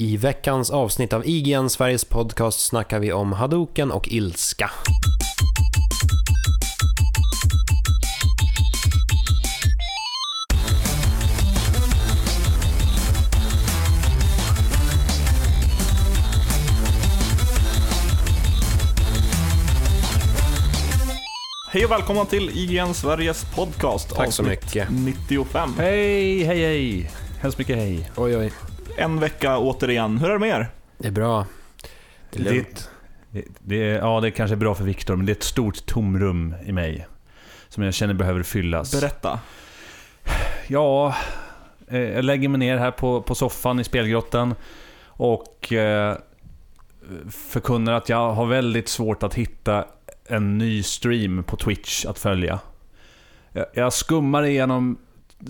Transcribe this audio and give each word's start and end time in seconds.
I 0.00 0.16
veckans 0.16 0.70
avsnitt 0.70 1.12
av 1.12 1.26
IGN, 1.26 1.68
Sveriges 1.68 2.04
podcast, 2.04 2.60
snackar 2.60 2.98
vi 2.98 3.12
om 3.12 3.32
Hadoken 3.32 3.90
och 3.90 4.08
ilska. 4.08 4.70
Hej 21.72 21.84
och 21.84 21.90
välkomna 21.90 22.24
till 22.24 22.50
IGN 22.54 22.94
Sveriges 22.94 23.44
podcast. 23.44 24.14
Tack 24.14 24.32
så 24.32 24.42
mycket. 24.42 24.88
95. 24.90 25.74
Hej, 25.78 26.42
hej, 26.44 26.58
hej. 26.58 27.10
Hemskt 27.40 27.58
mycket 27.58 27.76
hej. 27.76 28.10
Oj, 28.16 28.36
oj. 28.36 28.69
En 28.96 29.20
vecka 29.20 29.58
återigen. 29.58 30.18
Hur 30.18 30.28
är 30.28 30.32
det 30.32 30.38
med 30.38 30.48
er? 30.60 30.68
Det 30.98 31.08
är 31.08 31.12
bra. 31.12 31.46
Det 32.30 32.38
är 32.40 32.44
lugnt. 32.54 32.90
det, 33.30 33.44
det, 33.58 33.76
är- 33.90 33.98
ja, 33.98 34.20
det 34.20 34.30
kanske 34.30 34.54
är 34.54 34.58
bra 34.58 34.74
för 34.74 34.84
Viktor, 34.84 35.16
men 35.16 35.26
det 35.26 35.32
är 35.32 35.36
ett 35.36 35.42
stort 35.42 35.86
tomrum 35.86 36.54
i 36.66 36.72
mig. 36.72 37.06
Som 37.68 37.82
jag 37.82 37.94
känner 37.94 38.14
behöver 38.14 38.42
fyllas. 38.42 39.00
Berätta. 39.00 39.40
Ja, 40.68 41.14
eh, 41.88 41.98
jag 42.00 42.24
lägger 42.24 42.48
mig 42.48 42.58
ner 42.58 42.76
här 42.76 42.90
på, 42.90 43.22
på 43.22 43.34
soffan 43.34 43.80
i 43.80 43.84
spelgrottan 43.84 44.54
och 45.06 45.72
eh, 45.72 46.16
förkunnar 47.30 47.92
att 47.92 48.08
jag 48.08 48.32
har 48.32 48.46
väldigt 48.46 48.88
svårt 48.88 49.22
att 49.22 49.34
hitta 49.34 49.84
en 50.26 50.58
ny 50.58 50.82
stream 50.82 51.44
på 51.44 51.56
Twitch 51.56 52.04
att 52.06 52.18
följa. 52.18 52.58
Jag, 53.52 53.66
jag 53.74 53.92
skummar 53.92 54.42
igenom 54.42 54.98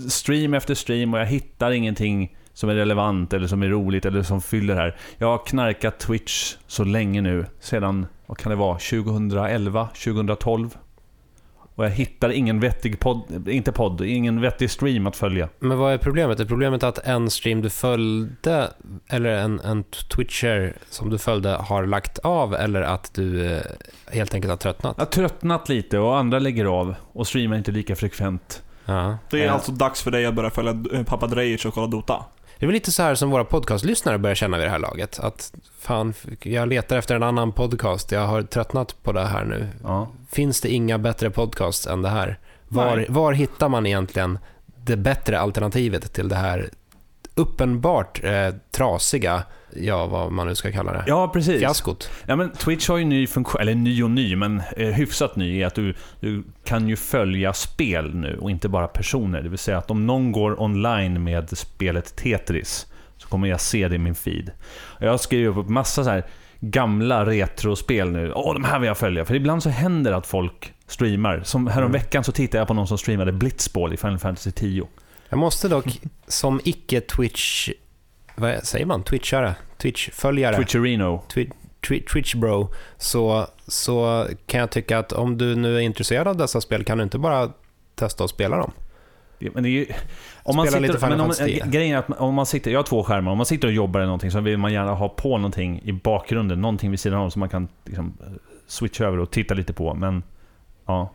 stream 0.09 0.55
efter 0.55 0.75
stream 0.75 1.15
och 1.15 1.21
jag 1.21 1.27
hittar 1.27 1.71
ingenting 1.71 2.37
som 2.55 2.71
är 2.71 2.75
relevant 2.75 3.33
eller 3.33 3.47
som 3.47 3.63
är 3.63 3.69
roligt 3.69 4.05
eller 4.05 4.23
som 4.23 4.41
fyller 4.43 4.75
här. 4.75 4.97
Jag 5.19 5.27
har 5.27 5.47
knarkat 5.47 5.99
Twitch 5.99 6.57
så 6.67 6.85
länge 6.85 7.21
nu, 7.21 7.47
sedan, 7.61 8.07
vad 8.27 8.39
kan 8.39 8.51
det 8.51 8.57
vara, 8.57 8.79
2011, 8.79 9.89
2012? 10.05 10.77
Och 11.75 11.85
jag 11.87 11.91
hittar 11.91 12.31
ingen 12.31 12.61
vettig 12.61 13.01
podd, 13.01 13.49
inte 13.49 13.73
podd, 13.73 14.01
ingen 14.01 14.41
vettig 14.41 14.71
stream 14.71 15.07
att 15.07 15.17
följa. 15.17 15.49
Men 15.59 15.79
vad 15.79 15.93
är 15.93 15.99
problemet? 15.99 16.41
Är 16.41 16.45
problemet 16.45 16.83
att 16.83 16.99
en 16.99 17.31
stream 17.31 17.63
du 17.63 17.71
följde, 17.71 18.71
eller 19.09 19.31
en, 19.31 19.61
en 19.61 19.85
twitcher 20.17 20.77
som 20.91 21.11
du 21.11 21.19
följde 21.19 21.49
har 21.51 21.87
lagt 21.87 22.19
av, 22.19 22.55
eller 22.55 22.83
att 22.83 23.15
du 23.15 23.47
eh, 23.53 23.61
helt 24.13 24.35
enkelt 24.35 24.51
har 24.51 24.57
tröttnat? 24.57 24.95
Jag 24.99 25.05
har 25.05 25.11
tröttnat 25.11 25.69
lite 25.69 25.99
och 25.99 26.19
andra 26.19 26.39
lägger 26.39 26.65
av 26.65 26.95
och 27.13 27.27
streamar 27.27 27.57
inte 27.57 27.73
lika 27.73 27.97
frekvent. 27.97 28.63
Ja. 28.85 29.19
Det 29.31 29.43
är 29.43 29.47
Ja. 29.47 29.53
alltså 29.53 29.73
dags 29.73 30.03
för 30.03 30.11
dig 30.11 30.27
att 30.27 30.35
börja 30.35 30.51
följa 30.51 30.83
eh, 30.93 31.03
pappa 31.05 31.27
Drejic 31.27 31.65
och 31.65 31.75
kolla 31.75 31.87
Dota. 31.87 32.25
Det 32.61 32.65
är 32.65 32.67
väl 32.67 32.75
lite 32.75 32.93
så 32.93 33.03
här 33.03 33.15
som 33.15 33.31
våra 33.31 33.45
podcastlyssnare 33.45 34.19
börjar 34.19 34.35
känna 34.35 34.57
vid 34.57 34.67
det 34.67 34.71
här 34.71 34.79
laget. 34.79 35.19
Att 35.19 35.55
fan, 35.79 36.15
jag 36.43 36.69
letar 36.69 36.97
efter 36.97 37.15
en 37.15 37.23
annan 37.23 37.53
podcast. 37.53 38.13
Jag 38.13 38.27
har 38.27 38.43
tröttnat 38.43 39.03
på 39.03 39.13
det 39.13 39.27
här 39.27 39.45
nu. 39.45 39.69
Ja. 39.83 40.09
Finns 40.31 40.61
det 40.61 40.69
inga 40.69 40.99
bättre 40.99 41.31
podcasts 41.31 41.87
än 41.87 42.03
det 42.03 42.09
här? 42.09 42.39
Var, 42.69 43.07
var 43.09 43.33
hittar 43.33 43.69
man 43.69 43.87
egentligen 43.87 44.39
det 44.85 44.97
bättre 44.97 45.41
alternativet 45.41 46.13
till 46.13 46.29
det 46.29 46.37
här 46.37 46.71
uppenbart 47.35 48.25
eh, 48.25 48.55
trasiga, 48.71 49.43
ja 49.77 50.07
vad 50.07 50.33
man 50.33 50.47
nu 50.47 50.55
ska 50.55 50.73
kalla 50.73 50.93
det, 50.93 51.05
ja, 51.07 51.29
precis. 51.29 51.61
fiaskot? 51.61 52.11
Ja, 52.27 52.37
men 52.37 52.51
Twitch 52.51 52.89
har 52.89 52.97
ju 52.97 53.05
ny 53.05 53.27
funktion, 53.27 53.61
eller 53.61 53.75
ny 53.75 54.03
och 54.03 54.11
ny, 54.11 54.37
men 54.37 54.63
eh, 54.77 54.89
hyfsat 54.89 55.37
ny 55.37 55.59
i 55.59 55.65
att 55.65 55.75
du, 55.75 55.95
du 56.21 56.45
kan 56.65 56.89
ju 56.89 56.97
följa 56.97 57.53
spel 57.53 58.15
nu 58.15 58.39
och 58.41 58.51
inte 58.51 58.69
bara 58.69 58.89
personer. 58.89 59.43
Det 59.43 59.49
vill 59.49 59.59
säga 59.59 59.79
att 59.79 59.91
om 59.91 60.07
någon 60.07 60.33
går 60.33 60.63
online 60.63 61.25
med 61.25 61.59
spelet 61.59 62.17
Tetris 62.17 62.87
så 63.17 63.29
kommer 63.29 63.49
jag 63.49 63.61
se 63.61 63.89
det 63.89 63.95
i 63.95 63.99
min 63.99 64.15
feed. 64.15 64.51
Jag 64.99 65.11
har 65.11 65.19
skrivit 65.19 65.57
upp 65.57 65.69
massa 65.69 66.05
så 66.05 66.11
här 66.11 66.25
gamla 66.61 67.27
retrospel 67.27 68.11
nu. 68.11 68.33
Åh, 68.33 68.55
de 68.55 68.65
här 68.65 68.79
vill 68.79 68.87
jag 68.87 68.99
följa. 68.99 69.25
För 69.25 69.35
ibland 69.35 69.63
så 69.63 69.69
händer 69.69 70.13
att 70.13 70.27
folk 70.27 70.73
streamar. 70.87 71.43
Som 71.45 71.67
häromveckan 71.67 72.25
så 72.25 72.33
tittade 72.33 72.59
jag 72.59 72.69
på 72.69 72.75
någon 72.75 72.87
som 72.87 72.99
streamade 72.99 73.33
Blitzball 73.33 73.93
i 73.93 73.97
Final 73.97 74.19
Fantasy 74.19 74.51
10. 74.51 74.89
Jag 75.29 75.39
måste 75.39 75.69
dock, 75.69 76.01
som 76.29 76.61
icke-Twitch, 76.65 77.71
vad 78.41 78.65
säger 78.65 78.87
man, 78.87 79.03
Twitchare? 79.03 79.55
Twitch-följare? 79.79 80.57
Twitcherino. 80.57 81.23
Twi- 81.29 81.53
Twi- 81.89 82.07
Twitch 82.13 82.35
bro, 82.35 82.73
så, 82.99 83.47
så 83.67 84.27
kan 84.47 84.61
jag 84.61 84.71
tycka 84.71 84.99
att 84.99 85.13
om 85.13 85.39
du 85.39 85.57
nu 85.57 85.77
är 85.77 85.81
intresserad 85.81 86.29
av 86.29 86.37
dessa 86.37 86.61
spel 86.61 86.85
kan 86.85 86.99
du 86.99 87.05
inte 87.05 87.19
bara 87.19 87.51
testa 87.95 88.25
att 88.25 88.31
spela 88.31 88.57
dem. 88.57 88.73
Ja, 89.39 89.51
Men 89.55 89.63
det 89.63 89.69
är 89.69 89.71
ju, 89.71 89.87
om 90.43 90.57
man 90.57 90.67
Spela 90.67 90.81
sitter, 90.87 90.95
lite 90.95 91.09
men 91.09 91.21
om, 91.21 91.31
10. 91.31 91.65
grejen 91.67 91.95
är 91.97 91.99
att 91.99 92.21
om 92.21 92.35
man 92.35 92.47
sitter, 92.47 92.71
jag 92.71 92.79
har 92.79 92.85
två 92.85 93.03
skärmar, 93.05 93.33
om 93.33 93.37
man 93.39 93.47
sitter 93.47 93.69
och 93.69 93.75
jobbar 93.75 94.01
eller 94.01 94.07
någonting 94.07 94.31
så 94.31 94.41
vill 94.41 94.59
man 94.59 94.73
gärna 94.73 94.95
ha 94.95 95.09
på 95.09 95.37
någonting 95.39 95.81
i 95.85 95.93
bakgrunden, 95.93 96.61
någonting 96.61 96.91
vid 96.91 97.01
sidan 97.01 97.19
om 97.21 97.31
som 97.31 97.41
man 97.41 97.49
kan 97.49 97.69
liksom, 97.85 98.17
switcha 98.67 99.05
över 99.05 99.19
och 99.19 99.31
titta 99.31 99.55
lite 99.55 99.73
på. 99.73 99.95
Men 99.95 100.23
ja, 100.87 101.13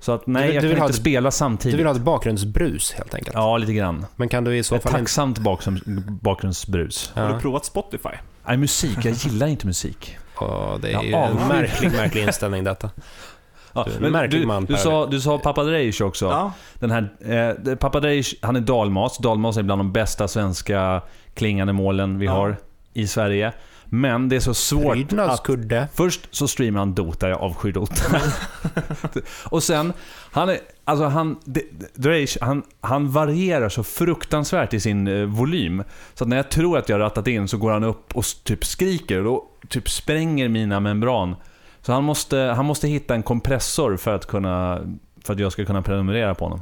så 0.00 0.12
att 0.12 0.26
nej, 0.26 0.42
Du 0.42 0.46
vill- 0.46 0.54
jag 0.54 0.62
du 0.62 0.68
kan 0.68 0.68
vill 0.74 0.78
ha 0.80 0.86
inte 0.86 0.92
ett- 0.96 1.00
spela 1.00 1.28
Du 1.28 1.32
samtidigt. 1.32 1.78
vill 1.80 1.86
ha 1.86 1.94
ett 1.94 2.00
bakgrundsbrus 2.00 2.92
helt 2.92 3.14
enkelt. 3.14 3.34
Ja, 3.34 3.56
lite 3.56 3.72
grann. 3.72 4.06
Men 4.16 4.28
kan 4.28 4.44
du 4.44 4.56
i 4.56 4.62
så 4.62 4.74
Ett 4.74 4.82
fall 4.82 4.90
inte... 4.90 5.00
tacksamt 5.00 5.38
bakgrunds, 5.38 5.82
bakgrundsbrus. 6.22 7.12
Har 7.14 7.22
Ja. 7.22 7.32
du 7.32 7.40
provat 7.40 7.64
Spotify? 7.64 8.08
Nej, 8.46 8.56
musik. 8.56 8.98
Jag 9.04 9.12
gillar 9.14 9.46
inte 9.46 9.66
musik. 9.66 10.16
Åh, 10.40 10.74
det 10.82 10.92
är 10.92 11.02
ju 11.02 11.12
en 11.12 11.48
märklig, 11.48 11.92
märklig 11.92 12.22
inställning 12.22 12.64
detta. 12.64 12.90
Ja, 13.74 13.86
Du 14.00 14.10
men 14.10 14.30
du, 14.30 14.46
man, 14.46 14.64
du, 14.64 14.76
sa, 14.76 15.06
du 15.06 15.20
sa 15.20 15.38
Pappa 15.38 15.64
Dreish 15.64 16.02
också. 16.02 16.26
Ja. 16.26 16.52
Den 16.74 16.90
här, 16.90 17.12
eh, 17.68 17.74
Pappa 17.74 18.00
Dreish, 18.00 18.34
han 18.42 18.56
är 18.56 18.60
dalmas. 18.60 19.18
Dalmas 19.18 19.56
är 19.56 19.62
bland 19.62 19.80
de 19.80 19.92
bästa 19.92 20.28
svenska 20.28 21.02
klingande 21.34 21.72
målen 21.72 22.18
vi 22.18 22.26
Ja. 22.26 22.32
har 22.32 22.56
i 22.92 23.06
Sverige. 23.06 23.52
Men 23.94 24.28
det 24.28 24.36
är 24.36 24.40
så 24.40 24.54
svårt 24.54 24.96
att... 25.30 25.30
Först 25.94 26.28
så 26.30 26.48
streamar 26.48 26.78
han 26.78 26.94
Dota, 26.94 27.28
jag 27.28 27.40
avskyr 27.40 27.72
Dota. 27.72 28.20
och 29.44 29.62
sen, 29.62 29.92
han 30.32 30.48
är, 30.48 30.58
alltså 30.84 31.04
han, 31.04 31.36
D- 31.44 31.60
Dreish, 31.94 32.36
han, 32.40 32.62
han 32.80 33.10
varierar 33.10 33.68
så 33.68 33.82
fruktansvärt 33.82 34.74
i 34.74 34.80
sin 34.80 35.06
eh, 35.08 35.24
volym. 35.24 35.82
Så 36.14 36.24
när 36.24 36.36
jag 36.36 36.50
tror 36.50 36.78
att 36.78 36.88
jag 36.88 37.00
rattat 37.00 37.26
in 37.28 37.48
så 37.48 37.56
går 37.56 37.72
han 37.72 37.84
upp 37.84 38.16
och 38.16 38.24
typ 38.44 38.64
skriker 38.64 39.18
och 39.18 39.24
då 39.24 39.48
typ 39.68 39.90
spränger 39.90 40.48
mina 40.48 40.80
membran. 40.80 41.36
Så 41.82 41.92
han 41.92 42.04
måste, 42.04 42.36
han 42.38 42.64
måste 42.64 42.88
hitta 42.88 43.14
en 43.14 43.22
kompressor 43.22 43.96
för 43.96 44.14
att, 44.14 44.26
kunna, 44.26 44.80
för 45.24 45.32
att 45.32 45.38
jag 45.38 45.52
ska 45.52 45.64
kunna 45.64 45.82
prenumerera 45.82 46.34
på 46.34 46.44
honom. 46.44 46.60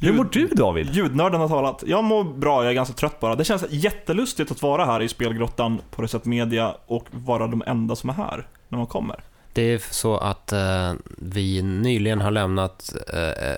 Hur 0.00 0.12
mår 0.12 0.28
du 0.32 0.46
David? 0.46 0.94
Ljudnörden 0.94 1.40
har 1.40 1.48
talat. 1.48 1.84
Jag 1.86 2.04
mår 2.04 2.24
bra, 2.24 2.62
jag 2.62 2.70
är 2.70 2.74
ganska 2.74 2.94
trött 2.94 3.20
bara. 3.20 3.34
Det 3.34 3.44
känns 3.44 3.64
jättelustigt 3.70 4.50
att 4.50 4.62
vara 4.62 4.84
här 4.84 5.02
i 5.02 5.08
spelgrottan 5.08 5.80
på 5.90 6.02
Reset 6.02 6.24
Media 6.24 6.74
och 6.86 7.04
vara 7.10 7.46
de 7.46 7.62
enda 7.66 7.96
som 7.96 8.10
är 8.10 8.14
här 8.14 8.46
när 8.68 8.78
man 8.78 8.86
kommer. 8.86 9.20
Det 9.52 9.62
är 9.62 9.82
så 9.90 10.16
att 10.16 10.52
eh, 10.52 10.92
vi 11.18 11.62
nyligen 11.62 12.20
har 12.20 12.30
lämnat 12.30 12.94
eh, 13.12 13.54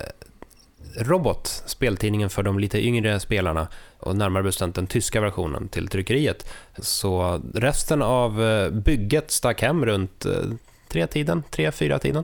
Robot, 0.97 1.63
speltidningen 1.65 2.29
för 2.29 2.43
de 2.43 2.59
lite 2.59 2.85
yngre 2.85 3.19
spelarna 3.19 3.67
och 3.99 4.15
närmare 4.15 4.43
bestämt 4.43 4.75
den 4.75 4.87
tyska 4.87 5.21
versionen 5.21 5.67
till 5.67 5.87
tryckeriet. 5.87 6.49
Så 6.77 7.41
resten 7.53 8.01
av 8.01 8.43
eh, 8.43 8.69
bygget 8.69 9.31
stack 9.31 9.61
hem 9.61 9.85
runt 9.85 10.25
eh, 10.25 10.31
tre 10.87 11.07
tiden, 11.07 11.43
tre, 11.49 11.71
fyra 11.71 11.99
tiden. 11.99 12.23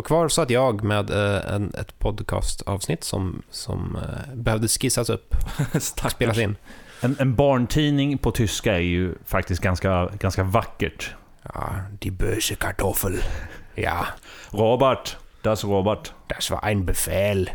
Och 0.00 0.06
kvar 0.06 0.28
satt 0.28 0.50
jag 0.50 0.84
med 0.84 1.10
eh, 1.10 1.54
en, 1.54 1.74
ett 1.74 1.98
podcastavsnitt 1.98 3.04
som, 3.04 3.42
som 3.50 3.96
eh, 3.96 4.34
behövde 4.34 4.68
skissas 4.68 5.10
upp 5.10 5.34
och 6.04 6.10
spelas 6.10 6.38
in. 6.38 6.56
En, 7.00 7.16
en 7.18 7.34
barntidning 7.34 8.18
på 8.18 8.30
tyska 8.30 8.74
är 8.74 8.80
ju 8.80 9.14
faktiskt 9.26 9.62
ganska, 9.62 10.08
ganska 10.18 10.42
vackert. 10.42 11.14
Ja, 11.54 11.70
die 11.98 12.10
böse 12.10 12.54
Kartoffel. 12.54 13.22
Ja, 13.74 14.06
Robert, 14.50 15.16
das 15.42 15.64
Robert. 15.64 16.12
das 16.26 16.50
war 16.50 16.64
ein 16.64 16.84
Befehl. 16.84 17.50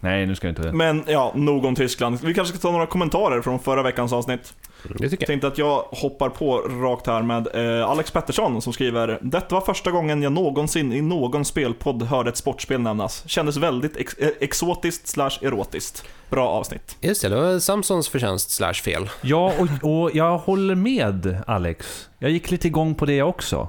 Nej, 0.00 0.26
nu 0.26 0.34
ska 0.34 0.46
jag 0.46 0.52
inte... 0.52 0.72
Men 0.72 1.04
ja, 1.06 1.32
nog 1.34 1.64
om 1.64 1.74
Tyskland. 1.74 2.18
Vi 2.22 2.34
kanske 2.34 2.58
ska 2.58 2.68
ta 2.68 2.72
några 2.72 2.86
kommentarer 2.86 3.42
från 3.42 3.58
förra 3.58 3.82
veckans 3.82 4.12
avsnitt. 4.12 4.54
Det 4.82 4.88
tycker 4.88 5.04
Jag 5.04 5.20
jag. 5.20 5.26
tänkte 5.26 5.46
att 5.46 5.58
jag 5.58 5.82
hoppar 5.90 6.28
på 6.28 6.58
rakt 6.58 7.06
här 7.06 7.22
med 7.22 7.78
eh, 7.80 7.90
Alex 7.90 8.10
Pettersson 8.10 8.62
som 8.62 8.72
skriver 8.72 9.18
Detta 9.22 9.54
var 9.54 9.60
första 9.62 9.90
gången 9.90 10.22
jag 10.22 10.32
någonsin 10.32 10.92
i 10.92 11.00
någon 11.00 11.44
spelpodd 11.44 12.02
hörde 12.02 12.30
ett 12.30 12.36
sportspel 12.36 12.80
nämnas. 12.80 13.22
Kändes 13.28 13.56
väldigt 13.56 13.96
ex 13.96 14.14
eh, 14.18 14.28
exotiskt 14.40 15.08
slash 15.08 15.30
erotiskt. 15.42 16.04
Bra 16.30 16.48
avsnitt. 16.48 16.96
Just 17.00 17.22
det, 17.22 17.28
det 17.28 17.36
var 17.36 17.58
Samsons 17.58 18.08
förtjänst 18.08 18.50
slash 18.50 18.72
fel. 18.74 19.10
Ja, 19.22 19.52
och, 19.58 19.90
och 20.02 20.10
jag 20.14 20.38
håller 20.38 20.74
med 20.74 21.38
Alex. 21.46 22.08
Jag 22.18 22.30
gick 22.30 22.50
lite 22.50 22.66
igång 22.66 22.94
på 22.94 23.06
det 23.06 23.22
också. 23.22 23.68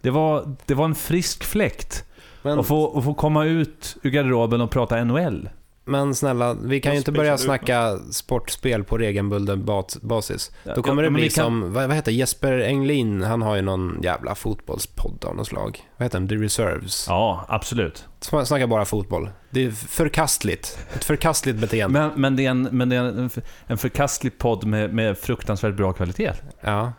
Det 0.00 0.10
var, 0.10 0.56
det 0.66 0.74
var 0.74 0.84
en 0.84 0.94
frisk 0.94 1.44
fläkt. 1.44 2.04
Men 2.42 2.58
Att 2.58 2.66
få, 2.66 2.98
att 2.98 3.04
få 3.04 3.14
komma 3.14 3.44
ut 3.44 3.96
ur 4.02 4.10
garderoben 4.10 4.60
och 4.60 4.70
prata 4.70 5.04
NHL. 5.04 5.48
Men 5.84 6.14
snälla, 6.14 6.54
vi 6.54 6.80
kan 6.80 6.92
ju 6.92 6.98
inte 6.98 7.12
börja 7.12 7.30
du 7.30 7.34
ut 7.34 7.40
snacka 7.40 7.98
sportspel 8.12 8.84
på 8.84 8.98
regelbunden 8.98 9.64
bas- 9.64 9.98
basis. 10.02 10.50
Då 10.74 10.82
kommer 10.82 11.02
Ja, 11.02 11.08
det 11.10 11.14
bli 11.14 11.28
kan- 11.30 11.44
som, 11.44 11.72
vad, 11.72 11.86
vad 11.88 11.96
heter 11.96 12.12
Jesper 12.12 12.58
Englin, 12.58 13.22
han 13.22 13.42
har 13.42 13.56
ju 13.56 13.62
någon 13.62 13.98
jävla 14.02 14.34
fotbollspodd 14.34 15.24
av 15.24 15.36
något 15.36 15.46
slag. 15.46 15.78
Vad 15.96 16.06
heter 16.06 16.18
den? 16.18 16.28
The 16.28 16.34
Reserves. 16.34 17.06
Ja, 17.08 17.44
absolut. 17.48 18.04
Snackar 18.20 18.66
bara 18.66 18.84
fotboll. 18.84 19.30
Det 19.50 19.64
är 19.64 19.70
förkastligt. 19.70 20.78
Ett 20.94 21.04
förkastligt 21.04 21.58
beteende. 21.58 22.00
Men, 22.00 22.20
men 22.20 22.36
det 22.36 22.46
är, 22.46 22.50
en, 22.50 22.62
men 22.62 22.88
det 22.88 22.96
är 22.96 23.00
en, 23.04 23.30
en 23.66 23.78
förkastlig 23.78 24.38
podd 24.38 24.64
med, 24.64 24.94
med 24.94 25.18
fruktansvärt 25.18 25.74
bra 25.76 25.92
kvalitet. 25.92 26.32
Ja. 26.60 26.92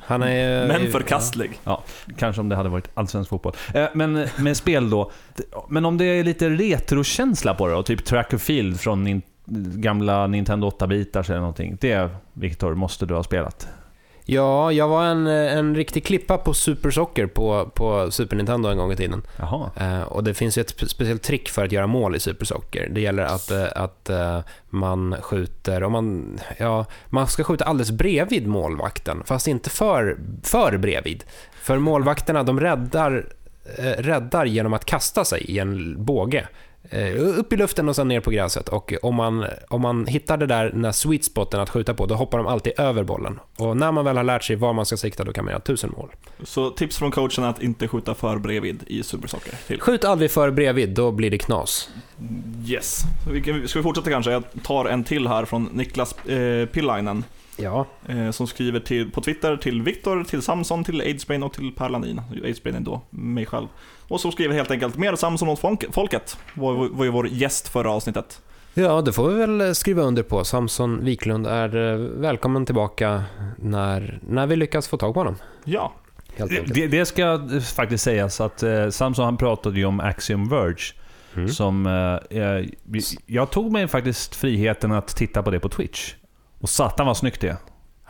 Han 0.00 0.22
är... 0.22 0.68
Men 0.68 0.92
förkastlig. 0.92 1.60
Kanske 2.18 2.40
om 2.40 2.48
det 2.48 2.56
hade 2.56 2.68
varit 2.68 2.88
allsvensk 2.94 3.30
fotboll. 3.30 3.52
Eh, 3.74 3.86
Men 3.94 4.26
med 4.38 4.56
spel 4.56 4.90
då. 4.90 5.10
Men 5.68 5.84
om 5.84 5.98
det 5.98 6.04
är 6.04 6.24
lite 6.24 6.50
retrokänsla 6.50 7.54
på 7.54 7.66
det 7.66 7.74
då, 7.74 7.82
typ 7.82 8.04
track 8.04 8.32
and 8.32 8.42
field 8.42 8.80
från 8.80 9.22
gamla 9.74 10.26
Nintendo 10.26 10.68
8-bitars 10.70 11.30
eller 11.30 11.40
någonting. 11.40 11.78
Det, 11.80 12.10
Viktor, 12.32 12.74
måste 12.74 13.06
du 13.06 13.14
ha 13.14 13.22
spelat. 13.22 13.68
Ja, 14.24 14.72
jag 14.72 14.88
var 14.88 15.04
en, 15.04 15.26
en 15.26 15.74
riktig 15.74 16.04
klippa 16.04 16.38
på 16.38 16.54
Super 16.54 16.90
Soccer 16.90 17.26
på, 17.26 17.70
på 17.74 18.10
Super 18.10 18.36
Nintendo 18.36 18.68
en 18.68 18.76
gång 18.76 18.92
i 18.92 18.96
tiden. 18.96 19.22
Eh, 19.76 20.02
och 20.02 20.24
det 20.24 20.34
finns 20.34 20.58
ju 20.58 20.60
ett 20.60 20.80
spe- 20.80 20.86
speciellt 20.86 21.22
trick 21.22 21.48
för 21.48 21.64
att 21.64 21.72
göra 21.72 21.86
mål 21.86 22.16
i 22.16 22.20
Super 22.20 22.46
Soccer. 22.46 22.88
Det 22.90 23.00
gäller 23.00 23.22
att, 23.22 23.50
eh, 23.50 23.66
att 23.74 24.10
eh, 24.10 24.40
man 24.70 25.16
skjuter, 25.20 25.82
om 25.82 25.92
man, 25.92 26.38
ja, 26.58 26.86
man 27.08 27.26
ska 27.26 27.44
skjuta 27.44 27.64
alldeles 27.64 27.90
bredvid 27.90 28.46
målvakten, 28.46 29.22
fast 29.24 29.46
inte 29.48 29.70
för, 29.70 30.18
för 30.42 30.76
bredvid. 30.76 31.24
För 31.62 31.78
målvakterna, 31.78 32.42
de 32.42 32.60
räddar, 32.60 33.26
eh, 33.78 33.84
räddar 33.84 34.44
genom 34.44 34.72
att 34.72 34.84
kasta 34.84 35.24
sig 35.24 35.42
i 35.42 35.58
en 35.58 36.04
båge. 36.04 36.48
Eh, 36.90 37.38
upp 37.38 37.52
i 37.52 37.56
luften 37.56 37.88
och 37.88 37.96
sen 37.96 38.08
ner 38.08 38.20
på 38.20 38.30
gräset. 38.30 38.68
Och 38.68 38.94
om 39.02 39.14
man, 39.14 39.46
om 39.68 39.80
man 39.80 40.06
hittar 40.06 40.36
det 40.36 40.46
där, 40.46 40.70
den 40.70 40.82
där 40.82 40.92
sweet 40.92 41.24
spoten 41.24 41.60
att 41.60 41.70
skjuta 41.70 41.94
på, 41.94 42.06
då 42.06 42.14
hoppar 42.14 42.38
de 42.38 42.46
alltid 42.46 42.72
över 42.80 43.04
bollen. 43.04 43.40
Och 43.56 43.76
när 43.76 43.92
man 43.92 44.04
väl 44.04 44.16
har 44.16 44.24
lärt 44.24 44.44
sig 44.44 44.56
var 44.56 44.72
man 44.72 44.86
ska 44.86 44.96
sikta, 44.96 45.24
då 45.24 45.32
kan 45.32 45.44
man 45.44 45.52
göra 45.52 45.62
tusen 45.62 45.92
mål. 45.96 46.10
Så 46.42 46.70
tips 46.70 46.98
från 46.98 47.10
coachen 47.10 47.44
är 47.44 47.48
att 47.48 47.62
inte 47.62 47.88
skjuta 47.88 48.14
för 48.14 48.38
bredvid 48.38 48.82
i 48.86 49.02
Supersoccer. 49.02 49.54
Till. 49.66 49.80
Skjut 49.80 50.04
aldrig 50.04 50.30
för 50.30 50.50
bredvid, 50.50 50.90
då 50.90 51.10
blir 51.10 51.30
det 51.30 51.38
knas. 51.38 51.88
Yes. 52.66 53.00
Ska 53.66 53.78
vi 53.78 53.82
fortsätta 53.82 54.10
kanske? 54.10 54.32
Jag 54.32 54.44
tar 54.62 54.84
en 54.84 55.04
till 55.04 55.26
här 55.26 55.44
från 55.44 55.68
Niklas 55.72 56.26
eh, 56.26 56.66
Pillainen. 56.66 57.24
Ja. 57.56 57.86
Eh, 58.08 58.30
som 58.30 58.46
skriver 58.46 58.80
till, 58.80 59.10
på 59.10 59.20
Twitter 59.20 59.56
till 59.56 59.82
Viktor, 59.82 60.24
till 60.24 60.42
Samson, 60.42 60.84
till 60.84 61.00
Aidsbrain 61.00 61.42
och 61.42 61.52
till 61.52 61.72
Per 61.72 61.88
Landin. 61.88 62.20
Aidsbrain 62.44 62.76
är 62.76 62.80
då 62.80 63.00
mig 63.10 63.46
själv. 63.46 63.66
Och 64.08 64.20
så 64.20 64.32
skriver 64.32 64.54
helt 64.54 64.70
enkelt 64.70 64.96
mer 64.96 65.16
Samson 65.16 65.48
åt 65.48 65.58
folk- 65.58 65.92
folket. 65.94 66.36
Var, 66.54 66.88
var 66.88 67.04
ju 67.04 67.10
vår 67.10 67.28
gäst 67.28 67.68
förra 67.68 67.90
avsnittet. 67.90 68.42
Ja, 68.74 69.02
det 69.02 69.12
får 69.12 69.28
vi 69.28 69.34
väl 69.34 69.74
skriva 69.74 70.02
under 70.02 70.22
på. 70.22 70.44
Samson 70.44 71.04
Wiklund 71.04 71.46
är 71.46 71.76
eh, 71.92 71.96
välkommen 71.98 72.66
tillbaka 72.66 73.24
när, 73.58 74.18
när 74.28 74.46
vi 74.46 74.56
lyckas 74.56 74.88
få 74.88 74.96
tag 74.96 75.14
på 75.14 75.20
honom. 75.20 75.36
Ja, 75.64 75.92
Helt 76.36 76.50
enkelt. 76.50 76.74
Det, 76.74 76.86
det 76.86 77.06
ska 77.06 77.48
faktiskt 77.74 78.04
sägas 78.04 78.40
att 78.40 78.62
eh, 78.62 78.88
Samson 78.88 79.24
han 79.24 79.36
pratade 79.36 79.78
ju 79.78 79.84
om 79.84 80.00
Axiom 80.00 80.48
Verge. 80.48 80.76
Mm. 81.36 81.48
Som, 81.48 81.86
eh, 81.86 83.10
jag 83.26 83.50
tog 83.50 83.72
mig 83.72 83.88
faktiskt 83.88 84.34
friheten 84.34 84.92
att 84.92 85.08
titta 85.16 85.42
på 85.42 85.50
det 85.50 85.60
på 85.60 85.68
Twitch. 85.68 86.14
Och 86.62 86.68
satan 86.68 87.06
vad 87.06 87.16
snyggt 87.16 87.40
det 87.40 87.48
är. 87.48 87.56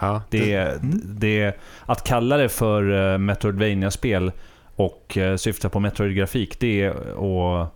Ja, 0.01 0.23
Det, 0.31 0.55
Mm. 0.55 1.01
det, 1.05 1.57
att 1.87 2.05
kalla 2.05 2.37
det 2.37 2.49
för 2.49 2.91
uh, 2.91 3.19
Metroidvania-spel 3.19 4.33
och 4.77 5.17
uh, 5.21 5.37
syfta 5.37 5.69
på 5.69 5.81
Metroid-grafik, 5.81 6.61
det 6.61 6.83
är 6.83 6.91
att 7.61 7.69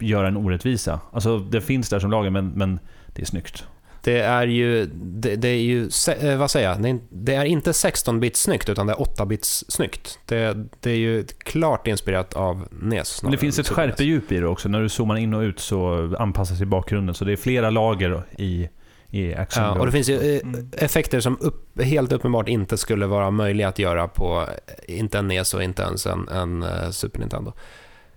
göra 0.00 0.28
en 0.28 0.36
orättvisa. 0.36 1.00
Alltså 1.12 1.38
det 1.38 1.60
finns 1.60 1.88
där 1.88 1.98
som 1.98 2.10
lager, 2.10 2.30
men, 2.30 2.48
men 2.48 2.78
det 3.14 3.22
är 3.22 3.26
snyggt. 3.26 3.66
det 4.02 4.18
är 4.20 4.46
ju, 4.46 4.86
det, 4.94 5.36
det 5.36 5.48
är 5.48 5.60
ju, 5.60 5.88
eh, 6.20 6.38
vad 6.38 6.50
säger 6.50 6.68
jag, 6.68 6.82
Det 6.82 6.88
är- 6.88 6.98
det 7.40 7.48
inte 7.48 7.72
16-bits 7.72 8.40
snyggt 8.42 8.68
utan 8.68 8.86
det 8.86 8.92
är 8.92 8.96
8-bits 8.96 9.64
snyggt. 9.68 10.18
Det, 10.26 10.56
det 10.80 10.90
är 10.90 10.96
ju 10.96 11.24
klart 11.38 11.86
inspirerat 11.86 12.34
av 12.34 12.68
NES. 12.70 13.22
Men 13.22 13.32
det 13.32 13.38
finns 13.38 13.58
ett 13.58 13.66
NES. 13.66 13.76
skärpedjup 13.76 14.32
i 14.32 14.40
det 14.40 14.46
också. 14.46 14.68
När 14.68 14.80
du 14.82 14.88
zoomar 14.88 15.16
in 15.16 15.34
och 15.34 15.40
ut 15.40 15.58
så 15.60 16.14
anpassas 16.18 16.60
i 16.60 16.66
bakgrunden. 16.66 17.14
Så 17.14 17.24
det 17.24 17.32
är 17.32 17.36
flera 17.36 17.70
lager 17.70 18.22
i, 18.38 18.68
i 19.10 19.34
Axiom 19.34 19.64
Ja, 19.64 19.78
och 19.78 19.86
det 19.86 19.92
finns 19.92 20.08
ju 20.08 20.36
eh, 20.36 20.40
Mm. 20.44 20.70
effekter 20.72 21.20
som 21.20 21.38
upp, 21.40 21.82
helt 21.82 22.12
uppenbart 22.12 22.48
inte 22.48 22.76
skulle 22.76 23.06
vara 23.06 23.30
möjliga 23.30 23.68
att 23.68 23.78
göra 23.78 24.08
på 24.08 24.46
eh, 24.88 24.98
inte 24.98 25.18
en 25.18 25.28
NES 25.28 25.54
och 25.54 25.62
inte 25.62 25.82
ens 25.82 26.06
en, 26.06 26.28
en 26.28 26.62
eh, 26.62 26.90
Super 26.90 27.18
Nintendo. 27.20 27.52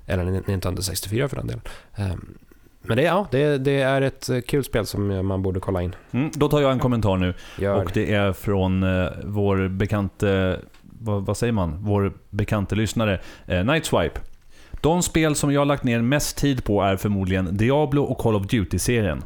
Eller 0.06 0.26
en 0.26 0.44
Nintendo 0.48 0.82
64 0.82 1.28
för 1.30 1.36
den 1.36 1.48
delen. 1.48 1.62
Ehm, 1.96 2.38
Men 2.82 2.98
det, 2.98 3.04
ja, 3.04 3.28
det, 3.32 3.58
det 3.58 3.82
är 3.82 4.02
ett 4.02 4.30
kul 4.48 4.64
spel 4.64 4.86
som 4.86 5.28
man 5.28 5.42
borde 5.42 5.60
kolla 5.60 5.82
in. 5.82 5.96
Mm, 6.12 6.32
då 6.34 6.50
tar 6.50 6.62
jag 6.62 6.72
en 6.72 6.80
kommentar 6.80 7.18
nu. 7.18 7.34
Gör. 7.60 7.76
Och 7.84 7.92
det 7.94 8.14
är 8.14 8.34
från 8.34 8.84
eh, 8.84 9.10
vår 9.24 9.68
bekante, 9.68 10.60
vad, 10.82 11.26
vad 11.26 11.38
säger 11.38 11.54
man? 11.54 11.78
Vår 11.80 12.14
bekante 12.30 12.76
lyssnare, 12.76 13.20
eh, 13.48 13.64
Nightswipe. 13.64 14.20
De 14.82 15.04
spel 15.04 15.36
som 15.36 15.52
jag 15.54 15.62
har 15.62 15.66
lagt 15.66 15.84
ner 15.84 16.02
mest 16.02 16.38
tid 16.38 16.64
på 16.64 16.82
är 16.82 16.98
förmodligen 16.98 17.58
Diablo 17.58 18.04
och 18.04 18.18
Call 18.18 18.36
of 18.36 18.46
Duty-serien. 18.48 19.24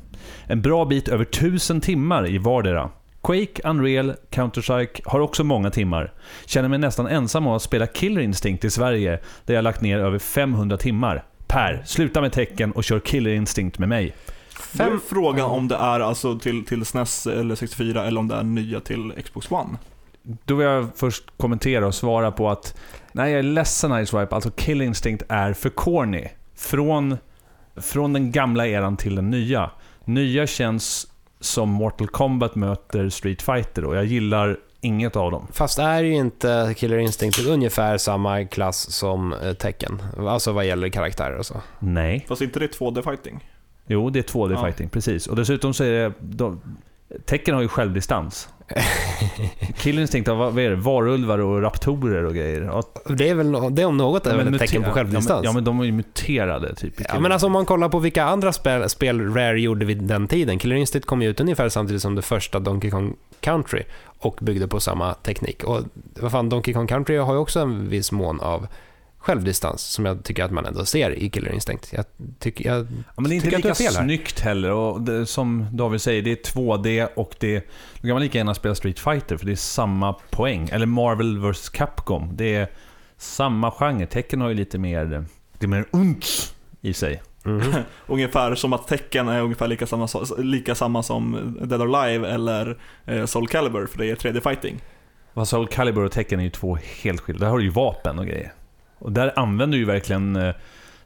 En 0.48 0.62
bra 0.62 0.86
bit 0.86 1.08
över 1.08 1.26
tusen 1.26 1.82
timmar 1.82 2.28
i 2.28 2.38
vardera. 2.38 2.90
Quake, 3.24 3.62
Unreal, 3.70 4.14
Counter-Strike 4.30 5.02
har 5.06 5.20
också 5.20 5.44
många 5.44 5.72
timmar. 5.72 6.14
Känner 6.46 6.70
mig 6.70 6.80
nästan 6.80 7.08
ensam 7.08 7.48
om 7.48 7.54
att 7.54 7.62
spela 7.62 7.88
Killer 7.88 8.22
Instinct 8.22 8.66
i 8.66 8.70
Sverige, 8.70 9.20
där 9.46 9.54
jag 9.54 9.58
har 9.58 9.64
lagt 9.64 9.82
ner 9.82 10.00
över 10.00 10.20
500 10.20 10.78
timmar. 10.78 11.24
Per, 11.48 11.84
sluta 11.86 12.22
med 12.22 12.32
tecken 12.32 12.72
och 12.72 12.84
kör 12.84 13.00
Killer 13.00 13.32
Instinct 13.32 13.80
med 13.80 13.90
mig. 13.90 14.14
Då 14.72 14.84
är 14.84 15.00
frågan 15.10 15.46
om 15.46 15.68
det 15.68 15.76
är 15.76 16.00
alltså 16.00 16.40
till, 16.40 16.66
till 16.66 16.86
SNES 16.86 17.28
eller 17.28 17.56
64 17.56 18.06
eller 18.06 18.20
om 18.20 18.28
det 18.28 18.36
är 18.36 18.44
nya 18.44 18.80
till 18.80 19.14
Xbox 19.24 19.52
One. 19.52 19.78
Då 20.46 20.56
vill 20.56 20.68
jag 20.68 20.88
först 20.96 21.24
kommentera 21.38 21.88
och 21.88 21.96
svara 21.96 22.32
på 22.32 22.50
att 22.50 22.76
Nej, 23.12 23.32
jag 23.32 23.40
är 23.40 23.44
ledsen 23.44 24.06
Ice 24.06 24.14
Wipe. 24.14 24.36
Alltså 24.36 24.52
Kill 24.52 24.82
Instinct 24.82 25.24
är 25.30 25.54
för 25.54 25.70
corny. 25.70 26.28
Från, 26.56 27.18
från 27.76 28.14
den 28.14 28.32
gamla 28.32 28.68
eran 28.68 28.98
till 28.98 29.16
den 29.16 29.30
nya. 29.30 29.72
Nya 30.06 30.48
känns 30.48 31.08
som 31.40 31.70
Mortal 31.70 32.08
Kombat 32.08 32.56
möter 32.56 33.10
Street 33.10 33.42
Fighter 33.42 33.86
och 33.86 33.96
jag 33.96 34.06
gillar 34.06 34.58
inget 34.82 35.16
av 35.16 35.32
dem. 35.32 35.48
Fast 35.52 35.80
är 35.80 36.04
ju 36.04 36.16
inte 36.16 36.74
Killer 36.78 36.98
Instinct 36.98 37.40
ungefär 37.48 37.98
samma 37.98 38.46
klass 38.46 38.92
som 38.92 39.34
eh, 39.34 39.54
Tekken? 39.54 40.02
Alltså 40.18 40.52
vad 40.52 40.66
gäller 40.66 40.90
karaktärer 40.90 41.38
och 41.38 41.46
så. 41.46 41.62
Nej. 41.80 42.26
Fast 42.28 42.42
inte 42.42 42.60
det 42.60 42.66
är 42.66 42.70
2D-fighting. 42.70 43.40
Jo, 43.88 44.10
det 44.10 44.20
är 44.20 44.24
2D-fighting, 44.24 44.90
precis. 44.90 45.28
Och 45.28 45.36
dessutom 45.36 45.74
så 45.74 45.84
är 45.84 45.92
det... 45.92 46.14
De, 46.20 46.62
Tecken 47.26 47.56
har 47.56 47.62
ju 47.62 47.68
självdistans. 47.68 48.50
Kill 49.78 50.00
Instinct 50.00 50.28
har, 50.28 50.36
vad 50.36 50.60
är 50.60 50.70
det? 50.70 50.76
Varulvar 50.76 51.40
och 51.40 51.62
raptorer 51.62 52.24
och 52.26 52.36
grejer. 52.36 52.70
Och, 52.70 52.84
Det, 53.18 53.30
är 53.30 53.36
väl, 53.36 53.76
det 53.76 53.86
om 53.86 53.98
något 53.98 54.28
är 54.28 54.38
väl 54.38 54.54
ett 54.54 54.62
tecken 54.62 54.84
på 54.84 54.92
självdistans? 54.92 55.30
Ja 55.30 55.36
men, 55.36 55.44
ja, 55.44 55.54
men 55.54 55.64
de 55.64 55.80
är 55.80 55.84
ju 55.84 55.92
muterade, 55.92 56.76
typ. 56.76 56.94
Ja, 57.10 57.20
men 57.20 57.32
alltså 57.32 57.48
om 57.48 57.54
man 57.54 57.66
kollar 57.66 57.90
på 57.90 58.00
vilka 58.00 58.24
andra 58.24 58.54
spel, 58.54 58.90
spel 58.90 59.34
Rare 59.34 59.62
gjorde 59.62 59.86
vid 59.86 60.04
den 60.04 60.28
tiden. 60.28 60.60
Killer 60.60 60.76
Instinct 60.76 61.08
kom 61.08 61.22
ju 61.22 61.30
ut 61.30 61.40
ungefär 61.40 61.70
samtidigt 61.70 62.02
som 62.02 62.16
det 62.16 62.22
första 62.22 62.60
Donkey 62.60 62.92
Kong 62.92 63.16
Country 63.40 63.84
och 64.20 64.38
byggde 64.42 64.68
på 64.68 64.80
samma 64.80 65.14
teknik. 65.14 65.64
Och 65.64 65.82
vad 66.20 66.32
fan, 66.32 66.50
Donkey 66.50 66.74
Kong 66.74 66.88
Country 66.88 67.18
har 67.18 67.34
ju 67.34 67.40
också 67.40 67.60
en 67.60 67.90
viss 67.90 68.12
mån 68.12 68.40
av 68.40 68.68
självdistans 69.26 69.82
som 69.82 70.06
jag 70.06 70.24
tycker 70.24 70.44
att 70.44 70.52
man 70.52 70.66
ändå 70.66 70.86
ser 70.86 71.12
i 71.12 71.30
Killer 71.30 71.54
Instinct. 71.54 71.94
Jag 71.94 72.06
tycker, 72.40 72.70
jag, 72.70 72.80
Ja, 72.80 73.14
men 73.22 73.24
det 73.30 73.34
är 73.34 73.36
inte 73.36 73.50
lika 73.58 73.76
fel 73.76 73.94
här. 73.96 74.04
snyggt 74.04 74.40
heller. 74.40 74.72
Och 74.72 75.02
det, 75.02 75.26
som 75.26 75.68
David 75.72 76.02
säger, 76.02 76.22
det 76.22 76.32
är 76.32 76.52
2D 76.54 77.08
och 77.16 77.36
det... 77.40 77.60
Då 77.96 78.02
kan 78.02 78.10
man 78.10 78.22
lika 78.22 78.38
gärna 78.38 78.54
spela 78.56 78.76
Street 78.76 79.00
Fighter 79.00 79.38
för 79.38 79.46
det 79.46 79.52
är 79.52 79.56
samma 79.56 80.14
poäng. 80.14 80.70
Eller 80.72 80.86
Marvel 80.86 81.40
vs 81.40 81.70
Capcom. 81.70 82.30
Det 82.34 82.56
är 82.56 82.68
samma 83.18 83.72
genre. 83.72 84.06
Tecken 84.06 84.42
har 84.42 84.50
ju 84.50 84.56
lite 84.56 84.78
mer... 84.78 85.26
Det 85.60 85.66
är 85.66 85.68
mer 85.68 85.86
uns 85.92 86.56
i 86.82 86.94
sig. 86.94 87.22
mhm. 87.44 87.74
Ungefär 88.08 88.56
som 88.56 88.74
att 88.74 88.88
tecken 88.88 89.28
är 89.28 89.42
ungefär 89.42 89.68
lika 89.68 89.88
samma, 89.88 90.08
lika 90.38 90.76
samma 90.76 91.04
som 91.04 91.56
Dead 91.64 91.82
or 91.82 91.96
Alive 91.96 92.30
eller 92.30 92.78
eh, 93.06 93.26
Soul 93.26 93.48
Calibur, 93.48 93.86
för 93.88 93.98
det 93.98 94.06
är 94.12 94.16
3D-fighting. 94.16 94.76
Vad 95.34 95.48
Soul 95.48 95.68
Calibur 95.68 96.04
och 96.04 96.12
Tecken 96.12 96.40
är 96.40 96.44
ju 96.44 96.50
två 96.50 96.78
helt 97.04 97.22
skilda. 97.22 97.46
Där 97.46 97.52
har 97.52 97.58
du 97.58 97.64
ju 97.64 97.70
vapen 97.70 98.20
och 98.20 98.26
grejer. 98.26 98.54
Och 99.06 99.12
där 99.12 99.40
använder 99.40 99.78
du 99.78 99.80
ju 99.80 99.86
verkligen... 99.86 100.36
eh, 100.36 100.54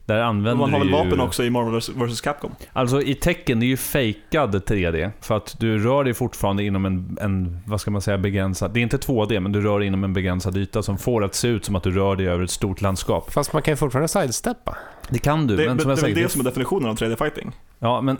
Där 0.05 0.21
använder 0.21 0.55
Man 0.55 0.71
har 0.71 0.79
väl 0.79 0.87
ju... 0.87 0.93
vapen 0.93 1.19
också 1.19 1.43
i 1.43 1.49
Marvel 1.49 2.07
vs 2.09 2.21
Capcom? 2.21 2.51
Alltså 2.73 3.01
i 3.01 3.15
tecken, 3.15 3.59
det 3.59 3.65
är 3.65 3.67
ju 3.67 3.77
fejkad 3.77 4.55
3D. 4.55 5.11
För 5.21 5.37
att 5.37 5.55
du 5.59 5.77
rör 5.77 6.03
dig 6.03 6.13
fortfarande 6.13 6.63
inom 6.63 6.85
en, 6.85 7.17
en, 7.21 7.59
vad 7.65 7.81
ska 7.81 7.91
man 7.91 8.01
säga, 8.01 8.17
begränsad... 8.17 8.71
Det 8.73 8.79
är 8.79 8.81
inte 8.81 8.97
2D, 8.97 9.39
men 9.39 9.51
du 9.51 9.61
rör 9.61 9.79
dig 9.79 9.87
inom 9.87 10.03
en 10.03 10.13
begränsad 10.13 10.57
yta 10.57 10.83
som 10.83 10.97
får 10.97 11.23
att 11.23 11.35
se 11.35 11.47
ut 11.47 11.65
som 11.65 11.75
att 11.75 11.83
du 11.83 11.91
rör 11.91 12.15
dig 12.15 12.27
över 12.27 12.43
ett 12.43 12.51
stort 12.51 12.81
landskap. 12.81 13.31
Fast 13.31 13.53
man 13.53 13.61
kan 13.61 13.71
ju 13.71 13.75
fortfarande 13.75 14.07
sidesteppa. 14.07 14.77
Det 15.09 15.19
kan 15.19 15.47
du, 15.47 15.55
Det, 15.57 15.65
men 15.67 15.79
som 15.79 15.89
jag 15.89 15.97
det 15.97 15.99
är 15.99 16.01
säger... 16.01 16.15
det 16.15 16.21
det- 16.21 16.29
som 16.29 16.41
är 16.41 16.45
definitionen 16.45 16.89
av 16.89 16.95
3D-fighting. 16.97 17.51
Ja, 17.79 18.01
men... 18.01 18.17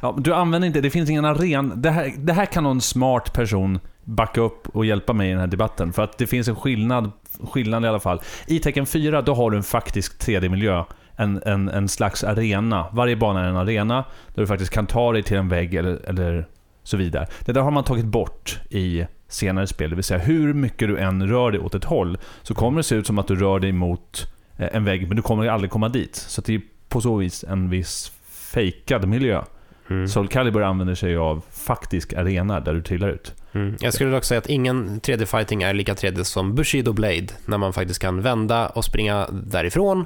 Ja, 0.00 0.16
du 0.18 0.34
använder 0.34 0.66
inte, 0.68 0.80
det 0.80 0.90
finns 0.90 1.10
ingen 1.10 1.24
aren... 1.24 1.72
Det 1.82 1.90
här, 1.90 2.12
det 2.18 2.32
här 2.32 2.46
kan 2.46 2.62
någon 2.64 2.80
smart 2.80 3.32
person 3.32 3.78
backa 4.04 4.40
upp 4.40 4.68
och 4.68 4.86
hjälpa 4.86 5.12
mig 5.12 5.28
i 5.28 5.30
den 5.30 5.40
här 5.40 5.46
debatten. 5.46 5.92
För 5.92 6.02
att 6.02 6.18
det 6.18 6.26
finns 6.26 6.48
en 6.48 6.56
skillnad, 6.56 7.12
skillnad 7.52 7.84
i 7.84 7.88
alla 7.88 8.00
fall. 8.00 8.20
I 8.46 8.58
tecken 8.58 8.86
4, 8.86 9.22
då 9.22 9.34
har 9.34 9.50
du 9.50 9.56
en 9.56 9.62
faktisk 9.62 10.26
3D-miljö 10.26 10.84
en, 11.20 11.42
en, 11.46 11.68
en 11.68 11.88
slags 11.88 12.24
arena. 12.24 12.86
Varje 12.92 13.16
bana 13.16 13.44
är 13.44 13.48
en 13.48 13.56
arena 13.56 14.04
där 14.34 14.42
du 14.42 14.46
faktiskt 14.46 14.72
kan 14.72 14.86
ta 14.86 15.12
dig 15.12 15.22
till 15.22 15.36
en 15.36 15.48
vägg 15.48 15.74
eller, 15.74 16.08
eller 16.08 16.46
så 16.82 16.96
vidare. 16.96 17.26
Det 17.44 17.52
där 17.52 17.60
har 17.60 17.70
man 17.70 17.84
tagit 17.84 18.04
bort 18.04 18.60
i 18.70 19.06
senare 19.28 19.66
spel. 19.66 19.90
Det 19.90 19.96
vill 19.96 20.04
säga 20.04 20.20
hur 20.20 20.54
mycket 20.54 20.88
du 20.88 20.98
än 20.98 21.28
rör 21.28 21.50
dig 21.50 21.60
åt 21.60 21.74
ett 21.74 21.84
håll 21.84 22.18
så 22.42 22.54
kommer 22.54 22.78
det 22.78 22.82
se 22.82 22.94
ut 22.94 23.06
som 23.06 23.18
att 23.18 23.26
du 23.26 23.36
rör 23.36 23.58
dig 23.58 23.72
mot 23.72 24.32
eh, 24.56 24.68
en 24.72 24.84
vägg 24.84 25.08
men 25.08 25.16
du 25.16 25.22
kommer 25.22 25.48
aldrig 25.48 25.70
komma 25.70 25.88
dit. 25.88 26.16
Så 26.16 26.40
det 26.40 26.54
är 26.54 26.60
på 26.88 27.00
så 27.00 27.16
vis 27.16 27.44
en 27.44 27.70
viss 27.70 28.12
fejkad 28.24 29.08
miljö. 29.08 29.42
Mm. 29.90 30.08
Soul 30.08 30.28
Calibur 30.28 30.62
använder 30.62 30.94
sig 30.94 31.16
av 31.16 31.42
faktisk 31.50 32.12
arena 32.12 32.60
där 32.60 32.74
du 32.74 32.82
trillar 32.82 33.08
ut. 33.08 33.34
Mm. 33.52 33.76
Jag 33.80 33.94
skulle 33.94 34.10
dock 34.10 34.24
säga 34.24 34.38
att 34.38 34.46
ingen 34.46 35.00
3D-fighting 35.00 35.62
är 35.62 35.74
lika 35.74 35.94
3D 35.94 36.22
som 36.22 36.54
Bushido 36.54 36.92
Blade, 36.92 37.26
när 37.46 37.58
man 37.58 37.72
faktiskt 37.72 38.00
kan 38.00 38.22
vända 38.22 38.68
och 38.68 38.84
springa 38.84 39.26
därifrån 39.30 40.04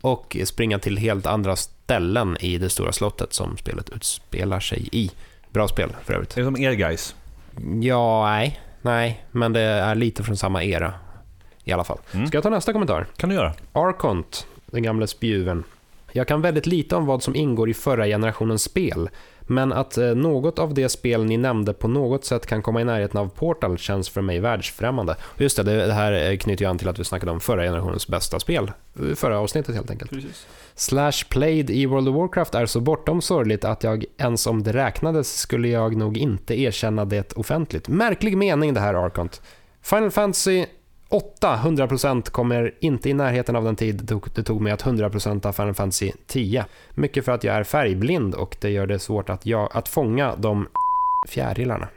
och 0.00 0.36
springa 0.44 0.78
till 0.78 0.96
helt 0.98 1.26
andra 1.26 1.56
ställen 1.56 2.36
i 2.40 2.58
det 2.58 2.70
stora 2.70 2.92
slottet 2.92 3.32
som 3.32 3.56
spelet 3.56 3.90
utspelar 3.90 4.60
sig 4.60 4.88
i. 4.92 5.10
Bra 5.50 5.68
spel 5.68 5.90
för 6.04 6.14
övrigt. 6.14 6.34
Det 6.34 6.40
är 6.40 6.44
som 6.44 6.56
er 6.56 6.72
guys. 6.72 7.14
Ja, 7.82 8.26
nej, 8.26 8.60
nej, 8.82 9.24
men 9.30 9.52
det 9.52 9.60
är 9.60 9.94
lite 9.94 10.22
från 10.22 10.36
samma 10.36 10.64
era 10.64 10.92
i 11.64 11.72
alla 11.72 11.84
fall. 11.84 11.98
Mm. 12.12 12.26
Ska 12.26 12.36
jag 12.36 12.42
ta 12.42 12.50
nästa 12.50 12.72
kommentar? 12.72 13.06
kan 13.16 13.28
du 13.28 13.34
göra. 13.34 13.52
Arkont, 13.72 14.46
den 14.66 14.82
gamla 14.82 15.06
spjuven. 15.06 15.64
Jag 16.16 16.28
kan 16.28 16.40
väldigt 16.40 16.66
lite 16.66 16.96
om 16.96 17.06
vad 17.06 17.22
som 17.22 17.36
ingår 17.36 17.70
i 17.70 17.74
förra 17.74 18.06
generationens 18.06 18.62
spel, 18.62 19.08
men 19.40 19.72
att 19.72 19.98
eh, 19.98 20.14
något 20.14 20.58
av 20.58 20.74
det 20.74 20.88
spel 20.88 21.24
ni 21.24 21.36
nämnde 21.36 21.72
på 21.72 21.88
något 21.88 22.24
sätt 22.24 22.46
kan 22.46 22.62
komma 22.62 22.80
i 22.80 22.84
närheten 22.84 23.20
av 23.20 23.28
Portal 23.28 23.78
känns 23.78 24.08
för 24.08 24.20
mig 24.20 24.40
världsfrämmande. 24.40 25.16
Och 25.22 25.40
Just 25.40 25.56
det, 25.56 25.62
det 25.62 25.86
det 25.86 25.92
här 25.92 26.30
eh, 26.30 26.36
knyter 26.36 26.64
ju 26.64 26.70
an 26.70 26.78
till 26.78 26.88
att 26.88 26.98
vi 26.98 27.04
snackade 27.04 27.32
om 27.32 27.40
förra 27.40 27.62
generationens 27.62 28.08
bästa 28.08 28.40
spel, 28.40 28.72
eh, 29.00 29.14
förra 29.14 29.38
avsnittet 29.38 29.74
helt 29.74 29.90
enkelt. 29.90 30.10
Precis. 30.10 30.46
Slash 30.74 31.28
played 31.28 31.70
i 31.70 31.86
World 31.86 32.08
of 32.08 32.14
Warcraft 32.14 32.54
är 32.54 32.66
så 32.66 32.80
bortom 32.80 33.22
sorgligt 33.22 33.64
att 33.64 33.84
jag 33.84 34.04
ens 34.18 34.46
om 34.46 34.62
det 34.62 34.72
räknades 34.72 35.38
skulle 35.38 35.68
jag 35.68 35.96
nog 35.96 36.18
inte 36.18 36.60
erkänna 36.60 37.04
det 37.04 37.32
offentligt. 37.32 37.88
Märklig 37.88 38.36
mening 38.36 38.74
det 38.74 38.80
här 38.80 38.94
Arkont. 38.94 39.42
Final 39.82 40.10
Fantasy 40.10 40.66
8 41.08 41.56
100% 41.56 42.30
kommer 42.30 42.74
inte 42.80 43.10
i 43.10 43.14
närheten 43.14 43.56
av 43.56 43.64
den 43.64 43.76
tid 43.76 43.94
det 43.94 44.06
tog, 44.06 44.28
det 44.34 44.42
tog 44.42 44.60
mig 44.60 44.72
att 44.72 44.84
100% 44.84 45.46
av 45.46 45.52
Final 45.52 45.74
Fantasy 45.74 46.12
10. 46.26 46.64
Mycket 46.90 47.24
för 47.24 47.32
att 47.32 47.44
jag 47.44 47.56
är 47.56 47.64
färgblind 47.64 48.34
och 48.34 48.56
det 48.60 48.70
gör 48.70 48.86
det 48.86 48.98
svårt 48.98 49.30
att, 49.30 49.46
jag, 49.46 49.68
att 49.72 49.88
fånga 49.88 50.36
de 50.36 50.68
fjärilarna. 51.28 51.88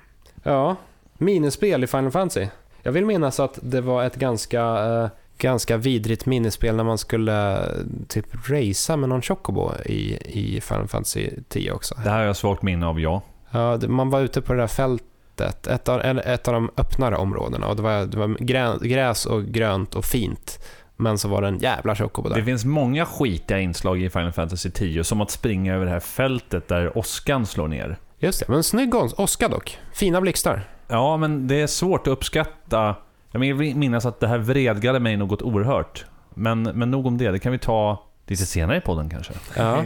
Ja, 0.44 0.75
minispel 1.18 1.84
i 1.84 1.88
Final 1.88 2.12
Fantasy. 2.12 2.48
Jag 2.84 2.92
vill 2.92 3.06
minnas 3.06 3.39
att 3.39 3.60
det 3.62 3.82
var 3.82 4.04
ett 4.04 4.16
ganska, 4.16 4.62
eh, 4.62 5.10
ganska 5.38 5.78
vidrigt 5.78 6.25
minispel 6.25 6.75
när 6.75 6.84
man 6.84 6.98
skulle 6.98 7.58
eh, 7.58 7.63
typ 8.08 8.50
racea 8.50 8.98
med 8.98 9.10
någon 9.10 9.22
chocobo 9.22 9.72
i, 9.86 10.18
i 10.25 10.62
Final 10.62 10.88
Fantasy 10.88 11.30
10 11.48 11.72
också. 11.72 11.96
Det 12.04 12.10
här 12.10 12.18
har 12.18 12.25
jag 12.25 12.36
svagt 12.36 12.62
minne 12.62 12.86
av, 12.86 13.00
ja. 13.00 13.22
Ja, 13.51 13.80
man 13.88 14.10
var 14.10 14.22
ute 14.22 14.42
på 14.42 14.54
det 14.54 14.60
där 14.60 14.68
fältet, 14.68 15.08
ett 15.41 15.89
av, 15.89 16.01
ett 16.01 16.48
av 16.48 16.53
de 16.53 16.72
öppnare 16.77 17.15
områdena 17.15 17.67
och 17.67 17.75
det 17.75 17.81
var, 17.81 18.05
det 18.05 18.17
var 18.17 18.27
grä, 18.39 18.74
gräs 18.81 19.25
och 19.25 19.46
grönt 19.46 19.96
och 19.96 20.05
fint. 20.05 20.60
Men 20.98 21.17
så 21.17 21.27
var 21.27 21.41
det 21.41 21.48
en 21.48 21.58
jävla 21.60 21.96
chocobo 21.96 22.29
Det 22.29 22.36
där. 22.36 22.41
finns 22.41 22.65
många 22.65 23.05
skitiga 23.05 23.60
inslag 23.60 24.01
i 24.01 24.10
Final 24.10 24.31
Fantasy 24.31 24.69
10, 24.72 25.03
som 25.03 25.22
att 25.22 25.31
springa 25.31 25.75
över 25.75 25.86
det 25.86 25.91
här 25.91 26.00
fältet 26.00 26.67
där 26.67 26.98
åskan 26.98 27.46
slår 27.46 27.67
ner. 27.67 27.98
Just 28.19 28.39
det, 28.39 28.46
men 28.48 28.63
snygg 28.63 28.96
ås- 28.96 29.13
åska 29.17 29.48
dock. 29.48 29.77
Fina 29.93 30.22
blixtar. 30.22 30.62
Ja, 30.88 31.17
men 31.17 31.48
det 31.48 31.62
är 31.62 31.67
svårt 31.67 32.08
att 32.08 32.12
uppskatta. 32.12 32.96
Jag 33.31 33.39
vill 33.39 33.75
minnas 33.75 34.05
att 34.05 34.19
det 34.19 34.27
här 34.27 34.38
vredgade 34.38 35.00
mig 35.00 35.17
något 35.17 35.41
oerhört. 35.41 36.05
Men, 36.34 36.63
men 36.63 36.91
nog 36.91 37.05
om 37.08 37.17
det, 37.17 37.31
det 37.31 37.39
kan 37.39 37.51
vi 37.51 37.58
ta 37.60 38.03
lite 38.27 38.46
senare 38.46 38.77
i 38.77 38.81
podden 38.81 39.10
kanske. 39.10 39.34
Ja, 39.58 39.84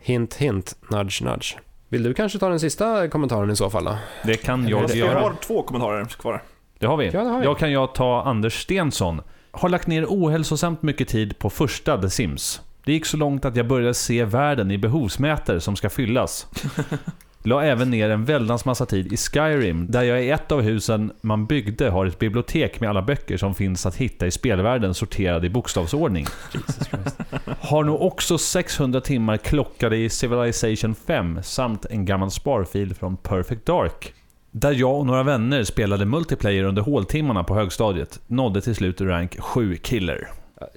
hint 0.00 0.34
hint, 0.34 0.76
nudge 0.90 1.22
nudge. 1.22 1.56
Vill 1.92 2.02
du 2.02 2.14
kanske 2.14 2.38
ta 2.38 2.48
den 2.48 2.60
sista 2.60 3.08
kommentaren 3.08 3.50
i 3.50 3.56
så 3.56 3.70
fall 3.70 3.84
då? 3.84 3.96
Det 4.24 4.36
kan 4.36 4.68
jag 4.68 4.82
Jag 4.90 4.96
göra. 4.96 5.20
har 5.20 5.34
två 5.42 5.62
kommentarer 5.62 6.04
kvar. 6.04 6.42
Det 6.78 6.86
har 6.86 6.96
vi. 6.96 7.06
Ja, 7.06 7.22
det 7.24 7.28
har 7.30 7.38
vi. 7.38 7.44
Jag 7.44 7.58
kan 7.58 7.72
jag 7.72 7.94
ta 7.94 8.22
Anders 8.22 8.62
Stensson. 8.62 9.20
Har 9.50 9.68
lagt 9.68 9.86
ner 9.86 10.04
ohälsosamt 10.08 10.82
mycket 10.82 11.08
tid 11.08 11.38
på 11.38 11.50
första 11.50 12.02
The 12.02 12.10
Sims. 12.10 12.60
Det 12.84 12.92
gick 12.92 13.06
så 13.06 13.16
långt 13.16 13.44
att 13.44 13.56
jag 13.56 13.66
började 13.66 13.94
se 13.94 14.24
världen 14.24 14.70
i 14.70 14.78
behovsmätare 14.78 15.60
som 15.60 15.76
ska 15.76 15.90
fyllas. 15.90 16.46
La 17.44 17.64
även 17.64 17.90
ner 17.90 18.10
en 18.10 18.24
väldans 18.24 18.64
massa 18.64 18.86
tid 18.86 19.12
i 19.12 19.16
Skyrim, 19.16 19.86
där 19.90 20.02
jag 20.02 20.24
i 20.24 20.30
ett 20.30 20.52
av 20.52 20.60
husen 20.60 21.12
man 21.20 21.46
byggde 21.46 21.90
har 21.90 22.06
ett 22.06 22.18
bibliotek 22.18 22.80
med 22.80 22.90
alla 22.90 23.02
böcker 23.02 23.36
som 23.36 23.54
finns 23.54 23.86
att 23.86 23.96
hitta 23.96 24.26
i 24.26 24.30
spelvärlden 24.30 24.94
sorterade 24.94 25.46
i 25.46 25.50
bokstavsordning. 25.50 26.26
Har 27.60 27.84
nog 27.84 28.02
också 28.02 28.38
600 28.38 29.00
timmar 29.00 29.36
klockade 29.36 29.96
i 29.96 30.08
Civilization 30.08 30.94
5 30.94 31.42
samt 31.42 31.84
en 31.84 32.04
gammal 32.04 32.30
sparfil 32.30 32.94
från 32.94 33.16
Perfect 33.16 33.66
Dark. 33.66 34.12
Där 34.50 34.72
jag 34.72 34.98
och 34.98 35.06
några 35.06 35.22
vänner 35.22 35.64
spelade 35.64 36.04
multiplayer 36.04 36.64
under 36.64 36.82
håltimmarna 36.82 37.44
på 37.44 37.54
högstadiet. 37.54 38.20
Nådde 38.26 38.60
till 38.60 38.74
slut 38.74 39.00
rank 39.00 39.40
7 39.40 39.76
killer. 39.76 40.28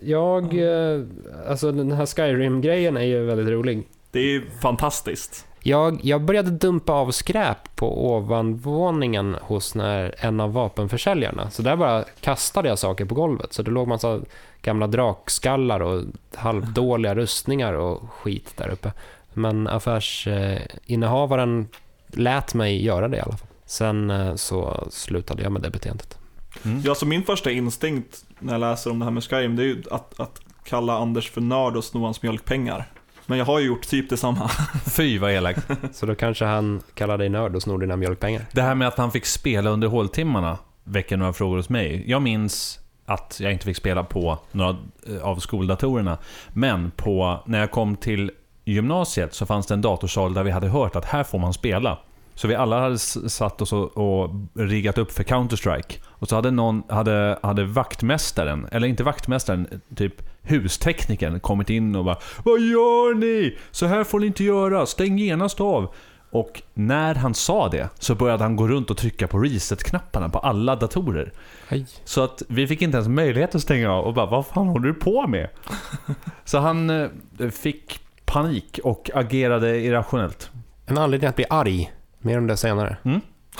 Jag, 0.03 0.43
eh, 0.43 1.01
alltså 1.49 1.71
den 1.71 1.91
här 1.91 2.05
Skyrim-grejen 2.05 2.97
är 2.97 3.01
ju 3.01 3.25
väldigt 3.25 3.47
rolig. 3.47 3.83
Det 4.11 4.19
är 4.19 4.43
fantastiskt. 4.61 5.45
Jag, 5.67 5.99
jag 6.03 6.21
började 6.21 6.51
dumpa 6.51 6.93
av 6.93 7.11
skräp 7.11 7.75
på 7.75 8.13
ovanvåningen 8.13 9.37
hos 9.41 9.75
när, 9.75 10.15
en 10.17 10.39
av 10.39 10.53
vapenförsäljarna. 10.53 11.49
Så 11.49 11.61
där 11.61 11.75
bara 11.75 12.03
kastade 12.21 12.69
jag 12.69 12.79
saker 12.79 13.05
på 13.05 13.15
golvet. 13.15 13.53
Så 13.53 13.61
det 13.61 13.71
låg 13.71 13.87
massa 13.87 14.19
gamla 14.61 14.87
drakskallar 14.87 15.79
och 15.79 16.03
halvdåliga 16.35 17.15
rustningar 17.15 17.73
och 17.73 18.09
skit 18.09 18.53
där 18.57 18.69
uppe. 18.69 18.91
Men 19.33 19.67
affärsinnehavaren 19.67 21.67
lät 22.07 22.53
mig 22.53 22.85
göra 22.85 23.07
det 23.07 23.17
i 23.17 23.21
alla 23.21 23.37
fall. 23.37 23.47
Sen 23.65 24.09
eh, 24.09 24.35
så 24.35 24.87
slutade 24.91 25.43
jag 25.43 25.51
med 25.51 25.61
det 25.61 25.69
beteendet. 25.69 26.17
Mm. 26.65 26.81
Ja, 26.85 26.95
så 26.95 27.05
min 27.05 27.23
första 27.23 27.51
instinkt 27.51 28.25
när 28.39 28.53
jag 28.53 28.59
läser 28.59 28.91
om 28.91 28.99
det 28.99 29.05
här 29.05 29.11
med 29.11 29.23
Skyrim, 29.23 29.55
det 29.55 29.63
är 29.63 29.67
ju 29.67 29.83
att, 29.91 30.19
att 30.19 30.41
kalla 30.63 30.97
Anders 30.97 31.31
för 31.31 31.41
nörd 31.41 31.75
och 31.75 31.83
sno 31.83 32.03
hans 32.03 32.21
mjölkpengar. 32.21 32.91
Men 33.27 33.37
jag 33.37 33.45
har 33.45 33.59
ju 33.59 33.65
gjort 33.65 33.87
typ 33.87 34.09
detsamma. 34.09 34.51
Fy 34.97 35.19
vad 35.19 35.31
elakt. 35.31 35.67
Så 35.91 36.05
då 36.05 36.15
kanske 36.15 36.45
han 36.45 36.81
kallade 36.93 37.23
dig 37.23 37.29
nörd 37.29 37.55
och 37.55 37.61
snor 37.61 37.79
dina 37.79 37.95
mjölkpengar. 37.95 38.45
Det 38.51 38.61
här 38.61 38.75
med 38.75 38.87
att 38.87 38.97
han 38.97 39.11
fick 39.11 39.25
spela 39.25 39.69
under 39.69 39.87
håltimmarna 39.87 40.57
väcker 40.83 41.17
några 41.17 41.33
frågor 41.33 41.57
hos 41.57 41.69
mig. 41.69 42.03
Jag 42.07 42.21
minns 42.21 42.79
att 43.05 43.37
jag 43.39 43.51
inte 43.51 43.65
fick 43.65 43.77
spela 43.77 44.03
på 44.03 44.39
några 44.51 44.77
eh, 45.09 45.23
av 45.23 45.35
skoldatorerna. 45.35 46.17
Men 46.49 46.91
på, 46.91 47.43
när 47.45 47.59
jag 47.59 47.71
kom 47.71 47.95
till 47.95 48.31
gymnasiet 48.65 49.33
så 49.33 49.45
fanns 49.45 49.67
det 49.67 49.73
en 49.73 49.81
datorsal 49.81 50.33
där 50.33 50.43
vi 50.43 50.51
hade 50.51 50.67
hört 50.67 50.95
att 50.95 51.05
här 51.05 51.23
får 51.23 51.39
man 51.39 51.53
spela. 51.53 51.99
Så 52.35 52.47
vi 52.47 52.55
alla 52.55 52.79
hade 52.79 52.99
satt 52.99 53.61
oss 53.61 53.73
och, 53.73 53.97
och 53.97 54.29
riggat 54.53 54.97
upp 54.97 55.11
för 55.11 55.23
Counter-Strike. 55.23 55.99
Och 56.05 56.29
så 56.29 56.35
hade 56.35 56.51
någon, 56.51 56.83
hade, 56.89 57.39
hade 57.43 57.65
vaktmästaren, 57.65 58.67
eller 58.71 58.87
inte 58.87 59.03
vaktmästaren, 59.03 59.81
typ 59.95 60.21
husteknikern 60.45 61.39
kommit 61.39 61.69
in 61.69 61.95
och 61.95 62.05
bara 62.05 62.17
Vad 62.43 62.59
gör 62.59 63.15
ni? 63.15 63.57
Så 63.71 63.85
här 63.85 64.03
får 64.03 64.19
ni 64.19 64.27
inte 64.27 64.43
göra, 64.43 64.85
stäng 64.85 65.17
genast 65.17 65.61
av. 65.61 65.93
Och 66.29 66.61
när 66.73 67.15
han 67.15 67.33
sa 67.33 67.69
det 67.69 67.89
så 67.99 68.15
började 68.15 68.43
han 68.43 68.55
gå 68.55 68.67
runt 68.67 68.91
och 68.91 68.97
trycka 68.97 69.27
på 69.27 69.39
reset-knapparna 69.39 70.29
på 70.29 70.39
alla 70.39 70.75
datorer. 70.75 71.33
Hej. 71.67 71.85
Så 72.03 72.23
att 72.23 72.43
vi 72.47 72.67
fick 72.67 72.81
inte 72.81 72.97
ens 72.97 73.07
möjlighet 73.07 73.55
att 73.55 73.61
stänga 73.61 73.91
av 73.91 74.05
och 74.05 74.13
bara 74.13 74.25
Vad 74.25 74.45
fan 74.45 74.67
håller 74.67 74.87
du 74.87 74.93
på 74.93 75.27
med? 75.27 75.49
Så 76.45 76.57
han 76.57 76.89
eh, 76.89 77.09
fick 77.51 77.99
panik 78.25 78.79
och 78.83 79.09
agerade 79.13 79.79
irrationellt. 79.79 80.49
En 80.85 80.97
anledning 80.97 81.29
att 81.29 81.35
bli 81.35 81.45
arg. 81.49 81.91
Mer 82.19 82.37
om 82.37 82.47
det 82.47 82.57
senare. 82.57 82.97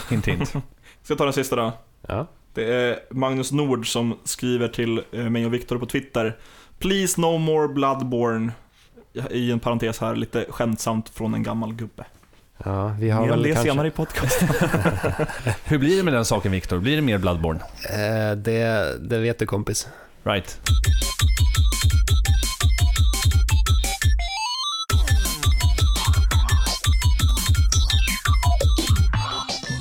Hint 0.10 0.27
hint. 0.27 0.50
Ska 1.04 1.12
jag 1.12 1.18
ta 1.18 1.24
den 1.24 1.34
sista 1.34 1.56
då? 1.56 1.72
Ja. 2.08 2.27
Det 2.54 2.74
är 2.74 3.00
Magnus 3.10 3.51
Nord 3.51 3.92
som 3.92 4.18
skriver 4.24 4.68
till 4.68 5.01
eh, 5.12 5.30
mig 5.30 5.46
och 5.46 5.54
Viktor 5.54 5.77
på 5.77 5.86
Twitter. 5.86 6.38
Please 6.79 7.22
no 7.22 7.38
more 7.38 7.67
Bloodborne. 7.67 8.51
I 9.32 9.51
en 9.51 9.60
parentes 9.60 10.00
här, 10.00 10.15
lite 10.15 10.46
skämtsamt 10.50 11.10
från 11.10 11.34
en 11.34 11.44
gammal 11.44 11.74
gubbe. 11.74 12.05
Ja, 12.63 12.96
vi 13.00 13.10
har 13.10 13.22
Mer 13.22 13.29
väl 13.29 13.44
det 13.44 13.51
kanske... 13.53 13.70
senare 13.70 13.88
i 13.88 13.91
podcasten. 13.91 14.48
Hur 15.65 15.77
blir 15.77 15.98
det 15.98 16.03
med 16.03 16.13
den 16.13 16.25
saken 16.25 16.51
Viktor? 16.51 16.79
Blir 16.79 16.96
det 16.96 17.01
mer 17.01 17.17
Bloodborne? 17.17 17.60
Eh, 17.89 18.38
det, 18.38 18.96
det 19.10 19.20
vet 19.20 19.39
du 19.39 19.46
kompis. 19.46 19.88
Right. 20.24 20.60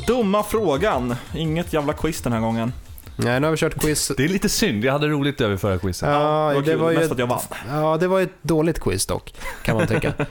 Dumma 0.06 0.42
frågan. 0.42 1.14
Inget 1.34 1.72
jävla 1.72 1.92
quiz 1.92 2.20
den 2.22 2.32
här 2.32 2.40
gången. 2.40 2.72
Nej, 3.16 3.40
nu 3.40 3.46
har 3.46 3.50
vi 3.52 3.56
kört 3.56 3.80
quiz. 3.80 4.12
Det 4.16 4.24
är 4.24 4.28
lite 4.28 4.48
synd, 4.48 4.84
jag 4.84 4.92
hade 4.92 5.08
roligt 5.08 5.40
över 5.40 5.56
förra 5.56 5.78
quizet. 5.78 6.08
Ja, 6.08 6.48
det 6.48 6.54
var, 6.54 6.62
det 6.62 6.76
var 6.76 6.90
ju 6.90 6.96
mest 6.96 7.06
ett, 7.06 7.12
att 7.12 7.18
jag 7.18 7.26
vann. 7.26 7.40
ja, 7.68 7.96
det 7.96 8.08
var 8.08 8.20
ett 8.20 8.42
dåligt 8.42 8.80
quiz 8.80 9.06
dock, 9.06 9.34
kan 9.62 9.76
man 9.76 9.86
tycka. 9.86 10.12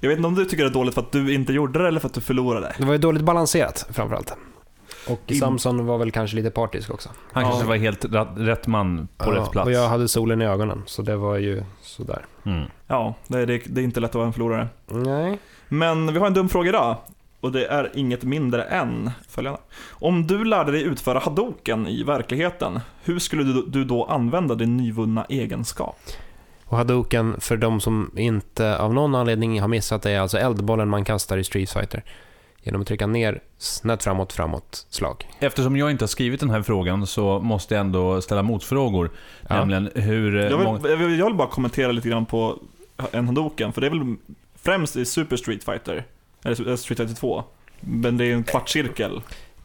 Jag 0.00 0.08
vet 0.08 0.16
inte 0.18 0.26
om 0.28 0.34
du 0.34 0.44
tycker 0.44 0.64
det 0.64 0.70
är 0.70 0.74
dåligt 0.74 0.94
för 0.94 1.00
att 1.02 1.12
du 1.12 1.34
inte 1.34 1.52
gjorde 1.52 1.78
det 1.82 1.88
eller 1.88 2.00
för 2.00 2.06
att 2.08 2.14
du 2.14 2.20
förlorade. 2.20 2.74
Det 2.78 2.84
var 2.84 2.92
ju 2.92 2.98
dåligt 2.98 3.22
balanserat 3.22 3.86
framförallt. 3.90 4.32
Och 5.08 5.20
In- 5.26 5.38
Samson 5.40 5.86
var 5.86 5.98
väl 5.98 6.10
kanske 6.10 6.36
lite 6.36 6.50
partisk 6.50 6.90
också. 6.90 7.08
Han 7.32 7.42
Ja. 7.42 7.48
kanske 7.50 7.68
var 7.68 7.76
helt 7.76 8.04
rätt, 8.04 8.28
rätt 8.36 8.66
man 8.66 9.08
på 9.16 9.34
Ja, 9.34 9.40
rätt 9.40 9.50
plats. 9.50 9.66
Och 9.66 9.72
jag 9.72 9.88
hade 9.88 10.08
solen 10.08 10.42
i 10.42 10.46
ögonen, 10.46 10.82
så 10.86 11.02
det 11.02 11.16
var 11.16 11.36
ju 11.36 11.62
sådär. 11.82 12.24
Mm. 12.46 12.64
Ja, 12.86 13.14
det 13.26 13.38
är, 13.38 13.46
det, 13.46 13.62
det 13.66 13.80
är 13.80 13.84
inte 13.84 14.00
lätt 14.00 14.10
att 14.10 14.14
vara 14.14 14.26
en 14.26 14.32
förlorare. 14.32 14.68
Nej. 14.86 15.38
Men 15.68 16.12
vi 16.12 16.18
har 16.18 16.26
en 16.26 16.34
dum 16.34 16.48
fråga 16.48 16.68
idag. 16.68 16.96
Och 17.40 17.52
det 17.52 17.66
är 17.66 17.90
inget 17.94 18.22
mindre 18.22 18.62
än 18.62 19.10
följande. 19.28 19.60
Om 19.90 20.26
du 20.26 20.44
lärde 20.44 20.72
dig 20.72 20.82
utföra 20.82 21.18
hadoken 21.18 21.86
i 21.86 22.02
verkligheten, 22.02 22.80
hur 23.04 23.18
skulle 23.18 23.42
du, 23.42 23.64
du 23.68 23.84
då 23.84 24.04
använda 24.04 24.54
din 24.54 24.76
nyvunna 24.76 25.24
egenskap? 25.28 25.96
Och 26.64 26.76
Hadouken, 26.76 27.36
för 27.40 27.56
de 27.56 27.80
som 27.80 28.10
inte 28.16 28.78
av 28.78 28.94
någon 28.94 29.14
anledning 29.14 29.60
har 29.60 29.68
missat 29.68 30.02
det, 30.02 30.10
är 30.10 30.20
alltså 30.20 30.38
eldbollen 30.38 30.88
man 30.88 31.04
kastar 31.04 31.38
i 31.38 31.44
Street 31.44 31.70
Fighter. 31.70 32.04
Genom 32.62 32.80
att 32.80 32.86
trycka 32.86 33.06
ner, 33.06 33.40
snett 33.58 34.02
framåt, 34.04 34.32
framåt, 34.32 34.86
slag. 34.90 35.28
Eftersom 35.38 35.76
jag 35.76 35.90
inte 35.90 36.02
har 36.02 36.08
skrivit 36.08 36.40
den 36.40 36.50
här 36.50 36.62
frågan 36.62 37.06
så 37.06 37.40
måste 37.40 37.74
jag 37.74 37.80
ändå 37.80 38.20
ställa 38.20 38.42
motfrågor. 38.42 39.10
Ja. 39.48 39.56
Nämligen 39.64 39.90
hur... 39.94 40.36
eh, 40.36 40.42
Jag 40.44 40.64
många- 40.64 40.78
vill, 40.78 40.90
jag, 40.90 40.96
vill, 40.98 41.18
jag 41.18 41.26
vill 41.26 41.34
bara 41.34 41.48
kommentera 41.48 41.92
lite 41.92 42.08
grann 42.08 42.26
på 42.26 42.58
en 43.12 43.26
hadoken, 43.28 43.72
för 43.72 43.80
det 43.80 43.86
är 43.86 43.90
väl 43.90 44.16
främst 44.62 44.96
i 44.96 45.04
Super 45.04 45.36
Street 45.36 45.64
Fighter, 45.64 46.04
eller 46.50 46.76
Street 46.76 46.98
Fighter 46.98 47.14
2. 47.14 47.44
Men 47.80 48.16
det 48.16 48.24
är 48.24 48.34
en 48.34 48.44
kvartscirkel. 48.44 49.20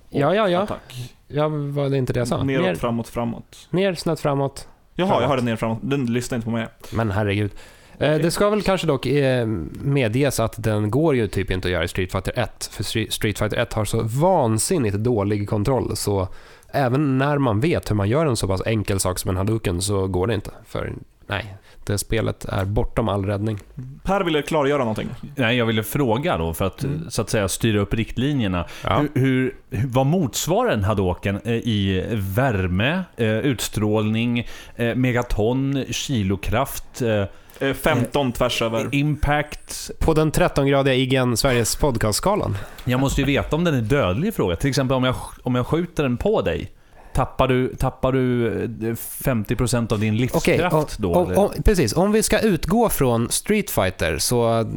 Ja, 0.09 0.35
ja, 0.35 0.49
ja. 0.49 0.59
Attack. 0.61 1.13
Ja, 1.27 1.47
var 1.47 1.89
det 1.89 1.97
inte 1.97 2.13
det 2.13 2.19
jag 2.19 2.27
sa? 2.27 2.43
Neråt, 2.43 2.65
Ner, 2.65 2.75
framåt, 2.75 3.07
framåt. 3.07 3.67
ner 3.69 3.93
snett 3.93 4.19
framåt. 4.19 4.67
Jaha, 4.95 5.07
Framåt. 5.07 5.21
jag 5.21 5.27
har 5.29 5.35
den 5.35 5.45
ner 5.45 5.55
framåt. 5.55 5.79
Den 5.81 6.05
lyssnar 6.05 6.35
inte 6.35 6.45
på 6.45 6.51
mig. 6.51 6.67
Men 6.93 7.11
herregud. 7.11 7.51
Eh, 7.97 8.15
Det 8.17 8.31
ska 8.31 8.49
väl 8.49 8.61
kanske 8.61 8.87
dock 8.87 9.05
eh, 9.05 9.45
medges 9.81 10.39
att 10.39 10.63
den 10.63 10.91
går 10.91 11.15
ju 11.15 11.27
typ 11.27 11.51
inte 11.51 11.67
att 11.67 11.71
göra 11.71 11.83
i 11.83 11.87
Street 11.87 12.11
Fighter 12.11 12.39
1. 12.39 12.69
För 12.73 12.83
Stre- 12.83 13.09
Street 13.09 13.39
Fighter 13.39 13.57
1 13.57 13.73
har 13.73 13.85
så 13.85 14.01
vansinnigt 14.03 14.95
dålig 14.95 15.49
kontroll 15.49 15.95
så 15.95 16.27
även 16.73 17.17
när 17.17 17.37
man 17.37 17.59
vet 17.59 17.91
hur 17.91 17.95
man 17.95 18.09
gör 18.09 18.25
en 18.25 18.35
så 18.37 18.47
pass 18.47 18.61
enkel 18.65 18.99
sak 18.99 19.19
som 19.19 19.29
en 19.29 19.37
Hadouken 19.37 19.81
så 19.81 20.07
går 20.07 20.27
det 20.27 20.33
inte. 20.33 20.51
För 20.65 20.93
nej, 21.27 21.55
det 21.85 21.97
spelet 21.97 22.45
är 22.45 22.65
bortom 22.65 23.09
all 23.09 23.25
räddning. 23.25 23.59
Per 24.03 24.23
ville 24.23 24.41
klargöra 24.41 24.77
någonting. 24.77 25.09
Nej, 25.35 25.57
jag 25.57 25.65
ville 25.65 25.83
fråga 25.83 26.37
då 26.37 26.53
för 26.53 26.65
att 26.65 26.83
Mm. 26.83 27.09
så 27.09 27.21
att 27.21 27.29
säga 27.29 27.47
styra 27.47 27.79
upp 27.79 27.93
riktlinjerna. 27.93 28.65
Ja. 28.83 29.03
Hur, 29.13 29.55
hur, 29.69 29.87
vad 29.87 30.05
motsvarar 30.05 30.71
en 30.71 30.83
hadoken 30.83 31.39
eh, 31.45 31.51
i 31.53 32.03
värme, 32.13 33.03
eh, 33.17 33.27
utstrålning, 33.37 34.47
eh, 34.75 34.95
megaton, 34.95 35.85
kilokraft, 35.89 37.01
eh, 37.01 37.23
Eh, 37.59 37.73
15 37.73 38.31
tvärs 38.31 38.61
över. 38.61 38.87
impact? 38.91 39.91
På 39.99 40.13
den 40.13 40.31
13-gradiga 40.31 40.93
IGN 40.95 41.37
Sveriges 41.37 41.75
podcastskalan. 41.75 42.57
Jag 42.85 42.99
måste 42.99 43.21
ju 43.21 43.27
veta 43.27 43.55
om 43.55 43.63
den 43.63 43.73
är 43.75 43.81
dödlig 43.81 44.33
fråga. 44.33 44.55
Till 44.55 44.69
exempel 44.69 44.97
om 44.97 45.03
jag, 45.03 45.15
om 45.43 45.55
jag 45.55 45.67
skjuter 45.67 46.03
den 46.03 46.17
på 46.17 46.41
dig. 46.41 46.71
Tappar 47.13 47.47
du, 47.47 47.75
tappar 47.75 48.11
du 48.11 48.47
eh, 48.63 48.95
50% 48.95 49.93
av 49.93 49.99
din 49.99 50.17
livskraft 50.17 50.73
och- 50.73 50.91
då? 50.97 51.25
eller? 51.25 51.39
och- 51.39 51.53
precis. 51.65 51.93
Om 51.93 52.11
vi 52.11 52.23
ska 52.23 52.39
utgå 52.39 52.89
från 52.89 53.29
Street 53.31 53.69
Fighter 53.71 54.17
så 54.17 54.71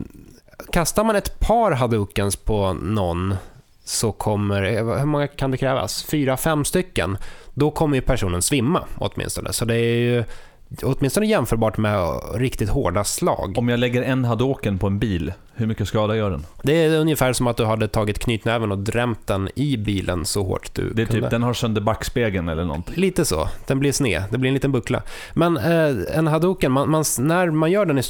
kastar 0.73 1.05
man 1.05 1.17
ett 1.17 1.41
par 1.41 1.73
Hadoukens 1.73 2.37
på 2.37 2.73
någon 2.73 3.35
så 3.85 4.13
kommer, 4.13 4.63
eh, 4.63 4.99
hur 4.99 5.05
många 5.07 5.27
kan 5.27 5.51
det 5.51 5.57
krävas? 5.57 6.05
Fyra, 6.05 6.37
fem 6.37 6.65
stycken. 6.65 7.19
Då 7.55 7.71
kommer 7.71 7.97
ju 7.97 8.03
personen 8.03 8.43
svimma 8.43 8.85
åtminstone. 8.99 9.53
Så 9.53 9.65
det 9.65 9.75
är 9.77 9.97
ju 9.97 10.25
åtminstone 10.83 11.27
jämförbart 11.27 11.77
med 11.79 12.21
riktigt 12.35 12.69
hårda 12.69 13.05
slag. 13.05 13.55
Om 13.59 13.69
jag 13.69 13.81
lägger 13.81 14.03
en 14.03 14.25
hadoken 14.25 14.79
på 14.79 14.87
en 14.87 14.99
bil, 14.99 15.33
hur 15.55 15.67
mycket 15.67 15.89
skada 15.89 16.17
gör 16.17 16.31
den? 16.31 16.47
Det 16.63 16.85
är 16.85 16.99
ungefär 17.01 17.33
som 17.33 17.47
att 17.47 17.57
du 17.57 17.65
hade 17.65 17.89
tagit 17.89 18.19
knytnäven 18.19 18.73
och 18.73 18.79
drämt 18.79 19.27
den 19.27 19.49
i 19.55 19.77
bilen 19.77 20.25
så 20.25 20.43
hårt 20.45 20.75
du 20.75 20.91
Det 20.95 21.03
är 21.03 21.07
kunde. 21.07 21.23
typ, 21.23 21.31
den 21.31 21.43
har 21.43 21.53
sönder 21.53 21.81
backspegeln 21.81 22.49
eller 22.49 22.65
någonting. 22.65 22.95
Lite 22.97 23.25
så. 23.25 23.49
Den 23.67 23.79
blir 23.79 23.93
sned. 23.93 24.23
Det 24.31 24.39
blir 24.39 24.49
en 24.49 24.55
liten 24.55 24.73
buckla. 24.73 25.03
Men 25.35 25.57
eh, 25.57 26.19
en 26.19 26.27
Hadouken, 26.27 26.73
man, 26.73 26.91
man, 26.91 27.05
när 27.19 27.51
man 27.51 27.71
gör 27.71 27.87
den 27.87 27.99
i 27.99 28.03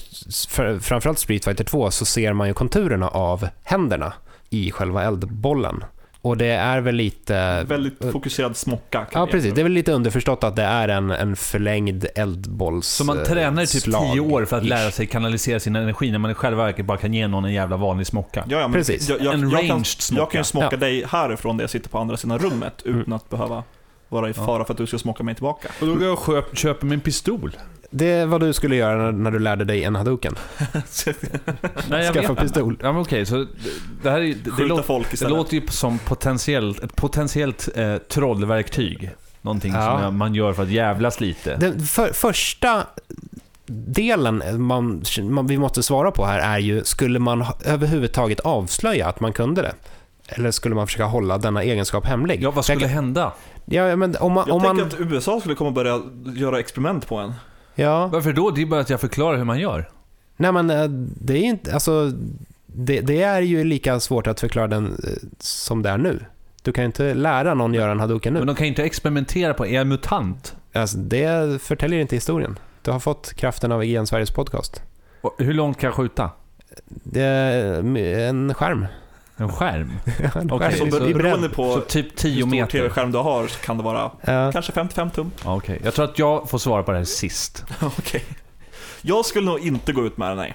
framförallt 0.81 1.19
Street 1.19 1.45
Fighter 1.45 1.65
2 1.65 1.91
så 1.91 2.05
ser 2.05 2.33
man 2.33 2.49
ju 2.49 2.55
konturerna 2.55 3.09
av 3.09 3.49
händerna 3.63 4.13
i 4.51 4.71
själva 4.71 5.05
eldbollen. 5.05 5.85
Och 6.27 6.37
det 6.37 6.47
är 6.47 6.81
väl 6.81 6.95
lite... 6.95 7.65
Väldigt 7.65 8.13
fokuserad 8.13 8.57
smocka. 8.57 9.07
Ja, 9.13 9.27
precis. 9.31 9.55
Det 9.55 9.61
är 9.61 9.63
väl 9.63 9.73
lite 9.73 9.93
underförstått 9.93 10.45
att 10.45 10.57
det 10.57 10.63
är 10.63 10.89
en, 10.89 11.11
en 11.11 11.37
förlängd 11.37 12.07
eldbolls... 12.15 12.87
Så 12.89 13.05
man 13.05 13.25
tränar 13.25 13.63
i 13.63 13.67
typ 13.67 13.83
slag. 13.83 14.13
10 14.13 14.21
år 14.21 14.45
för 14.45 14.57
att 14.57 14.63
Ish. 14.63 14.69
lära 14.69 14.91
sig 14.91 15.07
kanalisera 15.07 15.61
sin 15.61 15.77
energi 15.77 16.11
när 16.11 16.19
man 16.19 16.31
i 16.31 16.35
själva 16.35 16.65
verket 16.65 16.87
bara 16.87 16.99
kan 16.99 17.15
ge 17.15 17.29
någon 17.29 17.45
en 17.45 17.53
jävla 17.53 17.77
vanlig 17.77 18.07
smocka. 18.07 18.45
Ja, 18.49 18.59
ja, 18.61 18.69
men 18.69 18.73
Precis. 18.73 19.09
Jag, 19.09 19.21
jag, 19.21 19.35
En 19.35 19.41
jag, 19.51 19.61
kan, 19.61 19.69
ranged 19.71 19.87
smocka. 19.87 20.21
jag 20.23 20.31
kan 20.31 20.41
ju 20.41 20.45
smocka 20.45 20.69
Ja. 20.71 20.77
dig 20.77 21.05
härifrån 21.09 21.57
där 21.57 21.63
jag 21.63 21.71
sitter 21.71 21.89
på 21.89 21.99
andra 21.99 22.17
sidan 22.17 22.39
rummet 22.39 22.83
utan 22.85 23.01
Mm. 23.01 23.13
att 23.13 23.31
behöva 23.31 23.63
vara 24.09 24.31
i 24.31 24.33
fara 24.35 24.65
för 24.65 24.73
att 24.75 24.79
du 24.79 24.87
ska 24.87 24.99
smocka 24.99 25.23
mig 25.23 25.35
tillbaka. 25.35 25.69
Och 25.81 25.87
då 25.87 25.95
går 25.95 26.05
jag 26.05 26.13
och 26.13 26.27
köp, 26.27 26.59
köper 26.59 26.87
mig 26.87 26.95
en 26.95 27.01
pistol. 27.01 27.57
Det 27.91 28.07
är 28.11 28.27
vad 28.27 28.41
du 28.41 28.53
skulle 28.53 28.77
göra 28.77 29.11
när, 29.11 29.31
du 29.31 29.39
lärde 29.39 29.65
dig 29.65 29.85
en. 29.85 29.93
Nej, 31.89 32.05
jag 32.05 32.15
Skaffa 32.15 32.33
vet. 32.33 32.43
pistol. 32.43 32.79
Ja, 32.83 32.93
men 32.93 33.03
okej, 33.03 33.27
så 33.27 33.47
det- 34.03 34.11
här 34.11 34.21
är, 34.21 34.35
det, 34.35 34.51
det, 34.59 34.65
låter, 34.65 34.83
folk 34.83 35.19
det 35.21 35.29
låter 35.29 35.55
ju 35.55 35.67
som 35.69 35.99
potentiellt, 35.99 36.79
ett 36.85 36.97
potentiellt 36.97 37.69
eh, 37.75 37.97
trollverktyg. 37.97 39.11
Någonting 39.43 39.73
Ja. 39.73 39.93
som 39.95 40.03
jag, 40.03 40.13
man 40.13 40.35
gör 40.35 40.53
för 40.53 40.63
att 40.63 40.69
jävlas 40.69 41.21
lite. 41.21 41.57
Den 41.57 41.81
för, 41.81 42.13
första 42.13 42.87
delen 43.67 44.43
man, 44.67 45.03
man, 45.23 45.47
vi 45.47 45.59
måste 45.59 45.83
svara 45.83 46.11
på 46.11 46.25
här 46.25 46.39
är 46.39 46.59
ju, 46.59 46.85
skulle 46.85 47.19
man 47.19 47.45
överhuvudtaget 47.65 48.41
avslöja 48.41 49.09
att 49.09 49.21
man 49.21 49.33
kunde 49.33 49.63
det? 49.63 49.73
Eller 50.29 50.51
skulle 50.51 50.75
man 50.75 50.87
försöka 50.87 51.05
hålla 51.05 51.39
denna 51.39 51.63
egenskap 51.63 52.07
hemlig? 52.07 52.43
Ja, 52.43 52.49
vad 52.51 52.57
jag 52.57 52.65
skulle 52.65 52.81
kan- 52.81 52.89
hända? 52.89 53.33
Ja, 53.67 53.97
men 53.97 54.17
om 54.21 54.33
man... 54.33 54.45
Jag 54.47 54.57
Om 54.57 54.63
tänker 54.63 54.77
man 54.77 54.87
att 54.87 55.01
USA 55.13 55.41
skulle 55.41 55.55
komma 55.55 55.69
och 55.69 55.75
börja 55.75 56.03
göra 56.37 56.61
experiment 56.61 57.09
på 57.09 57.17
en. 57.17 57.33
ja, 57.75 58.07
Varför 58.07 58.33
då? 58.33 58.51
Det 58.51 58.63
är 58.63 58.67
bara 58.67 58.81
att 58.81 58.91
jag 58.91 59.01
förklarar 59.01 59.37
hur 59.37 59.45
man 59.45 59.59
gör. 59.59 59.89
nej 60.37 60.53
men 60.53 60.71
eh, 60.71 60.85
det 61.21 61.39
är 61.39 61.43
inte, 61.43 61.75
alltså... 61.75 62.13
Det, 62.79 63.01
det 63.01 63.23
är 63.23 63.41
ju 63.41 63.65
lika 63.65 64.01
svårt 64.01 64.27
att 64.27 64.41
förklara 64.41 64.67
den 64.67 64.87
eh, 64.87 65.11
som 65.39 65.83
det 65.83 65.91
är 65.91 65.99
nu. 65.99 66.25
Du 66.63 66.73
kan 66.73 66.83
ju 66.83 66.87
inte 66.87 67.15
lära 67.15 67.55
någon 67.55 67.75
göra 67.75 67.91
en 67.93 68.01
hadouken 68.01 68.33
nu. 68.33 68.39
Men 68.41 68.47
de 68.47 68.57
kan 68.57 68.67
ju 68.67 68.69
inte 68.69 68.85
experimentera 68.85 69.55
på, 69.55 69.67
är 69.67 69.75
jag 69.75 69.87
mutant? 69.87 70.57
Alltså, 70.73 70.99
det 70.99 71.63
förtäljer 71.63 72.01
inte 72.01 72.17
historien. 72.17 72.59
Du 72.83 72.91
har 72.91 73.01
fått 73.01 73.35
kraften 73.35 73.73
av 73.73 73.85
IGN 73.85 74.07
Sveriges 74.07 74.31
podcast. 74.31 74.83
Och 75.21 75.35
Hur 75.39 75.55
långt 75.55 75.79
kan 75.79 75.89
jag 75.89 75.95
skjuta? 75.95 76.31
Det 76.87 77.23
är 77.23 78.29
en 78.29 78.55
skärm. 78.55 78.87
En 79.37 79.53
skärm? 79.53 79.93
En 80.35 80.49
skärm 80.59 80.73
Så 80.73 80.87
i 80.87 80.91
be- 80.91 81.15
beroende 81.23 81.49
på 81.49 81.75
Så 81.75 81.81
typ 81.81 82.07
hur 82.07 82.11
10 82.17 82.41
stor 82.41 82.51
meter? 82.51 82.71
tv-skärm 82.71 83.13
du 83.13 83.19
har 83.19 83.47
så 83.47 83.59
kan 83.59 83.77
det 83.77 83.83
vara 83.83 84.11
Ja. 84.21 84.53
kanske 84.53 84.73
55 84.73 85.11
tum. 85.11 85.31
Ja, 85.45 85.57
Okej, 85.57 85.81
jag 85.85 85.95
tror 85.95 86.05
att 86.05 86.19
jag 86.19 86.51
får 86.51 86.59
svara 86.59 86.83
på 86.83 86.91
det 86.93 86.99
här 86.99 87.05
sist. 87.05 87.65
Okej. 87.83 88.25
Jag 89.03 89.25
skulle 89.27 89.47
nog 89.47 89.61
inte 89.61 89.93
gå 89.93 90.07
ut 90.07 90.17
med 90.17 90.29
den, 90.31 90.37
nej. 90.37 90.55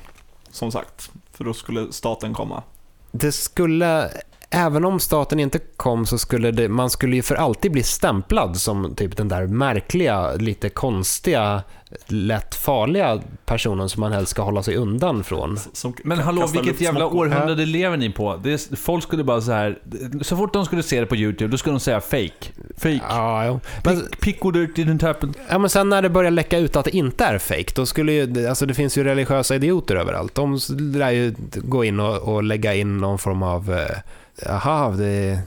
Som 0.51 0.71
sagt. 0.71 1.11
För 1.33 1.43
då 1.43 1.53
skulle 1.53 1.91
staten 1.93 2.33
komma. 2.33 2.63
Det 3.11 3.31
skulle, 3.31 4.09
även 4.49 4.85
om 4.85 4.99
staten 4.99 5.39
inte 5.39 5.59
kom 5.77 6.05
så 6.05 6.17
skulle 6.17 6.51
det, 6.51 6.69
man 6.69 6.89
skulle 6.89 7.15
ju 7.15 7.21
för 7.21 7.35
alltid 7.35 7.71
bli 7.71 7.83
stämplad 7.83 8.57
som 8.57 8.95
typ 8.95 9.17
den 9.17 9.27
där 9.27 9.47
märkliga, 9.47 10.31
lite 10.33 10.69
konstiga, 10.69 11.63
lätt 12.07 12.55
farliga 12.55 13.21
personen 13.45 13.89
som 13.89 13.99
man 13.99 14.11
helst 14.11 14.31
ska 14.31 14.41
hålla 14.41 14.63
sig 14.63 14.75
undan 14.75 15.23
från. 15.23 15.59
Som 15.73 15.93
Men 16.03 16.19
hallå, 16.19 16.47
vilket 16.47 16.81
jävla 16.81 17.05
århundrade 17.07 17.65
lever 17.65 17.97
ni 17.97 18.09
på? 18.09 18.39
Det 18.43 18.53
är, 18.53 18.75
folk 18.75 19.03
skulle 19.03 19.23
bara 19.23 19.41
så 19.41 19.51
här. 19.51 19.79
Så 20.21 20.37
fort 20.37 20.53
de 20.53 20.65
skulle 20.65 20.83
se 20.83 20.99
det 20.99 21.05
på 21.05 21.15
YouTube, 21.15 21.51
då 21.51 21.57
skulle 21.57 21.73
de 21.75 21.79
säga 21.79 22.01
fake. 22.01 22.51
Fake. 22.77 23.01
Ja, 23.09 23.45
jo. 23.45 23.59
Men, 23.83 24.01
Pick, 24.01 24.19
pick 24.19 24.45
or 24.45 24.51
dirt 24.51 24.77
didn't 24.77 25.05
happen. 25.05 25.33
ja, 25.49 25.57
men 25.57 25.69
sen 25.69 25.89
när 25.89 26.01
det 26.01 26.09
börjar 26.09 26.31
läcka 26.31 26.57
ut 26.57 26.75
att 26.75 26.85
det 26.85 26.95
inte 26.97 27.25
är 27.25 27.37
fake, 27.37 27.71
då 27.75 27.85
skulle 27.85 28.11
ju, 28.11 28.47
alltså 28.47 28.65
det 28.65 28.73
finns 28.73 28.97
ju 28.97 29.03
religiösa 29.03 29.55
idioter 29.55 29.95
överallt. 29.95 30.35
De 30.35 30.59
lär 30.79 31.11
ju 31.11 31.35
gå 31.55 31.83
in 31.83 31.99
och, 31.99 32.17
och 32.17 32.43
lägga 32.43 32.73
in 32.75 32.97
någon 32.97 33.17
form 33.19 33.43
av, 33.43 33.73
eh, 33.73 33.97
jaha, 34.45 34.91
det, 34.91 35.39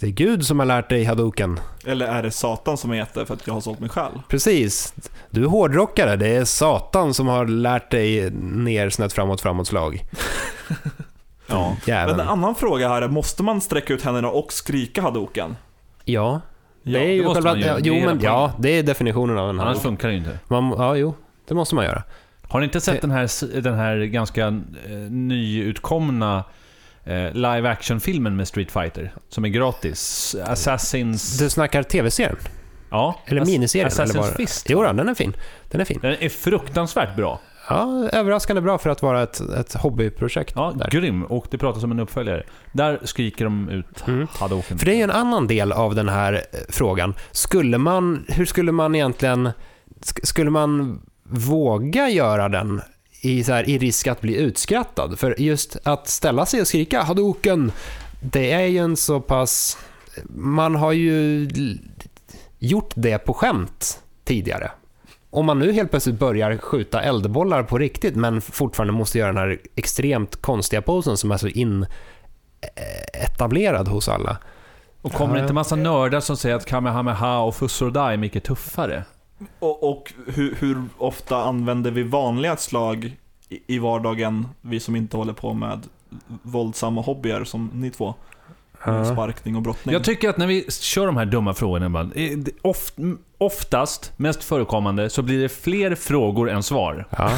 det 0.00 0.06
är 0.06 0.10
Gud 0.10 0.46
som 0.46 0.58
har 0.58 0.66
lärt 0.66 0.88
dig 0.88 1.04
hadouken. 1.04 1.60
Eller 1.86 2.06
är 2.06 2.22
det 2.22 2.30
Satan 2.30 2.76
som 2.76 2.92
heter 2.92 3.24
för 3.24 3.34
att 3.34 3.46
jag 3.46 3.54
har 3.54 3.60
sålt 3.60 3.80
mig 3.80 3.88
själv? 3.88 4.12
Precis. 4.28 4.94
Du 5.30 5.44
är 5.44 5.48
hårdrockare. 5.48 6.16
Det 6.16 6.28
är 6.28 6.44
Satan 6.44 7.14
som 7.14 7.26
har 7.26 7.46
lärt 7.46 7.90
dig 7.90 8.30
ner 8.40 8.90
snett 8.90 9.12
framåt 9.12 9.40
framåt 9.40 9.66
slag. 9.68 10.04
Ja. 11.48 11.68
Men 11.86 11.94
Jäveln. 11.94 12.20
en 12.20 12.28
annan 12.28 12.54
fråga 12.54 12.88
här 12.88 13.02
är, 13.02 13.08
måste 13.08 13.42
man 13.42 13.60
sträcka 13.60 13.94
ut 13.94 14.02
händerna 14.02 14.28
och 14.30 14.52
skrika 14.52 15.02
hadoken? 15.02 15.56
Ja. 16.04 16.40
Det 16.82 16.90
Ja, 16.90 16.98
är 17.00 17.12
ju 17.12 17.22
det 17.22 17.34
själva... 17.34 17.56
göra. 17.56 17.78
Jo, 17.82 17.94
Det 17.94 18.06
men 18.06 18.20
ja, 18.20 18.52
det 18.58 18.68
är 18.78 18.82
definitionen 18.82 19.38
av 19.38 19.50
en 19.50 19.60
Annars 19.60 19.78
funkar 19.78 20.08
det 20.08 20.14
ju 20.14 20.18
inte. 20.18 20.38
Man, 20.48 20.70
ja, 20.78 20.96
jo. 20.96 21.14
Det 21.48 21.54
måste 21.54 21.74
man 21.74 21.84
göra. 21.84 22.02
Har 22.48 22.60
ni 22.60 22.64
inte 22.64 22.80
sett 22.80 23.00
den 23.00 23.10
här, 23.10 23.60
den 23.60 23.74
här 23.74 23.96
ganska 23.96 24.46
eh, 24.46 24.90
nyutkomna 25.10 26.44
eh, 27.06 27.32
live 27.32 27.68
action-filmen 27.70 28.36
med 28.36 28.48
Street 28.48 28.70
Fighter? 28.70 29.12
Som 29.28 29.44
är 29.44 29.48
gratis. 29.48 30.36
Assassins... 30.44 31.38
Du 31.38 31.50
snackar 31.50 31.82
tv-serien? 31.82 32.36
ja. 32.90 33.20
Eller 33.26 33.40
Ass- 33.40 33.46
miniserien? 33.48 33.88
Assassin's 33.90 34.22
eller? 34.24 34.34
Fist. 34.34 34.66
Jo, 34.70 34.82
den 34.82 35.08
är 35.08 35.14
fin. 35.14 35.36
Den 35.70 35.80
är 35.80 35.84
fin. 35.84 35.98
Den 36.02 36.16
är 36.20 36.28
fruktansvärt 36.28 37.16
bra. 37.16 37.40
Ja, 37.68 38.08
överraskande 38.12 38.62
bra 38.62 38.78
för 38.78 38.90
att 38.90 39.02
vara 39.02 39.22
ett, 39.22 39.40
ett 39.40 39.74
hobbyprojekt. 39.74 40.52
Ja, 40.56 40.72
där. 40.76 40.90
grym. 40.90 41.22
Och 41.24 41.46
det 41.50 41.58
pratas 41.58 41.84
om 41.84 41.90
en 41.92 42.00
uppföljare. 42.00 42.42
Där 42.72 43.00
skriker 43.04 43.44
de 43.44 43.68
ut 43.68 44.04
Mm. 44.08 44.26
För 44.26 44.84
det 44.84 44.92
är 44.92 44.96
ju 44.96 45.02
en 45.02 45.10
annan 45.10 45.46
del 45.46 45.72
av 45.72 45.94
den 45.94 46.08
här 46.08 46.32
eh, 46.32 46.40
frågan. 46.68 47.14
Skulle 47.30 47.78
man, 47.78 48.24
hur 48.28 48.44
skulle 48.46 48.72
man 48.72 48.94
egentligen, 48.94 49.46
sk- 50.00 50.24
skulle 50.26 50.50
man 50.50 51.00
våga 51.28 52.08
göra 52.08 52.48
den 52.48 52.80
i, 53.20 53.44
så 53.44 53.52
här, 53.52 53.68
i 53.68 53.78
risk 53.78 54.06
att 54.06 54.20
bli 54.20 54.36
utskrattad? 54.36 55.18
För 55.18 55.40
just 55.40 55.76
att 55.82 56.08
ställa 56.08 56.46
sig 56.46 56.60
och 56.60 56.66
skrika 56.66 57.02
Hadouken, 57.02 57.72
det 58.20 58.52
är 58.52 58.66
ju 58.66 58.78
en 58.78 58.96
så 58.96 59.20
pass, 59.20 59.78
man 60.34 60.74
har 60.74 60.92
ju 60.92 61.48
gjort 62.58 62.92
det 62.94 63.18
på 63.18 63.34
skämt 63.34 64.00
tidigare. 64.24 64.70
Om 65.30 65.46
man 65.46 65.58
nu 65.58 65.72
helt 65.72 65.90
plötsligt 65.90 66.18
börjar 66.18 66.56
skjuta 66.56 67.02
eldbollar 67.02 67.62
på 67.62 67.78
riktigt 67.78 68.16
men 68.16 68.40
fortfarande 68.40 68.92
måste 68.92 69.18
göra 69.18 69.32
den 69.32 69.36
här 69.36 69.58
extremt 69.74 70.42
konstiga 70.42 70.82
posen 70.82 71.16
som 71.16 71.30
är 71.30 71.36
så 71.36 71.48
in 71.48 71.82
eh, 72.60 73.22
etablerad 73.24 73.88
hos 73.88 74.08
alla. 74.08 74.38
Och 75.02 75.12
kommer 75.12 75.36
Ja, 75.36 75.42
inte 75.42 75.54
massa 75.54 75.76
nördar 75.76 76.20
som 76.20 76.36
säger 76.36 76.56
att 76.56 76.66
Kamehameha 76.66 77.38
och 77.38 77.54
Fusordai 77.54 78.14
är 78.14 78.16
mycket 78.18 78.44
tuffare? 78.44 79.04
Och, 79.58 79.90
och 79.90 80.12
hur, 80.26 80.54
hur 80.54 80.82
ofta 80.98 81.36
använder 81.36 81.90
vi 81.90 82.02
vanliga 82.02 82.56
slag 82.56 83.16
i, 83.48 83.74
i 83.74 83.78
vardagen, 83.78 84.48
vi 84.60 84.80
som 84.80 84.96
inte 84.96 85.16
håller 85.16 85.32
på 85.32 85.54
med 85.54 85.80
våldsamma 86.42 87.00
hobbyer 87.00 87.44
som 87.44 87.70
ni 87.74 87.90
två? 87.90 88.14
Sparkning 89.12 89.56
och 89.56 89.62
brottning. 89.62 89.92
Jag 89.92 90.04
tycker 90.04 90.28
att 90.28 90.36
när 90.36 90.46
vi 90.46 90.70
kör 90.70 91.06
de 91.06 91.16
här 91.16 91.24
dumma 91.24 91.54
frågorna 91.54 91.86
ibland, 91.86 92.12
eh, 92.16 92.30
oftast, 93.38 94.12
mest 94.16 94.44
förekommande, 94.44 95.10
så 95.10 95.22
blir 95.22 95.42
det 95.42 95.48
fler 95.48 95.94
frågor 95.94 96.50
än 96.50 96.62
svar. 96.62 97.06
Ja. 97.18 97.30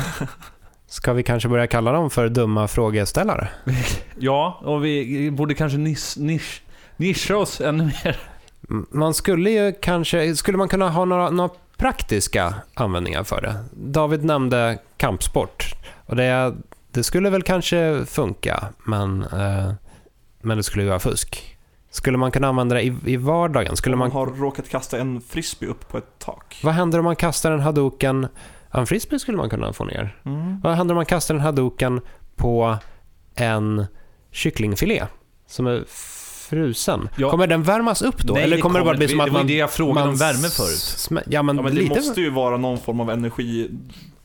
Ska 0.86 1.12
vi 1.12 1.22
kanske 1.22 1.48
börja 1.48 1.66
kalla 1.66 1.92
dem 1.92 2.10
för 2.10 2.28
dumma 2.28 2.68
frågeställare? 2.68 3.48
Ja, 4.20 4.60
och 4.64 4.84
vi 4.84 5.30
borde 5.30 5.54
kanske 5.54 5.78
nisch, 5.78 6.18
nisch, 6.18 6.62
nischa 6.96 7.36
oss 7.36 7.60
ännu 7.60 7.84
mer. 7.84 8.16
Man 8.90 9.14
skulle 9.14 9.50
ju 9.50 9.72
kanske, 9.72 10.36
skulle 10.36 10.58
man 10.58 10.68
kunna 10.68 10.90
ha 10.90 11.04
några, 11.04 11.30
några 11.30 11.50
praktiska 11.78 12.54
användningar 12.74 13.24
för 13.24 13.40
det? 13.40 13.64
David 13.72 14.24
nämnde 14.24 14.78
kampsport 14.96 15.74
och 16.06 16.16
det, 16.16 16.54
det 16.90 17.02
skulle 17.02 17.30
väl 17.30 17.42
kanske 17.42 18.04
funka, 18.06 18.64
men, 18.84 19.22
eh, 19.22 19.72
men 20.42 20.56
det 20.56 20.62
skulle 20.62 20.82
ju 20.82 20.88
vara 20.88 20.98
fusk. 20.98 21.58
Skulle 21.90 22.18
man 22.18 22.30
kunna 22.30 22.48
använda 22.48 22.74
det 22.74 22.82
i, 22.82 22.96
i 23.06 23.16
vardagen? 23.16 23.76
Skulle 23.76 23.94
Om 23.94 23.98
man 23.98 24.08
man, 24.08 24.16
har 24.16 24.26
råkat 24.26 24.68
kasta 24.68 24.98
en 24.98 25.20
frisbee 25.20 25.66
upp 25.68 25.88
på 25.88 25.98
ett 25.98 26.18
tak. 26.18 26.60
vad 26.64 26.74
händer 26.74 26.98
om 26.98 27.04
man 27.04 27.16
kastar 27.16 27.52
en 27.52 27.60
hadouken? 27.60 28.28
En 28.70 28.86
frisbee 28.86 29.18
skulle 29.18 29.36
man 29.36 29.50
kunna 29.50 29.72
få 29.72 29.84
ner. 29.84 30.16
Mm. 30.24 30.60
Vad 30.60 30.74
händer 30.74 30.94
om 30.94 30.96
man 30.96 31.06
kastar 31.06 31.34
en 31.34 31.40
hadouken 31.40 32.00
på 32.36 32.76
en 33.34 33.86
kycklingfilé 34.32 35.06
som 35.46 35.66
är 35.66 35.84
frusen? 36.48 37.08
Ja. 37.16 37.30
Kommer 37.30 37.46
den 37.46 37.62
värmas 37.62 38.02
upp 38.02 38.18
då? 38.18 38.34
Nej, 38.34 38.42
Eller 38.42 38.58
kommer 38.58 38.78
det 38.78 38.84
bara 38.84 38.96
bli 38.96 39.08
som 39.08 39.20
att 39.20 39.26
det 39.26 39.32
var 39.32 39.40
man... 39.40 39.46
det 39.46 39.56
jag 39.56 39.70
frågade 39.70 40.00
man 40.00 40.08
om 40.08 40.16
värme 40.16 40.48
förut. 40.48 41.08
Ja, 41.10 41.42
men, 41.42 41.56
Ja, 41.56 41.62
men 41.62 41.74
det 41.74 41.80
lite... 41.80 41.94
måste 41.94 42.20
ju 42.20 42.30
vara 42.30 42.56
någon 42.56 42.78
form 42.78 43.00
av 43.00 43.10
energi. 43.10 43.70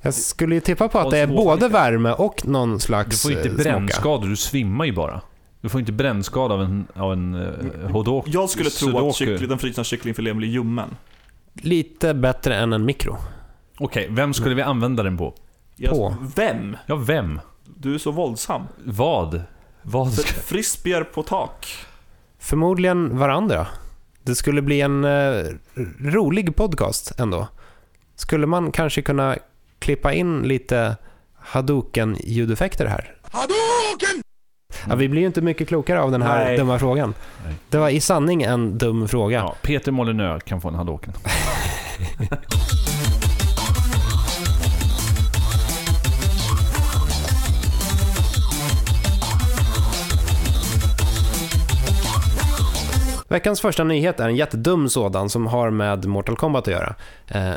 Jag 0.02 0.14
skulle 0.14 0.56
ju 0.56 0.62
tippa 0.62 0.88
på 0.88 1.00
att 1.00 1.12
det 1.12 1.18
är 1.18 1.28
både 1.28 1.68
värme 1.68 2.12
och 2.12 2.48
någon 2.48 2.74
Du 2.74 2.80
slags 2.80 3.24
får 3.24 3.32
inte 3.32 3.50
eh, 3.50 3.56
brännskador, 3.56 4.28
du 4.28 4.36
svimmar 4.36 4.86
ju 4.86 4.92
bara. 4.92 5.22
Du 5.62 5.70
får 5.70 5.80
inte 5.80 5.92
brännskada 5.92 6.54
av 6.54 6.62
en, 6.62 6.88
av 6.96 7.14
en 7.14 7.36
uh, 7.36 7.92
hodok. 7.92 8.26
Jag 8.28 8.50
skulle 8.50 8.70
tro 8.70 8.88
sudoku. 8.88 9.10
att 9.10 9.16
kyckling, 9.16 9.50
den 9.50 9.60
frusna 9.60 9.84
kycklingfilén 9.84 10.38
blir 10.38 10.48
ljummen. 10.48 10.90
Lite 11.54 12.14
bättre 12.14 12.56
än 12.56 12.74
en 12.74 12.86
mikro. 12.86 13.18
Okej, 13.78 14.08
vem 14.10 14.34
skulle 14.34 14.56
vi 14.56 14.62
använda 14.62 15.04
den 15.04 15.18
på? 15.18 15.34
På. 15.90 16.16
Vem? 16.36 16.78
Ja, 16.86 16.96
vem? 16.96 17.40
Du 17.78 17.94
är 17.94 17.98
så 17.98 18.12
våldsam. 18.12 18.62
Vad? 18.86 19.42
Vad 19.82 20.16
frisbeer 20.26 21.04
på 21.04 21.24
tak. 21.24 21.68
Förmodligen 22.44 23.18
varandra. 23.18 23.68
Det 24.24 24.36
skulle 24.36 24.62
bli 24.62 24.82
en 24.82 25.04
eh, 25.04 25.46
rolig 26.00 26.56
podcast 26.56 27.20
ändå. 27.20 27.48
Skulle 28.16 28.48
man 28.48 28.72
kanske 28.72 29.02
kunna 29.02 29.36
klippa 29.80 30.14
in 30.14 30.42
lite 30.42 30.98
Hadouken-ljudeffekter 31.40 32.86
här? 32.86 33.16
Ja, 34.88 34.96
vi 34.96 35.10
blir 35.10 35.22
ju 35.22 35.28
inte 35.28 35.42
mycket 35.42 35.68
klokare 35.68 36.02
av 36.02 36.12
den 36.12 36.22
här 36.22 36.46
Nej. 36.46 36.58
dumma 36.58 36.80
frågan. 36.80 37.14
Nej. 37.46 37.56
Det 37.70 37.78
var 37.78 37.90
i 37.90 38.00
sanning 38.00 38.44
en 38.44 38.78
dum 38.78 39.08
fråga. 39.08 39.38
Ja, 39.38 39.56
Peter 39.62 39.92
Molyneux 39.92 40.44
kan 40.44 40.62
få 40.62 40.68
en 40.68 40.76
hadouken. 40.76 41.14
Veckans 53.34 53.62
första 53.62 53.84
nyhet 53.84 54.20
är 54.20 54.28
en 54.30 54.36
jättedum 54.36 54.90
sådan 54.90 55.30
som 55.30 55.48
har 55.48 55.70
med 55.70 56.06
Mortal 56.06 56.36
Kombat 56.36 56.68
att 56.68 56.74
göra. 56.74 56.96
Eh, 57.28 57.54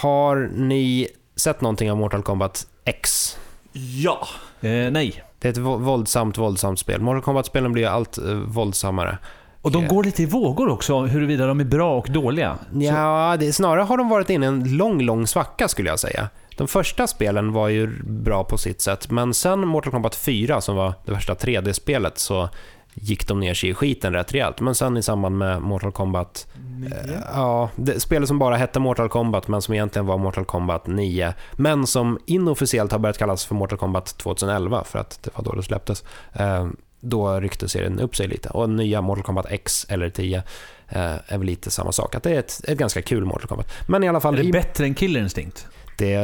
har 0.00 0.50
ni 0.54 1.08
sett 1.36 1.60
någonting 1.60 1.90
av 1.90 1.96
Mortal 1.96 2.22
Kombat 2.22 2.66
X? 2.84 3.36
Ja. 3.72 4.26
Eh, 4.60 4.70
nej. 4.70 5.24
Det 5.38 5.48
är 5.48 5.52
ett 5.52 5.58
vå- 5.58 5.78
våldsamt, 5.82 6.38
våldsamt 6.38 6.78
spel. 6.78 7.00
Mortal 7.00 7.22
Kombat-spelen 7.22 7.72
blir 7.72 7.86
allt 7.86 8.18
eh, 8.18 8.24
våldsammare. 8.34 9.18
Och 9.62 9.70
de 9.72 9.84
Eh. 9.84 9.88
går 9.90 10.04
lite 10.04 10.22
i 10.22 10.26
vågor 10.26 10.68
också, 10.68 11.00
huruvida 11.00 11.46
de 11.46 11.60
är 11.60 11.64
bra 11.64 11.98
och 11.98 12.06
dåliga. 12.10 12.58
Ja, 12.74 13.36
det, 13.40 13.52
snarare 13.52 13.80
har 13.82 13.96
de 13.98 14.08
varit 14.08 14.30
inne 14.30 14.46
i 14.46 14.48
en 14.48 14.76
lång, 14.76 15.02
lång 15.02 15.26
svacka 15.26 15.68
skulle 15.68 15.88
jag 15.90 15.98
säga. 15.98 16.28
De 16.56 16.68
första 16.68 17.06
spelen 17.06 17.52
var 17.52 17.68
ju 17.68 18.02
bra 18.04 18.44
på 18.44 18.58
sitt 18.58 18.80
sätt, 18.80 19.10
men 19.10 19.34
sen 19.34 19.60
Mortal 19.68 19.92
Kombat 19.92 20.16
4, 20.16 20.60
som 20.60 20.76
var 20.76 20.94
det 21.04 21.12
värsta 21.12 21.34
3D-spelet, 21.34 22.18
så 22.18 22.48
gick 22.94 23.28
de 23.28 23.40
ner 23.40 23.54
sig 23.54 23.70
i 23.70 23.74
skiten 23.74 24.12
rätt 24.12 24.34
rejält. 24.34 24.60
Men 24.60 24.74
sen 24.74 24.96
i 24.96 25.02
samband 25.02 25.38
med 25.38 25.62
Mortal 25.62 25.92
Kombat 25.92 26.46
Nio. 26.78 27.22
Ja, 27.34 27.70
det, 27.76 28.00
spelet 28.00 28.28
som 28.28 28.38
bara 28.38 28.56
hette 28.56 28.80
Mortal 28.80 29.08
Kombat 29.08 29.48
men 29.48 29.62
som 29.62 29.74
egentligen 29.74 30.06
var 30.06 30.18
Mortal 30.18 30.44
Kombat 30.44 30.86
9. 30.86 31.34
Men 31.52 31.86
som 31.86 32.18
inofficiellt 32.26 32.92
har 32.92 32.98
börjat 32.98 33.18
kallas 33.18 33.44
för 33.44 33.54
Mortal 33.54 33.78
Kombat 33.78 34.18
2011 34.18 34.84
för 34.84 34.98
att 34.98 35.18
det 35.22 35.30
var 35.34 35.44
då 35.44 35.52
det 35.52 35.62
släpptes. 35.62 36.04
Eh, 36.32 36.66
då 37.00 37.40
ryckte 37.40 37.68
serien 37.68 38.00
upp 38.00 38.16
sig 38.16 38.28
lite. 38.28 38.48
Och 38.48 38.70
nya 38.70 39.00
Mortal 39.00 39.24
Kombat 39.24 39.46
X 39.50 39.86
eller 39.88 40.10
10 40.10 40.42
eh, 40.88 41.14
är 41.26 41.38
väl 41.38 41.46
lite 41.46 41.70
samma 41.70 41.92
sak. 41.92 42.14
Att 42.14 42.22
det 42.22 42.30
är 42.30 42.38
ett, 42.38 42.60
ett 42.68 42.78
ganska 42.78 43.02
kul 43.02 43.24
Mortal 43.24 43.48
Kombat. 43.48 43.72
Men 43.88 44.04
i 44.04 44.08
alla 44.08 44.20
fall, 44.20 44.34
Är 44.34 44.38
det 44.38 44.48
i, 44.48 44.52
bättre 44.52 44.84
än 44.84 44.94
Killer 44.94 45.20
Instinct? 45.20 45.66
Det, 45.98 46.16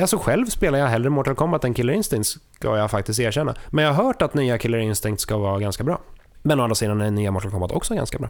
alltså 0.00 0.18
själv 0.18 0.46
spelar 0.46 0.78
jag 0.78 0.86
hellre 0.86 1.10
Mortal 1.10 1.34
Kombat 1.34 1.64
än 1.64 1.74
Killer 1.74 1.92
Instinct 1.92 2.28
ska 2.54 2.76
jag 2.76 2.90
faktiskt 2.90 3.20
erkänna. 3.20 3.54
Men 3.70 3.84
jag 3.84 3.92
har 3.92 4.04
hört 4.04 4.22
att 4.22 4.34
nya 4.34 4.58
Killer 4.58 4.78
Instinct 4.78 5.20
ska 5.20 5.38
vara 5.38 5.58
ganska 5.58 5.84
bra. 5.84 6.00
Men 6.46 6.60
å 6.60 6.62
andra 6.62 6.74
sidan 6.74 7.00
är 7.00 7.10
nya 7.10 7.30
Mortal 7.30 7.50
Kombat 7.50 7.72
också 7.72 7.94
ganska 7.94 8.18
bra. 8.18 8.28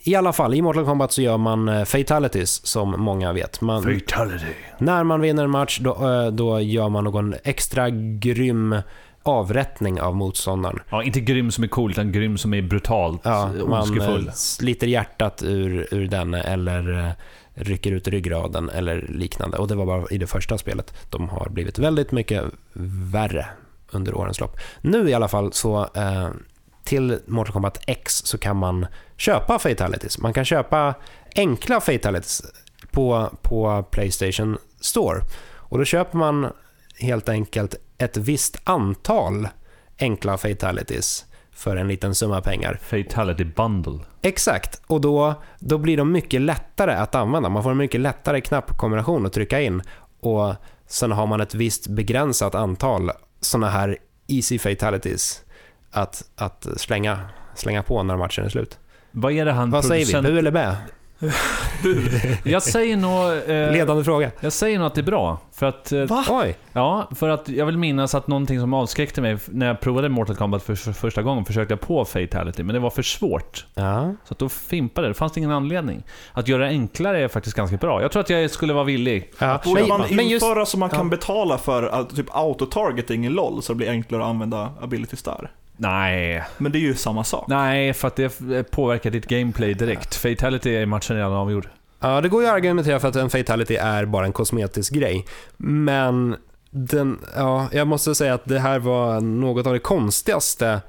I 0.00 0.14
alla 0.14 0.32
fall, 0.32 0.54
i 0.54 0.62
Mortal 0.62 0.84
Kombat 0.84 1.12
så 1.12 1.22
gör 1.22 1.38
man 1.38 1.68
eh, 1.68 1.84
fatalities 1.84 2.66
som 2.66 2.94
många 2.98 3.32
vet. 3.32 3.60
Man, 3.60 3.82
Fatality. 3.82 4.44
när 4.78 5.04
man 5.04 5.20
vinner 5.20 5.44
en 5.44 5.50
match 5.50 5.78
då, 5.78 5.90
eh, 5.90 6.26
då 6.26 6.60
gör 6.60 6.88
man 6.88 7.04
någon 7.04 7.34
extra 7.44 7.90
grym 8.18 8.76
avrättning 9.22 10.00
av 10.00 10.16
motståndaren. 10.16 10.80
Ja, 10.90 11.02
inte 11.02 11.20
grym 11.20 11.50
som 11.50 11.64
är 11.64 11.68
cool, 11.68 11.90
utan 11.90 12.12
grym 12.12 12.38
som 12.38 12.54
är 12.54 12.62
brutalt 12.62 13.20
Ja, 13.24 13.50
man 13.66 14.00
eh, 14.00 14.32
sliter 14.32 14.86
hjärtat 14.86 15.42
ur, 15.42 15.88
ur 15.90 16.08
den 16.08 16.34
eller 16.34 17.14
rycker 17.54 17.92
ut 17.92 18.08
ryggraden 18.08 18.70
eller 18.70 19.06
liknande. 19.08 19.56
Och 19.56 19.68
det 19.68 19.74
var 19.74 19.86
bara 19.86 20.06
i 20.10 20.18
det 20.18 20.26
första 20.26 20.58
spelet. 20.58 20.94
De 21.10 21.28
har 21.28 21.48
blivit 21.48 21.78
väldigt 21.78 22.12
mycket 22.12 22.44
värre 23.12 23.46
under 23.90 24.14
årens 24.14 24.40
lopp. 24.40 24.56
Nu 24.80 25.10
i 25.10 25.14
alla 25.14 25.28
fall 25.28 25.52
så 25.52 25.88
eh, 25.94 26.30
till 26.84 27.18
Mortal 27.26 27.52
Kombat 27.52 27.80
X 27.86 28.22
så 28.24 28.38
kan 28.38 28.56
man 28.56 28.86
köpa 29.16 29.58
fatalities. 29.58 30.18
Man 30.18 30.32
kan 30.32 30.44
köpa 30.44 30.94
enkla 31.34 31.80
fatalities 31.80 32.42
på, 32.90 33.30
på 33.42 33.82
Playstation 33.90 34.58
Store. 34.80 35.20
Och 35.54 35.78
då 35.78 35.84
köper 35.84 36.18
man 36.18 36.52
helt 36.98 37.28
enkelt 37.28 37.74
ett 37.98 38.16
visst 38.16 38.60
antal 38.64 39.48
enkla 39.98 40.38
fatalities 40.38 41.24
för 41.54 41.76
en 41.76 41.88
liten 41.88 42.14
summa 42.14 42.40
pengar. 42.40 42.78
Fatality 42.82 43.44
bundle. 43.44 43.98
Exakt, 44.22 44.82
och 44.86 45.00
då, 45.00 45.34
då 45.58 45.78
blir 45.78 45.96
de 45.96 46.12
mycket 46.12 46.40
lättare 46.40 46.92
att 46.94 47.14
använda. 47.14 47.48
Man 47.48 47.62
får 47.62 47.70
en 47.70 47.76
mycket 47.76 48.00
lättare 48.00 48.40
knappkombination 48.40 49.26
att 49.26 49.32
trycka 49.32 49.60
in 49.60 49.82
och 50.20 50.54
sen 50.86 51.12
har 51.12 51.26
man 51.26 51.40
ett 51.40 51.54
visst 51.54 51.86
begränsat 51.86 52.54
antal 52.54 53.10
sådana 53.40 53.68
här 53.70 53.98
easy 54.26 54.58
fatalities 54.58 55.44
att, 55.90 56.24
att 56.36 56.66
slänga, 56.76 57.20
slänga 57.54 57.82
på 57.82 58.02
när 58.02 58.16
matchen 58.16 58.44
är 58.44 58.48
slut. 58.48 58.78
Vad 59.10 59.32
är 59.32 59.44
det 59.44 59.52
han 59.52 59.70
Vad 59.70 59.84
säger 59.84 60.22
vi, 60.22 60.28
bu 60.28 60.38
eller 60.38 60.50
bä? 60.50 60.76
Jag 62.44 62.62
säger 62.62 62.96
nog... 62.96 63.50
Eh, 63.56 63.72
Ledande 63.72 64.04
fråga. 64.04 64.30
jag 64.40 64.52
säger 64.52 64.78
nog 64.78 64.86
att 64.86 64.94
det 64.94 65.00
är 65.00 65.02
bra. 65.02 65.38
För 65.52 65.66
att... 65.66 65.92
Eh, 65.92 66.04
Va? 66.04 66.24
Oj. 66.28 66.56
Ja, 66.72 67.08
för 67.14 67.28
att 67.28 67.48
jag 67.48 67.66
vill 67.66 67.78
minnas 67.78 68.14
att 68.14 68.26
någonting 68.26 68.60
som 68.60 68.74
avskräckte 68.74 69.20
mig 69.20 69.38
när 69.46 69.66
jag 69.66 69.80
provade 69.80 70.08
Mortal 70.08 70.36
Kombat 70.36 70.62
för, 70.62 70.74
för 70.74 70.92
första 70.92 71.22
gången 71.22 71.44
försökte 71.44 71.72
jag 71.72 71.80
på 71.80 72.04
Fatality, 72.04 72.62
men 72.62 72.74
det 72.74 72.80
var 72.80 72.90
för 72.90 73.02
svårt. 73.02 73.66
Ja. 73.74 74.14
Så 74.24 74.32
att 74.32 74.38
då 74.38 74.48
fimpade 74.48 75.06
det. 75.06 75.10
Det 75.10 75.14
fanns 75.14 75.38
ingen 75.38 75.50
anledning. 75.50 76.02
Att 76.32 76.48
göra 76.48 76.62
det 76.62 76.68
enklare 76.68 77.24
är 77.24 77.28
faktiskt 77.28 77.56
ganska 77.56 77.76
bra. 77.76 78.02
Jag 78.02 78.12
tror 78.12 78.20
att 78.20 78.30
jag 78.30 78.50
skulle 78.50 78.72
vara 78.72 78.84
villig. 78.84 79.32
ja. 79.38 79.60
Borde 79.64 79.80
Men, 79.80 79.88
man 79.88 80.00
men 80.10 80.28
just... 80.28 80.44
införa 80.44 80.66
så 80.66 80.78
man 80.78 80.90
kan 80.90 81.06
ja. 81.06 81.10
betala 81.10 81.58
för 81.58 81.98
uh, 82.00 82.06
typ 82.06 82.30
auto-targeting 82.30 83.26
i 83.26 83.28
LOL 83.28 83.62
så 83.62 83.72
det 83.72 83.76
blir 83.76 83.90
enklare 83.90 84.22
att 84.22 84.28
använda 84.28 84.70
abilities 84.80 85.22
där? 85.22 85.50
Nej, 85.76 86.42
Men 86.58 86.72
det 86.72 86.78
är 86.78 86.80
ju 86.80 86.94
samma 86.94 87.24
sak. 87.24 87.44
nej, 87.48 87.92
för 87.94 88.08
att 88.08 88.16
det 88.16 88.70
påverkar 88.70 89.10
ditt 89.10 89.26
gameplay 89.26 89.74
direkt. 89.74 90.14
Fatality 90.14 90.70
är 90.70 90.86
matchen 90.86 91.16
redan 91.16 91.32
avgjord. 91.32 91.68
Ja, 92.00 92.20
det 92.20 92.28
går 92.28 92.42
ju 92.42 92.48
att 92.48 92.54
argumentera 92.54 93.00
för 93.00 93.08
att 93.08 93.16
en 93.16 93.30
fatality 93.30 93.74
är 93.74 94.04
bara 94.04 94.26
en 94.26 94.32
kosmetisk 94.32 94.92
grej. 94.92 95.26
Men 95.56 96.36
den, 96.70 97.18
ja, 97.36 97.68
jag 97.72 97.86
måste 97.86 98.14
säga 98.14 98.34
att 98.34 98.44
det 98.44 98.58
här 98.58 98.78
var 98.78 99.20
något 99.20 99.66
av 99.66 99.72
det 99.72 99.78
konstigaste, 99.78 100.80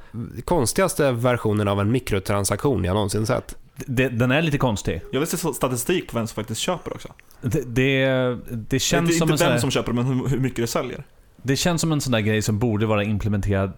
konstigaste 0.46 1.12
versionen 1.12 1.68
av 1.68 1.80
en 1.82 1.92
mikrotransaktion 1.92 2.84
jag 2.84 2.94
någonsin 2.94 3.26
sett. 3.26 3.56
Det, 3.76 4.10
den 4.10 4.32
är 4.32 4.42
lite 4.42 4.58
konstig. 4.58 5.02
Jag 5.12 5.20
vill 5.20 5.30
se 5.30 5.38
statistik 5.38 6.12
på 6.12 6.18
vem 6.18 6.28
som 6.28 6.36
faktiskt 6.36 6.62
köper 6.62 6.94
också. 6.94 7.10
Det, 7.42 7.62
det, 7.66 8.38
det 8.50 8.80
känns 8.80 9.10
inte 9.10 9.18
som 9.18 9.30
en 9.30 9.34
inte 9.34 9.44
vem 9.44 9.52
här, 9.52 9.60
som 9.60 9.72
köper 9.72 9.92
men 9.92 10.06
hur, 10.06 10.28
hur 10.28 10.40
mycket 10.40 10.58
det 10.58 10.68
säljer. 10.68 11.04
Det 11.42 11.56
känns 11.56 11.82
som 11.82 11.92
en 11.92 12.02
sån 12.02 12.12
där 12.12 12.20
grej 12.20 12.42
som 12.42 12.60
borde 12.60 12.86
vara 12.86 13.04
implementerad 13.04 13.74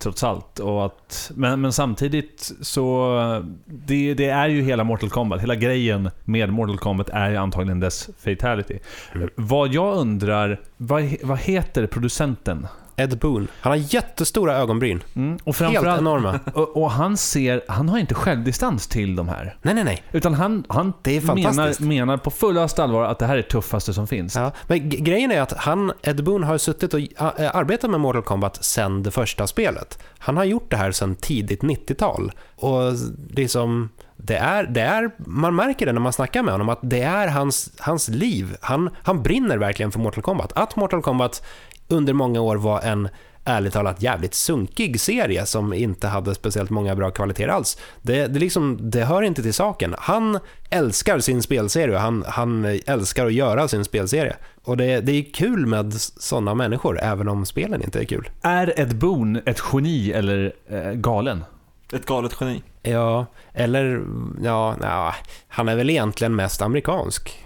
trots 0.00 0.24
allt. 0.24 0.58
Och 0.58 0.86
att, 0.86 1.30
men, 1.34 1.60
men 1.60 1.72
samtidigt 1.72 2.52
så... 2.60 3.44
Det, 3.64 4.14
det 4.14 4.28
är 4.28 4.48
ju 4.48 4.62
hela 4.62 4.84
Mortal 4.84 5.10
Kombat. 5.10 5.42
Hela 5.42 5.54
grejen 5.54 6.10
med 6.24 6.52
Mortal 6.52 6.78
Kombat 6.78 7.08
är 7.08 7.30
ju 7.30 7.36
antagligen 7.36 7.80
dess 7.80 8.10
fatality. 8.18 8.78
Mm. 9.14 9.30
Vad 9.34 9.74
jag 9.74 9.96
undrar, 9.96 10.60
vad, 10.76 11.14
vad 11.22 11.38
heter 11.38 11.86
producenten? 11.86 12.66
Ed 13.00 13.18
Boon, 13.18 13.48
han 13.60 13.70
har 13.70 13.94
jättestora 13.94 14.56
ögonbryn. 14.56 15.02
Mm, 15.16 15.38
och 15.44 15.56
Helt 15.56 15.86
enorma. 15.86 16.40
och, 16.54 16.82
och 16.82 16.90
han 16.90 17.16
ser, 17.16 17.62
han 17.68 17.88
har 17.88 17.98
inte 17.98 18.14
självdistans 18.14 18.86
till 18.86 19.16
de 19.16 19.28
här. 19.28 19.56
Nej, 19.62 19.74
nej, 19.74 19.84
nej. 19.84 20.02
Utan 20.12 20.34
han, 20.34 20.64
han 20.68 20.92
Det 21.02 21.16
är 21.16 21.34
menar, 21.34 21.82
menar 21.82 22.16
på 22.16 22.30
fullaste 22.30 22.82
allvar 22.82 23.04
att 23.04 23.18
det 23.18 23.26
här 23.26 23.32
är 23.32 23.36
det 23.36 23.48
tuffaste 23.48 23.94
som 23.94 24.06
finns. 24.06 24.36
Ja, 24.36 24.52
men 24.66 24.88
grejen 24.88 25.32
är 25.32 25.40
att 25.40 25.52
han, 25.52 25.92
Ed 26.02 26.24
Boon 26.24 26.42
har 26.42 26.58
suttit 26.58 26.94
och 26.94 27.00
äh, 27.00 27.56
arbetat 27.56 27.90
med 27.90 28.00
Mortal 28.00 28.22
Kombat 28.22 28.64
sedan 28.64 29.02
det 29.02 29.10
första 29.10 29.46
spelet. 29.46 29.98
Han 30.18 30.36
har 30.36 30.44
gjort 30.44 30.70
det 30.70 30.76
här 30.76 30.92
sedan 30.92 31.14
tidigt 31.14 31.62
90-tal. 31.62 32.32
Och 32.56 32.92
det 33.34 33.42
är 33.42 33.48
som, 33.48 33.88
det 34.30 34.36
är, 34.36 34.64
det 34.64 34.80
är, 34.80 35.10
man 35.16 35.54
märker 35.54 35.86
det 35.86 35.92
när 35.92 36.00
man 36.00 36.12
snackar 36.12 36.42
med 36.42 36.54
honom, 36.54 36.68
att 36.68 36.78
det 36.82 37.02
är 37.02 37.28
hans, 37.28 37.70
hans 37.78 38.08
liv. 38.08 38.56
Han, 38.60 38.90
han 39.02 39.22
brinner 39.22 39.58
verkligen 39.58 39.92
för 39.92 39.98
Mortal 39.98 40.22
Kombat. 40.22 40.52
Att 40.54 40.76
Mortal 40.76 41.02
Kombat 41.02 41.42
under 41.88 42.12
många 42.12 42.40
år 42.40 42.56
var 42.56 42.80
en 42.80 43.08
ärligt 43.44 43.72
talat 43.72 44.02
jävligt 44.02 44.34
sunkig 44.34 45.00
serie 45.00 45.46
som 45.46 45.72
inte 45.72 46.08
hade 46.08 46.34
speciellt 46.34 46.70
många 46.70 46.96
bra 46.96 47.10
kvaliteter 47.10 47.48
alls. 47.48 47.78
Det, 48.02 48.26
det, 48.26 48.38
liksom, 48.38 48.90
det 48.90 49.04
hör 49.04 49.22
inte 49.22 49.42
till 49.42 49.54
saken. 49.54 49.94
Han 49.98 50.38
älskar 50.70 51.18
sin 51.18 51.42
spelserie 51.42 51.94
och 51.94 52.00
han, 52.00 52.24
han 52.28 52.80
älskar 52.86 53.26
att 53.26 53.32
göra 53.32 53.68
sin 53.68 53.84
spelserie. 53.84 54.36
Och 54.64 54.76
det, 54.76 55.00
det 55.00 55.12
är 55.12 55.34
kul 55.34 55.66
med 55.66 55.92
sådana 56.00 56.54
människor, 56.54 57.00
även 57.00 57.28
om 57.28 57.46
spelen 57.46 57.82
inte 57.82 58.00
är 58.00 58.04
kul. 58.04 58.30
Är 58.42 58.80
Ed 58.80 58.96
Boon 58.96 59.40
ett 59.46 59.62
geni 59.72 60.12
eller 60.12 60.52
eh, 60.68 60.92
galen? 60.92 61.44
Ett 61.92 62.06
galet 62.06 62.36
geni. 62.40 62.62
Ja, 62.82 63.26
eller 63.52 64.04
ja, 64.42 64.76
ja, 64.82 65.14
han 65.48 65.68
är 65.68 65.76
väl 65.76 65.90
egentligen 65.90 66.36
mest 66.36 66.62
amerikansk, 66.62 67.38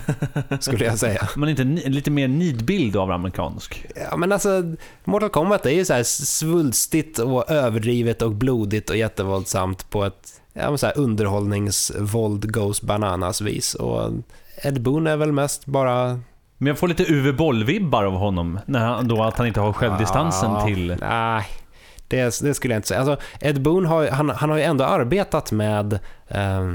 skulle 0.60 0.84
jag 0.84 0.98
säga. 0.98 1.28
Men 1.36 1.48
inte 1.48 1.64
lite 1.64 2.10
mer 2.10 2.28
nidbild 2.28 2.96
av 2.96 3.10
amerikansk? 3.10 3.86
Ja, 4.10 4.16
men 4.16 4.32
alltså, 4.32 4.62
Mortal 5.04 5.28
Kombat 5.28 5.66
är 5.66 5.70
ju 5.70 5.84
så 5.84 5.92
här 5.94 6.02
svulstigt 6.02 7.18
och 7.18 7.50
överdrivet 7.50 8.22
och 8.22 8.32
blodigt 8.32 8.90
och 8.90 8.96
jättevåldsamt 8.96 9.90
på 9.90 10.04
ett 10.04 10.42
ja, 10.52 10.68
men 10.68 10.78
så 10.78 10.86
här 10.86 10.98
underhållningsvåld 10.98 12.52
goes 12.52 12.82
bananas 12.82 13.40
vis. 13.40 13.74
Och 13.74 14.10
Ed 14.62 14.82
Boon 14.82 15.06
är 15.06 15.16
väl 15.16 15.32
mest 15.32 15.66
bara... 15.66 16.20
Men 16.58 16.66
jag 16.66 16.78
får 16.78 16.88
lite 16.88 17.12
Uwe 17.12 17.32
Boll-vibbar 17.32 18.04
av 18.04 18.12
honom, 18.12 18.60
när 18.66 18.86
han, 18.86 19.08
då 19.08 19.22
att 19.22 19.38
han 19.38 19.46
inte 19.46 19.60
har 19.60 19.72
självdistansen 19.72 20.50
Ja, 20.50 20.66
till... 20.66 20.96
Nej, 21.00 21.44
det, 22.16 22.40
det 22.40 22.54
skulle 22.54 22.74
jag 22.74 22.78
inte 22.78 22.88
säga. 22.88 23.00
Alltså, 23.00 23.26
Ed 23.40 23.62
Boon 23.62 23.86
har, 23.86 24.08
han, 24.08 24.30
han 24.30 24.50
har 24.50 24.56
ju 24.56 24.62
ändå 24.62 24.84
arbetat 24.84 25.52
med 25.52 25.98
eh, 26.28 26.70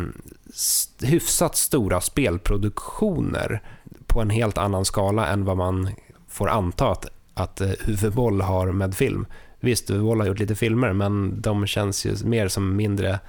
hyfsat 1.01 1.55
stora 1.55 2.01
spelproduktioner 2.01 3.61
på 4.05 4.21
en 4.21 4.29
helt 4.29 4.57
annan 4.57 4.85
skala 4.85 5.27
än 5.27 5.45
vad 5.45 5.57
man 5.57 5.89
får 6.27 6.49
anta 6.49 6.91
att, 6.91 7.05
att 7.33 7.61
eh, 7.61 7.71
Uwe 7.87 8.09
Boll 8.09 8.41
har 8.41 8.71
med 8.71 8.95
film. 8.95 9.25
Visst, 9.59 9.89
Uwe 9.89 10.03
Boll 10.03 10.19
har 10.19 10.27
gjort 10.27 10.39
lite 10.39 10.55
filmer, 10.55 10.93
men 10.93 11.41
de 11.41 11.67
känns 11.67 12.05
ju 12.05 12.15
mer 12.23 12.47
som 12.47 12.75
mindre, 12.75 13.19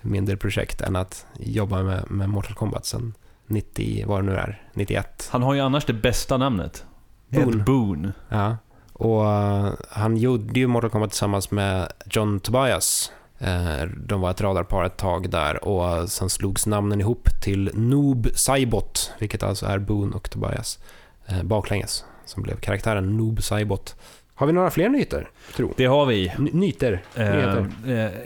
mindre 0.00 0.36
projekt 0.36 0.80
än 0.80 0.96
att 0.96 1.26
jobba 1.38 1.82
med, 1.82 2.10
med 2.10 2.28
Mortal 2.28 2.54
Kombat 2.54 2.86
sen 2.86 3.14
90, 3.46 4.04
vad 4.06 4.18
det 4.18 4.26
nu 4.26 4.36
är, 4.36 4.62
91. 4.72 5.28
Han 5.30 5.42
har 5.42 5.54
ju 5.54 5.60
annars 5.60 5.84
det 5.84 5.92
bästa 5.92 6.36
namnet. 6.36 6.84
Boon. 7.28 7.54
Ed 7.54 7.64
Boon. 7.64 8.12
Ja, 8.28 8.56
och 8.98 9.24
eh, 9.26 9.68
han 9.90 10.16
gjorde 10.16 10.60
ju 10.60 10.66
Mortal 10.66 10.90
Kombat 10.90 11.10
tillsammans 11.10 11.50
med 11.50 11.92
John 12.10 12.40
Tobias. 12.40 13.12
Eh, 13.38 13.88
De 13.96 14.20
var 14.20 14.30
ett 14.30 14.40
radarpar 14.40 14.84
ett 14.84 14.96
tag 14.96 15.30
där 15.30 15.64
och 15.64 16.08
sen 16.10 16.30
slogs 16.30 16.66
namnen 16.66 17.00
ihop 17.00 17.28
till 17.42 17.70
Noob 17.74 18.28
Saibot, 18.34 19.12
vilket 19.18 19.42
alltså 19.42 19.66
är 19.66 19.78
Boone 19.78 20.16
och 20.16 20.30
Tobias 20.30 20.78
eh, 21.26 21.42
baklänges, 21.42 22.04
som 22.24 22.42
blev 22.42 22.56
karaktären 22.60 23.16
Noob 23.16 23.42
Saibot. 23.42 23.96
Har 24.34 24.46
vi 24.46 24.52
några 24.52 24.70
fler 24.70 24.88
nyheter, 24.88 25.28
tro? 25.56 25.72
Det 25.76 25.84
har 25.86 26.06
vi. 26.06 26.28
N- 26.28 26.48
nyter? 26.52 27.02
Eh, 27.14 27.24
Nyheter? 27.24 27.68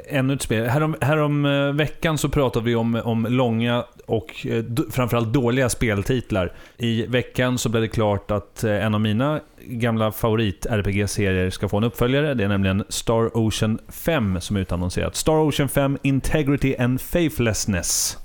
eh, 0.09 0.17
ännu 0.19 0.35
ett 0.35 0.43
spel. 0.43 0.67
Härom, 0.69 0.97
härom 1.01 1.43
veckan 1.77 2.19
så 2.19 2.29
pratade 2.29 2.65
vi 2.67 2.75
om, 2.75 2.95
om 3.05 3.27
långa 3.31 3.85
och 4.07 4.47
eh, 4.47 4.65
framförallt 4.91 5.33
dåliga 5.33 5.69
speltitlar. 5.69 6.53
I 6.79 7.07
veckan 7.07 7.59
så 7.59 7.69
blev 7.69 7.83
det 7.83 7.89
klart 7.89 8.31
att 8.31 8.65
eh, 8.65 8.87
en 8.87 8.95
av 8.95 9.01
mina 9.01 9.41
gamla 9.59 10.13
favorit-RPG-serier 10.13 11.51
ska 11.51 11.69
få 11.69 11.77
en 11.77 11.85
uppföljare. 11.85 12.35
Det 12.35 12.45
är 12.45 12.49
nämligen 12.49 12.85
Star 12.89 13.37
Ocean 13.37 13.79
5 13.89 14.41
som 14.41 14.57
är 14.57 14.61
utannonserat. 14.61 15.17
Star 15.17 15.49
Ocean 15.49 15.69
5 15.69 15.99
Integrity 16.03 16.77
and 16.77 17.01
Faithlessness. 17.01 18.19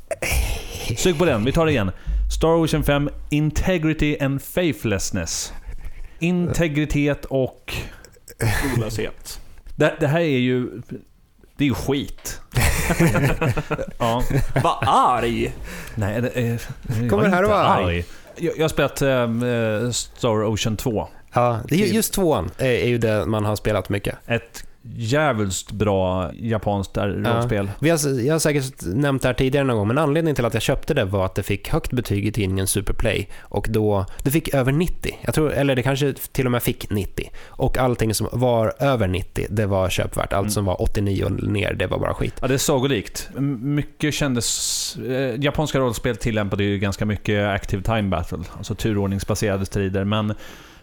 Sug 0.98 1.18
på 1.18 1.26
den, 1.26 1.46
vi 1.46 1.52
tar 1.52 1.66
det 1.66 1.72
igen. 1.72 1.92
Star 2.38 2.64
Ocean 2.64 2.84
5 2.84 3.10
Integrity 3.30 4.18
and 4.20 4.42
Faithlessness. 4.42 5.54
Integritet 6.20 7.26
och... 7.26 7.74
Trolöshet. 8.76 9.42
Det, 9.76 9.94
det 10.00 10.08
här 10.08 10.20
är 10.20 10.38
ju... 10.38 10.82
Det 11.58 11.64
är 11.64 11.68
ju 11.68 11.74
skit. 11.74 12.42
ja. 13.98 14.24
Vad 14.64 14.78
arg! 14.88 15.54
Nej, 15.96 16.22
det 16.22 16.30
är... 16.40 16.62
jag 17.02 17.10
Kommer 17.10 17.24
är 17.24 17.30
här 17.30 17.44
inte 17.44 17.54
och 17.56 17.70
arg. 17.70 18.06
Jag, 18.36 18.58
jag 18.58 18.64
har 18.64 18.70
spelat 18.70 19.02
eh, 19.02 19.92
Star 19.92 20.44
Ocean 20.46 20.78
2. 20.78 21.08
Ja, 21.34 21.60
det 21.68 21.76
är 21.76 21.80
ju- 21.80 21.94
just 21.94 22.14
tvåan 22.14 22.52
är, 22.58 22.66
är 22.66 22.88
ju 22.88 22.98
det 22.98 23.26
man 23.26 23.46
har 23.46 23.56
spelat 23.56 23.90
mycket. 23.90 24.16
Ett 24.28 24.64
jävligt 24.96 25.72
bra 25.72 26.32
japanskt 26.34 26.98
rollspel. 26.98 27.72
Vi 27.80 27.90
har, 27.90 28.22
jag 28.22 28.34
har 28.34 28.40
säkert 28.40 28.74
nämnt 28.86 29.22
det 29.22 29.28
här 29.28 29.34
tidigare 29.34 29.66
någon 29.66 29.78
gång, 29.78 29.88
men 29.88 29.98
anledningen 29.98 30.36
till 30.36 30.46
att 30.46 30.54
jag 30.54 30.64
köpte 30.64 30.94
det 30.94 31.06
var 31.06 31.26
att 31.26 31.36
det 31.36 31.44
fick 31.44 31.70
högt 31.70 31.92
betyg 31.92 32.28
i 32.28 32.32
tidningen 32.32 32.68
Superplay. 32.68 33.30
Och 33.40 33.68
då, 33.70 34.06
det 34.24 34.32
fick 34.32 34.54
över 34.54 34.72
90. 34.72 35.18
Jag 35.22 35.34
tror, 35.34 35.52
eller 35.54 35.76
det 35.76 35.84
kanske 35.84 36.14
till 36.32 36.46
och 36.46 36.52
med 36.52 36.64
fick 36.64 36.90
90. 36.90 37.30
Och 37.46 37.78
allting 37.78 38.14
som 38.14 38.28
var 38.32 38.74
över 38.80 39.08
90, 39.08 39.48
det 39.50 39.66
var 39.66 39.90
köpvärt. 39.90 40.34
Allt 40.34 40.48
Mm. 40.48 40.52
som 40.52 40.66
var 40.66 40.82
89 40.82 41.24
och 41.26 41.32
ner, 41.44 41.74
det 41.74 41.88
var 41.88 42.00
bara 42.00 42.14
skit. 42.14 42.34
Ja, 42.42 42.48
det 42.48 42.54
är 42.54 42.58
sagolikt. 42.58 43.30
Mycket 43.62 44.14
kändes... 44.14 44.98
Eh, 44.98 45.36
japanska 45.40 45.80
rollspel 45.80 46.16
tillämpade 46.18 46.64
ju 46.64 46.80
ganska 46.80 47.06
mycket 47.06 47.48
active 47.48 47.84
time 47.84 48.04
battle, 48.04 48.38
alltså 48.58 48.76
turordningsbaserade 48.76 49.66
strider, 49.66 50.04
men 50.04 50.34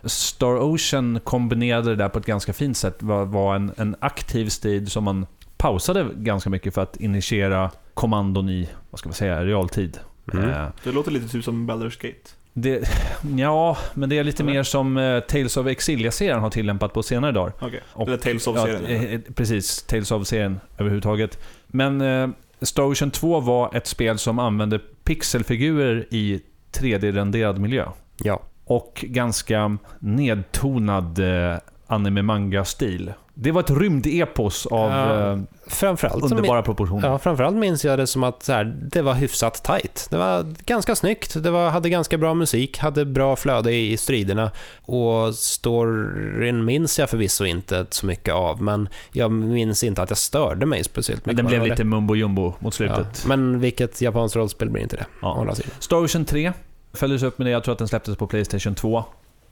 Star 0.07 0.57
Ocean 0.63 1.21
kombinerade 1.25 1.91
det 1.91 1.97
där 1.97 2.09
på 2.09 2.19
ett 2.19 2.27
ganska 2.27 2.53
fint 2.53 2.77
sätt. 2.77 2.97
var, 3.03 3.25
var 3.25 3.55
en, 3.57 3.73
en 3.77 3.97
aktiv 4.01 4.49
strid 4.49 4.93
som 4.93 5.05
man 5.05 5.27
pausade 5.57 6.07
ganska 6.17 6.51
mycket 6.51 6.75
för 6.75 6.83
att 6.83 6.97
initiera 6.97 7.71
kommandon 7.95 8.49
i, 8.49 8.69
vad 8.91 8.99
ska 8.99 9.09
man 9.09 9.15
säga, 9.15 9.45
realtid. 9.45 9.99
Mm. 10.33 10.51
Eh, 10.51 10.67
Det 10.85 10.93
låter 10.93 11.11
lite 11.11 11.29
typ 11.29 11.45
som 11.45 11.71
Baldur's 11.71 12.03
Gate. 12.03 12.31
det, 12.53 12.89
ja, 13.37 13.77
men 13.95 14.09
det 14.09 14.19
är 14.19 14.25
lite 14.25 14.43
Eller? 14.43 14.53
mer 14.53 14.63
som 14.63 14.97
eh, 14.97 15.21
Tales 15.21 15.57
of 15.57 15.67
Exilia-serien 15.67 16.41
har 16.41 16.51
tillämpat 16.51 16.93
på 16.93 17.03
senare 17.03 17.33
dagar. 17.33 17.53
Okej. 17.61 17.81
Och- 17.93 18.09
Eller 18.09 18.17
Tales 18.19 18.47
of 18.47 18.57
Ja, 18.57 18.65
serien. 18.67 19.11
eh, 19.15 19.21
precis. 19.35 19.83
Tales 19.83 20.11
of-serien 20.11 20.61
överhuvudtaget. 20.79 21.39
Men 21.67 22.01
eh, 22.01 22.29
Star 22.61 22.83
Ocean 22.83 23.11
2 23.11 23.41
var 23.41 23.77
ett 23.77 23.87
spel 23.87 24.19
som 24.19 24.39
använde 24.39 24.79
pixelfigurer 25.05 26.07
i 26.11 26.41
3D-renderad 26.73 27.59
miljö. 27.59 27.87
Ja. 28.17 28.43
Och 28.65 29.05
ganska 29.09 29.79
nedtonad 29.99 31.19
eh, 31.19 31.57
anime-manga-stil. 31.87 33.13
Det 33.37 33.53
var 33.53 33.61
ett 33.61 33.71
rymdepos 33.71 34.67
av 34.67 34.91
Ja, 34.91 35.33
eh, 35.33 35.39
Framförallt, 35.67 36.23
underbara 36.25 36.63
proportioner. 36.63 37.09
Ja, 37.09 37.19
framförallt 37.19 37.57
minns 37.57 37.85
jag 37.85 37.99
det 37.99 38.07
som 38.07 38.23
att 38.25 38.49
här, 38.49 38.65
det 38.65 39.03
var 39.03 39.15
hyfsat 39.15 39.65
tight. 39.65 40.07
Det 40.11 40.17
var 40.17 40.47
ganska 40.67 40.95
snyggt, 40.95 41.43
det 41.43 41.51
var, 41.51 41.71
hade 41.71 41.89
ganska 41.91 42.19
bra 42.19 42.35
musik, 42.35 42.79
hade 42.79 43.05
bra 43.05 43.37
flöde 43.37 43.73
i, 43.73 43.93
i 43.93 43.97
striderna. 43.97 44.51
Och 44.83 45.35
storyn 45.35 46.65
minns 46.65 46.99
jag 46.99 47.11
förvisso 47.11 47.45
inte 47.45 47.87
så 47.91 48.07
mycket 48.07 48.35
av, 48.35 48.63
men 48.63 48.89
jag 49.13 49.33
minns 49.33 49.85
inte 49.85 50.03
att 50.03 50.11
jag 50.11 50.19
störde 50.19 50.67
mig 50.67 50.85
speciellt 50.85 51.27
Men 51.27 51.35
mycket. 51.35 51.45
den 51.45 51.47
blev 51.51 51.63
det. 51.63 51.69
lite 51.69 51.85
mumbo 51.85 52.15
jumbo 52.15 52.55
mot 52.59 52.63
Ja, 52.63 52.71
slutet. 52.71 53.27
men 53.27 53.61
vilket 53.61 54.01
japanskt 54.01 54.37
rollspel 54.37 54.71
blir 54.71 54.83
inte 54.83 54.97
det? 54.97 55.07
Ja. 55.23 55.55
Star 55.79 55.97
Ocean 56.05 56.25
3 56.25 56.53
följdes 56.95 57.23
upp 57.23 57.39
med 57.39 57.47
det, 57.47 57.51
jag 57.51 57.65
tror 57.65 57.73
att 57.73 57.79
den 57.79 57.89
släpptes 57.89 58.17
på 58.17 58.27
Playstation 58.27 58.75
2. 58.75 59.05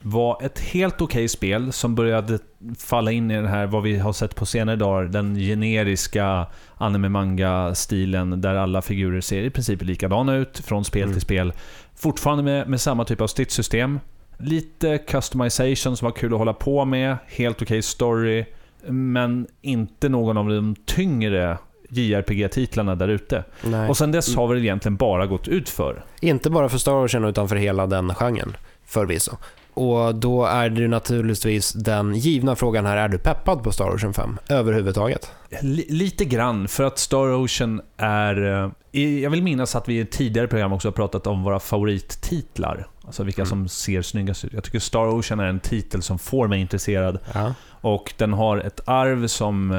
Var 0.04 0.38
ett 0.42 0.60
helt 0.60 1.00
okej 1.00 1.28
spel 1.28 1.72
som 1.72 1.94
började 1.94 2.38
falla 2.78 3.12
in 3.12 3.30
i 3.30 3.34
den 3.34 3.46
här, 3.46 3.66
vad 3.66 3.82
vi 3.82 3.98
har 3.98 4.12
sett 4.12 4.34
på 4.36 4.46
senare 4.46 4.76
dagar, 4.76 5.04
den 5.04 5.34
generiska 5.36 6.46
anime-manga-stilen 6.76 8.40
där 8.40 8.54
alla 8.54 8.82
figurer 8.82 9.20
ser 9.20 9.42
i 9.42 9.50
princip 9.50 9.82
likadana 9.82 10.34
ut 10.36 10.58
från 10.58 10.84
spel 10.84 11.02
Mm. 11.02 11.12
till 11.12 11.22
spel. 11.22 11.52
Fortfarande 11.96 12.42
med, 12.44 12.68
med 12.68 12.80
samma 12.80 13.04
typ 13.04 13.20
av 13.20 13.26
stridssystem. 13.26 14.00
Lite 14.38 14.98
customization 14.98 15.96
som 15.96 16.04
var 16.06 16.12
kul 16.12 16.32
att 16.32 16.38
hålla 16.38 16.52
på 16.54 16.84
med, 16.84 17.16
helt 17.26 17.62
okej 17.62 17.82
story, 17.82 18.44
men 18.86 19.46
inte 19.60 20.08
någon 20.08 20.36
av 20.36 20.48
de 20.48 20.74
tyngre 20.86 21.58
JRPG-titlarna 21.92 22.94
där 22.94 23.08
ute. 23.08 23.44
Och 23.88 23.96
sen 23.96 24.12
dess 24.12 24.36
har 24.36 24.46
väl 24.48 24.58
egentligen 24.58 24.96
bara 24.96 25.26
gått 25.26 25.48
ut 25.48 25.68
för. 25.68 26.04
Inte 26.20 26.50
bara 26.50 26.68
för 26.68 26.78
Star 26.78 27.04
Ocean 27.04 27.24
utan 27.24 27.48
för 27.48 27.56
hela 27.56 27.86
den 27.86 28.14
genren, 28.14 28.56
förvisso. 28.86 29.36
Och 29.74 30.14
då 30.14 30.44
är 30.46 30.68
det 30.70 30.88
naturligtvis 30.88 31.72
den 31.72 32.14
givna 32.14 32.56
frågan 32.56 32.86
här, 32.86 32.96
är 32.96 33.08
du 33.08 33.18
peppad 33.18 33.62
på 33.62 33.72
Star 33.72 33.94
Ocean 33.94 34.14
5 34.14 34.38
överhuvudtaget? 34.48 35.30
Li- 35.60 35.86
lite 35.88 36.24
grann, 36.24 36.68
för 36.68 36.84
att 36.84 36.98
Star 36.98 37.32
Ocean 37.44 37.80
är... 37.96 38.62
eh, 38.92 39.02
Jag 39.22 39.30
vill 39.30 39.42
minnas 39.42 39.76
att 39.76 39.88
vi 39.88 40.00
i 40.00 40.04
tidigare 40.06 40.48
program 40.48 40.72
också 40.72 40.88
har 40.88 40.92
pratat 40.92 41.26
om 41.26 41.42
våra 41.42 41.60
favorittitlar. 41.60 42.86
Alltså 43.04 43.24
vilka 43.24 43.42
Mm. 43.42 43.48
som 43.48 43.68
ser 43.68 44.02
snyggast 44.02 44.44
ut. 44.44 44.52
Jag 44.52 44.64
tycker 44.64 44.78
Star 44.78 45.06
Ocean 45.18 45.40
är 45.40 45.44
en 45.46 45.60
titel 45.60 46.02
som 46.02 46.18
får 46.18 46.48
mig 46.48 46.60
intresserad. 46.60 47.18
Ja. 47.34 47.54
Och 47.70 48.12
den 48.16 48.32
har 48.32 48.58
ett 48.58 48.80
arv 48.88 49.26
som... 49.26 49.72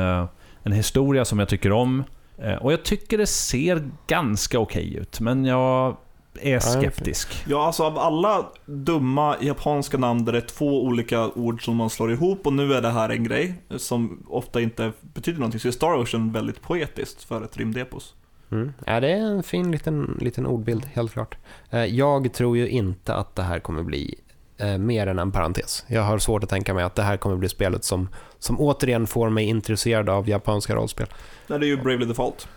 En 0.63 0.71
historia 0.71 1.25
som 1.25 1.39
jag 1.39 1.49
tycker 1.49 1.71
om. 1.71 2.03
Eh, 2.37 2.53
Och 2.55 2.73
jag 2.73 2.83
tycker 2.83 3.17
det 3.17 3.27
ser 3.27 3.89
ganska 4.07 4.59
okej 4.59 4.95
ut, 4.95 5.19
men 5.19 5.45
jag 5.45 5.97
är 6.41 6.59
skeptisk. 6.59 7.43
Ja, 7.47 7.65
alltså 7.65 7.83
av 7.83 7.97
alla 7.97 8.45
dumma 8.65 9.35
japanska 9.41 9.97
namn 9.97 10.25
där 10.25 10.31
det 10.33 10.39
är 10.39 10.47
två 10.47 10.83
olika 10.83 11.27
ord 11.27 11.65
som 11.65 11.75
man 11.75 11.89
slår 11.89 12.11
ihop 12.11 12.47
och 12.47 12.53
nu 12.53 12.73
är 12.73 12.81
det 12.81 12.89
här 12.89 13.09
en 13.09 13.23
grej 13.23 13.53
som 13.77 14.23
ofta 14.29 14.61
inte 14.61 14.91
betyder 15.01 15.39
någonting 15.39 15.59
så 15.59 15.67
är 15.67 15.71
Star 15.71 15.97
Ocean 16.01 16.31
väldigt 16.31 16.61
poetiskt 16.61 17.23
för 17.23 17.43
ett 17.43 17.57
rymdepos. 17.57 18.13
Mm. 18.51 18.73
Ja, 18.85 18.99
det 18.99 19.11
är 19.11 19.17
en 19.21 19.43
fin 19.43 19.71
liten, 19.71 20.17
liten 20.21 20.45
ordbild, 20.45 20.85
helt 20.93 21.11
klart. 21.13 21.37
Eh, 21.69 21.85
Jag 21.85 22.33
tror 22.33 22.57
ju 22.57 22.67
inte 22.69 23.13
att 23.15 23.35
det 23.35 23.43
här 23.43 23.59
kommer 23.59 23.83
bli 23.83 24.15
eh, 24.63 24.77
mer 24.77 25.07
än 25.07 25.19
en 25.19 25.31
parentes. 25.31 25.85
Jag 25.87 26.01
har 26.01 26.19
svårt 26.19 26.43
att 26.43 26.49
tänka 26.49 26.73
mig 26.73 26.83
att 26.83 26.95
det 26.95 27.03
här 27.03 27.17
kommer 27.17 27.35
bli 27.35 27.49
spelet 27.49 27.83
som, 27.83 28.09
som 28.39 28.59
återigen 28.59 29.07
får 29.07 29.29
mig 29.29 29.45
intresserad 29.45 30.09
av 30.09 30.29
japanska 30.29 30.75
rollspel. 30.75 31.07
Nej, 31.47 31.59
det 31.59 31.65
är 31.65 31.67
ju 31.67 31.77
Bravely 31.77 32.05
Default. 32.05 32.47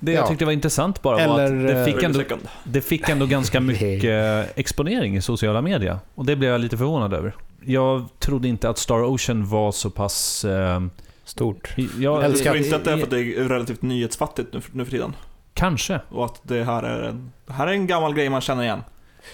Det 0.00 0.12
jag 0.12 0.22
Ja. 0.24 0.26
tyckte 0.28 0.44
var 0.44 0.52
intressant 0.52 1.02
bara 1.02 1.28
var 1.28 1.40
Eller, 1.40 1.56
att 1.64 1.68
det 1.74 1.78
eh, 1.78 1.84
fick, 1.84 1.94
Bravely 2.00 2.24
ändå, 2.24 2.36
det 2.64 2.80
fick 2.80 3.08
ändå 3.08 3.26
ganska 3.26 3.60
mycket 3.70 4.58
exponering 4.58 5.16
i 5.16 5.22
sociala 5.22 5.62
medier. 5.62 5.98
Och 6.14 6.24
det 6.24 6.36
blev 6.36 6.50
jag 6.50 6.60
lite 6.60 6.76
förvånad 6.76 7.14
över. 7.14 7.34
Jag 7.64 8.06
trodde 8.18 8.48
inte 8.48 8.68
att 8.68 8.78
Star 8.78 9.02
Ocean 9.14 9.46
var 9.46 9.72
så 9.72 9.90
pass... 9.90 10.44
Eh, 10.44 10.80
Stort. 11.24 11.74
jag 11.76 11.86
Jag 11.98 12.24
älskar 12.24 12.50
tror 12.52 12.64
inte 12.64 12.76
att 12.76 12.84
det 12.84 12.92
är 12.92 12.96
för 12.96 13.04
att 13.04 13.10
det 13.10 13.20
är 13.20 13.48
relativt 13.48 13.82
nyhetsfattigt 13.82 14.52
nu, 14.52 14.60
nu 14.72 14.84
för 14.84 14.90
tiden. 14.90 15.14
Kanske. 15.54 16.00
Och 16.08 16.24
att 16.24 16.40
det 16.42 16.64
här 16.64 16.82
är 16.82 17.08
en, 17.08 17.32
det 17.46 17.52
här 17.52 17.66
är 17.66 17.72
en 17.72 17.86
gammal 17.86 18.14
grej 18.14 18.28
man 18.28 18.40
känner 18.40 18.62
igen. 18.62 18.82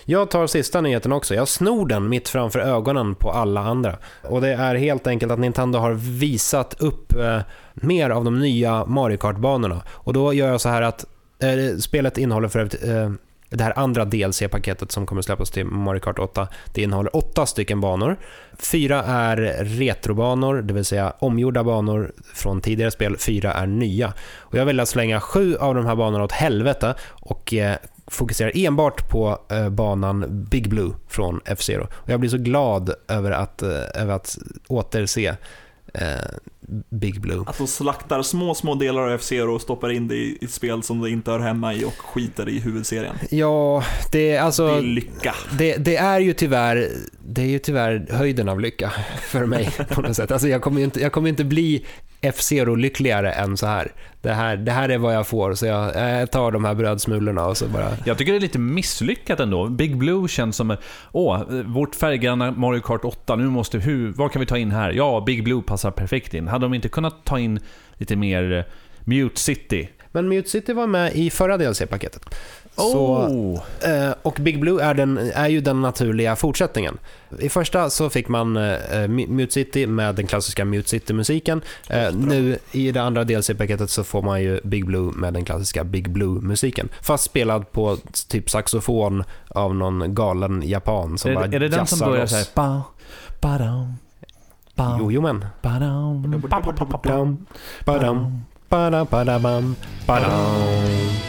Jag 0.04 0.30
tar 0.30 0.46
sista 0.46 0.80
nyheten 0.80 1.12
också. 1.12 1.34
Jag 1.34 1.48
snor 1.48 1.86
den 1.86 2.08
mitt 2.08 2.28
framför 2.28 2.58
ögonen 2.58 3.14
på 3.14 3.30
alla 3.30 3.60
andra. 3.60 3.98
Och 4.22 4.40
det 4.40 4.48
är 4.48 4.74
helt 4.74 5.06
enkelt 5.06 5.32
att 5.32 5.38
Nintendo 5.38 5.78
har 5.78 5.92
visat 5.92 6.80
upp 6.80 7.12
eh, 7.12 7.40
mer 7.74 8.10
av 8.10 8.24
de 8.24 8.38
nya 8.38 8.84
Mario 8.86 9.16
Kart-banorna. 9.16 9.82
Och 9.88 10.12
då 10.12 10.32
gör 10.32 10.48
jag 10.48 10.60
så 10.60 10.68
här 10.68 10.82
att 10.82 11.04
eh, 11.42 11.76
spelet 11.78 12.18
innehåller 12.18 12.48
för 12.48 12.58
övrigt 12.58 12.84
eh, 12.84 13.10
det 13.50 13.64
här 13.64 13.78
andra 13.78 14.04
DLC-paketet 14.04 14.92
som 14.92 15.06
kommer 15.06 15.22
släppas 15.22 15.50
till 15.50 15.64
Mario 15.64 16.00
Kart 16.00 16.18
8. 16.18 16.48
Det 16.74 16.82
innehåller 16.82 17.16
åtta 17.16 17.46
stycken 17.46 17.80
banor. 17.80 18.16
Fyra 18.58 19.02
är 19.02 19.36
retrobanor, 19.64 20.62
det 20.62 20.74
vill 20.74 20.84
säga 20.84 21.12
omgjorda 21.18 21.64
banor 21.64 22.12
från 22.34 22.60
tidigare 22.60 22.90
spel. 22.90 23.16
Fyra 23.16 23.52
är 23.52 23.66
nya. 23.66 24.12
Och 24.38 24.58
jag 24.58 24.64
vill 24.64 24.80
att 24.80 24.88
slänga 24.88 25.20
sju 25.20 25.56
av 25.56 25.74
de 25.74 25.86
här 25.86 25.96
banorna 25.96 26.24
åt 26.24 26.32
helvete 26.32 26.94
och 27.10 27.54
eh, 27.54 27.76
fokuserar 28.06 28.52
enbart 28.54 29.08
på 29.10 29.38
eh, 29.50 29.68
banan 29.68 30.44
Big 30.50 30.68
Blue 30.68 30.92
från 31.08 31.40
F-Zero. 31.44 31.88
Och 31.92 32.10
jag 32.10 32.20
blir 32.20 32.30
så 32.30 32.38
glad 32.38 32.90
över 33.08 33.30
att, 33.30 33.62
eh, 33.62 33.70
över 33.94 34.12
att 34.14 34.38
återse 34.68 35.36
eh, 35.94 36.04
Big 36.88 37.20
Blue. 37.20 37.44
Att 37.46 37.58
de 37.58 37.66
slaktar 37.66 38.22
små, 38.22 38.54
små 38.54 38.74
delar 38.74 39.02
av 39.02 39.12
F-Zero 39.12 39.54
och 39.54 39.60
stoppar 39.60 39.90
in 39.90 40.08
det 40.08 40.14
i 40.14 40.38
ett 40.42 40.50
spel 40.50 40.82
som 40.82 41.00
det 41.00 41.10
inte 41.10 41.30
hör 41.30 41.38
hemma 41.38 41.74
i 41.74 41.84
och 41.84 41.98
skiter 41.98 42.48
i 42.48 42.58
huvudserien. 42.58 43.16
Ja, 43.30 43.84
det 44.12 44.30
är 44.30 44.32
Det 44.32 44.38
alltså... 44.38 44.66
är 44.66 44.82
lycka. 44.82 45.34
Det, 45.58 45.76
det 45.76 45.96
är 45.96 46.18
ju 46.20 46.32
tyvärr, 46.32 46.88
det 47.26 47.42
är 47.42 47.46
ju 47.46 47.58
tyvärr 47.58 48.06
höjden 48.10 48.48
av 48.48 48.60
lycka 48.60 48.92
för 49.20 49.46
mig 49.46 49.70
på 49.90 50.02
något 50.02 50.16
sätt. 50.16 50.30
Alltså 50.30 50.48
jag 50.48 50.62
kommer 50.62 50.78
ju 50.78 50.84
inte, 50.84 51.00
jag 51.00 51.12
kommer 51.12 51.28
inte 51.28 51.44
bli 51.44 51.84
F-Zero 52.20 52.74
lyckligare 52.74 53.32
än 53.32 53.56
så 53.56 53.66
här. 53.66 53.92
Det, 54.20 54.32
här. 54.32 54.56
det 54.56 54.72
här 54.72 54.88
är 54.88 54.98
vad 54.98 55.14
jag 55.14 55.26
får, 55.26 55.54
så 55.54 55.66
jag, 55.66 55.96
jag 55.96 56.30
tar 56.30 56.52
de 56.52 56.64
här 56.64 56.74
brödsmulorna 56.74 57.46
och 57.46 57.56
så 57.56 57.68
bara... 57.68 57.88
Jag 58.04 58.18
tycker 58.18 58.32
det 58.32 58.38
är 58.38 58.40
lite 58.40 58.58
misslyckat 58.58 59.40
ändå. 59.40 59.68
Big 59.68 59.96
Blue 59.96 60.28
känns 60.28 60.56
som, 60.56 60.76
åh, 61.12 61.42
vårt 61.64 61.94
färggranna 61.94 62.50
Mario 62.50 62.80
Kart 62.80 63.04
8, 63.04 63.36
nu 63.36 63.44
måste, 63.44 63.78
hur, 63.78 64.12
vad 64.12 64.32
kan 64.32 64.40
vi 64.40 64.46
ta 64.46 64.58
in 64.58 64.70
här? 64.70 64.92
Ja, 64.92 65.22
Big 65.26 65.44
Blue 65.44 65.62
passar 65.62 65.90
perfekt 65.90 66.34
in. 66.34 66.48
Hade 66.48 66.64
de 66.64 66.74
inte 66.74 66.88
kunnat 66.88 67.24
ta 67.24 67.38
in 67.38 67.60
lite 67.94 68.16
mer 68.16 68.52
eh, 68.52 68.64
Mute 69.04 69.40
City? 69.40 69.88
Men 70.12 70.28
Mute 70.28 70.48
City 70.50 70.72
var 70.72 70.86
med 70.86 71.14
i 71.14 71.30
förra 71.30 71.56
DLC-paketet. 71.56 72.34
Så, 72.76 73.16
Oh. 73.16 73.60
eh, 73.90 74.14
och 74.22 74.38
Big 74.40 74.60
Blue 74.60 74.82
är, 74.84 74.94
den, 74.94 75.18
är 75.34 75.48
ju 75.48 75.60
den 75.60 75.82
naturliga 75.82 76.36
fortsättningen. 76.36 76.98
I 77.38 77.48
första 77.48 77.90
så 77.90 78.10
fick 78.10 78.28
man 78.28 78.56
eh, 78.56 79.08
Mute 79.08 79.52
City 79.52 79.86
med 79.86 80.14
den 80.14 80.26
klassiska 80.26 80.64
Mute 80.64 80.88
City-musiken. 80.88 81.60
Eh, 81.90 82.14
nu 82.14 82.58
i 82.72 82.92
det 82.92 83.02
andra 83.02 83.24
DLC-paketet 83.24 83.90
så 83.90 84.04
får 84.04 84.22
man 84.22 84.42
ju 84.42 84.60
Big 84.64 84.86
Blue 84.86 85.12
med 85.14 85.34
den 85.34 85.44
klassiska 85.44 85.84
Big 85.84 86.10
Blue-musiken. 86.10 86.88
Fast 87.02 87.24
spelad 87.24 87.72
på 87.72 87.96
typ 88.28 88.50
saxofon 88.50 89.24
av 89.48 89.74
någon 89.74 90.14
galen 90.14 90.62
japan 90.68 91.18
som 91.18 91.30
Är, 91.30 91.34
bara 91.34 91.44
är 91.44 91.60
det 91.60 91.68
den 91.68 91.86
som 91.86 92.08
börjar 92.08 92.26
såhär... 92.26 92.46
Ba, 92.54 92.82
badam, 93.40 93.94
ba, 94.74 94.96
Jo, 95.00 95.12
jo 95.12 95.20
men. 95.20 95.40
ba, 95.62 95.80
ba, 96.50 96.60
ba, 96.62 96.72
ba, 96.72 96.86
ba, 96.86 96.98
Badam, 97.02 97.46
badam, 97.84 98.40
badam, 98.68 99.06
badam, 99.42 99.76
badam. 100.06 101.25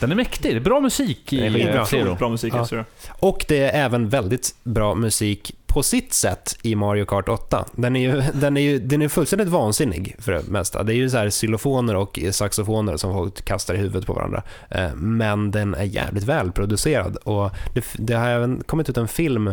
Den 0.00 0.12
är 0.12 0.16
mäktig. 0.16 0.52
Det 0.52 0.56
är 0.56 0.60
bra 0.60 0.80
musik 0.80 1.32
i 1.32 1.36
Det 1.40 1.46
är 1.46 1.50
skitbra. 1.50 1.86
Zero. 1.86 2.14
Bra 2.14 2.28
musik 2.28 2.54
Ja. 2.54 2.62
F-Zero. 2.62 2.84
Och 3.08 3.44
det 3.48 3.58
är 3.58 3.84
även 3.84 4.08
väldigt 4.08 4.54
bra 4.62 4.94
musik 4.94 5.56
på 5.66 5.82
sitt 5.82 6.12
sätt 6.12 6.56
i 6.62 6.74
Mario 6.74 7.04
Kart 7.04 7.28
8. 7.28 7.64
Den 7.72 7.96
är 7.96 8.00
ju, 8.00 8.22
den 8.34 8.56
är 8.56 8.60
ju 8.60 8.78
den 8.78 9.02
är 9.02 9.08
fullständigt 9.08 9.48
vansinnig 9.48 10.16
för 10.18 10.32
det 10.32 10.42
mesta. 10.48 10.82
Det 10.82 10.92
är 10.94 10.96
ju 10.96 11.10
så 11.10 11.16
här 11.16 11.30
xylofoner 11.30 11.96
och 11.96 12.18
saxofoner 12.30 12.96
som 12.96 13.12
folk 13.12 13.44
kastar 13.44 13.74
i 13.74 13.78
huvudet 13.78 14.06
på 14.06 14.12
varandra. 14.12 14.42
Eh, 14.70 14.94
Men 14.94 15.50
den 15.50 15.74
är 15.74 15.84
jävligt 15.84 16.24
välproducerad 16.24 17.16
och 17.16 17.50
det, 17.74 17.84
det 17.98 18.14
har 18.14 18.28
även 18.28 18.62
kommit 18.66 18.88
ut 18.90 18.96
en 18.96 19.08
film 19.08 19.48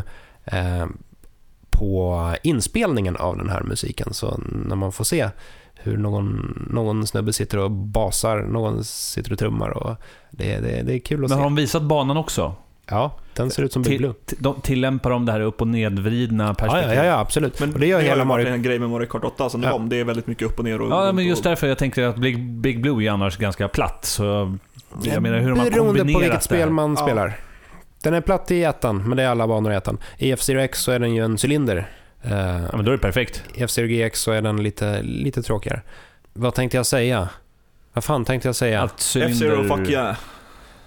eh, 0.46 0.86
på 1.70 2.36
inspelningen 2.44 3.16
av 3.16 3.38
den 3.38 3.50
här 3.50 3.62
musiken. 3.64 4.14
Så 4.14 4.40
när 4.66 4.76
man 4.76 4.92
får 4.92 5.04
se 5.04 5.30
hur 5.84 5.98
någon, 5.98 6.68
någon 6.72 7.08
snubbe 7.08 7.34
sitter 7.34 7.58
och 7.58 7.72
basar, 7.72 8.42
någon 8.42 8.84
sitter 8.84 9.32
och 9.34 9.40
trummar 9.40 9.70
och 9.70 9.96
det, 10.32 10.60
det, 10.60 10.82
det 10.82 10.94
är 10.96 11.00
kul 11.00 11.24
att 11.24 11.30
Men 11.30 11.38
har 11.40 11.46
se. 11.46 11.50
de 11.50 11.56
visat 11.56 11.84
banan 11.84 12.18
också? 12.18 12.56
Ja, 12.90 13.12
den 13.34 13.50
ser 13.52 13.64
ut 13.64 13.74
som 13.74 13.82
Big 13.82 13.92
Till, 13.92 13.98
Blue. 14.00 14.14
de, 14.40 14.62
tillämpar 14.62 15.10
de 15.10 15.26
det 15.26 15.32
här 15.32 15.40
upp 15.40 15.62
och 15.62 15.68
nedvridna 15.68 16.44
Ja, 16.48 16.54
perspektivet? 16.54 16.98
ja, 16.98 17.04
ja, 17.06 17.20
absolut. 17.20 17.60
Men 17.60 17.74
och 17.74 17.80
det 17.80 17.88
gör 17.88 17.98
har 17.98 18.04
hela 18.04 18.26
Mario... 18.26 18.48
en 18.48 18.62
grej 18.64 18.80
med 18.80 18.90
Mario 18.90 19.06
Kart 19.08 19.24
8 19.24 19.50
sen 19.50 19.62
det 19.62 19.68
Ja. 19.68 19.74
kom. 19.74 19.90
Det 19.90 20.00
är 20.00 20.04
väldigt 20.04 20.28
mycket 20.28 20.48
upp 20.48 20.60
och 20.60 20.66
ner 20.66 20.82
och... 20.82 20.92
Ja, 20.92 21.12
men 21.12 21.26
just 21.26 21.44
därför 21.44 21.68
jag 21.68 21.78
tänkte 21.78 22.08
att 22.10 22.18
Big, 22.18 22.50
Big 22.50 22.82
Blue 22.82 23.06
är 23.06 23.12
annars 23.12 23.38
ganska 23.38 23.68
platt. 23.68 24.06
Så 24.06 24.58
jag 25.04 25.22
menar 25.24 25.38
hur 25.40 25.50
har 25.56 25.70
Beroende 25.70 26.00
på 26.00 26.06
vilket 26.20 26.32
det 26.34 26.40
spel 26.40 26.70
man 26.70 26.96
Ja. 27.00 27.06
spelar. 27.06 27.34
Den 28.04 28.14
är 28.14 28.22
platt 28.22 28.52
i 28.52 28.64
ettan, 28.64 29.08
men 29.08 29.18
det 29.18 29.24
är 29.24 29.28
alla 29.30 29.48
banor 29.48 29.72
i 29.72 29.76
ettan. 29.76 29.98
I 30.18 30.32
F-Zero 30.32 30.60
X 30.60 30.80
så 30.80 30.92
är 30.92 31.00
den 31.00 31.16
ju 31.16 31.24
en 31.26 31.38
cylinder. 31.46 31.90
Eh, 32.24 32.62
Ja, 32.72 32.76
men 32.78 32.86
då 32.86 32.92
är 32.92 32.96
det 32.96 33.02
perfekt. 33.02 33.44
I 33.54 33.64
F-Zero 33.64 33.86
GX 33.88 34.20
så 34.22 34.32
är 34.32 34.42
den 34.42 34.64
lite, 34.64 35.02
lite 35.02 35.42
tråkigare. 35.44 35.82
Vad 36.34 36.56
tänkte 36.56 36.78
jag 36.78 36.86
säga? 36.86 37.30
Vad 37.94 38.04
fan 38.04 38.26
tänkte 38.26 38.48
jag 38.48 38.56
säga? 38.56 38.82
Att 38.82 39.16
F-Zero, 39.16 39.78
fuck 39.78 39.90
yeah. 39.90 40.16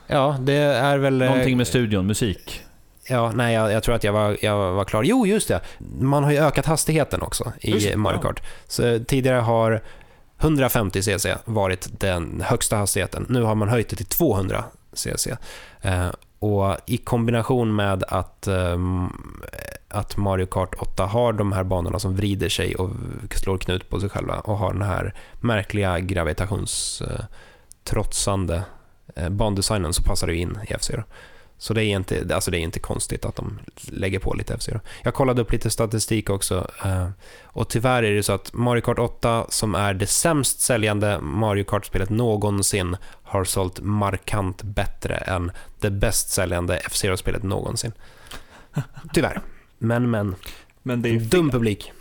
Ja, 0.07 0.37
det 0.41 0.53
är 0.55 0.99
väl... 0.99 1.23
eh, 1.23 1.29
Någonting 1.29 1.57
med 1.57 1.67
studion, 1.67 2.07
musik. 2.07 2.63
Ja, 3.09 3.33
nej, 3.35 3.55
jag, 3.55 3.73
jag 3.73 3.83
tror 3.83 3.95
att 3.95 4.05
jag 4.05 4.13
var, 4.13 4.37
jag 4.43 4.73
var 4.73 4.85
klar. 4.85 5.03
Jo, 5.03 5.27
just 5.27 5.49
det. 5.49 5.61
Man 6.01 6.25
har 6.25 6.31
ju 6.31 6.39
ökat 6.39 6.67
hastigheten 6.67 7.23
också 7.23 7.53
i 7.61 7.71
Just 7.71 7.95
Mario 7.95 8.17
ja. 8.19 8.23
Kart. 8.23 8.43
Så 8.69 8.99
tidigare 9.07 9.37
har 9.41 9.83
150 10.41 11.03
cc 11.03 11.35
varit 11.45 12.01
den 12.01 12.43
högsta 12.47 12.77
hastigheten. 12.77 13.27
Nu 13.29 13.43
har 13.43 13.55
man 13.55 13.69
höjt 13.69 13.89
det 13.89 13.97
till 13.97 14.07
200 14.07 14.65
cc. 14.93 15.37
Eh, 15.83 16.07
och 16.39 16.77
i 16.87 16.97
kombination 16.97 17.77
med 17.77 18.05
att, 18.09 18.47
ehm, 18.47 19.13
att 19.89 20.17
Mario 20.17 20.47
Kart 20.47 20.75
8 20.79 21.07
har 21.07 21.33
de 21.33 21.53
här 21.53 21.65
banorna 21.65 21.99
som 21.99 22.17
vrider 22.17 22.49
sig 22.49 22.75
och 22.75 22.91
slår 23.35 23.59
knut 23.59 23.91
på 23.91 24.01
sig 24.01 24.09
själva 24.09 24.41
och 24.41 24.59
har 24.59 24.73
den 24.73 24.83
här 24.83 25.15
märkliga 25.41 26.01
gravitationstrotsande 26.01 28.63
eh, 29.15 29.29
bandesignen 29.29 29.93
så 29.93 30.03
passar 30.03 30.27
det 30.27 30.37
in 30.37 30.59
i 30.69 30.73
F-Zero. 30.73 31.03
Så 31.59 31.75
det 31.75 31.85
är, 31.85 31.97
inte, 31.97 32.35
alltså 32.35 32.51
det 32.51 32.59
är 32.59 32.61
inte 32.61 32.81
konstigt 32.81 33.25
att 33.25 33.37
de 33.37 33.59
lägger 33.89 34.19
på 34.19 34.35
lite 34.35 34.55
F-Zero. 34.55 34.81
Jag 35.03 35.15
kollade 35.15 35.43
upp 35.43 35.53
lite 35.53 35.71
statistik 35.71 36.31
också 36.31 36.71
eh, 36.85 37.09
och 37.45 37.69
tyvärr 37.69 38.03
är 38.03 38.15
det 38.15 38.23
så 38.23 38.33
att 38.33 38.53
Mario 38.53 38.81
Kart 38.81 38.99
8 38.99 39.47
som 39.49 39.75
är 39.75 39.95
det 39.95 40.07
sämst 40.07 40.61
säljande 40.61 41.21
Mario 41.21 41.65
Kart-spelet 41.65 42.11
någonsin 42.11 42.97
har 43.23 43.45
sålt 43.45 43.81
markant 43.81 44.63
bättre 44.63 45.17
än 45.17 45.53
det 45.87 45.91
bäst 45.91 46.31
säljande 46.31 46.77
F-Zero-spelet 46.77 47.43
någonsin. 47.43 47.93
Tyvärr. 49.13 49.41
Men, 49.79 50.11
men. 50.11 50.35
Men 50.83 51.03
det 51.03 51.09
är 51.09 51.21
Dum 51.21 51.51
publik. 51.51 51.93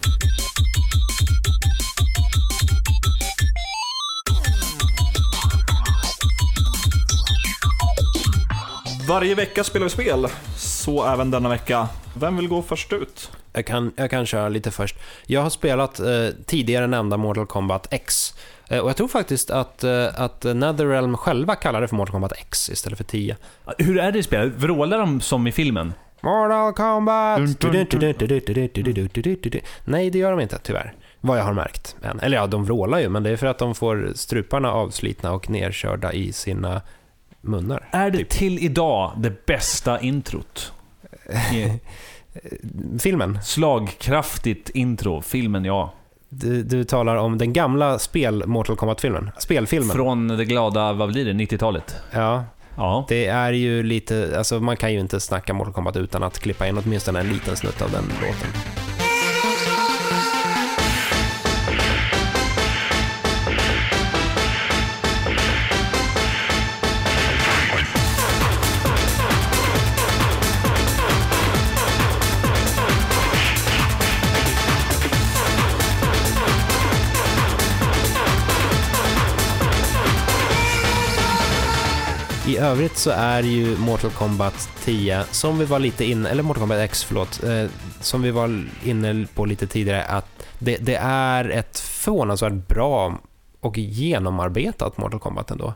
Varje 9.08 9.36
vecka 9.36 9.64
spelar 9.64 9.84
vi 9.84 9.90
spel, 9.90 10.28
så 10.58 11.06
även 11.06 11.32
denna 11.32 11.50
vecka. 11.50 11.88
Vem 12.14 12.38
vill 12.38 12.48
gå 12.48 12.62
först 12.62 12.94
ut? 12.94 13.32
Jag 13.56 13.66
kan, 13.66 13.91
jag 13.95 14.10
kan 14.10 14.26
köra 14.26 14.49
lite 14.49 14.72
först. 14.72 14.95
Jag 15.26 15.41
har 15.41 15.49
spelat 15.49 15.99
eh, 15.99 16.28
tidigare 16.45 16.88
nämnda 16.88 17.18
Mortal 17.18 17.45
Kombat 17.45 17.88
X. 17.91 18.34
Eh, 18.70 18.80
och 18.80 18.89
jag 18.89 18.95
tror 18.97 19.08
faktiskt 19.08 19.49
att, 19.51 19.84
eh, 19.84 20.22
att 20.22 20.43
Netherrealm 20.43 21.18
själva 21.18 21.56
kallar 21.56 21.82
det 21.82 21.88
för 21.88 21.95
Mortal 21.95 22.12
Kombat 22.12 22.32
X 22.32 22.70
istället 22.70 22.97
för 22.97 23.03
10. 23.03 23.38
Hur 23.78 23.99
är 23.99 24.12
det 24.12 24.20
i 24.20 24.24
spelet? 24.24 24.53
Vrålar 24.53 24.99
de 24.99 25.22
som 25.22 25.47
i 25.47 25.51
filmen? 25.51 25.93
Mortal 26.22 26.74
Kombat! 26.74 27.39
Nej, 29.86 30.10
det 30.10 30.18
gör 30.18 30.32
de 30.32 30.39
inte 30.39 30.58
tyvärr. 30.58 30.93
Vad 31.22 31.39
jag 31.39 31.43
har 31.43 31.53
märkt. 31.53 31.95
än. 32.03 32.20
Eller 32.20 32.38
ja, 32.38 32.47
de 32.47 32.66
vrålar 32.66 32.99
ju, 32.99 33.10
men 33.10 33.24
det 33.24 33.30
är 33.30 33.38
för 33.38 33.47
att 33.47 33.58
de 33.58 33.76
får 33.76 34.12
struparna 34.16 34.72
avslitna 34.72 35.32
och 35.32 35.49
nerkörda 35.49 36.14
i 36.14 36.34
sina 36.34 36.82
munnar. 37.41 37.88
Är 37.91 38.12
det 38.12 38.18
Typ. 38.18 38.30
till 38.30 38.60
idag 38.60 39.12
det 39.18 39.45
bästa 39.45 39.99
introt? 39.99 40.72
I- 42.44 43.00
Filmen, 43.00 43.40
Slagkraftigt 43.44 44.70
intro, 44.70 45.22
filmen 45.22 45.66
ja. 45.66 45.94
du, 46.30 46.64
du 46.64 46.84
talar 46.84 47.16
om 47.16 47.38
den 47.38 47.54
gamla 47.54 48.00
spel 48.00 48.44
Mortal 48.48 48.76
Kombat-filmen. 48.76 49.32
Spelfilmen. 49.38 49.90
Från 49.96 50.28
det 50.28 50.46
glada, 50.46 50.94
vad 50.94 51.10
blir 51.12 51.26
det, 51.26 51.34
90-talet? 51.34 51.96
Ja, 52.12 52.44
Ja. 52.78 53.06
det 53.10 53.26
är 53.26 53.52
ju 53.54 53.84
lite, 53.84 54.34
alltså 54.38 54.60
man 54.60 54.78
kan 54.78 54.94
ju 54.94 55.00
inte 55.00 55.20
snacka 55.20 55.54
Mortal 55.54 55.74
Kombat 55.74 55.96
utan 55.98 56.24
att 56.24 56.40
klippa 56.40 56.68
in 56.68 56.78
åtminstone 56.86 57.20
en 57.20 57.30
liten 57.30 57.56
snutt 57.56 57.82
av 57.82 57.92
den 57.92 58.04
låten. 58.22 58.85
I 82.48 82.58
övrigt 82.58 82.98
så 82.98 83.10
är 83.10 83.43
ju 83.43 83.78
Mortal 83.78 84.12
Kombat 84.12 84.70
10, 84.84 85.24
som 85.32 85.60
vi 85.60 85.66
var 85.66 85.80
lite 85.80 86.06
inne, 86.06 86.30
eller 86.30 86.43
Mortal 86.43 86.60
Kombat 86.62 86.80
X, 86.80 87.04
förlåt, 87.04 87.43
eh, 87.43 87.66
som 88.02 88.22
vi 88.22 88.32
var 88.32 88.64
inne 88.84 89.28
på 89.36 89.46
lite 89.46 89.68
tidigare, 89.68 90.04
att 90.04 90.26
det, 90.60 90.78
det 90.78 90.96
är 91.02 91.50
ett 91.50 91.80
förvånansvärt 91.80 92.68
bra 92.68 93.20
och 93.60 93.78
genomarbetat 93.78 94.98
Mortal 94.98 95.20
Kombat 95.20 95.52
ändå. 95.52 95.74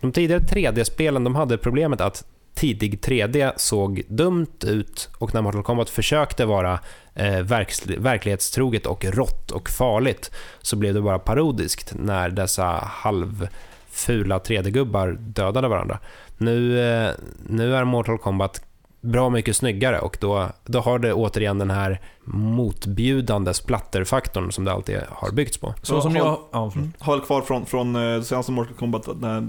De 0.00 0.12
tidigare 0.12 0.40
3D-spelen, 0.42 1.24
de 1.24 1.34
hade 1.34 1.58
problemet 1.58 2.00
att 2.00 2.24
tidig 2.54 3.00
3D 3.00 3.52
såg 3.56 4.02
dumt 4.08 4.64
ut 4.66 5.08
och 5.18 5.34
när 5.34 5.42
Mortal 5.42 5.62
Kombat 5.62 5.90
försökte 5.90 6.44
vara 6.44 6.78
eh, 7.14 7.38
verk- 7.38 7.98
verklighetstroget 7.98 8.86
och 8.86 9.04
rått 9.04 9.50
och 9.50 9.70
farligt 9.70 10.30
så 10.60 10.76
blev 10.76 10.94
det 10.94 11.00
bara 11.00 11.18
parodiskt 11.18 11.92
när 11.94 12.30
dessa 12.30 12.64
halv 12.84 13.48
halvfula 13.92 14.38
3D-gubbar 14.38 15.16
dödade 15.20 15.68
varandra. 15.68 15.98
Nu, 16.38 16.80
eh, 16.80 17.10
nu 17.46 17.76
är 17.76 17.84
Mortal 17.84 18.18
Kombat 18.18 18.64
bra 19.00 19.30
mycket 19.30 19.56
snyggare 19.56 19.98
och 19.98 20.16
då, 20.20 20.48
då 20.64 20.80
har 20.80 20.98
det 20.98 21.12
återigen 21.12 21.58
den 21.58 21.70
här 21.70 22.00
motbjudande 22.24 23.54
splatterfaktorn 23.54 24.52
som 24.52 24.64
det 24.64 24.72
alltid 24.72 24.98
har 25.08 25.32
byggts 25.32 25.58
på. 25.58 25.74
Så 25.82 26.00
som 26.00 26.16
jag... 26.16 26.38
Ja. 26.52 26.72
Har 26.98 27.16
väl 27.16 27.26
kvar 27.26 27.42
från, 27.42 27.66
från 27.66 27.96
eh, 27.96 28.22
senaste 28.22 28.52
Mortal 28.52 28.74
Kombat, 28.74 29.04
den 29.04 29.24
här 29.24 29.48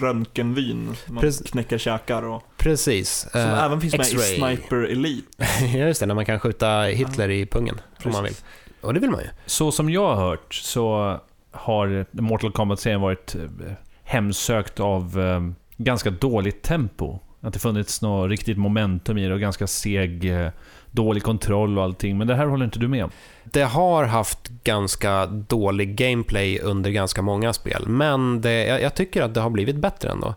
röntgenvyn. 0.00 0.96
Man 1.06 1.20
Precis. 1.20 1.50
knäcker 1.50 1.78
käkar 1.78 2.22
och... 2.22 2.42
Precis. 2.56 3.26
Som 3.32 3.40
eh, 3.40 3.64
även 3.64 3.80
finns 3.80 3.96
med 3.96 4.06
i. 4.06 4.36
Sniper 4.36 4.76
Elite. 4.76 5.26
Ja, 5.60 5.86
just 5.86 6.00
det, 6.00 6.06
när 6.06 6.14
man 6.14 6.26
kan 6.26 6.40
skjuta 6.40 6.82
Hitler 6.82 7.30
i 7.30 7.46
pungen 7.46 7.80
om 8.04 8.12
man 8.12 8.22
vill. 8.22 8.32
Precis. 8.32 8.44
Och 8.80 8.94
det 8.94 9.00
vill 9.00 9.10
man 9.10 9.20
ju. 9.20 9.28
Så 9.46 9.72
som 9.72 9.90
jag 9.90 10.14
har 10.14 10.28
hört 10.28 10.54
så 10.54 11.18
har 11.52 12.06
Mortal 12.10 12.52
Kombat-serien 12.52 13.00
varit 13.00 13.34
eh, 13.34 13.72
hemsökt 14.04 14.80
av 14.80 15.20
eh, 15.20 15.40
ganska 15.76 16.10
dåligt 16.10 16.62
tempo. 16.62 17.18
Att 17.40 17.52
det 17.52 17.58
funnits 17.58 18.02
något 18.02 18.30
riktigt 18.30 18.58
momentum 18.58 19.18
i 19.18 19.28
det 19.28 19.34
och 19.34 19.40
ganska 19.40 19.66
seg, 19.66 20.30
eh, 20.30 20.48
dålig 20.90 21.22
kontroll 21.22 21.78
och 21.78 21.84
allting. 21.84 22.18
Men 22.18 22.26
det 22.26 22.34
här 22.34 22.46
håller 22.46 22.64
inte 22.64 22.78
du 22.78 22.88
med 22.88 23.04
om? 23.04 23.10
Det 23.44 23.62
har 23.62 24.04
haft 24.04 24.48
ganska 24.48 25.26
dålig 25.26 25.96
gameplay 25.96 26.58
under 26.60 26.90
ganska 26.90 27.22
många 27.22 27.52
spel, 27.52 27.88
men 27.88 28.40
det, 28.40 28.66
jag, 28.66 28.82
jag 28.82 28.94
tycker 28.94 29.22
att 29.22 29.34
det 29.34 29.40
har 29.40 29.50
blivit 29.50 29.76
bättre 29.76 30.10
ändå. 30.10 30.34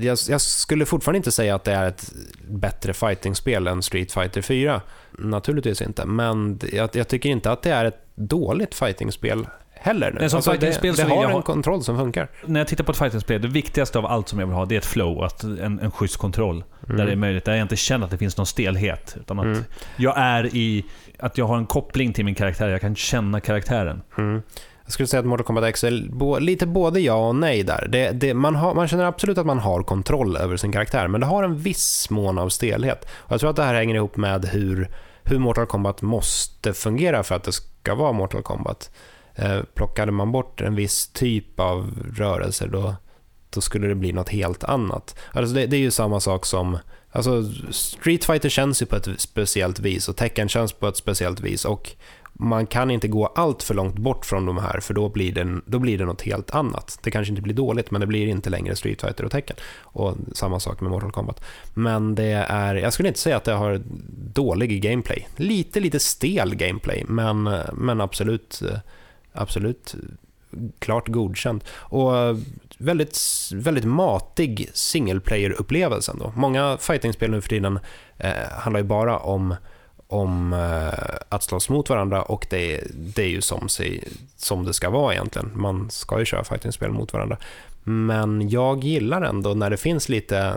Jag, 0.00 0.18
jag 0.28 0.40
skulle 0.40 0.86
fortfarande 0.86 1.16
inte 1.16 1.32
säga 1.32 1.54
att 1.54 1.64
det 1.64 1.72
är 1.72 1.88
ett 1.88 2.12
bättre 2.48 2.92
fightingspel 2.92 3.66
än 3.66 3.82
Street 3.82 4.12
Fighter 4.12 4.42
4. 4.42 4.80
Naturligtvis 5.18 5.82
inte, 5.82 6.06
men 6.06 6.60
jag, 6.72 6.90
jag 6.92 7.08
tycker 7.08 7.28
inte 7.28 7.52
att 7.52 7.62
det 7.62 7.70
är 7.70 7.84
ett 7.84 8.06
dåligt 8.14 8.74
fightingspel 8.74 9.46
heller. 9.80 10.16
Nej, 10.20 10.30
som 10.30 10.42
fightingspel 10.42 10.90
det, 10.90 10.96
så 10.96 11.02
det 11.02 11.08
vill 11.08 11.16
har 11.16 11.22
jag 11.22 11.36
en 11.36 11.42
kontroll 11.42 11.82
som 11.84 11.98
funkar. 11.98 12.28
När 12.46 12.60
jag 12.60 12.68
tittar 12.68 12.84
på 12.84 12.92
ett 12.92 12.98
fightingspel, 12.98 13.42
det 13.42 13.48
viktigaste 13.48 13.98
av 13.98 14.06
allt 14.06 14.28
som 14.28 14.38
jag 14.38 14.46
vill 14.46 14.56
ha, 14.56 14.64
det 14.64 14.74
är 14.74 14.78
ett 14.78 14.86
flow. 14.86 15.22
Att 15.24 15.42
en, 15.42 15.78
en 15.80 15.90
schysst 15.90 16.16
kontroll. 16.16 16.64
Där 16.80 17.06
det 17.06 17.12
är 17.12 17.16
möjligt. 17.16 17.44
Där 17.44 17.52
jag 17.52 17.62
inte 17.62 17.76
känner 17.76 18.04
att 18.04 18.10
det 18.10 18.18
finns 18.18 18.36
någon 18.36 18.46
stelhet. 18.46 19.16
Utan 19.20 19.38
att 19.38 19.44
Mm. 19.44 19.64
jag 19.96 20.14
är 20.18 20.56
i... 20.56 20.84
Att 21.18 21.38
jag 21.38 21.46
har 21.46 21.56
en 21.56 21.66
koppling 21.66 22.12
till 22.12 22.24
min 22.24 22.34
karaktär. 22.34 22.68
Jag 22.68 22.80
kan 22.80 22.96
känna 22.96 23.40
karaktären. 23.40 24.02
Mm. 24.18 24.42
Jag 24.84 24.92
skulle 24.92 25.06
säga 25.06 25.20
att 25.20 25.26
Mortal 25.26 25.44
Kombat 25.46 25.64
X 25.64 25.84
är 25.84 26.08
bo, 26.10 26.38
lite 26.38 26.66
både 26.66 27.00
ja 27.00 27.28
och 27.28 27.36
nej 27.36 27.62
där. 27.62 27.88
Det, 27.88 28.10
det, 28.10 28.34
man, 28.34 28.54
har, 28.56 28.74
man 28.74 28.88
känner 28.88 29.04
absolut 29.04 29.38
att 29.38 29.46
man 29.46 29.58
har 29.58 29.82
kontroll 29.82 30.36
över 30.36 30.56
sin 30.56 30.72
karaktär, 30.72 31.08
men 31.08 31.20
det 31.20 31.26
har 31.26 31.42
en 31.42 31.56
viss 31.58 32.10
mån 32.10 32.38
av 32.38 32.48
stelhet. 32.48 33.04
Och 33.14 33.32
jag 33.32 33.40
tror 33.40 33.50
att 33.50 33.56
det 33.56 33.62
här 33.62 33.74
hänger 33.74 33.94
ihop 33.94 34.16
med 34.16 34.44
hur, 34.44 34.88
hur 35.24 35.38
Mortal 35.38 35.66
Kombat 35.66 36.02
måste 36.02 36.72
fungera 36.72 37.22
för 37.22 37.34
att 37.34 37.44
det 37.44 37.52
ska 37.52 37.94
vara 37.94 38.12
Mortal 38.12 38.42
Kombat. 38.42 38.90
Eh, 39.38 39.62
plockade 39.74 40.12
man 40.12 40.32
bort 40.32 40.60
en 40.60 40.74
viss 40.74 41.08
typ 41.08 41.60
av 41.60 41.94
rörelser 42.16 42.68
då, 42.68 42.96
då 43.50 43.60
skulle 43.60 43.86
det 43.86 43.94
bli 43.94 44.12
något 44.12 44.28
helt 44.28 44.64
annat. 44.64 45.18
Alltså 45.32 45.54
det, 45.54 45.66
det 45.66 45.76
är 45.76 45.80
ju 45.80 45.90
samma 45.90 46.20
sak 46.20 46.46
som 46.46 46.78
Alltså, 47.12 47.44
Street 47.70 48.24
Fighter 48.24 48.48
känns 48.48 48.82
ju 48.82 48.86
på 48.86 48.96
ett 48.96 49.08
speciellt 49.16 49.80
vis 49.80 50.08
och 50.08 50.16
Tekken 50.16 50.48
känns 50.48 50.72
på 50.72 50.88
ett 50.88 50.96
speciellt 50.96 51.40
vis 51.40 51.64
och 51.64 51.96
man 52.32 52.66
kan 52.66 52.90
inte 52.90 53.08
gå 53.08 53.26
allt 53.26 53.62
för 53.62 53.74
långt 53.74 53.98
bort 53.98 54.26
från 54.26 54.46
de 54.46 54.58
här 54.58 54.80
för 54.80 54.94
då 54.94 55.08
blir, 55.08 55.32
det, 55.32 55.60
då 55.66 55.78
blir 55.78 55.98
det 55.98 56.04
något 56.04 56.22
helt 56.22 56.50
annat. 56.50 56.98
Det 57.02 57.10
kanske 57.10 57.30
inte 57.30 57.42
blir 57.42 57.54
dåligt 57.54 57.90
men 57.90 58.00
det 58.00 58.06
blir 58.06 58.26
inte 58.26 58.50
längre 58.50 58.76
Street 58.76 59.00
Fighter 59.00 59.24
och 59.24 59.30
Tekken. 59.30 59.56
Och 59.82 60.16
samma 60.32 60.60
sak 60.60 60.80
med 60.80 60.90
Mortal 60.90 61.12
Kombat. 61.12 61.44
Men 61.74 62.14
det 62.14 62.46
är, 62.48 62.74
jag 62.74 62.92
skulle 62.92 63.08
inte 63.08 63.20
säga 63.20 63.36
att 63.36 63.44
det 63.44 63.52
har 63.52 63.82
dålig 64.32 64.82
gameplay. 64.82 65.28
Lite, 65.36 65.80
lite 65.80 66.00
stel 66.00 66.54
gameplay 66.54 67.04
men, 67.08 67.42
men 67.72 68.00
absolut, 68.00 68.62
eh, 68.62 68.78
absolut 69.40 69.94
klart 70.78 71.08
godkänd. 71.08 71.64
Och 71.70 72.16
eh, 72.16 72.36
väldigt, 72.78 73.18
väldigt 73.54 73.84
matig 73.84 74.70
single 74.74 75.20
player-upplevelse 75.20 76.12
ändå. 76.12 76.32
Många 76.36 76.76
fightingspel 76.80 77.30
nu 77.30 77.40
för 77.40 77.48
tiden 77.48 77.78
eh, 78.18 78.32
handlar 78.50 78.80
ju 78.80 78.86
bara 78.86 79.18
om 79.18 79.54
om 80.10 80.52
eh, 80.52 81.18
att 81.28 81.42
slåss 81.42 81.68
mot 81.68 81.90
varandra 81.90 82.22
och 82.22 82.46
det, 82.50 82.80
det 82.94 83.22
är 83.22 83.28
ju 83.28 83.40
som, 83.40 83.68
sig, 83.68 84.08
som 84.36 84.64
det 84.64 84.74
ska 84.74 84.90
vara 84.90 85.14
egentligen. 85.14 85.50
Man 85.54 85.90
ska 85.90 86.18
ju 86.18 86.24
köra 86.24 86.44
fightingspel 86.44 86.90
mot 86.90 87.12
varandra. 87.12 87.36
Men 87.84 88.48
jag 88.48 88.84
gillar 88.84 89.22
ändå 89.22 89.54
när 89.54 89.70
det 89.70 89.76
finns 89.76 90.08
lite 90.08 90.54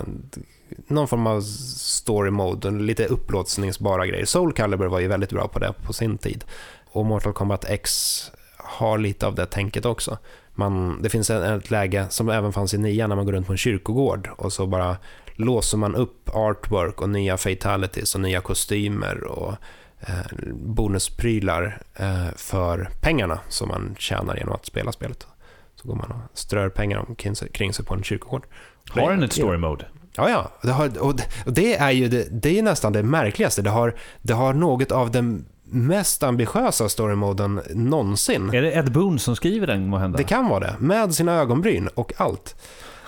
någon 0.88 1.08
form 1.08 1.28
av 1.28 1.42
story 1.42 2.32
mode, 2.32 2.72
lite 2.72 3.06
upplåtsningsbara 3.06 4.08
grejer. 4.08 4.26
Soul 4.26 4.54
Calibur 4.54 4.88
var 4.88 5.00
ju 5.00 5.08
väldigt 5.08 5.30
bra 5.30 5.48
på 5.48 5.60
det 5.60 5.74
på 5.86 5.94
sin 5.94 6.18
tid. 6.18 6.44
Och 6.92 7.06
Mortal 7.06 7.34
Kombat 7.34 7.66
X 7.66 8.32
har 8.72 8.98
lite 8.98 9.28
av 9.28 9.36
det 9.36 9.46
tänket 9.46 9.86
också. 9.86 10.18
Man, 10.54 11.02
det 11.02 11.10
finns 11.10 11.30
ett 11.30 11.72
läge 11.72 12.06
som 12.10 12.30
även 12.30 12.54
fanns 12.54 12.74
i 12.74 12.78
nian 12.78 13.10
när 13.10 13.16
man 13.16 13.26
går 13.26 13.34
runt 13.34 13.48
på 13.48 13.52
en 13.52 13.58
kyrkogård 13.58 14.30
och 14.38 14.54
så 14.54 14.68
bara 14.68 14.98
låser 15.36 15.78
man 15.78 15.96
upp 15.96 16.30
artwork 16.34 17.02
och 17.02 17.10
nya 17.10 17.38
fatalities 17.38 18.16
och 18.16 18.22
nya 18.22 18.42
kostymer 18.42 19.24
och 19.24 19.56
eh, 20.00 20.38
bonusprylar 20.54 21.82
eh, 21.96 22.28
för 22.36 22.90
pengarna 23.02 23.40
som 23.50 23.68
man 23.68 23.96
tjänar 24.00 24.38
genom 24.38 24.54
att 24.54 24.66
spela 24.66 24.92
spelet. 24.92 25.28
Så 25.76 25.88
går 25.88 25.96
man 25.96 26.12
och 26.12 26.38
strör 26.38 26.70
pengar 26.70 27.06
omkring 27.08 27.36
sig, 27.36 27.50
kring 27.50 27.74
sig 27.74 27.86
på 27.86 27.94
en 27.94 28.04
kyrkogård. 28.04 28.46
Har 28.90 29.12
den 29.12 29.24
ett 29.24 29.34
story 29.34 29.58
mode? 29.58 29.86
Ja, 30.16 30.30
ja. 30.30 30.52
Det, 30.62 30.72
har, 30.72 31.00
och 31.00 31.16
det, 31.16 31.28
och 31.46 31.54
det 31.54 31.76
är 31.76 31.92
ju 31.92 32.08
det, 32.08 32.28
det 32.32 32.60
är 32.60 32.64
nästan 32.64 32.94
det 32.94 33.04
märkligaste. 33.04 33.62
Det 33.62 33.70
har, 33.70 33.96
det 34.22 34.34
har 34.34 34.54
något 34.54 34.92
av 34.92 35.12
den 35.12 35.46
mest 35.72 36.24
ambitiösa 36.24 36.90
storymoden 36.90 37.62
någonsin. 37.70 38.54
Är 38.54 38.62
det 38.62 38.72
Ed 38.72 38.92
Boon 38.92 39.20
som 39.20 39.36
skriver 39.36 39.68
den 39.68 39.88
måhända? 39.88 40.18
Det 40.18 40.24
kan 40.24 40.48
vara 40.48 40.60
det, 40.60 40.76
med 40.80 41.16
sina 41.16 41.34
ögonbryn 41.34 41.88
och 41.88 42.14
allt. 42.18 42.56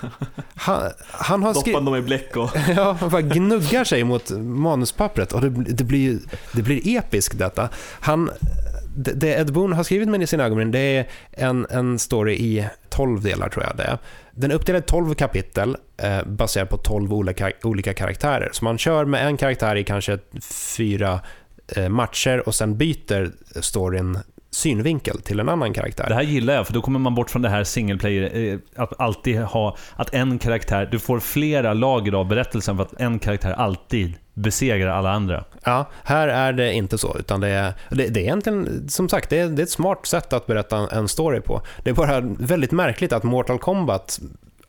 Han, 0.55 0.91
han 1.11 1.43
har 1.43 1.53
skrivit... 1.53 1.85
dem 1.85 1.95
i 1.95 2.01
bläck 2.01 2.37
och... 2.37 2.49
ja, 2.75 2.97
han 2.99 3.09
bara 3.09 3.21
gnuggar 3.21 3.83
sig 3.83 4.03
mot 4.03 4.31
manuspappret 4.39 5.33
och 5.33 5.41
det, 5.41 5.49
det, 5.49 5.83
blir, 5.83 6.19
det 6.51 6.61
blir 6.61 6.97
episkt 6.97 7.37
detta. 7.37 7.69
Han, 7.99 8.29
det, 8.95 9.11
det 9.11 9.27
Ed 9.27 9.53
Boon 9.53 9.73
har 9.73 9.83
skrivit 9.83 10.09
med 10.09 10.29
sina 10.29 10.43
ögonbryn, 10.43 10.71
det 10.71 10.79
är 10.79 11.07
en, 11.31 11.65
en 11.69 11.99
story 11.99 12.33
i 12.33 12.67
12 12.89 13.21
delar 13.21 13.49
tror 13.49 13.65
jag 13.65 13.77
det 13.77 13.83
är. 13.83 13.97
Den 14.31 14.51
är 14.51 14.55
uppdelad 14.55 14.83
i 14.83 14.85
12 14.85 15.13
kapitel 15.13 15.77
eh, 15.97 16.23
baserat 16.25 16.69
på 16.69 16.77
12 16.77 17.13
olika, 17.13 17.51
olika 17.63 17.93
karaktärer. 17.93 18.49
Så 18.51 18.65
man 18.65 18.77
kör 18.77 19.05
med 19.05 19.27
en 19.27 19.37
karaktär 19.37 19.75
i 19.75 19.83
kanske 19.83 20.19
fyra 20.75 21.19
matcher 21.89 22.47
och 22.47 22.55
sen 22.55 22.77
byter 22.77 23.31
storyn 23.61 24.19
synvinkel 24.55 25.21
till 25.21 25.39
en 25.39 25.49
annan 25.49 25.73
karaktär. 25.73 26.05
Det 26.09 26.15
här 26.15 26.21
gillar 26.21 26.53
jag, 26.53 26.67
för 26.67 26.73
då 26.73 26.81
kommer 26.81 26.99
man 26.99 27.15
bort 27.15 27.29
från 27.29 27.41
det 27.41 27.49
här 27.49 27.63
single 27.63 27.97
player, 27.97 28.53
eh, 28.53 28.59
att 28.75 28.99
alltid 28.99 29.39
ha, 29.39 29.77
att 29.95 30.13
en 30.13 30.39
karaktär, 30.39 30.87
du 30.91 30.99
får 30.99 31.19
flera 31.19 31.73
lager 31.73 32.13
av 32.13 32.27
berättelsen 32.27 32.77
för 32.77 32.83
att 32.83 33.01
en 33.01 33.19
karaktär 33.19 33.51
alltid 33.51 34.13
besegrar 34.33 34.89
alla 34.89 35.11
andra. 35.11 35.43
Ja, 35.63 35.89
här 36.03 36.27
är 36.27 36.53
det 36.53 36.73
inte 36.73 36.97
så, 36.97 37.17
utan 37.19 37.41
det 37.41 37.47
är, 37.47 37.73
det, 37.89 38.07
det 38.07 38.19
är 38.19 38.23
egentligen, 38.23 38.89
som 38.89 39.09
sagt, 39.09 39.29
det 39.29 39.39
är, 39.39 39.47
det 39.47 39.61
är 39.61 39.63
ett 39.63 39.69
smart 39.69 40.05
sätt 40.05 40.33
att 40.33 40.47
berätta 40.47 40.77
en 40.91 41.07
story 41.07 41.41
på. 41.41 41.61
Det 41.83 41.89
är 41.89 41.93
bara 41.93 42.19
väldigt 42.21 42.71
märkligt 42.71 43.13
att 43.13 43.23
Mortal 43.23 43.59
Kombat 43.59 44.19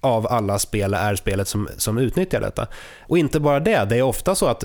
av 0.01 0.27
alla 0.27 0.59
spel 0.59 0.95
är 0.95 1.15
spelet 1.15 1.49
som, 1.49 1.69
som 1.77 1.99
utnyttjar 1.99 2.41
detta. 2.41 2.67
Och 3.01 3.19
inte 3.19 3.41
bara 3.41 3.61
det, 3.61 3.85
det 3.85 3.97
är 3.97 4.03
ofta 4.03 4.35
så 4.35 4.47
att 4.47 4.65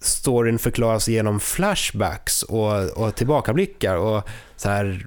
storyn 0.00 0.58
förklaras 0.58 1.08
genom 1.08 1.40
flashbacks 1.40 2.42
och, 2.42 2.90
och 2.90 3.14
tillbakablickar. 3.14 3.96
Och 3.96 4.28
så 4.56 4.68
här, 4.68 5.06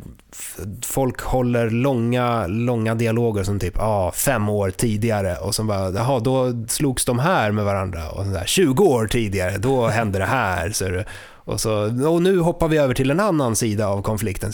folk 0.85 1.21
håller 1.21 1.69
långa, 1.69 2.47
långa 2.47 2.95
dialoger 2.95 3.43
som 3.43 3.59
typ 3.59 3.79
ah, 3.79 4.11
fem 4.11 4.49
år 4.49 4.71
tidigare 4.71 5.35
och 5.35 5.55
så 5.55 5.63
bara, 5.63 5.91
jaha, 5.91 6.19
då 6.19 6.65
slogs 6.67 7.05
de 7.05 7.19
här 7.19 7.51
med 7.51 7.65
varandra 7.65 8.09
och 8.09 8.25
så 8.25 8.31
där, 8.31 8.45
20 8.45 8.83
år 8.83 9.07
tidigare, 9.07 9.57
då 9.57 9.87
hände 9.87 10.19
det 10.19 10.25
här. 10.25 10.69
Så, 10.69 11.03
och, 11.45 11.61
så, 11.61 11.73
och 12.09 12.21
nu 12.21 12.39
hoppar 12.39 12.67
vi 12.67 12.77
över 12.77 12.93
till 12.93 13.11
en 13.11 13.19
annan 13.19 13.55
sida 13.55 13.87
av 13.87 14.01
konflikten. 14.01 14.51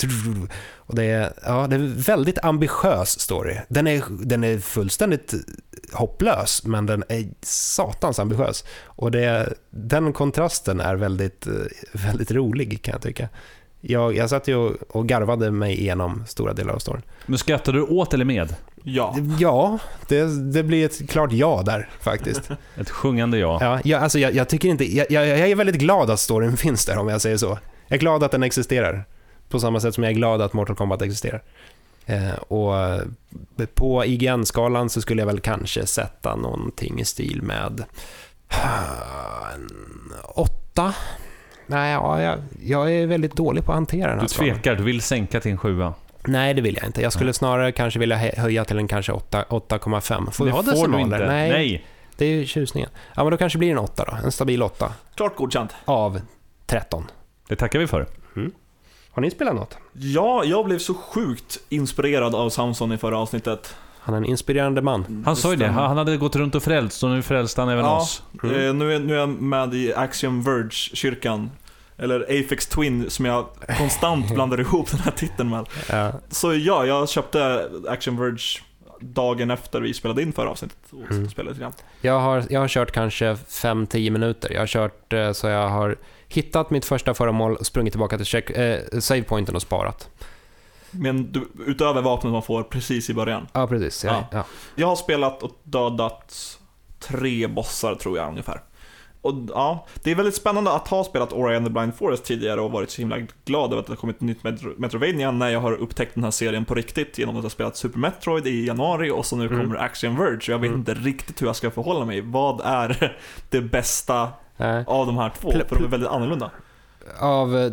Och 0.76 0.96
det, 0.96 1.04
är, 1.04 1.34
ja, 1.46 1.68
det 1.68 1.76
är 1.76 1.80
en 1.80 2.02
väldigt 2.02 2.44
ambitiös 2.44 3.20
story. 3.20 3.58
Den 3.68 3.88
är, 3.88 4.04
den 4.10 4.44
är 4.44 4.60
fullständigt 4.60 5.34
hopplös, 5.94 6.64
men 6.66 6.86
den 6.86 7.04
är 7.10 7.30
satans 7.42 8.20
ambitiös. 8.20 8.64
Och 8.84 9.12
det, 9.12 9.54
den 9.70 10.14
kontrasten 10.14 10.80
är 10.80 10.96
väldigt, 10.96 11.48
väldigt 11.92 12.32
rolig 12.32 12.82
kan 12.82 12.92
jag 12.92 13.02
tycka. 13.02 13.30
Jag, 13.82 14.16
jag 14.16 14.30
satt 14.30 14.48
ju 14.48 14.56
och, 14.56 14.76
och 14.90 15.08
garvade 15.08 15.52
mig 15.52 15.80
igenom 15.80 16.24
stora 16.28 16.54
delar 16.54 16.74
av 16.74 16.80
storyn. 16.80 17.02
Men 17.26 17.38
skrattade 17.38 17.78
du 17.78 17.84
åt 17.84 18.14
eller 18.14 18.26
med? 18.26 18.56
Ja. 18.84 19.16
Ja, 19.40 19.80
det, 20.08 20.52
det 20.52 20.64
blir 20.64 20.86
ett 20.86 21.10
klart 21.10 21.32
ja 21.32 21.64
där 21.66 21.90
faktiskt. 22.00 22.50
ett 22.78 22.90
sjungande 22.90 23.38
ja. 23.38 23.58
Ja, 23.62 23.80
jag, 23.84 24.04
alltså 24.04 24.20
jag, 24.20 24.34
jag 24.34 24.50
tycker 24.50 24.70
inte, 24.70 24.96
jag, 24.96 25.12
jag, 25.12 25.26
är 25.50 25.56
väldigt 25.56 25.76
glad 25.76 26.10
att 26.10 26.20
storyn 26.20 26.58
finns 26.58 26.86
där 26.86 26.98
om 26.98 27.08
jag 27.08 27.22
säger 27.22 27.38
så. 27.38 27.60
Jag 27.88 27.96
är 27.96 28.00
glad 28.00 28.24
att 28.24 28.32
den 28.32 28.44
existerar. 28.44 29.06
På 29.50 29.60
samma 29.60 29.80
sätt 29.80 29.96
som 29.96 30.04
jag 30.04 30.12
är 30.12 30.16
glad 30.16 30.42
att 30.42 30.54
Mortal 30.54 30.76
Kombat 30.76 31.02
existerar. 31.02 31.42
Eh, 32.06 32.34
och 32.48 32.78
eh, 32.78 33.02
på 33.74 34.06
IGN-skalan 34.06 34.90
så 34.90 35.02
skulle 35.02 35.22
jag 35.22 35.28
väl 35.28 35.40
kanske 35.40 35.86
sätta 35.86 36.36
någonting 36.36 37.00
i 37.00 37.06
stil 37.06 37.42
med 37.42 37.84
en 39.54 39.70
åtta. 40.36 40.94
Nej, 41.70 41.92
ja, 41.94 42.22
jag, 42.22 42.40
jag 42.64 42.92
är 42.94 43.08
väldigt 43.08 43.36
dålig 43.36 43.66
på 43.66 43.72
att 43.72 43.76
hantera 43.76 44.10
den 44.10 44.20
här 44.20 44.28
Du 44.28 44.34
tvekar, 44.34 44.60
skalan. 44.62 44.78
du 44.78 44.84
vill 44.84 45.02
sänka 45.02 45.40
till 45.40 45.52
en 45.52 45.58
sjua. 45.58 45.94
Nej, 46.26 46.54
det 46.54 46.62
vill 46.62 46.76
jag 46.76 46.86
inte. 46.86 47.02
Jag 47.02 47.14
skulle 47.14 47.34
snarare 47.34 47.72
kanske 47.72 48.00
vilja 48.00 48.18
höja 48.18 48.66
till 48.66 48.78
en 48.78 48.88
kanske 48.88 49.12
8,5. 49.12 50.32
Får 50.32 50.46
vi 50.46 50.52
ha 50.52 50.62
decimaler? 50.62 50.98
Du 50.98 51.04
inte. 51.04 51.18
Nej. 51.28 51.50
Nej. 51.50 51.86
Det 52.18 52.26
är 52.26 52.30
ju 52.30 52.46
tjusningen. 52.46 52.90
Ja, 53.16 53.24
men 53.24 53.32
då 53.32 53.38
kanske 53.38 53.58
det 53.58 53.60
blir 53.60 53.72
en 53.72 53.78
8 53.78 54.06
då. 54.08 54.18
En 54.26 54.32
stabil 54.32 54.64
8. 54.64 54.94
Klart 55.16 55.36
godkänt. 55.36 55.72
Av 55.86 56.22
13. 56.66 57.06
Det 57.48 57.56
tackar 57.56 57.80
vi 57.80 57.88
för. 57.88 58.06
Mm. 58.36 58.52
Har 59.12 59.22
ni 59.22 59.32
spelat 59.32 59.56
något? 59.56 59.78
Ja, 59.94 60.44
jag 60.46 60.66
blev 60.66 60.80
så 60.80 60.94
sjukt 60.94 61.58
inspirerad 61.70 62.36
av 62.36 62.50
Samson 62.50 62.92
i 62.92 62.98
förra 62.98 63.18
avsnittet. 63.18 63.76
Han 64.00 64.14
är 64.14 64.18
en 64.18 64.26
inspirerande 64.26 64.82
man. 64.82 65.24
Han 65.26 65.36
sa 65.36 65.52
ju 65.52 65.56
det, 65.56 65.68
han 65.68 65.98
hade 65.98 66.18
gått 66.18 66.36
runt 66.36 66.56
och 66.56 66.64
frälst 66.64 67.04
och 67.04 67.10
nu 67.10 67.22
frälste 67.22 67.62
han 67.62 67.70
även 67.70 67.86
ja, 67.86 67.98
oss. 67.98 68.24
Mm. 68.44 68.56
Eh, 68.56 68.74
nu, 68.74 68.94
är, 68.96 69.00
nu 69.00 69.14
är 69.14 69.18
jag 69.18 69.30
med 69.30 69.74
i 69.74 69.94
Axiom 69.94 70.44
Verge-kyrkan. 70.44 71.52
Eller 71.98 72.22
Apex 72.22 72.68
Twin 72.68 73.10
som 73.10 73.26
jag 73.26 73.46
konstant 73.78 74.30
blandar 74.34 74.60
ihop 74.60 74.92
den 74.92 75.00
här 75.00 75.12
titeln 75.12 75.50
med. 75.50 75.66
Ja. 75.90 76.12
Så 76.30 76.54
ja, 76.54 76.86
jag 76.86 77.10
köpte 77.10 77.70
Action 77.88 78.18
Verge 78.18 78.62
dagen 79.00 79.52
efter 79.52 79.82
vi 79.82 79.94
spelade 79.94 80.22
in 80.22 80.34
förra 80.34 80.50
avsnittet 80.50 80.78
och 80.92 81.12
mm. 81.12 81.30
spelade 81.30 81.50
lite 81.50 81.62
grann. 81.62 81.74
Jag 82.02 82.20
har, 82.20 82.44
jag 82.50 82.60
har 82.60 82.68
kört 82.68 82.92
kanske 82.92 83.34
5-10 83.34 84.10
minuter. 84.10 84.54
Jag 84.54 84.60
har 84.60 84.68
kört 84.68 85.14
eh, 85.14 85.32
så 85.32 85.48
jag 85.48 85.68
har 85.70 85.98
hittat 86.28 86.70
mitt 86.70 86.86
första 86.86 87.14
föremål, 87.14 87.66
sprungit 87.66 87.94
tillbaka 87.94 88.18
till 88.18 88.26
check, 88.26 88.50
eh, 88.50 88.80
savepointen 89.00 89.56
och 89.56 89.62
sparat. 89.62 90.10
Men 90.92 91.32
du, 91.32 91.48
utöver 91.66 92.02
vapnet 92.02 92.34
man 92.34 92.44
får 92.44 92.64
precis 92.64 93.10
i 93.10 93.14
början? 93.14 93.48
Ja, 93.54 93.68
precis. 93.68 94.04
Ja, 94.04 94.28
ja. 94.32 94.46
Jag 94.76 94.88
har 94.88 94.96
spelat 94.96 95.44
och 95.44 95.60
dödat 95.64 96.60
tre 97.00 97.48
bossar 97.48 97.96
tror 97.96 98.18
jag 98.18 98.30
ungefär. 98.30 98.62
Och 99.22 99.34
ja, 99.48 99.88
det 100.04 100.12
är 100.12 100.16
väldigt 100.16 100.36
spännande 100.36 100.72
att 100.72 100.88
ha 100.88 101.04
spelat 101.04 101.34
Ori 101.34 101.56
and 101.56 101.66
the 101.66 101.72
Blind 101.72 101.96
Forest 101.96 102.26
tidigare 102.26 102.62
och 102.62 102.72
varit 102.72 102.90
så 102.90 103.02
himla 103.02 103.18
glad 103.46 103.72
över 103.72 103.80
att 103.80 103.86
det 103.86 103.92
har 103.92 103.98
kommit 103.98 104.16
ett 104.16 104.22
nytt 104.22 104.44
Metro 104.44 104.74
Metrovania 104.78 105.32
när 105.32 105.50
jag 105.50 105.60
har 105.60 105.72
upptäckt 105.72 106.16
den 106.16 106.24
här 106.24 106.32
serien 106.32 106.66
på 106.66 106.76
riktigt 106.76 107.18
genom 107.18 107.38
att 107.38 107.44
jag 107.44 107.52
spelat 107.52 107.78
Super 107.78 108.00
Metroid 108.00 108.48
i 108.48 108.66
januari 108.66 109.12
och 109.12 109.26
så 109.26 109.36
nu 109.36 109.46
mm. 109.46 109.60
kommer 109.60 109.76
Action 109.76 110.16
Verge. 110.16 110.52
Jag 110.52 110.60
vet 110.60 110.68
mm. 110.68 110.80
inte 110.80 110.94
riktigt 110.94 111.42
hur 111.42 111.48
jag 111.48 111.56
ska 111.56 111.72
förhålla 111.72 112.06
mig. 112.06 112.22
Vad 112.22 112.62
är 112.64 113.18
det 113.50 113.62
bästa 113.62 114.30
äh. 114.58 114.82
av 114.88 115.06
de 115.06 115.18
här 115.18 115.32
två? 115.42 115.52
För 115.52 115.76
de 115.76 115.84
är 115.84 115.88
väldigt 115.88 116.10
annorlunda. 116.10 116.52
Av 117.20 117.56
uh, 117.56 117.72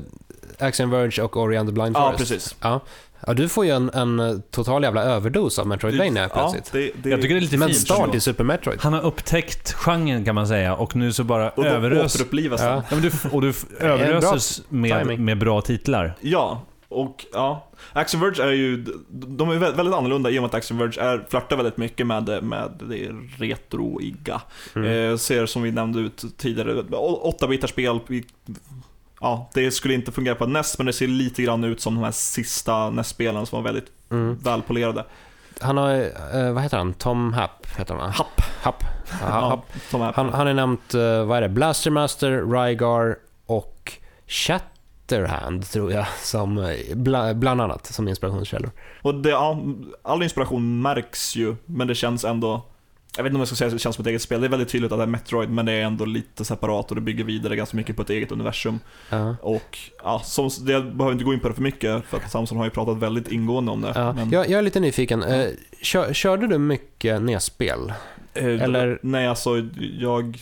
Action 0.58 0.90
Verge 0.90 1.22
och 1.22 1.36
Ori 1.36 1.56
and 1.56 1.68
the 1.68 1.72
Blind 1.72 1.96
Forest? 1.96 2.12
Ja, 2.12 2.18
precis. 2.18 2.56
Ja. 2.60 2.80
Ja, 3.26 3.34
du 3.34 3.48
får 3.48 3.64
ju 3.64 3.70
en, 3.70 3.90
en 3.90 4.42
total 4.50 4.82
jävla 4.82 5.02
överdos 5.02 5.58
av 5.58 5.66
Metroidvania 5.66 6.28
plötsligt. 6.28 6.70
Ja, 6.72 6.80
det, 6.80 6.90
det, 7.02 7.10
jag 7.10 7.22
tycker 7.22 7.34
det 7.34 7.38
är 7.38 7.42
lite 7.42 7.56
Men 7.56 7.68
fint. 7.68 7.80
start 7.80 8.14
i 8.14 8.20
Super 8.20 8.44
Metroid. 8.44 8.78
Han 8.82 8.92
har 8.92 9.00
upptäckt 9.00 9.72
genren 9.72 10.24
kan 10.24 10.34
man 10.34 10.46
säga 10.46 10.74
och 10.74 10.96
nu 10.96 11.12
så 11.12 11.24
bara 11.24 11.50
och 11.50 11.66
överös... 11.66 12.14
återupplivas 12.14 12.60
ja. 12.60 12.82
ja 12.90 12.96
du, 12.96 13.10
Och 13.32 13.42
du 13.42 13.52
överöses 13.80 14.62
med, 14.68 15.20
med 15.20 15.38
bra 15.38 15.60
titlar. 15.60 16.14
Ja, 16.20 16.62
och 16.88 17.26
ja. 17.32 17.66
Action 17.92 18.20
Verge 18.20 18.42
är 18.42 18.52
ju, 18.52 18.84
de 19.08 19.50
är 19.50 19.56
väldigt 19.56 19.94
annorlunda 19.94 20.30
i 20.30 20.38
och 20.38 20.42
med 20.42 20.48
att 20.48 20.54
Action 20.54 20.78
Verge 20.78 21.02
är, 21.02 21.24
flörtar 21.28 21.56
väldigt 21.56 21.76
mycket 21.76 22.06
med, 22.06 22.42
med 22.42 22.70
det 22.88 23.10
retroiga. 23.38 24.40
Mm. 24.74 25.10
Eh, 25.10 25.16
ser 25.16 25.46
som 25.46 25.62
vi 25.62 25.72
nämnde 25.72 26.00
ut 26.00 26.24
tidigare, 26.36 26.82
8-bitars 26.82 27.66
spel 27.66 28.00
ja, 29.20 29.50
det 29.54 29.70
skulle 29.70 29.94
inte 29.94 30.12
fungera 30.12 30.34
på 30.34 30.46
NES, 30.46 30.78
men 30.78 30.86
det 30.86 30.92
ser 30.92 31.06
lite 31.06 31.42
grann 31.42 31.64
ut 31.64 31.80
som 31.80 31.94
de 31.94 32.04
här 32.04 32.10
sista 32.10 32.90
NES-spelen 32.90 33.46
som 33.46 33.56
var 33.56 33.64
väldigt 33.72 33.92
mm. 34.10 34.38
välpolerade. 34.38 35.04
Han 35.60 35.76
har, 35.76 35.94
eh, 36.34 36.52
vad 36.52 36.62
heter 36.62 36.78
han? 36.78 36.94
Tom 36.94 37.32
Happ 37.32 37.66
heter 37.78 37.94
han 37.94 38.12
Happ. 38.12 38.40
Happ. 38.62 38.84
Ja, 39.20 39.26
Happ. 39.26 39.90
Tom 39.90 40.00
Happ. 40.00 40.16
Han, 40.16 40.28
han 40.28 40.46
har 40.46 40.54
nämnt, 40.54 40.94
eh, 40.94 41.24
vad 41.24 41.36
är 41.36 41.40
det? 41.40 41.48
Blastermaster, 41.48 42.30
Rygar 42.30 43.16
och 43.46 43.92
Shatterhand, 44.26 45.70
tror 45.70 45.92
jag, 45.92 46.06
som, 46.22 46.58
eh, 46.58 46.96
bla, 46.96 47.34
bland 47.34 47.60
annat 47.60 47.86
som 47.86 48.08
inspirationskällor. 48.08 48.70
Och 49.02 49.14
det, 49.14 49.30
ja, 49.30 49.60
all 50.02 50.22
inspiration 50.22 50.82
märks 50.82 51.36
ju, 51.36 51.56
men 51.64 51.86
det 51.86 51.94
känns 51.94 52.24
ändå 52.24 52.62
jag 53.16 53.22
vet 53.24 53.30
inte 53.30 53.34
om 53.36 53.40
jag 53.40 53.48
ska 53.48 53.56
säga 53.56 53.66
att 53.68 53.72
det 53.74 53.78
känns 53.78 53.96
som 53.96 54.02
ett 54.02 54.08
eget 54.08 54.22
spel. 54.22 54.40
Det 54.40 54.46
är 54.46 54.48
väldigt 54.48 54.68
tydligt 54.68 54.92
att 54.92 54.98
det 54.98 55.02
är 55.02 55.06
Metroid, 55.06 55.50
men 55.50 55.66
det 55.66 55.72
är 55.72 55.82
ändå 55.84 56.04
lite 56.04 56.44
separat 56.44 56.90
och 56.90 56.94
det 56.94 57.00
bygger 57.00 57.24
vidare 57.24 57.56
ganska 57.56 57.76
mycket 57.76 57.96
på 57.96 58.02
ett 58.02 58.10
eget 58.10 58.32
universum. 58.32 58.80
Ja. 59.10 59.36
Och 59.42 59.78
ja, 60.04 60.20
som, 60.24 60.50
jag 60.66 60.96
behöver 60.96 61.12
inte 61.12 61.24
gå 61.24 61.34
in 61.34 61.40
på 61.40 61.48
det 61.48 61.54
för 61.54 61.62
mycket, 61.62 62.04
för 62.04 62.16
att 62.16 62.30
Samson 62.30 62.58
har 62.58 62.64
ju 62.64 62.70
pratat 62.70 62.96
väldigt 62.98 63.32
ingående 63.32 63.72
om 63.72 63.80
det. 63.80 63.92
Ja. 63.94 64.12
Men, 64.12 64.30
Jag, 64.30 64.48
jag 64.50 64.58
är 64.58 64.62
lite 64.62 64.80
nyfiken. 64.80 65.22
Eh, 65.22 65.48
kör, 65.82 66.12
körde 66.12 66.46
du 66.46 66.58
mycket 66.58 67.22
NES-spel? 67.22 67.92
eh, 68.34 68.44
eller- 68.62 68.98
Nej, 69.02 69.26
alltså 69.26 69.50
jag... 69.98 70.38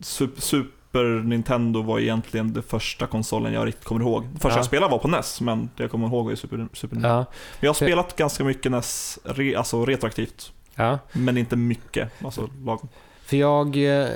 Super, 0.00 0.40
Super 0.40 1.04
Nintendo 1.24 1.82
var 1.82 1.98
egentligen 1.98 2.52
det 2.52 2.62
första 2.62 3.06
konsolen 3.06 3.52
jag 3.52 3.66
riktigt 3.66 3.84
kommer 3.84 4.00
ihåg. 4.00 4.24
Första 4.32 4.48
Ja. 4.48 4.56
jag 4.56 4.64
spelade 4.64 4.90
var 4.90 4.98
på 4.98 5.08
NES, 5.08 5.40
men 5.40 5.70
det 5.76 5.82
jag 5.82 5.90
kommer 5.90 6.06
ihåg 6.06 6.24
var 6.24 6.30
ju 6.30 6.36
Super, 6.36 6.68
Super 6.72 6.96
Nintendo. 6.96 7.16
Ja. 7.18 7.24
Jag 7.60 7.68
har 7.68 7.74
spelat 7.74 8.16
ganska 8.16 8.44
mycket 8.44 8.72
NES, 8.72 9.18
re, 9.24 9.56
alltså 9.56 9.84
retroaktivt. 9.84 10.52
Ja. 10.82 10.98
Men 11.12 11.36
inte 11.36 11.56
mycket, 11.56 12.24
alltså 12.24 12.48
lagom. 12.64 12.88
För 13.30 13.36
jag, 13.36 13.76
eh, 13.76 14.08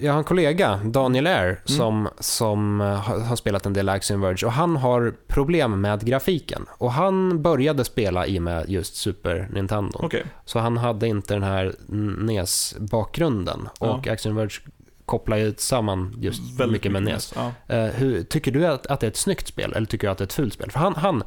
jag 0.00 0.12
har 0.12 0.18
en 0.18 0.24
kollega, 0.24 0.80
Daniel 0.84 1.26
Mm. 1.26 1.40
Air, 1.40 1.60
som, 1.64 2.08
som 2.18 2.80
eh, 2.80 2.86
har 3.28 3.36
spelat 3.36 3.66
en 3.66 3.72
del 3.72 3.88
Axiom 3.88 4.20
Verge 4.20 4.46
och 4.46 4.52
han 4.52 4.76
har 4.76 5.14
problem 5.26 5.80
med 5.80 6.04
grafiken. 6.04 6.66
Och 6.70 6.92
han 6.92 7.42
började 7.42 7.84
spela 7.84 8.26
i 8.26 8.38
och 8.38 8.42
med 8.42 8.70
just 8.70 8.96
Super 8.96 9.48
Nintendo. 9.52 9.98
Okej. 10.02 10.24
Så 10.44 10.58
han 10.58 10.76
hade 10.76 11.08
inte 11.08 11.34
den 11.34 11.42
här 11.42 11.74
NES-bakgrunden. 12.18 13.68
Och 13.78 14.08
Axiom 14.08 14.36
Verge 14.36 14.60
kopplar 15.06 15.36
ju 15.36 15.54
samman 15.56 16.14
just 16.18 16.42
mycket 16.68 16.92
med 16.92 17.02
NES. 17.02 17.34
Ja. 17.36 17.52
Eh, 17.74 17.84
hur, 17.84 18.22
tycker 18.22 18.52
du 18.52 18.66
att, 18.66 18.86
att 18.86 19.00
det 19.00 19.06
är 19.06 19.10
ett 19.10 19.16
snyggt 19.16 19.48
spel 19.48 19.72
eller 19.72 19.86
tycker 19.86 20.06
du 20.06 20.10
att 20.12 20.18
det 20.18 20.22
är 20.22 20.26
ett 20.26 20.32
fult 20.32 20.54
spel? 20.54 20.70
För 20.70 20.78
han, 20.78 20.94
han 20.94 21.22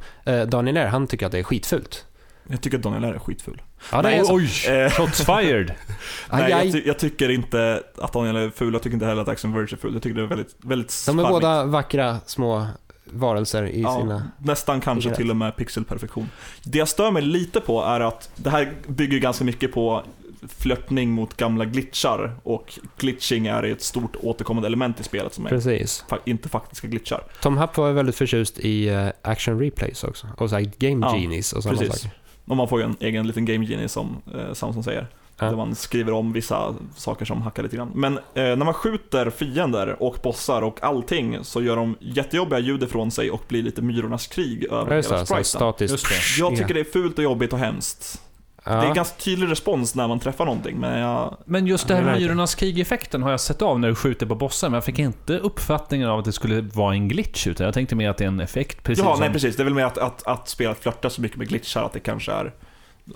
Daniel 0.48 0.76
Air, 0.76 0.86
han 0.86 1.06
tycker 1.06 1.26
att 1.26 1.32
det 1.32 1.38
är 1.38 1.42
skitfult. 1.42 2.04
Jag 2.48 2.60
tycker 2.60 2.76
att 2.76 2.82
Daniel 2.82 3.04
är 3.04 3.18
skitful. 3.18 3.62
Ja, 3.92 4.02
Nej, 4.02 4.18
är 4.18 4.24
så. 4.24 4.34
Oj! 4.34 4.50
Eh, 4.68 4.90
Shots 4.90 5.24
fired! 5.24 5.74
Nej, 6.32 6.50
jag, 6.50 6.72
ty- 6.72 6.82
jag 6.86 6.98
tycker 6.98 7.28
inte 7.28 7.82
att 7.98 8.12
Daniel 8.12 8.36
är 8.36 8.50
ful, 8.50 8.72
jag 8.72 8.82
tycker 8.82 8.94
inte 8.94 9.06
heller 9.06 9.22
att 9.22 9.28
Action 9.28 9.52
Verge 9.52 9.68
är 9.72 9.76
ful. 9.76 9.92
Jag 9.92 10.02
tycker 10.02 10.16
det 10.16 10.22
är 10.22 10.26
väldigt, 10.26 10.56
väldigt 10.58 11.02
De 11.06 11.18
är 11.18 11.28
båda 11.28 11.64
vackra 11.64 12.18
små 12.26 12.66
varelser 13.04 13.62
i 13.66 13.82
Ja, 13.82 14.00
sina... 14.00 14.30
nästan 14.38 14.80
kanske 14.80 15.02
Figurer. 15.02 15.16
till 15.16 15.30
och 15.30 15.36
med 15.36 15.56
pixelperfektion. 15.56 16.28
Det 16.62 16.78
jag 16.78 16.88
stör 16.88 17.10
mig 17.10 17.22
lite 17.22 17.60
på 17.60 17.82
är 17.82 18.00
att 18.00 18.30
det 18.36 18.50
här 18.50 18.72
bygger 18.86 19.18
ganska 19.18 19.44
mycket 19.44 19.72
på 19.72 20.02
flörtning 20.48 21.10
mot 21.10 21.36
gamla 21.36 21.64
glitchar 21.64 22.36
och 22.42 22.78
glitching 22.98 23.46
är 23.46 23.62
ett 23.62 23.82
stort 23.82 24.16
återkommande 24.22 24.66
element 24.66 25.00
i 25.00 25.04
spelet 25.04 25.34
som 25.34 25.46
är 25.46 25.50
Precis. 25.50 26.04
fa- 26.08 26.18
inte 26.24 26.48
faktiska 26.48 26.88
glitchar. 26.88 27.22
Tom 27.40 27.56
Happ 27.56 27.76
var 27.76 27.88
ju 27.88 27.92
väldigt 27.94 28.16
förtjust 28.16 28.58
i 28.58 28.88
eh, 28.88 29.08
action 29.22 29.58
replays 29.60 30.04
också. 30.04 30.26
Och 30.36 30.50
så 30.50 30.56
här 30.56 30.70
Game 30.78 31.06
Ja, 31.06 31.16
Genies 31.16 31.52
och 31.52 31.62
sådana 31.62 31.78
Precis. 31.78 32.02
saker. 32.02 32.16
Och 32.46 32.56
man 32.56 32.68
får 32.68 32.80
ju 32.80 32.84
en 32.84 32.96
egen 33.00 33.26
liten 33.26 33.44
game 33.44 33.66
genie 33.66 33.88
som 33.88 34.16
eh, 34.34 34.52
Samson 34.52 34.84
säger. 34.84 35.06
Ja. 35.38 35.46
Där 35.46 35.56
man 35.56 35.74
skriver 35.74 36.12
om 36.12 36.32
vissa 36.32 36.74
saker 36.96 37.24
som 37.24 37.42
hackar 37.42 37.62
lite 37.62 37.76
grann. 37.76 37.90
Men 37.94 38.18
eh, 38.18 38.22
när 38.34 38.56
man 38.56 38.74
skjuter 38.74 39.30
fiender 39.30 40.02
och 40.02 40.16
bossar 40.22 40.62
och 40.62 40.82
allting 40.82 41.38
så 41.42 41.62
gör 41.62 41.76
de 41.76 41.96
jättejobbiga 42.00 42.58
ljud 42.58 42.82
ifrån 42.82 43.10
sig 43.10 43.30
och 43.30 43.42
blir 43.48 43.62
lite 43.62 43.82
myrornas 43.82 44.26
krig 44.26 44.64
över 44.64 44.94
Ja, 44.96 45.02
hela 45.02 45.26
spriten. 45.26 45.44
statiskt. 45.44 45.92
Just 45.92 46.08
det. 46.08 46.40
Jag 46.42 46.56
tycker 46.56 46.74
det 46.74 46.80
är 46.80 46.84
fult 46.84 47.18
och 47.18 47.24
jobbigt 47.24 47.52
och 47.52 47.58
hemskt. 47.58 48.20
Ja. 48.64 48.72
Det 48.72 48.78
är 48.78 48.88
en 48.88 48.94
ganska 48.94 49.16
tydlig 49.16 49.50
respons 49.50 49.94
när 49.94 50.08
man 50.08 50.20
träffar 50.20 50.44
någonting, 50.44 50.78
men 50.78 50.98
jag... 50.98 51.36
Men 51.44 51.66
just 51.66 51.88
det 51.88 51.94
här 51.94 52.02
med 52.02 52.20
myrornas 52.20 52.54
krig-effekten 52.54 53.22
har 53.22 53.30
jag 53.30 53.40
sett 53.40 53.62
av 53.62 53.80
när 53.80 53.88
du 53.88 53.94
skjuter 53.94 54.26
på 54.26 54.34
bossar, 54.34 54.68
men 54.68 54.74
jag 54.74 54.84
fick 54.84 54.98
inte 54.98 55.38
uppfattningen 55.38 56.08
av 56.08 56.18
att 56.18 56.24
det 56.24 56.32
skulle 56.32 56.60
vara 56.60 56.94
en 56.94 57.08
glitch 57.08 57.46
utan 57.46 57.64
jag 57.64 57.74
tänkte 57.74 57.96
mer 57.96 58.10
att 58.10 58.16
det 58.16 58.24
är 58.24 58.28
en 58.28 58.40
effekt, 58.40 58.82
precis 58.82 59.04
ja, 59.04 59.12
som... 59.12 59.20
nej 59.20 59.32
precis. 59.32 59.56
Det 59.56 59.62
är 59.62 59.64
väl 59.64 59.74
mer 59.74 59.84
att, 59.84 59.98
att, 59.98 60.26
att 60.26 60.48
spelet 60.48 60.82
flörtar 60.82 61.08
så 61.08 61.20
mycket 61.20 61.38
med 61.38 61.48
glitchar 61.48 61.82
att 61.82 61.92
det 61.92 62.00
kanske 62.00 62.32
är 62.32 62.52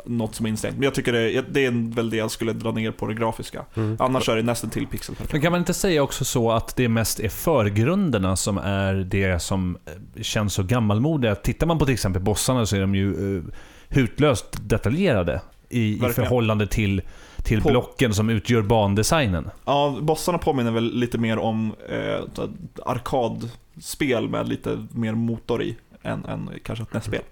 något 0.04 0.34
som 0.34 0.46
är 0.46 0.50
instängt. 0.50 0.74
Men 0.74 0.82
jag 0.82 0.94
tycker 0.94 1.12
det, 1.12 1.44
det 1.50 1.66
är 1.66 1.94
väl 1.94 2.10
det 2.10 2.16
jag 2.16 2.30
skulle 2.30 2.52
dra 2.52 2.70
ner 2.70 2.90
på 2.90 3.06
det 3.06 3.14
grafiska. 3.14 3.64
Mm. 3.74 3.96
Annars 4.00 4.28
är 4.28 4.36
det 4.36 4.42
nästan 4.42 4.70
till 4.70 4.86
pixelperfekt. 4.86 5.32
Men 5.32 5.42
kan 5.42 5.52
man 5.52 5.60
inte 5.60 5.74
säga 5.74 6.02
också 6.02 6.24
så 6.24 6.50
att 6.50 6.76
det 6.76 6.88
mest 6.88 7.20
är 7.20 7.28
förgrunderna 7.28 8.36
som 8.36 8.58
är 8.58 8.94
det 8.94 9.42
som 9.42 9.78
eh, 9.86 10.22
känns 10.22 10.54
så 10.54 10.62
gammalmodiga? 10.62 11.34
Tittar 11.34 11.66
man 11.66 11.78
på 11.78 11.84
till 11.84 11.94
exempel 11.94 12.22
bossarna 12.22 12.66
så 12.66 12.76
är 12.76 12.80
de 12.80 12.94
ju 12.94 13.14
uh, 13.14 13.44
hutlöst 13.88 14.46
detaljerade 14.60 15.40
i, 15.68 16.06
i 16.06 16.08
förhållande 16.12 16.66
till, 16.66 17.02
till 17.42 17.62
På- 17.62 17.68
blocken 17.68 18.14
som 18.14 18.30
utgör 18.30 18.62
bandesignen. 18.62 19.50
Ja, 19.64 19.98
bossarna 20.00 20.38
påminner 20.38 20.70
väl 20.70 20.94
lite 20.94 21.18
mer 21.18 21.38
om 21.38 21.74
eh, 21.88 22.44
arkadspel 22.84 24.28
med 24.28 24.48
lite 24.48 24.86
mer 24.92 25.12
motor 25.14 25.62
i 25.62 25.76
än, 26.02 26.24
än 26.24 26.50
kanske 26.62 26.82
ett 26.82 26.92
NES-spel. 26.94 27.22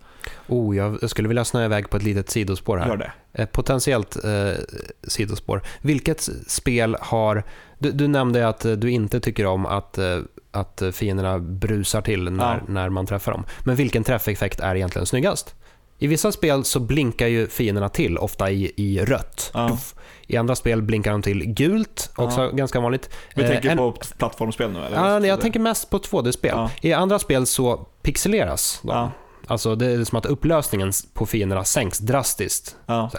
Oh, 0.48 0.76
jag 0.76 1.10
skulle 1.10 1.28
vilja 1.28 1.44
snöa 1.44 1.64
iväg 1.64 1.90
på 1.90 1.96
ett 1.96 2.02
litet 2.02 2.30
sidospår 2.30 2.76
här. 2.78 2.86
Gör 2.88 2.96
det. 2.96 3.12
Eh, 3.32 3.46
Potentiellt 3.46 4.24
eh, 4.24 4.64
sidospår. 5.02 5.62
Vilket 5.82 6.28
spel 6.46 6.96
har... 7.00 7.42
Du, 7.78 7.92
du 7.92 8.08
nämnde 8.08 8.48
att 8.48 8.64
eh, 8.64 8.72
du 8.72 8.90
inte 8.90 9.20
tycker 9.20 9.46
om 9.46 9.66
att, 9.66 9.98
eh, 9.98 10.18
att 10.50 10.82
fienderna 10.92 11.38
brusar 11.38 12.00
till 12.02 12.30
när, 12.32 12.54
Ja. 12.54 12.60
när 12.68 12.88
man 12.88 13.06
träffar 13.06 13.32
dem. 13.32 13.44
Men 13.64 13.76
vilken 13.76 14.04
träffeffekt 14.04 14.60
är 14.60 14.74
egentligen 14.74 15.06
snyggast? 15.06 15.54
I 15.98 16.06
vissa 16.06 16.32
spel 16.32 16.64
så 16.64 16.80
blinkar 16.80 17.26
ju 17.26 17.46
fienderna 17.48 17.88
till, 17.88 18.18
ofta 18.18 18.50
i, 18.50 18.72
i 18.76 19.00
rött. 19.04 19.50
Ja. 19.54 19.78
I 20.26 20.36
andra 20.36 20.54
spel 20.54 20.82
blinkar 20.82 21.12
de 21.12 21.22
till 21.22 21.44
gult, 21.54 22.10
också 22.16 22.40
Ja. 22.40 22.50
ganska 22.50 22.80
vanligt. 22.80 23.10
Vi 23.34 23.42
Eh, 23.42 23.48
tänker 23.48 23.70
en- 23.70 23.76
på 23.76 23.92
plattformsspel 24.18 24.70
nu 24.72 24.78
eller? 24.84 24.96
Ja, 24.96 25.26
jag 25.26 25.38
Det- 25.38 25.42
tänker 25.42 25.60
mest 25.60 25.90
på 25.90 25.98
2D-spel. 25.98 26.52
Ja. 26.56 26.70
I 26.82 26.92
andra 26.92 27.18
spel 27.18 27.46
så 27.46 27.76
pixeleras 28.02 28.80
de. 28.82 29.10
Alltså 29.46 29.74
det 29.74 29.86
är 29.86 30.04
som 30.04 30.18
att 30.18 30.26
upplösningen 30.26 30.92
på 31.14 31.26
fienderna 31.26 31.64
sänks 31.64 31.98
drastiskt. 31.98 32.76
Här, 32.86 33.10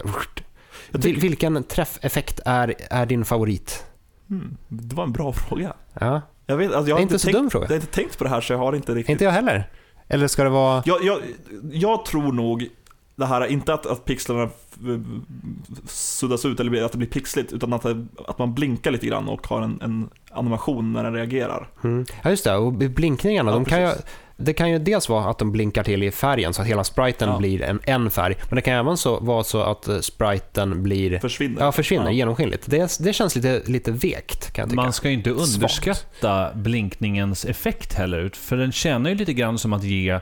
tycker, 1.02 1.22
Vilken 1.22 1.64
träffeffekt 1.64 2.40
är, 2.46 2.74
är 2.90 3.06
din 3.06 3.26
favorit? 3.26 3.84
hmm, 4.30 4.58
det 4.68 4.96
var 4.96 5.04
en 5.04 5.12
bra 5.12 5.34
fråga. 5.34 5.74
Ja, 6.00 6.22
Jag, 6.46 6.58
vet, 6.58 6.68
alltså, 6.68 6.82
det 6.84 6.90
jag, 6.90 6.90
är 6.90 6.94
har 6.94 7.02
inte 7.02 7.14
inte 7.14 7.20
så 7.20 7.26
tänkt, 7.26 7.36
dum 7.38 7.50
fråga. 7.50 7.66
jag 7.66 7.70
har 7.70 7.76
inte 7.76 7.88
tänkt 7.94 8.18
på 8.18 8.24
det 8.24 8.30
här 8.30 8.42
så 8.42 8.54
jag 8.54 8.58
har 8.58 8.76
inte 8.76 8.92
riktigt... 8.96 9.10
Inte 9.12 9.24
jag 9.24 9.32
heller. 9.32 9.70
Eller 10.08 10.28
ska 10.28 10.44
det 10.44 10.50
vara... 10.50 10.84
Jag, 10.86 11.04
jag, 11.04 11.20
jag 11.72 12.06
tror 12.06 12.32
nog 12.32 12.70
det 13.16 13.26
här, 13.26 13.48
inte 13.48 13.74
att, 13.74 13.86
att 13.86 14.06
pixlarna 14.06 14.50
suddas 15.86 16.46
ut 16.46 16.60
eller 16.60 16.84
att 16.84 16.92
det 16.92 16.98
blir 16.98 17.08
pixligt, 17.08 17.54
utan 17.54 17.74
att, 17.74 17.82
det, 17.82 18.06
att 18.28 18.40
man 18.40 18.54
blinkar 18.54 18.92
lite 18.92 19.08
grann 19.08 19.28
och 19.28 19.48
har 19.48 19.62
en, 19.62 19.82
en 19.82 20.10
animation 20.32 20.94
när 20.94 21.04
den 21.04 21.14
reagerar. 21.14 21.70
Mm. 21.84 22.06
Ja, 22.24 22.30
just 22.30 22.44
det. 22.44 22.56
Och 22.56 22.74
blinkningarna, 22.74 23.52
Ja, 23.52 23.56
de 23.56 23.66
kan 23.66 23.82
ju, 23.82 23.88
precis. 23.88 24.06
Det 24.40 24.54
kan 24.54 24.70
ju 24.70 24.80
dels 24.80 25.10
vara 25.10 25.30
att 25.30 25.38
de 25.40 25.52
blinkar 25.52 25.84
till 25.84 26.04
i 26.04 26.12
färgen 26.12 26.54
så 26.54 26.62
att 26.62 26.68
hela 26.68 26.84
spriten 26.84 27.30
Ja. 27.30 27.38
blir 27.38 27.62
en, 27.62 27.80
en 27.84 28.12
färg. 28.12 28.36
Men 28.50 28.56
det 28.56 28.62
kan 28.62 28.74
även 28.74 28.98
så, 28.98 29.20
vara 29.20 29.44
så 29.44 29.62
att 29.62 29.88
eh, 29.88 30.00
spriten 30.00 30.84
blir... 30.84 31.20
Försvinner. 31.20 31.62
Ja, 31.62 31.72
försvinner 31.72 32.06
Ja. 32.06 32.12
genomskinligt. 32.12 32.64
Det, 32.70 32.98
det 33.00 33.14
känns 33.14 33.36
lite, 33.36 33.62
lite 33.66 33.92
vekt 33.92 34.54
kan 34.54 34.64
jag 34.64 34.70
tycka. 34.70 34.82
Man 34.82 34.94
ska 34.94 35.08
ju 35.10 35.14
inte 35.14 35.30
underskatta 35.32 36.52
blinkningens 36.56 37.46
effekt 37.46 37.94
heller, 37.94 38.32
för 38.34 38.58
den 38.58 38.72
tjänar 38.72 39.10
ju 39.10 39.16
lite 39.16 39.34
grann 39.34 39.58
som 39.58 39.74
att 39.74 39.84
ge 39.84 40.20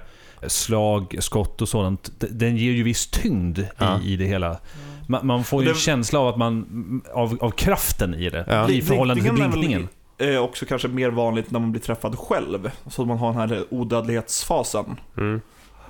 slag, 0.48 1.16
skott 1.20 1.62
och 1.62 1.70
sådant. 1.70 2.12
Den 2.20 2.58
ger 2.58 2.72
ju 2.72 2.84
viss 2.84 3.08
tyngd 3.08 3.60
Ja. 3.78 4.00
i, 4.04 4.14
i 4.14 4.16
det 4.16 4.26
hela. 4.26 4.58
Man, 5.08 5.28
man 5.28 5.44
får 5.44 5.62
ju 5.64 5.66
Det- 5.66 5.72
en 5.74 5.78
känsla 5.80 6.20
av 6.20 6.28
att 6.28 6.38
man, 6.38 7.02
av, 7.14 7.38
av 7.42 7.52
kraften 7.52 8.14
i 8.16 8.30
det, 8.30 8.46
Ja. 8.48 8.70
i 8.70 8.82
förhållande 8.82 9.24
till 9.24 9.34
blinkningen. 9.34 9.88
Eh, 10.18 10.38
också 10.38 10.66
kanske 10.66 10.88
mer 10.88 11.10
vanligt 11.10 11.52
när 11.52 11.60
man 11.60 11.72
blir 11.72 11.82
träffad 11.82 12.20
själv. 12.20 12.72
Så 12.88 13.02
att 13.02 13.08
man 13.08 13.18
har 13.18 13.34
den 13.34 13.50
här 13.50 13.64
odödlighetsfasen 13.70 14.86
Mm. 15.18 15.42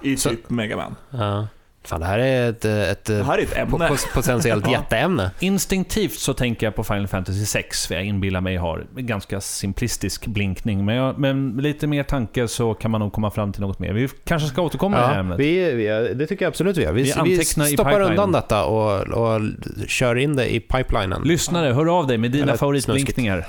i 0.01 0.17
Så- 0.17 0.29
typ 0.29 0.49
Mega 0.49 0.75
Man. 0.77 0.95
Ja. 1.09 1.47
Fan, 1.83 1.99
det 1.99 2.05
här 2.05 2.19
är 2.19 2.49
ett, 2.49 2.65
ett, 2.65 3.05
Det 3.05 3.23
här 3.23 3.37
är 3.37 3.41
ett 3.43 3.57
ämne. 3.57 3.75
po- 3.87 4.13
potentiellt 4.13 4.65
Ja. 4.67 4.71
jätteämne. 4.71 5.31
Instinktivt 5.39 6.13
så 6.13 6.33
tänker 6.33 6.65
jag 6.67 6.75
på 6.75 6.83
Final 6.83 7.07
Fantasy 7.07 7.45
6, 7.45 7.87
för 7.87 7.95
jag 7.95 8.05
inbillar 8.05 8.41
mig 8.41 8.57
har 8.57 8.85
en 8.97 9.05
ganska 9.07 9.41
simplistisk 9.41 10.25
blinkning. 10.27 10.85
Men, 10.85 10.95
jag, 10.95 11.19
men 11.19 11.49
med 11.55 11.63
lite 11.63 11.87
mer 11.87 12.03
tanke 12.03 12.47
så 12.47 12.73
kan 12.73 12.91
man 12.91 13.01
nog 13.01 13.13
komma 13.13 13.31
fram 13.31 13.51
till 13.53 13.61
något 13.61 13.79
mer. 13.79 13.93
Vi 13.93 14.07
kanske 14.23 14.47
ska 14.49 14.61
återkomma 14.61 14.97
i 14.97 14.99
det 14.99 15.05
här 15.07 15.13
Ja, 15.13 15.19
ämnet. 15.19 15.39
vi, 15.39 15.71
vi, 15.73 16.13
det 16.13 16.27
tycker 16.27 16.45
jag 16.45 16.49
absolut 16.49 16.77
vi 16.77 16.83
gör. 16.83 16.93
Vi, 16.93 17.13
Vi 17.23 17.35
vi, 17.35 17.45
stoppar 17.45 18.01
undan 18.01 18.31
detta 18.31 18.65
och, 18.65 18.99
och 19.01 19.41
kör 19.87 20.15
in 20.15 20.35
det 20.35 20.53
i 20.55 20.59
pipelinen. 20.59 21.21
Lyssnare, 21.25 21.73
hör 21.73 21.97
av 21.99 22.07
dig 22.07 22.17
med 22.17 22.31
dina 22.31 22.57
favoritblinkningar. 22.57 23.45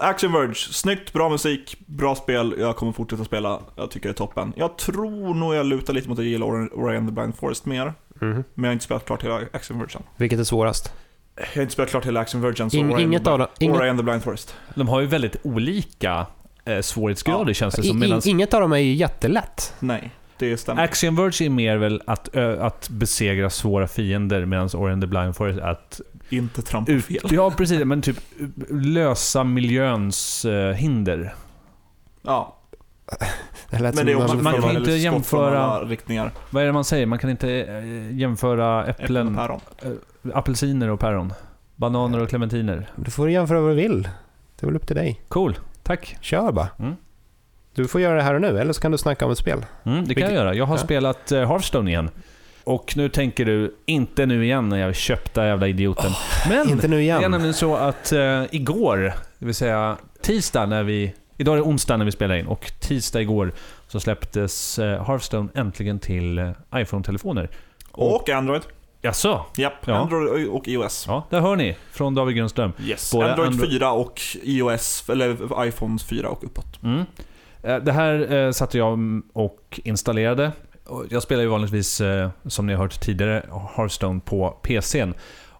Action 0.00 0.32
Verge, 0.32 0.54
snyggt, 0.54 1.12
bra 1.12 1.28
musik, 1.28 1.76
bra 1.86 2.14
spel. 2.14 2.54
Jag 2.58 2.76
kommer 2.76 2.92
fortsätta 2.92 3.24
spela. 3.24 3.60
Jag 3.76 3.90
tycker 3.90 4.08
det 4.08 4.12
är 4.12 4.16
toppen. 4.16 4.52
Jag 4.56 4.78
tror 4.78 5.34
nog 5.34 5.54
jag 5.54 5.66
lutar 5.66 5.92
lite 5.94 6.08
mot 6.08 6.18
att 6.18 6.24
gilla 6.24 6.44
Ori 6.46 6.96
and 6.96 7.08
the 7.08 7.12
Blind 7.12 7.34
Forest 7.36 7.66
mer. 7.66 7.94
Mhm. 8.20 8.44
Men 8.54 8.64
jag 8.64 8.68
har 8.68 8.72
inte 8.72 8.84
spelat 8.84 9.04
klart 9.06 9.24
hela 9.24 9.40
Action 9.52 9.78
Verge 9.78 9.96
än. 9.96 10.02
Vilket 10.16 10.38
är 10.40 10.44
svårast? 10.44 10.92
Jag 11.36 11.44
har 11.54 11.62
inte 11.62 11.72
spelat 11.72 11.90
klart 11.90 12.06
hela 12.06 12.20
Action 12.20 12.40
Verge 12.40 12.62
än, 12.62 12.70
så 12.70 12.76
In, 12.76 12.98
inget 12.98 13.26
av 13.26 13.38
dem... 13.38 13.48
Ori 13.60 13.88
and 13.88 13.98
the 13.98 14.02
Blind 14.04 14.22
Forest. 14.22 14.56
De 14.74 14.88
har 14.88 15.00
ju 15.00 15.06
väldigt 15.06 15.36
olika 15.42 16.26
eh, 16.64 16.80
svårighetsgrader 16.80 17.50
Ja. 17.50 17.54
känns 17.54 17.74
det 17.74 17.82
som. 17.82 17.98
Medans 17.98 18.26
inget 18.26 18.54
av 18.54 18.60
dem 18.60 18.72
är 18.72 18.78
ju 18.78 18.92
jättelätt. 18.94 19.74
Nej, 19.80 20.10
det 20.38 20.56
stämmer. 20.56 20.82
Action 20.82 21.16
Verge 21.16 21.44
är 21.46 21.50
mer 21.50 21.76
väl 21.76 22.02
att, 22.06 22.28
ö, 22.36 22.62
att 22.62 22.88
besegra 22.90 23.50
svåra 23.50 23.88
fiender 23.88 24.44
medan 24.44 24.68
Ori 24.74 24.92
and 24.92 25.02
the 25.02 25.06
Blind 25.06 25.36
Forest 25.36 25.58
är 25.58 25.62
att 25.70 26.00
Inte 26.28 26.62
trampa 26.62 26.92
ut, 26.92 27.04
fel. 27.04 27.18
Ja, 27.30 27.50
precis. 27.50 27.84
Men 27.84 28.02
typ 28.02 28.16
lösa 28.70 29.44
miljöns 29.44 30.44
eh, 30.44 30.72
hinder. 30.74 31.34
Ja. 32.22 32.56
Det 33.70 33.78
lät 33.78 33.94
Men 33.94 34.06
det 34.06 34.12
är 34.12 34.16
också 34.24 34.36
man 34.36 34.60
kan 34.62 34.76
inte 34.76 34.90
jämföra- 34.92 35.84
riktningar. 35.84 36.30
Vad 36.50 36.62
är 36.62 36.66
det 36.66 36.72
man 36.72 36.84
säger? 36.84 37.06
Man 37.06 37.18
kan 37.18 37.30
inte 37.30 37.50
eh, 37.50 38.16
jämföra 38.16 38.86
Äpplen 38.86 39.26
och 39.26 39.32
äpplen, 39.32 39.36
päron. 39.36 39.60
eh, 40.32 40.36
apelsiner 40.38 40.90
och 40.90 41.00
päron. 41.00 41.32
Bananer 41.76 42.20
och 42.20 42.28
clementiner. 42.28 42.90
Du 42.96 43.10
får 43.10 43.30
jämföra 43.30 43.60
vad 43.60 43.70
du 43.70 43.74
vill. 43.74 44.02
Det 44.02 44.62
är 44.62 44.66
väl 44.66 44.76
upp 44.76 44.86
till 44.86 44.96
dig. 44.96 45.22
Cool, 45.28 45.58
tack. 45.82 46.16
Kör 46.20 46.52
bara. 46.52 46.68
Mm. 46.78 46.94
Du 47.74 47.88
får 47.88 48.00
göra 48.00 48.16
det 48.16 48.22
här 48.22 48.34
och 48.34 48.40
nu, 48.40 48.58
eller 48.60 48.72
så 48.72 48.80
kan 48.80 48.92
du 48.92 48.98
snacka 48.98 49.24
om 49.26 49.32
ett 49.32 49.38
spel. 49.38 49.58
Mm, 49.58 49.64
det 49.84 49.92
kan 49.98 50.04
Vilket- 50.04 50.24
jag 50.24 50.32
göra. 50.32 50.54
Jag 50.54 50.66
har 50.66 50.74
Ja. 50.76 50.82
spelat 50.82 51.32
uh, 51.32 51.38
Hearthstone 51.48 51.90
igen. 51.90 52.10
Och 52.64 52.92
nu 52.96 53.08
tänker 53.08 53.44
du, 53.44 53.74
inte 53.86 54.26
nu 54.26 54.44
igen 54.44 54.68
när 54.68 54.78
jag 54.78 54.94
köpta 54.94 55.46
jävla 55.46 55.68
idioten. 55.68 56.10
Men 56.48 56.70
Inte 56.70 56.88
nu 56.88 56.96
det 56.96 57.02
är 57.02 57.18
igen. 57.18 57.30
nämligen 57.30 57.54
så 57.54 57.76
att 57.76 58.12
eh, 58.12 58.42
igår, 58.50 58.98
det 59.38 59.46
vill 59.46 59.54
säga 59.54 59.96
tisdag 60.22 60.66
när 60.66 60.82
vi... 60.82 61.14
Idag 61.36 61.52
är 61.52 61.56
det 61.56 61.62
onsdag 61.62 61.96
när 61.96 62.04
vi 62.04 62.12
spelar 62.12 62.34
in 62.34 62.46
och 62.46 62.72
tisdag 62.80 63.20
igår 63.20 63.52
så 63.88 64.00
släpptes 64.00 64.78
uh, 64.78 64.84
Hearthstone 65.06 65.48
äntligen 65.54 65.98
till 65.98 66.38
eh, 66.38 66.50
iPhone-telefoner. 66.74 67.50
Och 67.92 68.28
Android. 68.28 68.62
Jaså? 69.02 69.44
Japp, 69.56 69.72
Ja. 69.86 69.94
Android 69.94 70.48
och 70.48 70.68
iOS. 70.68 71.04
Ja, 71.08 71.26
där 71.30 71.40
hör 71.40 71.56
ni. 71.56 71.76
Från 71.90 72.14
David 72.14 72.36
Grundström. 72.36 72.72
Yes. 72.84 73.12
Både 73.12 73.30
Android 73.30 73.50
Andro- 73.50 73.66
4 73.70 73.92
och 73.92 74.20
iOS, 74.42 75.04
eller 75.10 75.64
iPhone 75.66 75.98
4 75.98 76.28
och 76.28 76.44
uppåt. 76.44 76.82
Mm. 76.82 77.04
Eh, 77.62 77.76
Det 77.76 77.92
här 77.92 78.32
eh, 78.32 78.50
satte 78.50 78.78
jag 78.78 78.98
och 79.32 79.80
installerade. 79.84 80.52
Jag 81.10 81.22
spelar 81.22 81.42
ju 81.42 81.48
vanligtvis, 81.48 82.00
eh, 82.00 82.30
som 82.46 82.66
ni 82.66 82.72
har 82.72 82.82
hört 82.82 83.00
tidigare, 83.00 83.46
Hearthstone 83.76 84.20
på 84.24 84.50
PCn. 84.62 85.14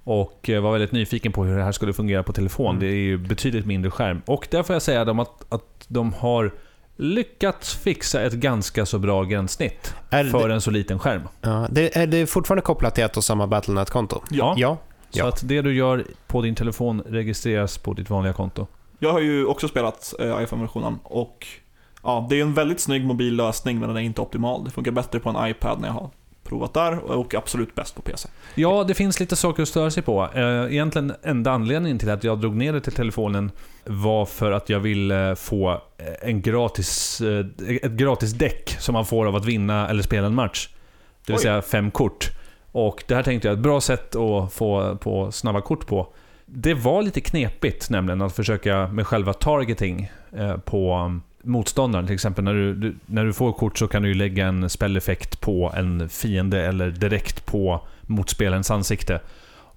Och 0.07 0.51
eh, 0.51 0.63
var 0.63 0.73
väldigt 0.73 0.93
nyfiken 0.93 1.33
på 1.33 1.45
hur 1.45 1.57
det 1.57 1.65
här 1.65 1.73
skulle 1.73 1.93
fungera 1.93 2.23
på 2.23 2.33
telefon. 2.33 2.67
Mm. 2.71 2.81
Det 2.81 2.87
är 2.87 2.97
ju 2.97 3.19
betydligt 3.19 3.67
mindre 3.67 3.91
skärm. 3.91 4.23
Och 4.27 4.49
där 4.51 4.63
får 4.63 4.75
jag 4.75 4.83
säga 4.83 5.05
dem 5.05 5.19
att, 5.19 5.53
att 5.53 5.85
de 5.89 6.13
har 6.13 6.55
lyckats 6.97 7.75
fixa 7.75 8.23
ett 8.23 8.33
ganska 8.33 8.87
så 8.87 8.99
bra 8.99 9.23
gränssnitt 9.25 9.95
Är 10.11 10.25
för 10.25 10.49
det, 10.49 10.55
en 10.55 10.61
så 10.61 10.71
liten 10.71 10.99
skärm. 10.99 11.23
ja, 11.41 11.67
det, 11.71 11.97
är 11.97 12.07
det 12.07 12.27
fortfarande 12.27 12.63
kopplat 12.63 12.95
till 12.95 13.05
ett 13.05 13.17
och 13.17 13.25
samma 13.25 13.47
Battlenet-konto? 13.47 14.23
Ja. 14.31 14.55
Ja. 14.59 14.77
Så 15.11 15.19
Ja. 15.19 15.29
att 15.29 15.49
det 15.49 15.63
du 15.63 15.75
gör 15.75 16.05
på 16.27 16.43
din 16.43 16.55
telefon 16.55 17.03
registreras 17.07 17.79
på 17.79 17.93
ditt 17.93 18.11
vanliga 18.11 18.33
konto. 18.33 18.67
Jag 18.99 19.13
har 19.13 19.21
ju 19.21 19.47
också 19.47 19.69
spelat 19.69 20.15
eh, 20.21 20.43
iPhone-versionen 20.43 20.99
och 21.03 21.47
ja, 22.05 22.27
det 22.31 22.39
är 22.39 22.43
en 22.43 22.55
väldigt 22.55 22.81
snygg 22.81 23.05
mobil 23.07 23.37
lösning 23.37 23.79
men 23.79 23.89
den 23.89 23.99
är 23.99 24.03
inte 24.03 24.21
optimal. 24.21 24.65
Det 24.65 24.71
funkar 24.71 24.93
bättre 24.93 25.21
på 25.21 25.31
en 25.31 25.51
iPad 25.51 25.81
när 25.81 25.89
jag 25.89 25.95
har 25.95 26.11
provat 26.45 26.75
där 26.75 26.99
och 26.99 27.35
absolut 27.35 27.75
bäst 27.75 27.95
på 27.95 28.03
PC. 28.03 28.29
Ja, 28.55 28.85
det 28.89 28.95
finns 28.95 29.21
lite 29.21 29.37
saker 29.37 29.63
att 29.63 29.69
störa 29.69 29.91
sig 29.91 30.03
på. 30.03 30.29
Eh, 30.35 30.73
Egentligen 30.73 31.13
enda 31.23 31.51
anledningen 31.51 31.99
till 31.99 32.11
att 32.11 32.25
jag 32.25 32.41
drog 32.41 32.57
ner 32.57 32.73
det 32.73 32.81
till 32.81 32.93
telefonen 32.93 33.51
var 33.85 34.27
för 34.27 34.53
att 34.53 34.69
jag 34.69 34.81
ville 34.81 35.37
få 35.37 35.71
eh, 35.71 36.29
en 36.29 36.43
gratis, 36.43 37.21
eh, 37.21 37.47
ett 37.83 37.93
gratis 37.93 38.33
däck 38.33 38.77
som 38.79 38.93
man 38.93 39.07
får 39.07 39.27
av 39.27 39.37
att 39.37 39.45
vinna 39.45 39.89
eller 39.89 40.03
spela 40.03 40.27
en 40.27 40.35
match. 40.35 40.69
Det 41.27 41.33
vill 41.33 41.37
Oj. 41.37 41.43
säga 41.43 41.63
fem 41.63 41.91
kort. 41.91 42.31
Och 42.73 43.05
det 43.09 43.15
här 43.15 43.23
tänkte 43.23 43.49
jag, 43.49 43.53
ett 43.55 43.63
bra 43.63 43.81
sätt 43.81 44.17
att 44.17 44.53
få 44.53 44.97
på 44.97 45.33
snabba 45.33 45.61
kort 45.61 45.87
på. 45.87 46.09
Det 46.47 46.75
var 46.75 47.03
lite 47.03 47.21
knepigt 47.21 47.91
nämligen 47.91 48.23
att 48.23 48.37
försöka 48.37 48.89
med 48.89 49.07
själva 49.07 49.33
targeting 49.33 50.11
på 50.65 51.11
motståndaren. 51.45 52.07
Till 52.07 52.15
exempel 52.15 52.45
när 52.45 52.55
du, 52.55 52.75
du, 52.75 52.97
när 53.07 53.25
du 53.25 53.33
får 53.33 53.53
kort 53.53 53.79
så 53.79 53.89
kan 53.89 54.03
du 54.03 54.15
lägga 54.15 54.47
en 54.47 54.71
spelleffekt 54.71 55.41
på 55.41 55.73
en 55.77 56.09
fiende 56.09 56.67
eller 56.67 56.91
direkt 56.91 57.47
på 57.47 57.87
motspelarens 58.03 58.71
ansikte. 58.71 59.21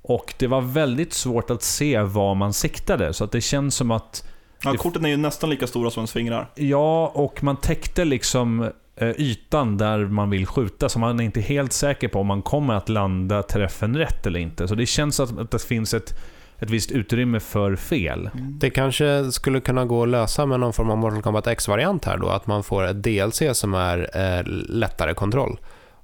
Och 0.01 0.33
det 0.39 0.47
var 0.47 0.61
väldigt 0.61 1.13
svårt 1.13 1.49
att 1.49 1.63
se 1.63 2.01
var 2.01 2.35
man 2.35 2.53
siktade, 2.53 3.13
så 3.13 3.23
att 3.23 3.31
det 3.31 3.41
känns 3.41 3.75
som 3.75 3.91
att 3.91 4.27
Ja, 4.63 4.73
korten 4.73 5.05
är 5.05 5.09
ju 5.09 5.17
nästan 5.17 5.49
lika 5.49 5.67
stora 5.67 5.89
som 5.89 6.01
ens 6.01 6.11
fingrar. 6.11 6.49
Ja, 6.55 7.07
och 7.07 7.43
man 7.43 7.57
täckte 7.57 8.05
liksom 8.05 8.71
eh, 8.95 9.09
ytan 9.09 9.77
där 9.77 10.05
man 10.05 10.29
vill 10.29 10.45
skjuta, 10.45 10.89
så 10.89 10.99
man 10.99 11.19
är 11.19 11.23
inte 11.23 11.41
helt 11.41 11.73
säker 11.73 12.07
på 12.07 12.19
om 12.19 12.27
man 12.27 12.41
kommer 12.41 12.73
att 12.73 12.89
landa 12.89 13.43
träffen 13.43 13.97
rätt 13.97 14.25
eller 14.25 14.39
inte. 14.39 14.67
Så 14.67 14.75
det 14.75 14.85
känns 14.85 15.19
att, 15.19 15.39
att 15.39 15.51
det 15.51 15.61
finns 15.61 15.93
ett, 15.93 16.19
ett 16.59 16.69
visst 16.69 16.91
utrymme 16.91 17.39
för 17.39 17.75
fel. 17.75 18.29
Mm. 18.33 18.59
Det 18.59 18.69
kanske 18.69 19.31
skulle 19.31 19.59
kunna 19.59 19.85
gå 19.85 20.03
att 20.03 20.09
lösa 20.09 20.45
med 20.45 20.59
någon 20.59 20.73
form 20.73 20.89
av 20.89 20.97
Mortal 20.97 21.21
Kombat 21.21 21.47
X-variant 21.47 22.05
här 22.05 22.17
då, 22.17 22.29
att 22.29 22.47
man 22.47 22.63
får 22.63 22.83
ett 22.83 23.03
DLC 23.03 23.41
som 23.53 23.73
är 23.73 24.09
eh, 24.13 24.43
lättare 24.69 25.13
kontroll. 25.13 25.59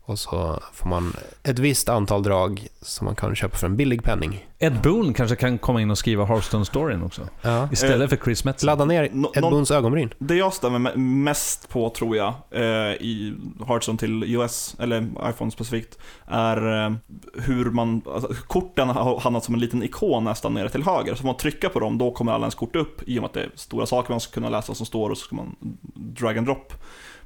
Och 0.06 0.20
så 0.20 0.60
får 0.74 0.90
man 0.90 1.14
ett 1.44 1.60
visst 1.60 1.90
antal 1.90 2.24
drag 2.24 2.68
som 2.82 3.06
man 3.06 3.16
kan 3.16 3.36
köpa 3.36 3.58
för 3.58 3.68
en 3.68 3.78
billig 3.78 4.04
penning. 4.04 4.48
Ed 4.60 4.82
Boon 4.82 5.14
kanske 5.14 5.36
kan 5.36 5.58
komma 5.58 5.82
in 5.82 5.92
och 5.92 5.98
skriva 5.98 6.26
Hearthstone-storyn 6.26 7.06
också. 7.06 7.22
Ja. 7.42 7.70
Istället 7.72 8.10
för 8.10 8.18
Chris 8.18 8.46
Metzen. 8.46 8.68
Ladda 8.68 8.86
ner 8.86 9.04
Ed 9.04 9.42
Boons 9.42 9.72
ögonbryn. 9.72 10.14
Det 10.20 10.36
jag 10.36 10.54
stämmer 10.54 10.80
me- 10.80 10.98
mest 10.98 11.70
på 11.70 11.90
tror 11.90 12.18
jag, 12.18 12.34
eh, 12.52 12.62
i 12.94 13.34
Hearthstone 13.68 13.98
till 13.98 14.24
iOS, 14.24 14.76
eller 14.80 15.08
iPhone 15.30 15.52
specifikt, 15.52 15.98
är 16.28 16.86
eh, 16.86 16.94
hur 17.34 17.66
man, 17.66 18.02
alltså, 18.14 18.34
korten 18.48 18.90
har 18.90 19.20
hamnat 19.20 19.44
som 19.44 19.54
en 19.54 19.60
liten 19.60 19.84
ikon 19.84 20.24
nästan 20.24 20.54
nere 20.54 20.70
till 20.70 20.84
höger. 20.84 21.16
Så 21.16 21.22
om 21.24 21.28
man 21.28 21.38
trycker 21.38 21.70
på 21.70 21.80
dem, 21.80 21.98
då 21.98 22.12
kommer 22.12 22.32
alla 22.32 22.44
ens 22.44 22.56
kort 22.56 22.76
upp, 22.76 23.02
i 23.08 23.18
och 23.18 23.22
med 23.22 23.28
att 23.28 23.34
det 23.34 23.44
är 23.44 23.50
stora 23.56 23.86
saker 23.86 24.10
man 24.14 24.20
ska 24.20 24.34
kunna 24.34 24.50
läsa 24.50 24.74
som 24.74 24.86
står 24.86 25.10
och 25.10 25.18
så 25.18 25.26
ska 25.26 25.36
man 25.36 25.56
drag 25.96 26.38
and 26.38 26.48
drop. 26.48 26.74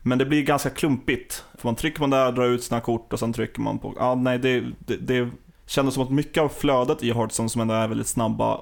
Men 0.01 0.17
det 0.17 0.25
blir 0.25 0.43
ganska 0.43 0.69
klumpigt. 0.69 1.43
För 1.57 1.67
man 1.67 1.75
trycker 1.75 1.99
på 1.99 2.07
där, 2.07 2.31
drar 2.31 2.45
ut 2.45 2.63
sina 2.63 2.81
kort 2.81 3.13
och 3.13 3.19
sen 3.19 3.33
trycker 3.33 3.61
man 3.61 3.79
på... 3.79 3.93
Ja, 3.99 4.15
nej, 4.15 4.39
det, 4.39 4.63
det, 4.79 4.95
det 4.95 5.29
kändes 5.67 5.93
som 5.93 6.03
att 6.03 6.09
mycket 6.09 6.43
av 6.43 6.49
flödet 6.49 7.03
i 7.03 7.13
Hearthstone 7.13 7.49
som 7.49 7.61
ändå 7.61 7.73
är 7.73 7.87
väldigt 7.87 8.07
snabba, 8.07 8.61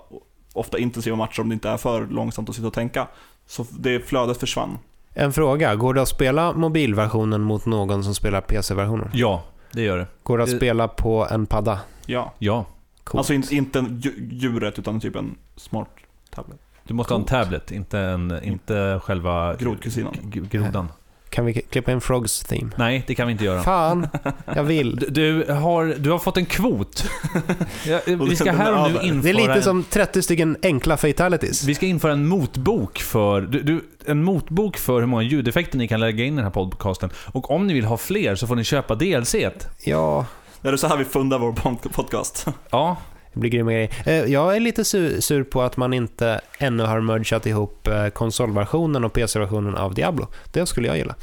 ofta 0.54 0.78
intensiva 0.80 1.16
matcher 1.16 1.42
om 1.42 1.50
det 1.50 1.54
inte 1.54 1.70
är 1.70 1.78
för 1.78 2.08
långsamt 2.08 2.50
att 2.50 2.56
sitta 2.56 2.68
och 2.68 2.74
tänka. 2.74 3.08
Så 3.48 3.66
det 3.80 4.00
flödet 4.00 4.38
försvann. 4.40 4.78
En 5.14 5.34
fråga, 5.34 5.76
går 5.76 5.94
det 5.94 6.02
att 6.02 6.08
spela 6.08 6.54
mobilversionen 6.54 7.42
mot 7.42 7.66
någon 7.66 8.04
som 8.04 8.16
spelar 8.16 8.42
PC-versionen? 8.42 9.10
Ja, 9.14 9.44
det 9.72 9.82
gör 9.82 9.98
det. 9.98 10.08
Går 10.24 10.38
det 10.38 10.44
att 10.44 10.50
Det- 10.50 10.56
spela 10.58 10.88
på 10.88 11.28
en 11.32 11.46
padda? 11.46 11.80
Ja. 12.06 12.34
Ja. 12.40 12.66
Coolt. 13.04 13.20
Alltså 13.20 13.34
inte, 13.34 13.56
inte 13.56 13.86
djuret 14.32 14.80
utan 14.80 15.00
typ 15.00 15.16
en 15.16 15.36
smart 15.56 15.90
tablet. 16.30 16.60
Du 16.84 16.94
måste 16.94 17.14
ha 17.14 17.20
en 17.20 17.22
Coolt. 17.26 17.32
tablet, 17.44 17.72
inte, 17.72 18.00
en, 18.00 18.44
inte 18.44 19.00
själva 19.04 19.56
Grodkusinen. 19.56 20.14
grodan. 20.24 20.88
Kan 21.36 21.46
vi 21.46 21.54
klippa 21.54 21.92
in 21.92 22.02
Frogs 22.02 22.40
theme? 22.40 22.72
Nej, 22.76 23.04
det 23.08 23.16
kan 23.16 23.28
vi 23.28 23.32
inte 23.32 23.46
göra. 23.46 23.64
Fan, 23.64 24.08
jag 24.56 24.64
vill. 24.64 24.96
Du, 24.96 25.10
du, 25.10 25.54
har, 25.54 25.96
du 25.98 26.12
har 26.12 26.20
fått 26.20 26.38
en 26.38 26.46
kvot. 26.46 27.10
Ja, 27.86 28.00
vi 28.06 28.36
ska 28.36 28.52
här 28.52 28.72
är 28.72 28.86
och 28.86 28.92
nu 28.92 29.08
införa 29.08 29.22
Det 29.22 29.30
är 29.30 29.34
lite 29.34 29.54
en, 29.54 29.64
som 29.64 29.84
30 29.84 30.22
stycken 30.22 30.58
enkla 30.64 30.98
fatalities. 30.98 31.64
Vi 31.64 31.76
ska 31.76 31.86
införa 31.86 32.14
en 32.14 32.28
motbok 32.28 33.00
för... 33.00 33.42
Du, 33.42 33.62
du, 33.62 33.82
en 34.06 34.24
motbok 34.24 34.78
för 34.78 35.00
hur 35.00 35.08
många 35.08 35.24
ljudeffekter 35.24 35.78
ni 35.78 35.88
kan 35.88 36.00
lägga 36.00 36.24
in 36.24 36.34
i 36.34 36.36
den 36.36 36.46
här 36.46 36.52
podcasten. 36.52 37.10
Och 37.16 37.52
om 37.52 37.68
ni 37.68 37.74
vill 37.74 37.86
ha 37.86 37.98
fler 37.98 38.36
så 38.36 38.48
får 38.48 38.56
ni 38.56 38.64
köpa 38.64 38.96
DLC. 38.96 39.36
-et. 39.36 39.68
Ja, 39.84 40.26
Är 40.62 40.72
det 40.72 40.78
så 40.78 40.88
här 40.88 40.98
vi 40.98 41.06
fundar 41.06 41.40
vår 41.40 41.52
pod- 41.52 41.94
podcast? 41.94 42.46
Ja, 42.70 42.98
det 43.36 43.40
blir 43.40 43.52
grymma 43.52 43.72
grejer. 43.72 43.90
Eh, 44.06 44.14
Jag 44.14 44.56
är 44.56 44.60
lite 44.60 44.86
sur, 44.86 45.44
på 45.44 45.62
att 45.62 45.78
man 45.78 45.94
inte 45.94 46.42
ännu 46.58 46.84
har 46.84 47.02
mergat 47.02 47.46
ihop 47.46 47.88
eh, 47.88 48.08
konsolversionen 48.08 49.04
och 49.04 49.14
PC-versionen 49.14 49.76
av 49.76 49.94
Diablo. 49.94 50.28
Det 50.52 50.66
skulle 50.66 50.88
jag 50.88 50.98
gilla. 50.98 51.16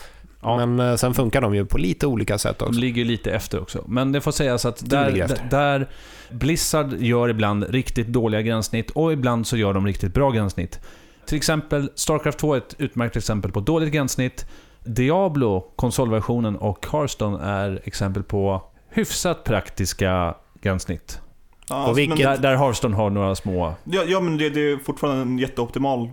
Ja. 0.42 0.66
Men 0.66 0.88
eh, 0.90 0.96
sen 0.96 1.14
funkar 1.14 1.40
de 1.40 1.54
ju 1.54 1.66
på 1.66 1.78
lite 1.78 2.06
olika 2.06 2.38
sätt 2.38 2.58
de 2.58 2.68
också. 2.68 2.80
ligger 2.80 3.04
lite 3.04 3.32
efter 3.32 3.60
också. 3.60 3.84
Men 3.88 4.12
det 4.12 4.20
får 4.20 4.32
sägas 4.32 4.64
att 4.64 4.90
där, 4.90 5.38
där 5.50 5.88
Blizzard 6.30 6.92
gör 6.98 7.28
ibland 7.28 7.64
riktigt 7.70 8.06
dåliga 8.06 8.42
gränssnitt 8.42 8.90
och 8.90 9.12
ibland 9.12 9.46
så 9.46 9.56
gör 9.56 9.74
de 9.74 9.86
riktigt 9.86 10.14
bra 10.14 10.30
gränssnitt. 10.30 10.80
Till 11.26 11.36
exempel, 11.36 11.90
Starcraft 11.94 12.38
2 12.38 12.54
är 12.54 12.58
ett 12.58 12.74
utmärkt 12.78 13.16
exempel 13.16 13.52
på 13.52 13.60
dåligt 13.60 13.92
gränssnitt. 13.92 14.46
Diablo, 14.84 15.60
konsolversionen 15.76 16.56
och 16.56 16.86
Hearthstone 16.92 17.44
är 17.44 17.80
exempel 17.84 18.22
på 18.22 18.62
hyfsat 18.90 19.44
praktiska 19.44 20.34
gränssnitt. 20.62 21.20
Ja, 21.68 21.86
Och 21.86 21.98
vilket- 21.98 22.18
men, 22.18 22.42
Där, 22.42 22.56
Hearthstone 22.56 22.96
har 22.96 23.10
några 23.10 23.34
små... 23.34 23.74
ja, 23.84 24.02
ja, 24.06 24.20
men 24.20 24.36
det, 24.38 24.50
det 24.50 24.60
är 24.72 24.76
fortfarande 24.84 25.22
en 25.22 25.38
jätteoptimal 25.38 26.10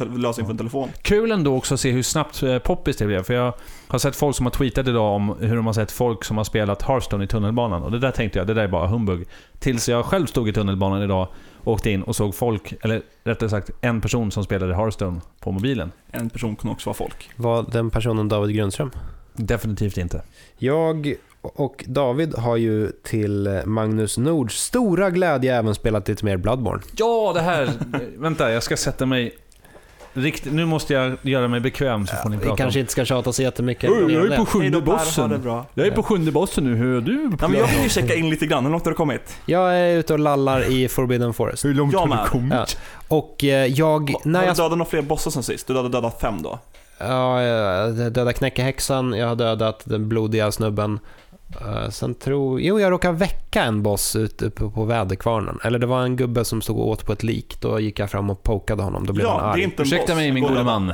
eh, 0.00 0.06
lösning 0.16 0.46
för 0.46 0.50
en 0.52 0.58
telefon. 0.58 0.88
Kul 1.02 1.32
ändå 1.32 1.56
också 1.56 1.74
att 1.74 1.80
se 1.80 1.90
hur 1.90 2.02
snabbt 2.02 2.42
eh, 2.42 2.58
poppis 2.58 2.96
det 2.96 3.06
blev. 3.06 3.22
För 3.22 3.34
jag 3.34 3.52
har 3.88 3.98
sett 3.98 4.16
folk 4.16 4.36
som 4.36 4.46
har 4.46 4.50
tweetat 4.50 4.88
idag 4.88 5.14
om 5.14 5.36
hur 5.40 5.56
de 5.56 5.66
har 5.66 5.72
sett 5.72 5.92
folk 5.92 6.24
som 6.24 6.36
har 6.36 6.44
spelat 6.44 6.82
Hearthstone 6.82 7.24
i 7.24 7.26
tunnelbanan. 7.26 7.82
Och 7.82 7.90
det 7.90 7.98
där 7.98 8.10
tänkte 8.10 8.38
jag, 8.38 8.46
det 8.46 8.54
där 8.54 8.62
är 8.62 8.68
bara 8.68 8.86
humbug. 8.86 9.26
Tills 9.58 9.88
jag 9.88 10.04
själv 10.04 10.26
stod 10.26 10.48
i 10.48 10.52
tunnelbanan 10.52 11.02
idag, 11.02 11.28
åkte 11.64 11.90
in 11.90 12.02
och 12.02 12.16
såg 12.16 12.34
folk, 12.34 12.74
eller 12.82 13.02
rättare 13.24 13.50
sagt 13.50 13.70
en 13.80 14.00
person 14.00 14.30
som 14.30 14.44
spelade 14.44 14.74
Hearthstone 14.76 15.20
på 15.40 15.52
mobilen. 15.52 15.92
En 16.10 16.30
person 16.30 16.56
kan 16.56 16.70
också 16.70 16.90
vara 16.90 16.94
folk. 16.96 17.30
Var 17.36 17.62
den 17.72 17.90
personen 17.90 18.28
David 18.28 18.56
Grundström? 18.56 18.90
Definitivt 19.34 19.96
inte. 19.96 20.22
Jag 20.58 21.14
och 21.42 21.84
David 21.86 22.34
har 22.34 22.56
ju 22.56 22.90
till 23.02 23.60
Magnus 23.64 24.18
Nords 24.18 24.62
stora 24.62 25.10
glädje 25.10 25.56
även 25.56 25.74
spelat 25.74 26.08
lite 26.08 26.24
mer 26.24 26.36
Bloodborne. 26.36 26.82
Ja, 26.96 27.32
det 27.34 27.40
här... 27.40 27.70
vänta, 28.18 28.52
jag 28.52 28.62
ska 28.62 28.76
sätta 28.76 29.06
mig... 29.06 29.38
Riktigt, 30.14 30.52
nu 30.52 30.64
måste 30.64 30.92
jag 30.94 31.16
göra 31.22 31.48
mig 31.48 31.60
bekväm 31.60 32.06
så 32.06 32.16
får 32.16 32.28
ni 32.28 32.36
Vi 32.36 32.42
prata 32.42 32.56
kanske 32.56 32.78
om. 32.78 32.80
inte 32.80 32.92
ska 32.92 33.04
tjata 33.04 33.32
så 33.32 33.42
jättemycket. 33.42 33.90
Oj, 33.90 34.12
jag 34.14 34.32
är 34.32 34.36
på 34.36 34.46
sjunde 34.46 34.76
Ha 34.78 34.80
det 34.80 34.86
bossen. 34.86 35.42
bra. 35.42 35.66
Jag 35.74 35.86
är 35.86 35.90
på 35.90 36.02
sjunde 36.02 36.32
bossen 36.32 36.64
nu, 36.64 36.74
hur 36.76 36.96
är 36.96 37.00
du? 37.00 37.30
Ja, 37.40 37.48
men 37.48 37.58
jag 37.58 37.66
vill 37.66 37.82
ju 37.82 37.88
checka 37.88 38.14
in 38.14 38.30
lite 38.30 38.46
grann. 38.46 38.64
Hur 38.64 38.72
långt 38.72 38.84
har 38.84 38.90
du 38.92 38.96
kommit? 38.96 39.36
Jag 39.46 39.78
är 39.78 39.96
ute 39.96 40.12
och 40.12 40.18
lallar 40.18 40.70
i 40.72 40.88
Forbidden 40.88 41.34
Forest. 41.34 41.64
Hur 41.64 41.74
långt 41.74 41.92
Jag 41.92 42.00
har 42.00 42.06
med. 42.06 42.18
du 42.24 42.28
kommit? 42.30 42.52
Ja. 42.52 42.66
Och 43.08 43.44
eh, 43.44 43.66
jag... 43.66 44.10
Har 44.10 44.20
När 44.30 44.40
du 44.40 44.46
jag 44.46 44.56
dödat 44.56 44.78
några 44.78 44.90
fler 44.90 45.02
bossar 45.02 45.30
sen 45.30 45.42
sist? 45.42 45.66
Du 45.66 45.76
hade 45.76 45.88
dödat 45.88 46.20
fem 46.20 46.42
då? 46.42 46.58
Ja, 46.98 47.42
jag 47.42 47.94
dödade 47.96 48.32
knäckehäxan, 48.32 49.12
jag 49.12 49.26
har 49.28 49.36
dödat 49.36 49.82
den 49.84 50.08
blodiga 50.08 50.52
snubben. 50.52 50.98
Eh, 51.60 51.88
sen 51.90 52.14
tror... 52.14 52.60
Jo, 52.60 52.80
jag 52.80 52.90
råkade 52.92 53.18
väcka 53.18 53.62
en 53.64 53.82
boss 53.82 54.16
ute 54.16 54.50
på, 54.50 54.70
på 54.70 54.84
väderkvarnen. 54.84 55.58
Eller 55.64 55.78
det 55.78 55.86
var 55.86 56.02
en 56.02 56.16
gubbe 56.16 56.44
som 56.44 56.62
stod 56.62 56.78
och 56.78 56.88
åt 56.88 57.06
på 57.06 57.12
ett 57.12 57.22
lik. 57.22 57.60
Då 57.60 57.80
gick 57.80 57.98
jag 57.98 58.10
fram 58.10 58.30
och 58.30 58.42
pokade 58.42 58.82
honom. 58.82 59.06
Då 59.06 59.12
blev 59.12 59.26
han 59.26 59.36
Ja, 59.36 59.42
det 59.44 59.50
arg. 59.52 59.60
är 59.60 59.64
inte 59.64 59.82
en 59.82 59.86
Ursäkta 59.86 60.06
boss. 60.06 60.16
mig 60.16 60.32
min 60.32 60.42
gode 60.42 60.64
man. 60.64 60.90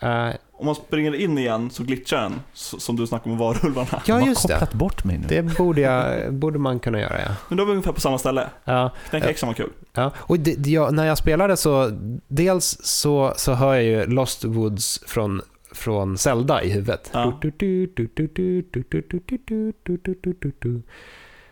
Eh, 0.00 0.28
Om 0.52 0.66
man 0.66 0.74
springer 0.74 1.14
in 1.14 1.38
igen 1.38 1.70
så 1.70 1.82
glitchar 1.82 2.20
den, 2.22 2.40
som 2.54 2.96
du 2.96 3.06
snackade 3.06 3.30
om 3.32 3.38
varulvarna. 3.38 4.02
ja, 4.06 4.26
just 4.26 4.48
det. 4.48 4.52
kopplat 4.54 4.72
bort 4.72 5.04
mig 5.04 5.18
nu. 5.18 5.26
Det 5.28 5.42
borde, 5.42 5.80
jag, 5.80 6.34
borde 6.34 6.58
man 6.58 6.78
kunna 6.80 7.00
göra, 7.00 7.20
ja. 7.20 7.34
Men 7.48 7.56
då 7.58 7.62
är 7.62 7.66
vi 7.66 7.72
ungefär 7.72 7.92
på 7.92 8.00
samma 8.00 8.18
ställe. 8.18 8.46
ja. 8.64 8.90
Knäckhäxan 9.10 9.46
var 9.46 9.54
kul. 9.54 9.70
Ja, 9.94 10.10
och 10.16 10.38
det, 10.38 10.54
det- 10.54 10.70
jag, 10.70 10.94
när 10.94 11.06
jag 11.06 11.18
spelade 11.18 11.56
så, 11.56 11.90
dels 12.28 12.78
så, 12.82 13.32
så 13.36 13.52
hör 13.52 13.74
jag 13.74 13.84
ju 13.84 14.06
Lost 14.06 14.44
Woods 14.44 15.00
från, 15.06 15.42
från 15.72 16.18
Zelda 16.18 16.62
i 16.62 16.70
huvudet. 16.70 17.10
Ja. 17.12 17.38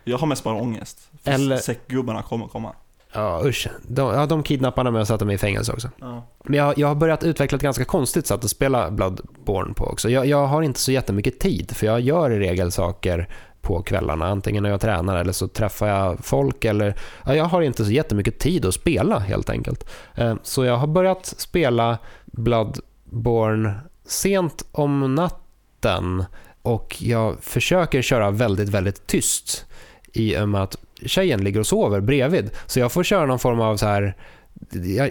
Jag 0.03 0.17
har 0.17 0.27
mest 0.27 0.43
bara 0.43 0.55
ångest. 0.55 1.11
Eller- 1.23 1.57
Säckgubbarna 1.57 2.21
kommer 2.23 2.47
komma. 2.47 2.73
Ja, 3.13 3.41
usch. 3.45 3.67
De, 3.87 4.13
ja, 4.13 4.25
de 4.25 4.43
kidnappade 4.43 4.91
mig 4.91 5.01
och 5.01 5.07
satte 5.07 5.25
mig 5.25 5.35
i 5.35 5.37
fängelse 5.37 5.71
också. 5.73 5.89
Ja. 5.99 6.23
Men 6.43 6.53
jag, 6.59 6.77
jag 6.77 6.87
har 6.87 6.95
börjat 6.95 7.23
utveckla 7.23 7.55
ett 7.55 7.61
ganska 7.61 7.85
konstigt 7.85 8.27
sätt 8.27 8.43
att 8.43 8.49
spela 8.49 8.91
Bloodborne 8.91 9.73
på 9.73 9.85
också. 9.85 10.09
Jag, 10.09 10.25
jag 10.25 10.47
har 10.47 10.61
inte 10.61 10.79
så 10.79 10.91
jättemycket 10.91 11.39
tid, 11.39 11.71
för 11.77 11.85
jag 11.85 12.01
gör 12.01 12.31
i 12.31 12.39
regel 12.39 12.71
saker 12.71 13.27
på 13.61 13.81
kvällarna, 13.83 14.25
antingen 14.27 14.63
när 14.63 14.69
jag 14.69 14.81
tränar 14.81 15.17
eller 15.17 15.31
så 15.33 15.47
träffar 15.47 15.87
jag 15.87 16.25
folk 16.25 16.65
eller 16.65 16.95
ja, 17.25 17.35
jag 17.35 17.45
har 17.45 17.61
inte 17.61 17.85
så 17.85 17.91
jättemycket 17.91 18.39
tid 18.39 18.65
att 18.65 18.73
spela 18.73 19.19
helt 19.19 19.49
enkelt. 19.49 19.89
Eh, 20.15 20.35
Så 20.43 20.65
jag 20.65 20.77
har 20.77 20.87
börjat 20.87 21.25
spela 21.25 21.97
Bloodborne 22.25 23.73
sent 24.11 24.65
om 24.71 25.15
natten 25.15 26.25
och 26.61 26.97
jag 27.01 27.43
försöker 27.43 28.01
köra 28.01 28.31
väldigt, 28.31 28.69
väldigt 28.69 29.07
tyst 29.07 29.65
i 30.13 30.37
och 30.37 30.49
med 30.49 30.63
att 30.63 30.77
tjejen 31.05 31.43
ligger 31.43 31.59
och 31.59 31.67
sover 31.67 32.01
bredvid. 32.01 32.49
Så 32.65 32.79
jag 32.79 32.91
får 32.91 33.03
köra 33.03 33.25
någon 33.25 33.39
form 33.39 33.59
av 33.59 33.77
så 33.77 33.85
här 33.85 34.15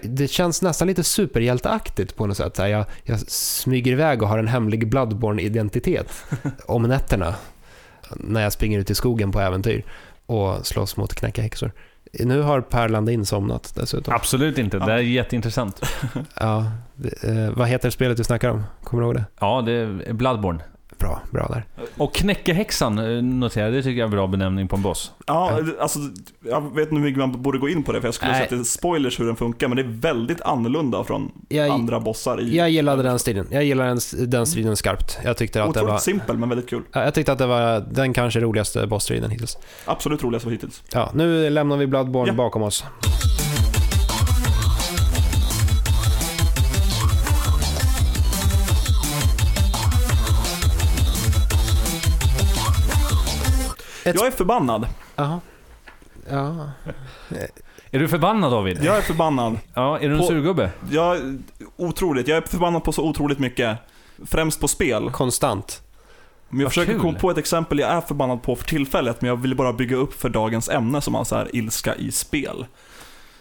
det 0.02 0.30
känns 0.30 0.62
nästan 0.62 0.88
lite 0.88 1.04
superhjälteaktigt 1.04 2.16
på 2.16 2.26
något 2.26 2.36
sätt. 2.36 2.58
Jag, 2.58 2.84
jag 3.04 3.20
smyger 3.20 3.92
iväg 3.92 4.22
och 4.22 4.28
har 4.28 4.38
en 4.38 4.48
hemlig 4.48 4.88
Bloodborne-identitet 4.88 6.24
om 6.66 6.82
nätterna 6.82 7.34
när 8.16 8.42
jag 8.42 8.52
springer 8.52 8.78
ut 8.78 8.90
i 8.90 8.94
skogen 8.94 9.32
på 9.32 9.40
äventyr 9.40 9.84
och 10.26 10.66
slåss 10.66 10.96
mot 10.96 11.14
knäckehäxor. 11.14 11.72
Nu 12.12 12.42
har 12.42 12.60
Per 12.60 12.88
Landin 12.88 13.26
somnat 13.26 13.72
dessutom. 13.76 14.14
Absolut 14.14 14.58
inte. 14.58 14.78
Det 14.78 14.92
är 14.92 14.98
jätteintressant. 14.98 15.80
Ja, 16.40 16.64
eh, 17.22 17.50
vad 17.56 17.68
heter 17.68 17.90
spelet 17.90 18.16
du 18.16 18.24
snackar 18.24 18.48
om? 18.50 18.62
Kommer 18.84 19.02
du 19.02 19.06
ihåg 19.06 19.14
det? 19.14 19.24
Ja, 19.40 19.62
det 19.66 19.72
är 19.72 20.12
Bloodborne. 20.12 20.60
Bra, 21.00 21.20
bra 21.30 21.46
där. 21.46 21.64
Och 21.96 22.14
Knäckehäxan 22.14 22.98
eh, 22.98 23.22
noterar 23.22 23.64
jag, 23.64 23.74
det 23.74 23.82
tycker 23.82 23.90
jag 23.98 24.00
är 24.00 24.04
en 24.04 24.10
bra 24.10 24.26
benämning 24.26 24.68
på 24.68 24.76
en 24.76 24.82
boss. 24.82 25.12
Ja, 25.26 25.58
alltså, 25.80 25.98
jag 26.44 26.74
vet 26.74 26.82
inte 26.82 26.94
hur 26.94 27.02
mycket 27.02 27.18
man 27.18 27.42
borde 27.42 27.58
gå 27.58 27.68
in 27.68 27.82
på 27.82 27.92
det, 27.92 28.00
för 28.00 28.08
jag 28.08 28.14
skulle 28.14 28.30
Nej. 28.32 28.38
säga 28.38 28.44
att 28.44 28.50
det 28.50 28.56
är 28.56 28.64
spoilers 28.64 29.20
hur 29.20 29.26
den 29.26 29.36
funkar, 29.36 29.68
men 29.68 29.76
det 29.76 29.82
är 29.82 30.12
väldigt 30.12 30.40
annorlunda 30.40 31.04
från 31.04 31.32
Jag, 31.48 31.68
andra 31.70 32.00
bossar 32.00 32.40
i... 32.40 32.56
jag 32.56 32.70
gillade 32.70 33.02
den 33.02 33.18
striden. 33.18 33.46
Jag 33.50 33.64
gillade 33.64 33.88
den, 33.88 34.30
den 34.30 34.46
striden 34.46 34.76
skarpt. 34.76 35.18
Jag 35.24 35.36
tyckte 35.36 35.62
att 35.62 35.66
det 35.74 35.80
Otroligt 35.80 35.92
var... 35.92 35.98
simpel, 35.98 36.36
men 36.38 36.48
väldigt 36.48 36.70
kul. 36.70 36.82
Ja, 36.92 37.04
Jag 37.04 37.14
tyckte 37.14 37.32
att 37.32 37.38
det 37.38 37.46
var 37.46 37.80
den 37.90 38.12
kanske 38.12 38.40
roligaste 38.40 38.86
bossstriden 38.86 39.30
hittills. 39.30 39.58
Absolut 39.84 40.22
roligast 40.24 40.46
av 40.46 40.52
hittills. 40.52 40.82
Ja, 40.92 41.10
nu 41.14 41.50
lämnar 41.50 41.76
vi 41.76 41.86
Bloodborne 41.86 42.28
Ja. 42.30 42.34
bakom 42.34 42.62
oss. 42.62 42.84
Ett- 54.04 54.14
Jag 54.16 54.26
är 54.26 54.30
förbannad. 54.30 54.86
Jaha. 55.16 55.40
Ja. 56.30 56.70
Är 57.90 57.98
du 57.98 58.08
förbannad 58.08 58.52
David? 58.52 58.78
Jag 58.84 58.96
är 58.96 59.00
förbannad. 59.00 59.58
Ja, 59.74 59.98
är 59.98 60.08
du 60.08 60.14
en 60.14 60.20
På- 60.20 60.26
surgubbe? 60.26 60.70
Jag, 60.90 61.18
otroligt. 61.76 62.28
Jag 62.28 62.36
är 62.38 62.42
förbannad 62.42 62.84
på 62.84 62.92
så 62.92 63.04
otroligt 63.04 63.38
mycket. 63.38 63.78
Främst 64.26 64.60
på 64.60 64.68
spel. 64.68 65.10
Konstant. 65.10 65.82
Men 66.48 66.60
jag 66.60 66.64
Vad 66.64 66.72
försöker 66.72 66.92
kul. 66.92 67.00
komma 67.00 67.18
på 67.18 67.30
ett 67.30 67.38
exempel 67.38 67.78
jag 67.78 67.90
är 67.90 68.00
förbannad 68.00 68.42
på 68.42 68.56
för 68.56 68.64
tillfället, 68.64 69.20
men 69.20 69.28
jag 69.28 69.36
vill 69.36 69.56
bara 69.56 69.72
bygga 69.72 69.96
upp 69.96 70.14
för 70.20 70.28
dagens 70.28 70.68
ämne 70.68 71.00
som 71.00 71.14
alltså 71.14 71.34
är 71.36 71.56
ilska 71.56 71.94
i 71.94 72.12
spel. 72.12 72.66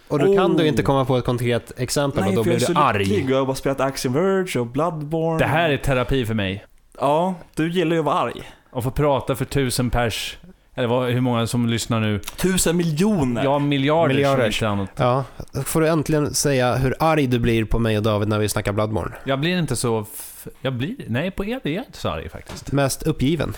Och 0.08 0.20
då 0.20 0.26
kan 0.36 0.52
Oh. 0.52 0.58
du 0.58 0.68
inte 0.68 0.84
komma 0.84 1.06
på 1.06 1.18
ett 1.18 1.26
konkret 1.26 1.72
exempel 1.80 2.20
och 2.28 2.34
då 2.36 2.44
för 2.44 2.52
jag 2.52 2.58
blir 2.60 2.66
är 2.66 2.68
du 2.70 2.74
så 2.74 2.80
arg. 2.80 2.98
lycklig 3.06 3.26
och 3.26 3.32
jag 3.32 3.38
har 3.38 3.46
bara 3.46 3.56
spelat 3.56 3.80
Axiom 3.80 4.14
Verge 4.14 4.60
och 4.60 4.68
Bloodborne. 4.68 5.40
Det 5.40 5.46
här 5.46 5.70
är 5.70 5.78
terapi 5.78 6.26
för 6.26 6.34
mig. 6.34 6.66
Ja, 7.00 7.36
du 7.56 7.72
gillar 7.72 7.94
ju 7.94 8.00
att 8.00 8.06
vara 8.06 8.16
arg. 8.20 8.52
Att 8.72 8.84
få 8.84 8.92
prata 8.92 9.36
för 9.36 9.46
tusen 9.46 9.90
pers. 9.90 10.38
Eller 10.80 10.90
vad, 10.90 11.10
hur 11.10 11.22
många 11.22 11.48
som 11.48 11.68
lyssnar 11.68 12.00
nu? 12.00 12.20
Tusen 12.20 12.78
miljoner! 12.78 13.44
Ja, 13.44 13.60
miljarder. 13.60 14.16
Miljarder. 14.16 14.52
som 14.52 14.80
inte 14.82 15.06
annat. 15.06 15.30
Ja, 15.38 15.46
då 15.52 15.64
får 15.64 15.82
du 15.82 15.88
äntligen 15.88 16.34
säga 16.34 16.76
hur 16.76 16.96
arg 17.00 17.28
du 17.28 17.40
blir 17.40 17.66
på 17.66 17.80
mig 17.80 17.98
och 17.98 18.04
David 18.04 18.28
när 18.28 18.40
vi 18.40 18.50
snackar 18.50 18.72
Bloodborne. 18.72 19.16
Jag 19.24 19.40
blir 19.40 19.58
inte 19.58 19.76
så... 19.76 20.06
Jag 20.62 20.74
blir... 20.74 20.96
Nej, 21.08 21.32
på 21.32 21.46
er 21.46 21.60
är 21.64 21.70
jag 21.70 21.86
inte 21.86 21.98
så 21.98 22.10
arg 22.10 22.30
faktiskt. 22.30 22.72
Mest 22.72 23.04
uppgiven. 23.04 23.54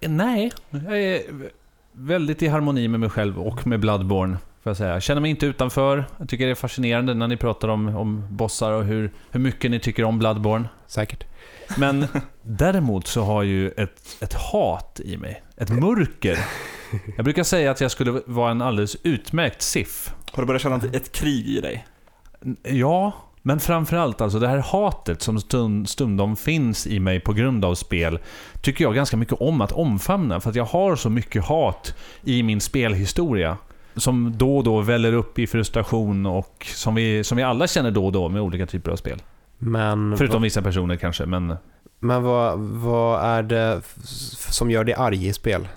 Nej, 0.00 0.52
jag 0.70 1.00
är 1.00 1.22
väldigt 1.92 2.42
i 2.42 2.48
harmoni 2.48 2.88
med 2.88 3.00
mig 3.00 3.10
själv 3.10 3.38
och 3.38 3.66
med 3.66 3.80
Bloodborne. 3.80 4.36
Får 4.62 4.70
jag, 4.70 4.76
säga. 4.76 4.92
jag 4.92 5.02
känner 5.02 5.20
mig 5.20 5.30
inte 5.30 5.46
utanför. 5.46 6.04
Jag 6.18 6.28
tycker 6.28 6.44
det 6.44 6.50
är 6.50 6.54
fascinerande 6.54 7.14
när 7.14 7.28
ni 7.28 7.36
pratar 7.36 7.68
om, 7.68 7.96
om 7.96 8.26
bossar 8.30 8.72
och 8.72 8.84
hur, 8.84 9.12
hur 9.30 9.40
mycket 9.40 9.70
ni 9.70 9.80
tycker 9.80 10.04
om 10.04 10.18
Bloodborne. 10.18 10.68
Säkert. 10.86 11.24
Men 11.76 12.06
däremot 12.42 13.06
så 13.06 13.22
har 13.22 13.42
jag 13.42 13.50
ju 13.52 13.70
ett, 13.70 14.16
ett 14.20 14.34
hat 14.34 15.00
i 15.04 15.16
mig. 15.16 15.42
Ett 15.62 15.70
mörker. 15.70 16.38
Jag 17.16 17.24
brukar 17.24 17.42
säga 17.42 17.70
att 17.70 17.80
jag 17.80 17.90
skulle 17.90 18.20
vara 18.26 18.50
en 18.50 18.62
alldeles 18.62 18.96
utmärkt 19.02 19.62
SIF. 19.62 20.14
Har 20.32 20.42
du 20.42 20.46
börjat 20.46 20.62
känna 20.62 20.76
ett, 20.76 21.12
krig 21.12 21.46
i 21.48 21.60
dig? 21.60 21.86
Ja, 22.62 23.12
men 23.42 23.60
framförallt 23.60 24.20
alltså 24.20 24.38
det 24.38 24.48
här 24.48 24.58
hatet 24.58 25.22
som 25.22 25.40
stund, 25.40 25.88
stundom 25.88 26.36
finns 26.36 26.86
i 26.86 27.00
mig 27.00 27.20
på 27.20 27.32
grund 27.32 27.64
av 27.64 27.74
spel 27.74 28.18
tycker 28.60 28.84
jag 28.84 28.94
ganska 28.94 29.16
mycket 29.16 29.40
om 29.40 29.60
att 29.60 29.72
omfamna. 29.72 30.40
För 30.40 30.50
att 30.50 30.56
jag 30.56 30.64
har 30.64 30.96
så 30.96 31.10
mycket 31.10 31.44
hat 31.44 31.94
i 32.24 32.42
min 32.42 32.60
spelhistoria. 32.60 33.56
Som 33.96 34.34
då 34.36 34.56
och 34.56 34.64
då 34.64 34.80
väller 34.80 35.12
upp 35.12 35.38
i 35.38 35.46
frustration 35.46 36.26
och 36.26 36.66
som 36.74 36.94
vi, 36.94 37.24
som 37.24 37.36
vi 37.36 37.42
alla 37.42 37.66
känner 37.66 37.90
då 37.90 38.06
och 38.06 38.12
då 38.12 38.28
med 38.28 38.42
olika 38.42 38.66
typer 38.66 38.90
av 38.90 38.96
spel. 38.96 39.22
Men, 39.58 40.16
Förutom 40.16 40.42
vissa 40.42 40.62
personer 40.62 40.96
kanske, 40.96 41.26
men... 41.26 41.56
men 42.02 42.22
vad, 42.22 42.58
vad 42.58 43.24
är 43.24 43.42
det 43.42 43.82
som 44.50 44.70
gör 44.70 44.84
dig 44.84 44.94
arg 44.94 45.26
i 45.26 45.32
spel? 45.32 45.68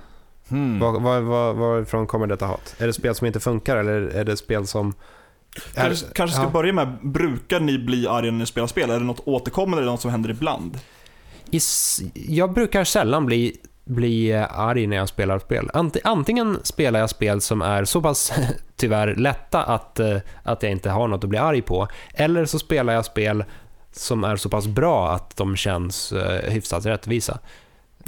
Hmm. 0.50 0.80
Var, 0.80 1.00
var, 1.00 1.22
var, 1.22 1.54
varifrån 1.54 2.08
kommer 2.08 2.28
detta 2.28 2.46
hat? 2.46 2.76
Är 2.78 2.88
det 2.88 2.94
spel 2.94 3.16
som 3.16 3.28
inte 3.28 3.40
funkar 3.40 3.78
eller 3.78 4.02
är 4.02 4.24
det 4.24 4.38
spel 4.38 4.68
som... 4.68 4.94
Är, 5.76 5.84
Kanske, 5.84 6.06
kanske 6.14 6.36
ska 6.36 6.44
ja. 6.44 6.50
börja 6.50 6.74
med, 6.74 6.98
brukar 7.02 7.60
ni 7.60 7.80
bli 7.80 8.08
arga 8.08 8.32
när 8.32 8.40
ni 8.40 8.46
spelar 8.46 8.68
spel? 8.68 8.90
Är 8.90 9.00
det 9.00 9.06
något 9.06 9.28
återkommande 9.28 9.82
eller 9.82 9.92
något 9.92 10.02
som 10.02 10.12
händer 10.12 10.30
ibland? 10.30 10.80
I, 11.52 11.60
jag 12.14 12.54
brukar 12.54 12.84
sällan 12.84 13.26
bli, 13.26 13.58
bli 13.86 14.34
arg 14.50 14.88
när 14.88 14.98
jag 14.98 15.10
spelar 15.10 15.40
spel. 15.40 15.70
Ant, 15.74 15.98
antingen 16.04 16.60
spelar 16.64 17.00
jag 17.00 17.10
spel 17.10 17.42
som 17.42 17.62
är 17.62 17.86
så 17.86 18.02
pass 18.02 18.34
tyvärr 18.76 19.16
lätta 19.16 19.64
att, 19.64 20.00
eh, 20.00 20.18
att 20.44 20.64
jag 20.64 20.72
inte 20.72 20.90
har 20.90 21.08
något 21.08 21.24
att 21.24 21.30
bli 21.30 21.40
arg 21.40 21.62
på. 21.62 21.88
Eller 22.14 22.46
så 22.46 22.60
spelar 22.60 22.94
jag 22.94 23.06
spel 23.06 23.44
som 23.98 24.24
är 24.24 24.36
så 24.36 24.50
pass 24.50 24.68
bra 24.68 25.12
att 25.12 25.38
de 25.38 25.56
känns 25.56 26.12
eh, 26.12 26.52
hyfsat 26.52 26.86
rättvisa. 26.86 27.40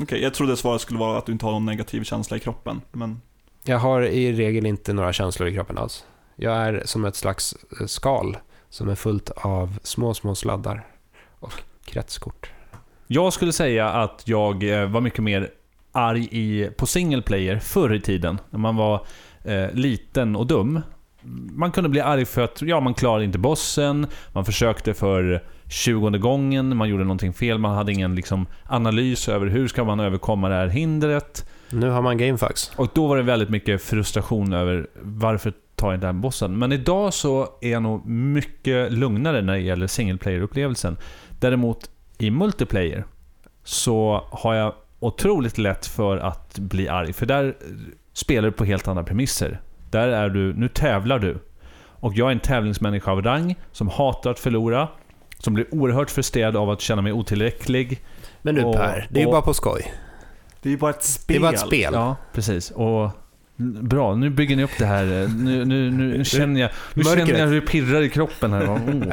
Okej, 0.02 0.24
jag 0.24 0.34
trodde 0.34 0.58
svaret 0.58 0.82
skulle 0.82 1.00
vara 1.00 1.18
att 1.18 1.26
du 1.26 1.32
inte 1.32 1.46
har 1.46 1.52
någon 1.52 1.66
negativ 1.66 2.04
känsla 2.04 2.38
i 2.38 2.40
kroppen, 2.40 2.82
men... 2.92 3.22
Jag 3.64 3.80
har 3.80 4.02
i 4.02 4.34
regel 4.34 4.66
inte 4.66 4.94
några 4.94 5.14
känslor 5.14 5.50
i 5.50 5.54
kroppen 5.54 5.78
alls. 5.78 6.06
Jag 6.36 6.56
är 6.56 6.82
som 6.86 7.06
ett 7.06 7.16
slags 7.16 7.56
eh, 7.80 7.86
skal 7.86 8.38
som 8.70 8.90
är 8.90 8.96
fullt 8.96 9.30
av 9.30 9.80
små, 9.84 10.14
små 10.14 10.36
sladdar 10.36 10.88
och 11.40 11.54
kretskort. 11.86 12.52
Jag 13.08 13.34
skulle 13.34 13.52
säga 13.52 13.90
att 13.90 14.24
jag 14.26 14.64
eh, 14.64 14.90
var 14.90 15.02
mycket 15.02 15.24
mer 15.24 15.50
arg 15.92 16.28
i, 16.32 16.70
på 16.78 16.86
single 16.86 17.22
player 17.22 17.60
förr 17.60 17.94
i 17.94 18.02
tiden. 18.02 18.40
När 18.50 18.60
man 18.60 18.76
var 18.76 19.06
eh, 19.44 19.72
liten 19.72 20.36
och 20.36 20.48
dum. 20.48 20.82
Man 21.52 21.72
kunde 21.72 21.90
bli 21.90 22.02
arg 22.02 22.26
för 22.26 22.42
att 22.42 22.62
ja, 22.62 22.80
man 22.80 22.94
klarade 22.94 23.26
inte 23.26 23.38
bossen, 23.38 24.08
man 24.34 24.46
försökte 24.46 24.94
för 24.94 25.44
tjugonde 25.70 26.20
gången, 26.20 26.78
man 26.78 26.90
gjorde 26.90 27.04
någonting 27.04 27.34
fel, 27.34 27.58
man 27.58 27.76
hade 27.76 27.92
ingen 27.92 28.16
liksom, 28.16 28.46
analys 28.66 29.30
över 29.30 29.48
hur 29.48 29.68
ska 29.68 29.84
man 29.84 30.00
överkomma 30.00 30.50
det 30.50 30.56
här 30.56 30.68
hindret. 30.68 31.46
Nu 31.70 31.90
har 31.90 32.02
man 32.02 32.18
gamefax. 32.18 32.72
Och 32.76 32.88
då 32.94 33.08
var 33.08 33.18
det 33.18 33.24
väldigt 33.24 33.50
mycket 33.50 33.82
frustration 33.82 34.54
över 34.54 34.88
varför 35.02 35.54
tar 35.76 35.92
jag 35.92 36.00
den 36.00 36.22
bossen? 36.22 36.60
Men 36.60 36.72
idag 36.72 37.14
så 37.14 37.48
är 37.62 37.72
jag 37.72 37.84
nog 37.84 38.06
mycket 38.06 38.94
lugnare 38.94 39.42
när 39.42 39.54
det 39.54 39.60
gäller 39.60 39.88
single 39.88 40.18
player-upplevelsen. 40.18 40.98
Däremot 41.40 41.90
i 42.18 42.32
multiplayer 42.32 43.06
så 43.64 44.28
har 44.32 44.54
jag 44.54 44.74
otroligt 45.00 45.58
lätt 45.58 45.86
för 45.86 46.18
att 46.18 46.60
bli 46.60 46.88
arg. 46.88 47.14
För 47.14 47.26
där 47.26 47.56
spelar 48.14 48.50
du 48.50 48.52
på 48.52 48.66
helt 48.66 48.88
andra 48.88 49.04
premisser. 49.04 49.62
Där 49.92 50.08
är 50.08 50.30
du, 50.30 50.54
nu 50.54 50.68
tävlar 50.68 51.20
du. 51.20 51.38
Och 52.00 52.14
jag 52.14 52.28
är 52.28 52.32
en 52.32 52.40
tävlingsmänniska 52.40 53.12
av 53.12 53.22
rang 53.22 53.56
som 53.72 53.88
hatar 53.88 54.32
att 54.32 54.40
förlora. 54.40 54.88
Som 55.40 55.54
blir 55.54 55.74
oerhört 55.74 56.10
frustrerad 56.12 56.56
av 56.58 56.70
att 56.70 56.82
känna 56.82 57.02
mig 57.02 57.12
otillräcklig. 57.14 58.02
Men 58.42 58.56
du 58.56 58.64
Och- 58.64 58.76
Per, 58.76 59.08
det 59.12 59.20
är 59.20 59.26
ju 59.26 59.32
bara 59.32 59.42
på 59.42 59.54
skoj. 59.54 59.94
Det 60.62 60.70
är 60.70 60.72
ju 60.72 60.78
bara 60.78 60.92
ett 60.92 61.04
spel. 61.04 61.34
Det 61.34 61.38
är 61.38 61.42
bara 61.42 61.54
ett 61.54 61.68
spel. 61.68 61.94
Ja, 61.94 62.16
precis. 62.34 62.72
Och 62.72 63.10
Bra, 63.82 64.16
nu 64.16 64.30
bygger 64.30 64.56
ni 64.56 64.64
upp 64.64 64.78
det 64.80 64.86
här. 64.86 65.06
Nu, 65.38 65.66
nu, 65.66 65.92
nu 65.92 66.26
känner 66.26 66.62
jag, 66.62 66.70
nu 66.94 67.04
Mörkret. 67.04 67.28
känner 67.28 67.40
jag 67.40 67.48
hur 67.48 67.62
det 67.62 67.68
pirrar 67.68 68.02
i 68.02 68.10
kroppen 68.10 68.54
här. 68.54 68.66
Oh. 68.68 69.08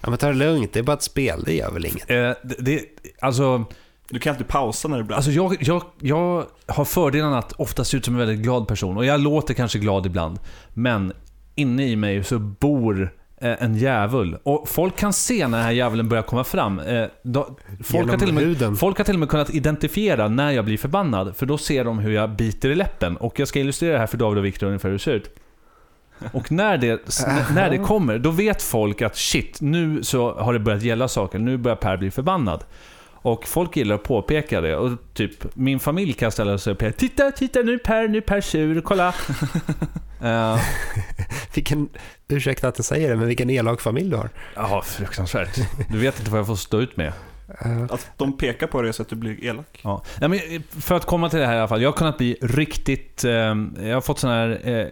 Ja, 0.00 0.10
men 0.10 0.18
ta 0.18 0.26
det 0.26 0.34
lugnt, 0.34 0.72
det 0.72 0.78
är 0.78 0.82
bara 0.82 0.92
ett 0.92 1.02
spel, 1.02 1.42
det 1.46 1.54
gör 1.54 1.70
väl 1.70 1.86
inget. 1.86 2.10
Eh, 2.10 2.16
det, 2.16 2.56
det, 2.58 2.80
alltså, 3.20 3.64
Du 4.10 4.18
kan 4.18 4.34
inte 4.34 4.44
pausa 4.44 4.88
när 4.88 4.98
det 4.98 5.04
blir... 5.04 5.16
alltså 5.16 5.30
jag, 5.30 5.56
jag, 5.60 5.82
jag 6.00 6.44
har 6.66 6.84
fördelen 6.84 7.32
att 7.32 7.52
ofta 7.52 7.84
se 7.84 7.96
ut 7.96 8.04
som 8.04 8.14
en 8.14 8.20
väldigt 8.20 8.38
glad 8.38 8.68
person. 8.68 8.96
Och 8.96 9.04
jag 9.04 9.20
låter 9.20 9.54
kanske 9.54 9.78
glad 9.78 10.06
ibland. 10.06 10.38
Men 10.68 11.12
inne 11.54 11.86
i 11.86 11.96
mig 11.96 12.24
så 12.24 12.38
bor 12.38 13.14
en 13.40 13.76
djävul. 13.76 14.38
Och 14.42 14.68
folk 14.68 14.96
kan 14.96 15.12
se 15.12 15.48
när 15.48 15.58
den 15.58 15.66
här 15.66 15.72
djävulen 15.72 16.08
börjar 16.08 16.22
komma 16.22 16.44
fram. 16.44 16.78
Eh, 16.78 17.06
folk, 17.84 18.10
har 18.10 18.18
till 18.18 18.28
och 18.28 18.34
med, 18.34 18.78
folk 18.78 18.98
har 18.98 19.04
till 19.04 19.14
och 19.14 19.20
med 19.20 19.28
kunnat 19.28 19.54
identifiera 19.54 20.28
när 20.28 20.50
jag 20.50 20.64
blir 20.64 20.78
förbannad. 20.78 21.36
För 21.36 21.46
då 21.46 21.58
ser 21.58 21.84
de 21.84 21.98
hur 21.98 22.12
jag 22.12 22.30
biter 22.30 22.70
i 22.70 22.74
läppen. 22.74 23.16
Och 23.16 23.38
jag 23.38 23.48
ska 23.48 23.60
illustrera 23.60 23.92
det 23.92 23.98
här 23.98 24.06
för 24.06 24.16
David 24.16 24.38
och 24.38 24.44
Viktor 24.44 24.66
ungefär 24.66 24.88
hur 24.88 24.98
det 24.98 25.02
ser 25.02 25.14
ut. 25.14 25.30
Och 26.32 26.52
när 26.52 26.78
det, 26.78 27.00
när 27.54 27.70
det 27.70 27.78
kommer, 27.78 28.18
då 28.18 28.30
vet 28.30 28.62
folk 28.62 29.02
att 29.02 29.16
shit, 29.16 29.60
nu 29.60 30.02
så 30.02 30.34
har 30.34 30.52
det 30.52 30.58
börjat 30.58 30.82
gälla 30.82 31.08
saker. 31.08 31.38
Nu 31.38 31.56
börjar 31.56 31.76
Per 31.76 31.96
bli 31.96 32.10
förbannad. 32.10 32.64
Och 33.24 33.48
folk 33.48 33.76
gillar 33.76 33.94
att 33.94 34.02
påpeka 34.02 34.60
det. 34.60 34.76
Och 34.76 34.90
typ, 35.14 35.56
min 35.56 35.80
familj 35.80 36.12
kan 36.12 36.32
ställa 36.32 36.58
sig 36.58 36.72
upp 36.72 36.82
och 36.82 36.96
Titta, 36.96 37.30
titta 37.30 37.60
nu 37.60 37.78
Per, 37.78 38.08
nu 38.08 38.20
Per 38.20 38.40
sur, 38.40 38.80
kolla. 38.80 39.14
Eh, 40.22 40.58
Vilken, 41.54 41.88
ursäkta 42.28 42.68
att 42.68 42.78
jag 42.78 42.84
säger 42.84 43.10
det, 43.10 43.16
men 43.16 43.26
vilken 43.26 43.50
elak 43.50 43.80
familj 43.80 44.10
du 44.10 44.16
har. 44.16 44.30
Ja, 44.56 44.82
fruktansvärt. 44.82 45.58
Du 45.90 45.98
vet 45.98 46.18
inte 46.18 46.30
vad 46.30 46.40
jag 46.40 46.46
får 46.46 46.56
stå 46.56 46.80
ut 46.80 46.96
med. 46.96 47.12
Att 47.90 48.10
de 48.16 48.36
pekar 48.36 48.66
på 48.66 48.82
det 48.82 48.92
så 48.92 49.02
att 49.02 49.08
du 49.08 49.16
blir 49.16 49.44
elak. 49.44 49.80
Ja. 49.82 50.02
Nej, 50.20 50.28
men 50.28 50.62
för 50.82 50.94
att 50.94 51.04
komma 51.04 51.30
till 51.30 51.38
det 51.38 51.46
här 51.46 51.54
i 51.54 51.58
alla 51.58 51.68
fall. 51.68 51.82
Jag 51.82 51.90
har 51.90 51.96
kunnat 51.96 52.18
bli 52.18 52.36
riktigt... 52.42 53.24
Eh, 53.24 53.32
jag 53.32 53.94
har 53.94 54.00
fått 54.00 54.18
såna 54.18 54.34
här... 54.34 54.60
Eh, 54.68 54.86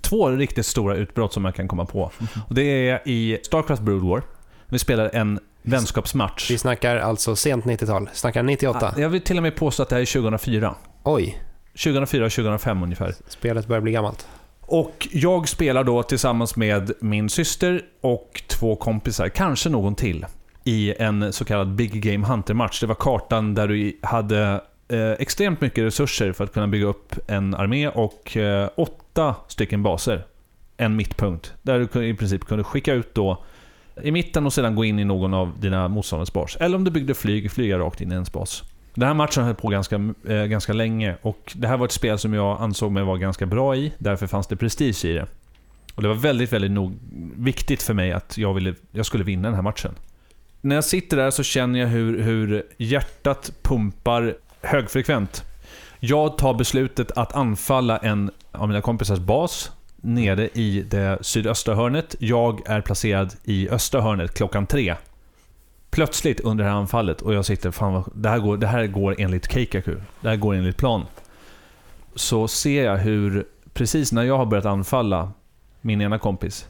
två 0.00 0.30
riktigt 0.30 0.66
stora 0.66 0.96
utbrott 0.96 1.32
som 1.32 1.44
jag 1.44 1.54
kan 1.54 1.68
komma 1.68 1.86
på. 1.86 2.10
Och 2.48 2.54
det 2.54 2.88
är 2.88 3.00
i 3.04 3.38
Starcraft 3.42 3.82
Brood 3.82 4.02
War. 4.02 4.22
Vi 4.66 4.78
spelar 4.78 5.10
en 5.14 5.40
vänskapsmatch. 5.62 6.50
Vi 6.50 6.58
snackar 6.58 6.96
alltså 6.96 7.36
sent 7.36 7.64
90-tal, 7.64 8.08
snackar 8.12 8.42
98. 8.42 8.94
Jag 8.96 9.08
vill 9.08 9.20
till 9.20 9.36
och 9.36 9.42
med 9.42 9.56
påstå 9.56 9.82
att 9.82 9.88
det 9.88 9.94
här 9.94 10.02
är 10.02 10.06
2004. 10.06 10.74
Oj, 11.02 11.42
2004-2005 11.74 12.82
ungefär. 12.82 13.14
spelet 13.28 13.66
börjar 13.66 13.80
bli 13.80 13.92
gammalt. 13.92 14.26
Och 14.60 15.08
jag 15.12 15.48
spelar 15.48 15.84
då 15.84 16.02
tillsammans 16.02 16.56
med 16.56 16.92
min 17.00 17.28
syster 17.28 17.82
och 18.00 18.42
två 18.46 18.76
kompisar, 18.76 19.28
kanske 19.28 19.68
någon 19.68 19.94
till, 19.94 20.26
i 20.64 20.94
en 20.98 21.32
så 21.32 21.44
kallad 21.44 21.74
Big 21.74 22.02
Game 22.02 22.26
Hunter-match. 22.26 22.80
Det 22.80 22.86
var 22.86 22.94
kartan 22.94 23.54
där 23.54 23.68
du 23.68 23.98
hade 24.02 24.60
eh, 24.88 25.10
extremt 25.10 25.60
mycket 25.60 25.84
resurser 25.84 26.32
för 26.32 26.44
att 26.44 26.52
kunna 26.52 26.66
bygga 26.66 26.86
upp 26.86 27.14
en 27.26 27.54
armé 27.54 27.88
och 27.88 28.36
eh, 28.36 28.68
åtta 28.76 29.34
stycken 29.48 29.82
baser. 29.82 30.26
En 30.76 30.96
mittpunkt. 30.96 31.52
Där 31.62 31.88
du 31.92 32.06
i 32.06 32.14
princip 32.14 32.44
kunde 32.44 32.64
skicka 32.64 32.92
ut 32.92 33.14
då 33.14 33.44
i 34.02 34.10
mitten 34.10 34.46
och 34.46 34.52
sedan 34.52 34.74
gå 34.74 34.84
in 34.84 34.98
i 34.98 35.04
någon 35.04 35.34
av 35.34 35.60
dina 35.60 35.88
motståndares 35.88 36.32
bas. 36.32 36.56
Eller 36.60 36.76
om 36.76 36.84
du 36.84 36.90
byggde 36.90 37.14
flyg, 37.14 37.50
flyga 37.50 37.78
rakt 37.78 38.00
in 38.00 38.10
i 38.10 38.14
ens 38.14 38.32
bas. 38.32 38.62
Den 38.94 39.08
här 39.08 39.14
matchen 39.14 39.44
höll 39.44 39.54
på 39.54 39.68
ganska, 39.68 39.96
eh, 40.28 40.44
ganska 40.44 40.72
länge 40.72 41.16
och 41.22 41.52
det 41.54 41.68
här 41.68 41.76
var 41.76 41.86
ett 41.86 41.92
spel 41.92 42.18
som 42.18 42.34
jag 42.34 42.60
ansåg 42.60 42.92
mig 42.92 43.02
vara 43.02 43.18
ganska 43.18 43.46
bra 43.46 43.76
i. 43.76 43.92
Därför 43.98 44.26
fanns 44.26 44.46
det 44.46 44.56
prestige 44.56 45.04
i 45.04 45.12
det. 45.12 45.26
Och 45.94 46.02
det 46.02 46.08
var 46.08 46.14
väldigt, 46.14 46.52
väldigt 46.52 46.70
nog, 46.70 46.98
viktigt 47.36 47.82
för 47.82 47.94
mig 47.94 48.12
att 48.12 48.38
jag, 48.38 48.54
ville, 48.54 48.74
jag 48.92 49.06
skulle 49.06 49.24
vinna 49.24 49.48
den 49.48 49.54
här 49.54 49.62
matchen. 49.62 49.94
När 50.60 50.74
jag 50.74 50.84
sitter 50.84 51.16
där 51.16 51.30
så 51.30 51.42
känner 51.42 51.80
jag 51.80 51.88
hur, 51.88 52.22
hur 52.22 52.62
hjärtat 52.78 53.52
pumpar 53.62 54.34
högfrekvent. 54.62 55.44
Jag 56.00 56.38
tar 56.38 56.54
beslutet 56.54 57.10
att 57.10 57.34
anfalla 57.34 57.98
en 57.98 58.30
av 58.52 58.68
mina 58.68 58.80
kompisars 58.80 59.18
bas 59.18 59.70
nere 60.00 60.48
i 60.48 60.82
det 60.90 61.18
sydöstra 61.20 61.74
hörnet. 61.74 62.16
Jag 62.18 62.70
är 62.70 62.80
placerad 62.80 63.34
i 63.44 63.68
östra 63.68 64.00
hörnet 64.00 64.34
klockan 64.34 64.66
tre. 64.66 64.94
Plötsligt 65.90 66.40
under 66.40 66.64
det 66.64 66.70
här 66.70 66.76
anfallet 66.76 67.22
och 67.22 67.34
jag 67.34 67.44
sitter, 67.44 67.70
fan 67.70 67.92
vad, 67.92 68.04
det, 68.14 68.28
här 68.28 68.38
går, 68.38 68.56
det 68.56 68.66
här 68.66 68.86
går 68.86 69.14
enligt 69.18 69.52
Keikaku. 69.52 69.96
Det 70.20 70.28
här 70.28 70.36
går 70.36 70.54
enligt 70.54 70.76
plan. 70.76 71.06
Så 72.14 72.48
ser 72.48 72.84
jag 72.84 72.96
hur, 72.96 73.46
precis 73.72 74.12
när 74.12 74.22
jag 74.22 74.38
har 74.38 74.46
börjat 74.46 74.66
anfalla 74.66 75.32
min 75.80 76.00
ena 76.00 76.18
kompis, 76.18 76.68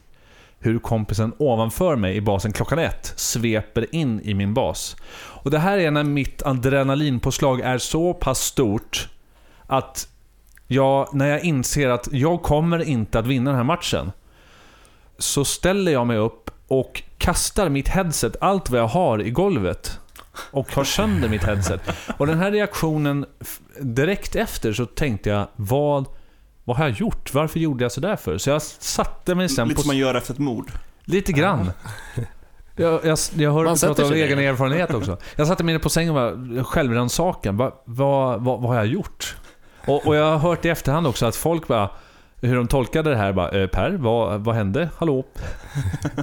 hur 0.59 0.78
kompisen 0.78 1.33
ovanför 1.39 1.97
mig 1.97 2.16
i 2.16 2.20
basen 2.20 2.53
klockan 2.53 2.78
ett 2.78 3.12
sveper 3.16 3.95
in 3.95 4.20
i 4.20 4.35
min 4.35 4.55
bas. 4.55 4.97
Och 5.12 5.51
det 5.51 5.59
här 5.59 5.78
är 5.78 5.91
när 5.91 6.05
mitt 6.05 6.43
adrenalinpåslag 6.43 7.61
är 7.61 7.78
så 7.78 8.14
pass 8.14 8.41
stort 8.41 9.09
att 9.66 10.09
jag, 10.72 11.14
när 11.14 11.26
jag 11.26 11.44
inser 11.44 11.88
att 11.88 12.08
jag 12.12 12.42
kommer 12.42 12.82
inte 12.82 13.18
att 13.18 13.26
vinna 13.26 13.50
den 13.50 13.56
här 13.56 13.64
matchen, 13.64 14.12
så 15.18 15.44
ställer 15.44 15.92
jag 15.92 16.06
mig 16.06 16.16
upp 16.16 16.50
och 16.68 17.02
kastar 17.18 17.68
mitt 17.68 17.88
headset, 17.88 18.36
allt 18.40 18.70
vad 18.70 18.80
jag 18.80 18.86
har, 18.86 19.22
i 19.22 19.30
golvet. 19.30 19.98
Och 20.50 20.72
har 20.72 20.84
sönder 20.84 21.28
mitt 21.28 21.44
headset. 21.44 21.80
Och 22.18 22.26
den 22.26 22.38
här 22.38 22.50
reaktionen, 22.50 23.26
direkt 23.80 24.36
efter 24.36 24.72
så 24.72 24.86
tänkte 24.86 25.30
jag, 25.30 25.46
vad, 25.56 26.04
vad 26.64 26.76
har 26.76 26.88
jag 26.88 26.96
gjort? 26.96 27.34
Varför 27.34 27.60
gjorde 27.60 27.84
jag 27.84 27.92
sådär 27.92 28.16
för? 28.16 28.38
Så 28.38 28.50
jag 28.50 28.62
satte 28.62 29.34
mig 29.34 29.48
sen 29.48 29.68
Lite 29.68 29.76
på... 29.76 29.82
som 29.82 29.88
man 29.88 29.96
gör 29.96 30.14
efter 30.14 30.32
ett 30.32 30.38
mord. 30.38 30.70
Lite 31.04 31.32
grann. 31.32 31.70
Jag, 32.76 33.04
jag, 33.04 33.18
jag 33.34 33.52
hör 33.52 33.64
Man 33.64 33.72
att 33.72 33.78
sätter 33.78 34.04
av 34.04 34.12
egen 34.12 34.38
erfarenhet 34.38 34.94
också. 34.94 35.18
Jag 35.36 35.46
satte 35.46 35.64
mig 35.64 35.78
på 35.78 35.88
sängen 35.88 36.16
och 36.58 36.66
självrannsakan. 36.66 37.56
Vad, 37.56 37.72
vad, 37.84 38.44
vad, 38.44 38.60
vad 38.60 38.70
har 38.70 38.76
jag 38.76 38.86
gjort? 38.86 39.36
Och, 39.87 40.07
och 40.07 40.16
jag 40.16 40.24
har 40.31 40.39
hört 40.39 40.64
i 40.64 40.68
efterhand 40.68 41.07
också 41.07 41.26
att 41.26 41.37
folk 41.37 41.68
bara, 41.68 41.91
hur 42.41 42.57
de 42.57 42.68
tolkade 42.68 43.11
det 43.11 43.16
här, 43.16 43.33
bara, 43.33 43.51
"Eh, 43.51 43.66
Per, 43.66 43.91
vad, 43.91 44.41
vad 44.41 44.55
hände? 44.55 44.89
Hallå? 44.99 45.24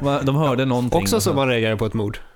De 0.23 0.35
hörde 0.35 0.65
någonting. 0.65 1.01
Också 1.01 1.21
som 1.21 1.35
man 1.35 1.47
reagerar 1.47 1.75
på 1.75 1.85
ett 1.85 1.93
mord. 1.93 2.17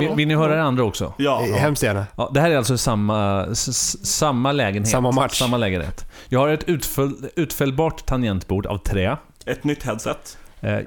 Vill, 0.00 0.10
vill 0.14 0.28
ni 0.28 0.34
höra 0.34 0.54
det 0.54 0.62
andra 0.62 0.84
också? 0.84 1.12
Ja. 1.18 1.42
Eh, 1.46 1.54
Hemskt 1.54 1.82
gärna. 1.82 2.06
Ja, 2.16 2.30
det 2.34 2.40
här 2.40 2.50
är 2.50 2.56
alltså 2.56 2.78
samma, 2.78 3.46
samma 3.54 4.52
lägenhet. 4.52 4.88
Samma 4.90 5.10
match. 5.12 5.38
Samma 5.38 5.56
lägenhet. 5.56 6.06
Jag 6.28 6.40
har 6.40 6.48
ett 6.48 6.64
utfäll, 6.68 7.12
utfällbart 7.36 8.06
tangentbord 8.06 8.66
av 8.66 8.78
trä. 8.78 9.16
Ett 9.46 9.64
nytt 9.64 9.82
headset. 9.82 10.38
Eh, 10.60 10.78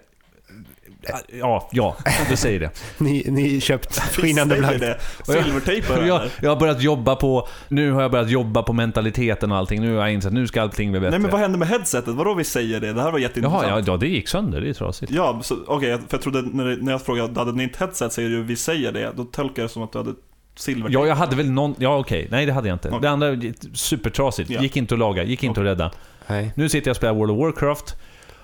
ja, 1.40 1.70
ja, 1.72 1.96
du 2.30 2.36
säger 2.36 2.60
det. 2.60 2.70
Ni, 2.98 3.26
ni 3.28 3.62
köpt 3.62 4.00
skinande 4.00 4.56
blankt. 4.56 4.86
Silvertejp 5.24 5.94
Och 5.94 6.08
jag, 6.08 6.22
jag 6.42 6.50
har 6.50 6.60
börjat 6.60 6.82
jobba 6.82 7.16
på, 7.16 7.48
nu 7.68 7.92
har 7.92 8.02
jag 8.02 8.12
börjat 8.12 8.30
jobba 8.30 8.64
på 8.64 8.74
mentaliteten 8.74 9.52
och 9.52 9.58
allting. 9.58 9.82
Nu 9.82 9.96
har 9.96 10.02
jag 10.02 10.14
insett 10.14 10.28
att 10.28 10.34
nu 10.34 10.48
ska 10.48 10.62
allting 10.62 10.92
bli 10.92 11.00
bättre. 11.00 11.12
Nej 11.12 11.20
men 11.20 11.32
vad 11.32 11.40
hände 11.40 11.58
med 11.58 11.68
headsetet? 11.68 12.16
Vadå 12.16 12.34
vi 12.34 12.44
säger 12.44 12.80
det? 12.80 12.94
Det 12.94 13.02
här 13.02 13.12
var 13.12 13.20
jätteintressant. 13.20 13.64
Jaha, 13.64 13.80
ja, 13.80 13.84
ja, 13.88 13.98
det 13.98 14.08
gick 14.08 14.28
sönder. 14.28 14.62
Det 14.62 14.70
är 14.70 14.74
trasigt. 14.74 15.12
Ja, 15.12 15.42
okej, 15.68 15.98
för 15.98 16.06
jag 16.10 16.22
trodde 16.22 16.42
när, 16.42 16.78
när 16.78 16.92
jag 16.92 17.02
frågade, 17.02 17.40
hade 17.40 17.52
ni 17.52 17.64
ett 17.64 17.78
headset, 17.78 18.14
säger 18.14 18.30
du 18.30 18.44
vi 18.44 18.56
säger 18.56 18.92
det, 18.92 19.12
då 19.16 19.24
tolkar 19.24 19.62
jag 19.62 19.70
det 19.70 19.74
som 19.74 19.84
att 19.84 19.92
du 19.92 19.98
hade 19.98 20.14
silvertejp. 20.56 21.00
Ja, 21.00 21.08
jag 21.08 21.16
hade 21.16 21.36
väl 21.36 21.52
någon... 21.52 21.76
Ja, 21.78 21.98
okej. 21.98 22.28
Nej, 22.32 22.46
det 22.46 22.54
hade 22.54 22.68
jag 22.68 22.76
inte. 22.76 22.88
Okej. 22.88 23.02
Det 23.02 23.10
andra, 23.10 23.38
supertrasigt. 23.74 24.50
Ja. 24.50 24.62
Gick 24.62 24.78
inte 24.78 24.96
att 24.96 25.00
laga, 25.00 25.24
gick 25.24 25.44
inte 25.44 25.60
att 25.60 25.66
rädda. 25.66 25.92
Nej. 26.28 26.52
Nu 26.56 26.70
sitter 26.70 26.88
jag 26.88 26.92
och 26.94 26.98
spelar 26.98 27.14
World 27.14 27.32
of 27.32 27.40
Warcraft 27.40 27.96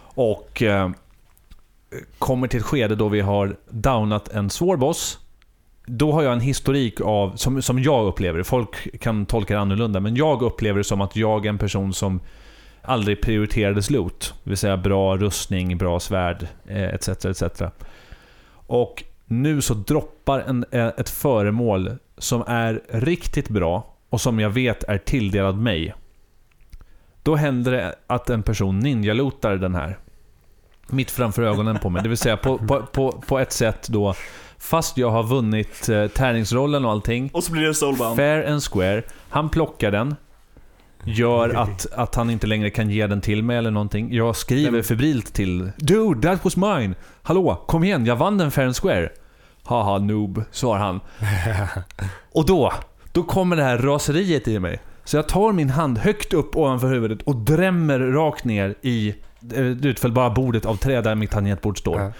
och 0.01 0.64
eh, 0.64 0.89
kommer 2.18 2.48
till 2.48 2.60
ett 2.60 2.66
skede 2.66 2.96
då 2.96 3.10
vi 3.10 3.22
har 3.22 3.56
downat 3.70 4.30
en 4.30 4.50
svår 4.50 4.78
boss. 4.78 5.20
Då 5.86 6.12
har 6.12 6.24
jag 6.24 6.34
en 6.34 6.40
historik 6.40 7.02
av, 7.02 7.36
som, 7.36 7.62
som 7.62 7.80
jag 7.80 8.06
upplever 8.06 8.44
folk 8.44 9.00
kan 9.00 9.26
tolka 9.26 9.54
det 9.54 9.60
annorlunda, 9.60 10.00
men 10.00 10.16
jag 10.16 10.42
upplever 10.42 10.78
det 10.78 10.84
som 10.84 11.02
att 11.02 11.16
jag 11.16 11.46
är 11.46 11.50
en 11.50 11.58
person 11.58 11.94
som 11.94 12.20
aldrig 12.82 13.22
prioriterades 13.22 13.90
loot. 13.90 14.34
Det 14.44 14.50
vill 14.50 14.58
säga 14.58 14.78
bra 14.78 15.18
rustning, 15.18 15.78
bra 15.78 16.00
svärd, 16.00 16.48
eh, 16.68 16.84
etc. 16.84 17.26
etc. 17.26 17.62
Och 18.52 19.04
nu 19.26 19.62
så 19.62 19.74
droppar 19.74 20.40
en, 20.40 20.66
eh, 20.72 20.88
ett 20.88 21.10
föremål 21.10 21.98
som 22.18 22.44
är 22.48 22.82
riktigt 22.90 23.50
bra 23.50 23.96
och 24.10 24.22
som 24.22 24.40
jag 24.40 24.50
vet 24.50 24.84
är 24.84 24.98
tilldelad 24.98 25.58
mig. 25.58 25.94
Då 27.24 27.36
händer 27.36 27.72
det 27.72 27.96
att 28.08 28.30
en 28.30 28.44
person 28.44 28.80
ninjalotar 28.80 29.56
den 29.56 29.76
här. 29.76 29.98
Mitt 30.92 31.12
framför 31.12 31.42
ögonen 31.44 31.80
på 31.80 31.90
mig. 31.90 32.04
Det 32.04 32.10
vill 32.10 32.18
säga 32.18 32.38
på, 32.38 32.58
på, 32.58 32.82
på, 32.82 33.12
på 33.12 33.40
ett 33.40 33.52
sätt 33.52 33.88
då, 33.90 34.14
fast 34.60 34.98
jag 34.98 35.10
har 35.10 35.24
vunnit 35.24 35.90
eh, 35.90 36.08
tärningsrollen 36.08 36.86
och 36.86 36.92
allting, 36.92 37.30
Och 37.34 37.44
så 37.44 37.52
blir 37.52 37.62
det 37.64 37.74
soulbound. 37.74 38.16
fair 38.16 38.52
and 38.52 38.64
square. 38.64 39.04
Han 39.30 39.50
plockar 39.50 39.92
den. 39.92 40.16
Gör 41.04 41.50
att, 41.50 41.94
att 41.94 42.16
han 42.16 42.30
inte 42.30 42.48
längre 42.48 42.70
kan 42.70 42.90
ge 42.90 43.08
den 43.08 43.22
till 43.22 43.44
mig 43.44 43.58
eller 43.58 43.72
någonting. 43.72 44.14
Jag 44.14 44.36
skriver 44.36 44.82
febrilt 44.82 45.34
till 45.34 45.72
Dude, 45.78 46.28
that 46.28 46.44
was 46.46 46.58
mine! 46.58 46.96
Hallå, 47.22 47.64
kom 47.68 47.84
igen, 47.84 48.06
jag 48.06 48.16
vann 48.16 48.38
den 48.38 48.52
fair 48.52 48.66
and 48.66 48.76
square. 48.76 49.10
Haha, 49.64 49.98
noob, 49.98 50.44
svarar 50.52 50.80
han. 50.80 51.00
Och 52.34 52.46
då, 52.46 52.74
då 53.12 53.24
kommer 53.24 53.56
det 53.56 53.64
här 53.64 53.78
raseriet 53.78 54.48
i 54.48 54.60
mig. 54.60 54.80
Så 55.04 55.18
jag 55.18 55.28
tar 55.28 55.52
min 55.52 55.70
hand 55.70 55.98
högt 55.98 56.34
upp 56.34 56.56
ovanför 56.56 56.88
huvudet 56.88 57.22
och 57.22 57.36
drämmer 57.36 58.00
rakt 58.00 58.44
ner 58.46 58.76
i 58.82 59.16
eh, 59.54 59.66
det 59.66 59.90
utfällbara 59.90 60.30
bordet 60.30 60.66
av 60.66 60.76
trä 60.76 61.02
där 61.02 61.16
mitt 61.16 61.32
tangentbord 61.32 61.80
står. 61.80 62.02
Ja. 62.02 62.12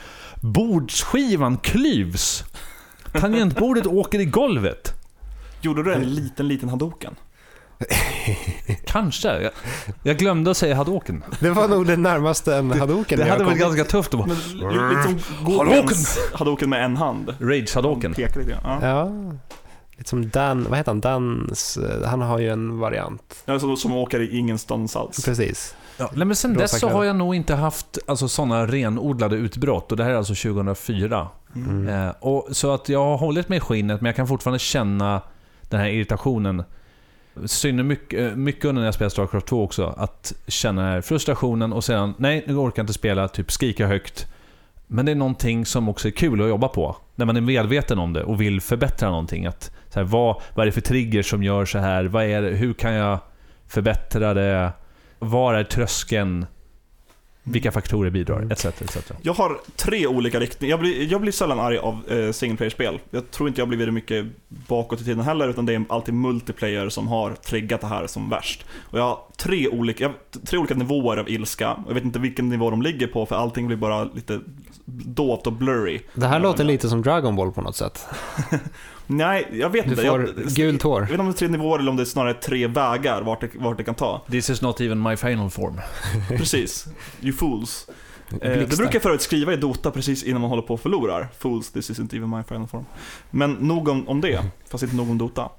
Bordsskivan 0.41 1.57
klyvs. 1.57 2.43
Tangentbordet 3.13 3.86
åker 3.88 4.20
i 4.20 4.26
golvet. 4.26 4.93
Gjorde 5.61 5.84
du 5.84 5.93
en 5.93 6.13
liten, 6.15 6.47
liten 6.47 6.70
hadoken? 6.70 7.15
Kanske. 8.86 9.41
Jag, 9.41 9.51
jag 10.03 10.17
glömde 10.17 10.51
att 10.51 10.57
säga 10.57 10.76
hadouken. 10.76 11.24
Det 11.39 11.49
var 11.49 11.67
nog 11.67 11.88
det 11.88 11.97
närmaste 11.97 12.55
en 12.55 12.72
hadoken 12.72 13.20
Det 13.20 13.26
jag 13.26 13.34
hade 13.34 13.43
varit 13.43 13.59
ganska 13.59 13.84
tufft 13.84 14.13
att 14.13 14.20
bara... 14.20 14.28
Men 14.28 14.93
liksom 14.93 15.20
Hadouken! 15.45 15.76
Godens 15.76 16.20
hadoken 16.34 16.70
med 16.70 16.86
en 16.86 16.97
hand. 16.97 17.36
Rage 17.39 17.76
hadouken. 17.76 18.13
Pekar 18.13 18.39
lite 18.39 18.51
grann. 18.51 18.61
Ja. 18.82 18.88
Ja, 18.88 19.11
lite 19.97 20.09
som 20.09 20.30
Dan, 20.30 20.65
vad 20.70 20.78
heter 20.78 20.91
han? 20.91 21.01
Dans, 21.01 21.78
eh, 21.78 22.07
han 22.09 22.22
har 22.22 22.39
ju 22.39 22.49
en 22.49 22.80
variant. 22.80 23.36
Ja, 23.45 23.59
som, 23.59 23.78
som 23.78 23.93
åker 23.93 24.20
i 24.20 24.38
ingenstans 24.38 24.95
alls. 24.95 25.26
Precis. 25.26 25.76
Ja, 26.00 26.10
nej, 26.14 26.26
men 26.26 26.36
sen 26.36 26.54
dess 26.54 26.80
så 26.80 26.89
har 26.89 27.04
jag 27.04 27.16
nog 27.16 27.36
inte 27.36 27.56
haft 27.56 27.97
alltså, 28.08 28.28
sådana 28.28 28.68
renodlade 28.68 29.36
utbrott. 29.36 29.91
Och 29.91 29.97
det 29.97 30.04
här 30.04 30.12
är 30.12 30.16
alltså 30.16 30.36
2004. 30.36 31.28
Mm. 31.56 31.88
Eh, 31.88 32.14
och, 32.20 32.47
så 32.52 32.74
att 32.74 32.89
jag 32.89 33.06
har 33.06 33.18
hållit 33.18 33.50
mig 33.50 33.58
i 33.58 33.60
skinnet, 33.60 34.02
men 34.02 34.06
jag 34.06 34.16
kan 34.16 34.28
fortfarande 34.28 34.60
känna 34.60 35.22
den 35.70 35.80
här 35.80 35.88
irritationen. 35.88 36.64
Synd 37.45 37.86
mycket, 37.86 38.32
eh, 38.32 38.36
mycket 38.36 38.66
under 38.66 38.80
när 38.80 38.88
jag 38.88 38.93
spelade 38.93 39.12
Starcraft 39.12 39.45
2 39.45 39.64
också. 39.64 39.93
Att 39.97 40.34
känna 40.47 40.82
den 40.82 40.91
här 40.91 41.02
frustrationen 41.02 41.74
och 41.74 41.84
sedan, 41.84 42.14
nej 42.18 42.43
nu 42.47 42.56
orkar 42.56 42.80
jag 42.80 42.84
inte 42.84 42.93
spela, 42.93 43.28
typ 43.28 43.52
skrika 43.52 43.88
högt. 43.88 44.28
Men 44.88 45.06
det 45.06 45.12
är 45.12 45.16
någonting 45.16 45.66
som 45.66 45.89
också 45.89 46.08
är 46.08 46.12
kul 46.12 46.41
att 46.41 46.50
jobba 46.50 46.68
på. 46.68 46.97
När 47.16 47.26
man 47.26 47.38
är 47.38 47.41
medveten 47.41 48.00
om 48.00 48.14
det 48.14 48.24
och 48.24 48.41
vill 48.41 48.62
förbättra 48.62 49.10
någonting. 49.10 49.45
Att, 49.45 49.72
så 49.89 50.00
här, 50.00 50.04
vad, 50.04 50.41
vad 50.54 50.64
är 50.64 50.66
det 50.66 50.72
för 50.72 50.82
trigger 50.82 51.24
som 51.24 51.43
gör 51.43 51.66
så 51.66 51.80
här? 51.80 52.06
Vad 52.06 52.24
är 52.24 52.41
det, 52.41 52.50
hur 52.50 52.74
kan 52.74 52.93
jag 52.93 53.20
förbättra 53.68 54.34
det? 54.34 54.72
Var 55.20 55.53
är 55.53 55.63
tröskeln? 55.63 56.45
Vilka 57.43 57.72
faktorer 57.72 58.09
bidrar? 58.09 58.51
Etc. 58.51 58.65
etc. 58.65 59.11
Jag 59.22 59.34
har 59.34 59.59
tre 59.76 60.07
olika 60.07 60.39
riktningar. 60.39 60.72
Jag 60.74 60.80
blir, 60.80 61.11
jag 61.11 61.22
blir 61.22 61.32
sällan 61.32 61.59
arg 61.59 61.78
av 61.78 62.01
eh, 62.09 62.32
single 62.32 62.57
player-spel. 62.57 62.99
Jag 63.09 63.32
tror 63.32 63.49
inte 63.49 63.61
jag 63.61 63.65
har 63.65 63.70
blivit 63.76 63.93
mycket 63.93 64.26
bakåt 64.47 65.01
i 65.01 65.03
tiden 65.03 65.20
heller, 65.20 65.49
utan 65.49 65.65
det 65.65 65.74
är 65.74 65.86
alltid 65.89 66.13
multiplayer 66.13 66.89
som 66.89 67.07
har 67.07 67.34
triggat 67.34 67.82
det 67.82 67.88
här 67.88 68.07
som 68.07 68.30
värst. 68.30 68.65
Och 68.82 68.99
jag 68.99 69.03
har 69.03 69.20
tre 69.38 69.67
olika, 69.67 70.03
jag 70.03 70.09
har 70.09 70.45
tre 70.45 70.59
olika 70.59 70.76
nivåer 70.76 71.17
av 71.17 71.30
ilska. 71.30 71.84
Jag 71.88 71.93
vet 71.93 72.03
inte 72.03 72.20
vilken 72.20 72.49
nivå 72.49 72.70
de 72.70 72.82
ligger 72.82 73.07
på, 73.07 73.26
för 73.26 73.36
allting 73.36 73.67
blir 73.67 73.78
bara 73.78 74.03
lite 74.03 74.39
dovt 74.86 75.47
och 75.47 75.53
blurry. 75.53 76.01
Det 76.13 76.28
här 76.28 76.39
låter 76.39 76.63
lite 76.63 76.89
som 76.89 77.01
Dragon 77.01 77.36
Ball 77.36 77.51
på 77.51 77.61
något 77.61 77.76
sätt. 77.76 78.05
Nej, 79.12 79.47
jag 79.53 79.70
vet 79.70 79.86
Du 79.86 79.91
inte. 79.91 80.05
får 80.05 80.22
jag, 80.22 80.45
gult 80.55 80.82
hår. 80.84 81.01
Jag 81.01 81.07
vet 81.07 81.12
inte 81.12 81.22
om 81.22 81.28
det 81.28 81.36
är 81.36 81.38
tre 81.38 81.47
nivåer 81.47 81.80
eller 81.80 81.89
om 81.91 81.95
det 81.97 82.03
är 82.03 82.05
snarare 82.05 82.34
tre 82.34 82.68
vägar 82.68 83.22
vart 83.22 83.41
det, 83.41 83.49
vart 83.55 83.78
det 83.78 83.84
kan 83.84 83.95
ta. 83.95 84.22
This 84.32 84.49
is 84.49 84.62
not 84.62 84.82
even 84.82 85.01
my 85.01 85.16
final 85.18 85.49
form. 85.49 85.82
Precis. 86.38 86.88
You 87.22 87.34
fools. 87.34 87.88
Eh, 88.32 88.38
det 88.39 88.78
brukar 88.78 88.93
jag 88.93 89.01
förut 89.01 89.22
skriva 89.22 89.53
i 89.53 89.57
Dota 89.57 89.91
precis 89.91 90.24
innan 90.24 90.41
man 90.41 90.49
håller 90.49 90.64
på 90.64 90.74
och 90.74 90.80
förlorar. 90.82 91.28
Fools, 91.39 91.72
this 91.72 91.91
isn't 91.91 92.16
even 92.16 92.30
my 92.30 92.43
final 92.43 92.68
form. 92.68 92.86
Men 93.32 93.51
nog 93.53 93.88
om, 93.88 94.07
om 94.07 94.22
det, 94.22 94.43
fast 94.70 94.84
inte 94.84 94.95
nog 94.95 95.10
om 95.10 95.18
Dota. 95.18 95.49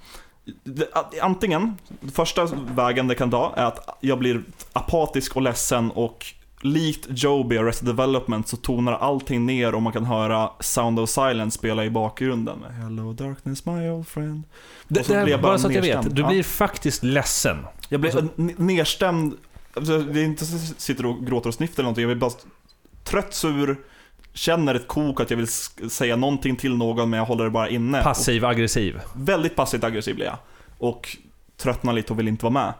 Antingen, 1.22 1.76
första 2.12 2.44
vägen 2.74 3.08
det 3.08 3.14
kan 3.14 3.30
ta 3.30 3.52
är 3.56 3.64
att 3.64 3.98
jag 4.00 4.18
blir 4.18 4.42
apatisk 4.72 5.36
och 5.36 5.42
ledsen 5.42 5.90
och 5.90 6.26
likt 6.62 7.06
Joby 7.10 7.58
och 7.58 7.62
Arrested 7.62 7.86
Development 7.88 8.48
så 8.48 8.56
tonar 8.56 8.92
allting 8.92 9.46
ner 9.46 9.74
och 9.74 9.82
man 9.82 9.92
kan 9.92 10.04
höra 10.04 10.50
Sound 10.60 11.00
of 11.00 11.10
Silence 11.10 11.58
spela 11.58 11.84
i 11.84 11.90
bakgrunden. 11.90 12.58
Hello 12.82 13.12
darkness 13.12 13.66
my 13.66 13.88
old 13.90 14.08
friend. 14.08 14.42
Det, 14.88 15.08
det 15.08 15.14
här, 15.14 15.26
bara 15.26 15.38
bara 15.42 15.58
så 15.58 15.66
att 15.66 15.74
jag 15.74 15.82
vet, 15.82 16.14
du 16.16 16.22
Ja. 16.22 16.28
blir 16.28 16.42
faktiskt 16.42 17.02
ledsen. 17.02 17.58
Jag 17.88 18.00
blir 18.00 18.16
Alltså- 18.16 18.32
n- 18.38 18.54
nedstämd, 18.56 19.34
alltså, 19.74 19.98
det 19.98 20.20
är 20.20 20.24
inte 20.24 20.46
så 20.46 20.56
att 20.56 20.62
jag 20.68 20.80
sitter 20.80 21.06
och 21.06 21.26
gråter 21.26 21.48
och 21.48 21.54
snyftar 21.54 21.74
eller 21.82 21.84
någonting, 21.84 22.02
jag 22.02 22.08
blir 22.18 22.20
bara 22.28 22.32
trött, 23.04 23.34
sur, 23.34 23.76
känner 24.34 24.74
ett 24.74 24.88
kok 24.88 25.20
att 25.20 25.30
jag 25.30 25.36
vill 25.36 25.48
säga 25.90 26.16
någonting 26.16 26.56
till 26.56 26.76
någon 26.76 27.10
men 27.10 27.18
jag 27.18 27.26
håller 27.26 27.44
det 27.44 27.50
bara 27.50 27.68
inne. 27.68 28.02
Passiv, 28.02 28.44
aggressiv. 28.44 29.00
Och 29.04 29.28
väldigt 29.28 29.56
passivt 29.56 29.84
aggressiv 29.84 30.14
blir 30.14 30.26
jag. 30.26 30.36
Och 30.78 31.16
tröttnar 31.56 31.92
lite 31.92 32.12
och 32.12 32.18
vill 32.18 32.28
inte 32.28 32.44
vara 32.44 32.52
med. 32.52 32.72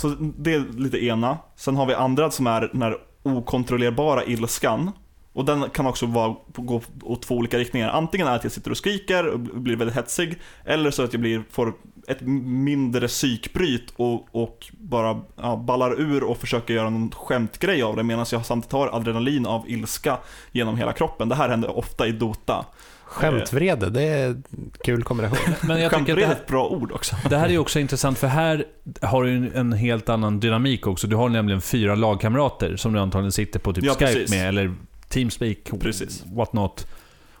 Så 0.00 0.08
det 0.18 0.54
är 0.54 0.80
lite 0.80 1.04
ena. 1.04 1.38
Sen 1.56 1.76
har 1.76 1.86
vi 1.86 1.94
andra 1.94 2.30
som 2.30 2.46
är 2.46 2.60
den 2.72 2.82
här 2.82 2.96
okontrollerbara 3.22 4.24
ilskan. 4.24 4.90
Och 5.32 5.44
den 5.44 5.70
kan 5.70 5.86
också 5.86 6.06
vara, 6.06 6.36
gå 6.56 6.82
åt 7.02 7.22
två 7.22 7.34
olika 7.34 7.58
riktningar. 7.58 7.88
Antingen 7.88 8.26
är 8.26 8.36
att 8.36 8.44
jag 8.44 8.52
sitter 8.52 8.70
och 8.70 8.76
skriker 8.76 9.26
och 9.26 9.40
blir 9.40 9.76
väldigt 9.76 9.96
hetsig, 9.96 10.38
eller 10.64 10.90
så 10.90 11.02
att 11.02 11.12
jag 11.12 11.20
blir, 11.20 11.42
får 11.50 11.74
ett 12.08 12.20
mindre 12.20 13.08
psykbryt 13.08 13.92
och, 13.96 14.34
och 14.34 14.66
bara 14.72 15.20
ja, 15.36 15.56
ballar 15.56 16.00
ur 16.00 16.24
och 16.24 16.38
försöker 16.38 16.74
göra 16.74 16.90
någon 16.90 17.10
skämtgrej 17.10 17.82
av 17.82 17.96
det 17.96 18.02
medan 18.02 18.26
jag 18.32 18.46
samtidigt 18.46 18.72
har 18.72 18.88
adrenalin 18.88 19.46
av 19.46 19.70
ilska 19.70 20.18
genom 20.52 20.76
hela 20.76 20.92
kroppen. 20.92 21.28
Det 21.28 21.34
här 21.34 21.48
händer 21.48 21.78
ofta 21.78 22.06
i 22.06 22.12
Dota. 22.12 22.66
Skämtvrede, 23.08 23.90
det 23.90 24.02
är 24.02 24.42
kul 24.84 25.02
kombination. 25.02 25.54
Men 25.68 25.80
jag 25.80 25.98
tycker 25.98 26.16
det 26.16 26.24
är 26.24 26.32
ett 26.32 26.46
bra 26.46 26.68
ord 26.68 26.92
också. 26.92 27.16
det 27.30 27.36
här 27.36 27.48
är 27.48 27.58
också 27.58 27.78
intressant, 27.80 28.18
för 28.18 28.26
här 28.26 28.64
har 29.02 29.24
du 29.24 29.50
en 29.54 29.72
helt 29.72 30.08
annan 30.08 30.40
dynamik 30.40 30.86
också. 30.86 31.06
Du 31.06 31.16
har 31.16 31.28
nämligen 31.28 31.60
fyra 31.60 31.94
lagkamrater 31.94 32.76
som 32.76 32.92
du 32.92 33.00
antagligen 33.00 33.32
sitter 33.32 33.58
på 33.60 33.72
typ 33.72 33.84
Ja, 33.84 33.92
Skype 33.92 34.06
precis. 34.12 34.30
med, 34.30 34.48
eller 34.48 34.74
Teamspeak, 35.08 35.58
Precis. 35.80 36.24
what 36.26 36.52
not. 36.52 36.86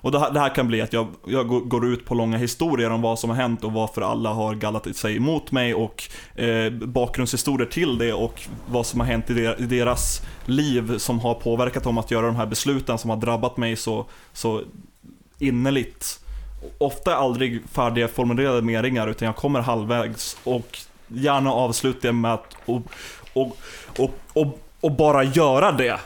Och 0.00 0.12
det 0.12 0.18
här, 0.18 0.30
det 0.30 0.40
här 0.40 0.54
kan 0.54 0.66
bli 0.68 0.80
att 0.80 0.92
jag, 0.92 1.06
jag 1.26 1.48
går- 1.48 1.60
går 1.60 1.86
ut 1.86 2.04
på 2.04 2.14
långa 2.14 2.38
historier 2.38 2.90
om 2.90 3.02
vad 3.02 3.18
som 3.18 3.30
har 3.30 3.36
hänt 3.36 3.64
och 3.64 3.72
varför 3.72 4.02
alla 4.02 4.32
har 4.32 4.54
gallat 4.54 4.96
sig 4.96 5.16
emot 5.16 5.52
mig 5.52 5.74
och 5.74 6.02
eh, 6.34 6.70
bakgrundshistorier 6.72 7.68
till 7.68 7.98
det 7.98 8.12
och 8.12 8.42
vad 8.66 8.86
som 8.86 9.00
har 9.00 9.06
hänt 9.06 9.30
i, 9.30 9.34
der, 9.34 9.60
i 9.60 9.66
deras 9.66 10.22
liv 10.44 10.98
som 10.98 11.20
har 11.20 11.34
påverkat 11.34 11.84
dem 11.84 11.98
att 11.98 12.10
göra 12.10 12.26
de 12.26 12.36
här 12.36 12.46
besluten 12.46 12.98
som 12.98 13.10
har 13.10 13.16
drabbat 13.16 13.56
mig 13.56 13.76
så, 13.76 14.06
så 14.32 14.62
innerligt. 15.38 16.20
Ofta 16.78 17.16
aldrig 17.16 17.62
färdiga 17.72 18.08
formulerade 18.08 18.62
meningar 18.62 19.08
utan 19.08 19.26
jag 19.26 19.36
kommer 19.36 19.60
halvvägs 19.60 20.36
och 20.44 20.78
gärna 21.08 21.52
avslutar 21.52 22.08
jag 22.08 22.14
med 22.14 22.34
att 22.34 22.56
och, 22.66 22.82
och, 23.32 23.56
och, 23.98 24.10
och, 24.32 24.58
och 24.80 24.92
bara 24.92 25.24
göra 25.24 25.72
det. 25.72 26.00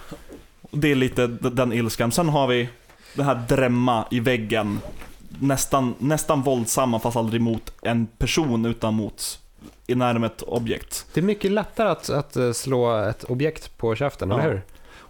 Det 0.71 0.91
är 0.91 0.95
lite 0.95 1.27
den 1.27 1.73
ilskan. 1.73 2.13
Sen 2.13 2.29
har 2.29 2.47
vi 2.47 2.69
det 3.15 3.23
här 3.23 3.35
drämma 3.49 4.07
i 4.11 4.21
väggen. 4.21 4.81
Nästan, 5.41 5.95
nästan 5.99 6.43
våldsamma 6.43 6.99
fast 6.99 7.17
aldrig 7.17 7.41
mot 7.43 7.73
en 7.83 8.07
person 8.07 8.67
utan 8.67 8.95
mot 8.95 9.39
inärmet 9.87 10.43
objekt. 10.43 11.07
Det 11.15 11.21
är 11.21 11.25
mycket 11.25 11.51
lättare 11.51 11.89
att, 11.89 12.11
att 12.11 12.37
eh, 12.37 12.53
slå 12.53 12.97
ett 12.99 13.25
objekt 13.25 13.79
på 13.79 13.95
käften, 13.95 14.31
Ja. 14.31 14.41
eller 14.41 14.51
hur? 14.53 14.63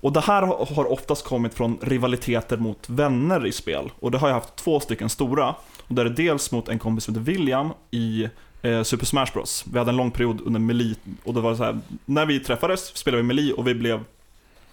Och 0.03 0.13
det 0.13 0.21
här 0.21 0.43
har 0.75 0.93
oftast 0.93 1.25
kommit 1.25 1.55
från 1.55 1.79
rivaliteter 1.83 2.57
mot 2.57 2.89
vänner 2.89 3.47
i 3.47 3.53
spel. 3.53 3.91
Och 4.01 4.11
det 4.11 4.19
har 4.19 4.29
jag 4.29 4.35
haft 4.35 4.57
två 4.57 4.81
stycken 4.81 5.09
stora. 5.09 5.55
Och 5.89 5.95
där 5.95 6.05
är 6.05 6.11
dels 6.11 6.53
mot 6.53 6.69
en 6.69 6.79
kompis 6.79 7.05
som 7.05 7.15
heter 7.15 7.33
William 7.33 7.71
i 7.91 8.29
eh, 8.63 8.83
Super 8.83 9.07
Smash 9.07 9.27
Bros. 9.33 9.65
Vi 9.73 9.79
hade 9.79 9.91
en 9.91 9.97
lång 9.97 10.11
period 10.11 10.41
under 10.45 10.61
Meli 10.61 10.95
och 11.25 11.35
det 11.35 11.41
var 11.41 11.55
så 11.55 11.65
här, 11.65 11.79
när 12.05 12.27
vi 12.27 12.41
träffades 12.41 12.97
spelade 12.97 13.23
vi 13.23 13.27
Meli 13.27 13.55
och 13.57 13.67
vi 13.67 13.75
blev 13.75 14.05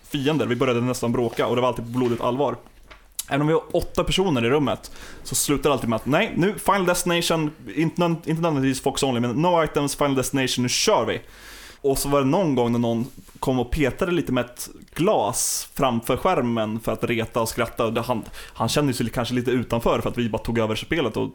fiender. 0.04 0.46
Vi 0.46 0.56
började 0.56 0.82
nästan 0.82 1.12
bråka 1.12 1.48
och 1.48 1.56
det 1.56 1.62
var 1.62 1.68
alltid 1.68 1.86
på 1.86 1.92
blodigt 1.92 2.22
allvar. 2.22 2.56
Även 3.28 3.42
om 3.42 3.48
vi 3.48 3.54
var 3.54 3.64
åtta 3.72 4.04
personer 4.04 4.46
i 4.46 4.50
rummet 4.50 4.92
så 5.24 5.36
slutar 5.36 5.70
det 5.70 5.74
alltid 5.74 5.90
med 5.90 5.98
att 5.98 6.06
nej, 6.06 6.34
nu 6.36 6.56
Final 6.60 6.86
Destination, 6.86 7.52
inte, 7.76 8.04
inte 8.04 8.32
nödvändigtvis 8.42 8.82
Fox 8.82 9.04
Only, 9.04 9.20
men 9.20 9.32
No 9.32 9.64
Items, 9.64 9.96
Final 9.96 10.16
Destination, 10.16 10.64
nu 10.64 10.70
kör 10.70 11.06
vi! 11.06 11.22
Och 11.82 11.98
så 11.98 12.10
var 12.10 12.20
det 12.20 12.28
någon 12.28 12.56
gång 12.56 12.72
när 12.72 12.80
någon 12.80 13.08
kom 13.40 13.60
och 13.60 13.72
petade 13.72 14.12
lite 14.12 14.32
med 14.32 14.46
ett 14.46 14.70
glas 14.94 15.70
framför 15.74 16.18
skärmen 16.18 16.80
för 16.80 16.92
att 16.92 17.04
reta 17.04 17.42
och 17.42 17.50
skratta. 17.50 17.86
Och 17.86 18.06
Han, 18.06 18.24
han 18.54 18.70
kände 18.70 18.94
sig 18.94 19.10
kanske 19.10 19.34
lite 19.34 19.52
utanför 19.52 20.02
för 20.02 20.10
att 20.10 20.18
vi 20.18 20.30
bara 20.30 20.42
tog 20.42 20.60
över 20.60 20.76
spelet 20.76 21.18
och 21.18 21.30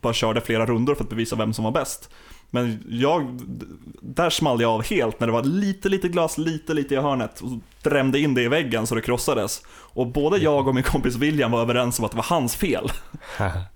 bara 0.00 0.12
körde 0.12 0.40
flera 0.40 0.66
rundor 0.66 0.94
för 0.94 1.04
att 1.04 1.10
bevisa 1.10 1.36
vem 1.36 1.52
som 1.52 1.64
var 1.64 1.72
bäst. 1.72 2.10
Men 2.50 2.84
jag, 2.88 3.40
där 4.00 4.30
small 4.30 4.60
jag 4.60 4.70
av 4.70 4.84
helt 4.84 5.20
när 5.20 5.26
det 5.26 5.32
var 5.32 5.42
lite, 5.42 5.88
lite 5.88 6.08
glas, 6.08 6.38
lite, 6.38 6.74
lite 6.74 6.94
i 6.94 6.96
hörnet 6.96 7.40
och 7.40 7.50
drämde 7.82 8.20
in 8.20 8.34
det 8.34 8.42
i 8.42 8.48
väggen 8.48 8.86
så 8.86 8.94
det 8.94 9.00
krossades. 9.00 9.62
Och 9.68 10.06
både 10.06 10.38
jag 10.38 10.68
och 10.68 10.74
min 10.74 10.84
kompis 10.84 11.16
William 11.16 11.50
var 11.50 11.60
överens 11.60 11.98
om 11.98 12.04
att 12.04 12.10
det 12.10 12.16
var 12.16 12.26
hans 12.28 12.56
fel. 12.56 12.90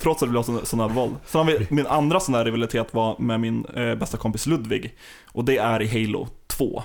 Trots 0.00 0.22
att 0.22 0.28
det 0.28 0.30
blev 0.30 0.80
här 0.80 0.88
våld. 0.88 1.16
Sen 1.26 1.38
har 1.38 1.44
vi, 1.44 1.66
min 1.70 1.86
andra 1.86 2.20
sån 2.20 2.34
här 2.34 2.44
rivalitet 2.44 2.94
var 2.94 3.16
med 3.18 3.40
min 3.40 3.64
eh, 3.64 3.94
bästa 3.94 4.16
kompis 4.16 4.46
Ludvig. 4.46 4.94
Och 5.26 5.44
det 5.44 5.58
är 5.58 5.82
i 5.82 5.86
Halo 5.86 6.28
2. 6.46 6.82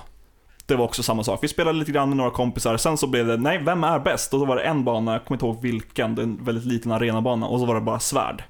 Det 0.66 0.74
var 0.74 0.84
också 0.84 1.02
samma 1.02 1.24
sak. 1.24 1.38
Vi 1.42 1.48
spelade 1.48 1.78
lite 1.78 1.92
grann 1.92 2.08
med 2.08 2.16
några 2.16 2.30
kompisar, 2.30 2.76
sen 2.76 2.96
så 2.96 3.06
blev 3.06 3.26
det, 3.26 3.36
nej, 3.36 3.58
vem 3.58 3.84
är 3.84 3.98
bäst? 3.98 4.34
Och 4.34 4.40
då 4.40 4.46
var 4.46 4.56
det 4.56 4.62
en 4.62 4.84
bana, 4.84 5.12
jag 5.12 5.24
kommer 5.24 5.36
inte 5.36 5.46
ihåg 5.46 5.62
vilken, 5.62 6.14
det 6.14 6.22
är 6.22 6.24
en 6.24 6.44
väldigt 6.44 6.64
liten 6.64 6.92
arenabana, 6.92 7.46
och 7.46 7.60
så 7.60 7.66
var 7.66 7.74
det 7.74 7.80
bara 7.80 8.00
svärd. 8.00 8.44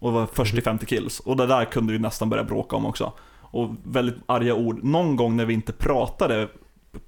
Och 0.00 0.12
det 0.12 0.18
var 0.18 0.26
först 0.32 0.54
till 0.54 0.62
50 0.62 0.86
kills. 0.86 1.20
Och 1.20 1.36
det 1.36 1.46
där 1.46 1.64
kunde 1.64 1.92
vi 1.92 1.98
nästan 1.98 2.30
börja 2.30 2.44
bråka 2.44 2.76
om 2.76 2.86
också. 2.86 3.12
Och 3.40 3.70
väldigt 3.84 4.16
arga 4.26 4.54
ord. 4.54 4.84
Någon 4.84 5.16
gång 5.16 5.36
när 5.36 5.44
vi 5.44 5.54
inte 5.54 5.72
pratade 5.72 6.48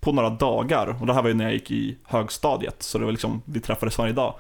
på 0.01 0.13
några 0.13 0.31
dagar, 0.31 0.97
och 1.01 1.07
det 1.07 1.15
här 1.15 1.23
var 1.23 1.29
ju 1.29 1.35
när 1.35 1.45
jag 1.45 1.55
gick 1.55 1.71
i 1.71 1.97
högstadiet, 2.05 2.83
så 2.83 2.99
det 2.99 3.05
var 3.05 3.13
liksom, 3.13 3.43
vi 3.45 3.61
träffades 3.61 3.99
varje 3.99 4.13
dag. 4.13 4.35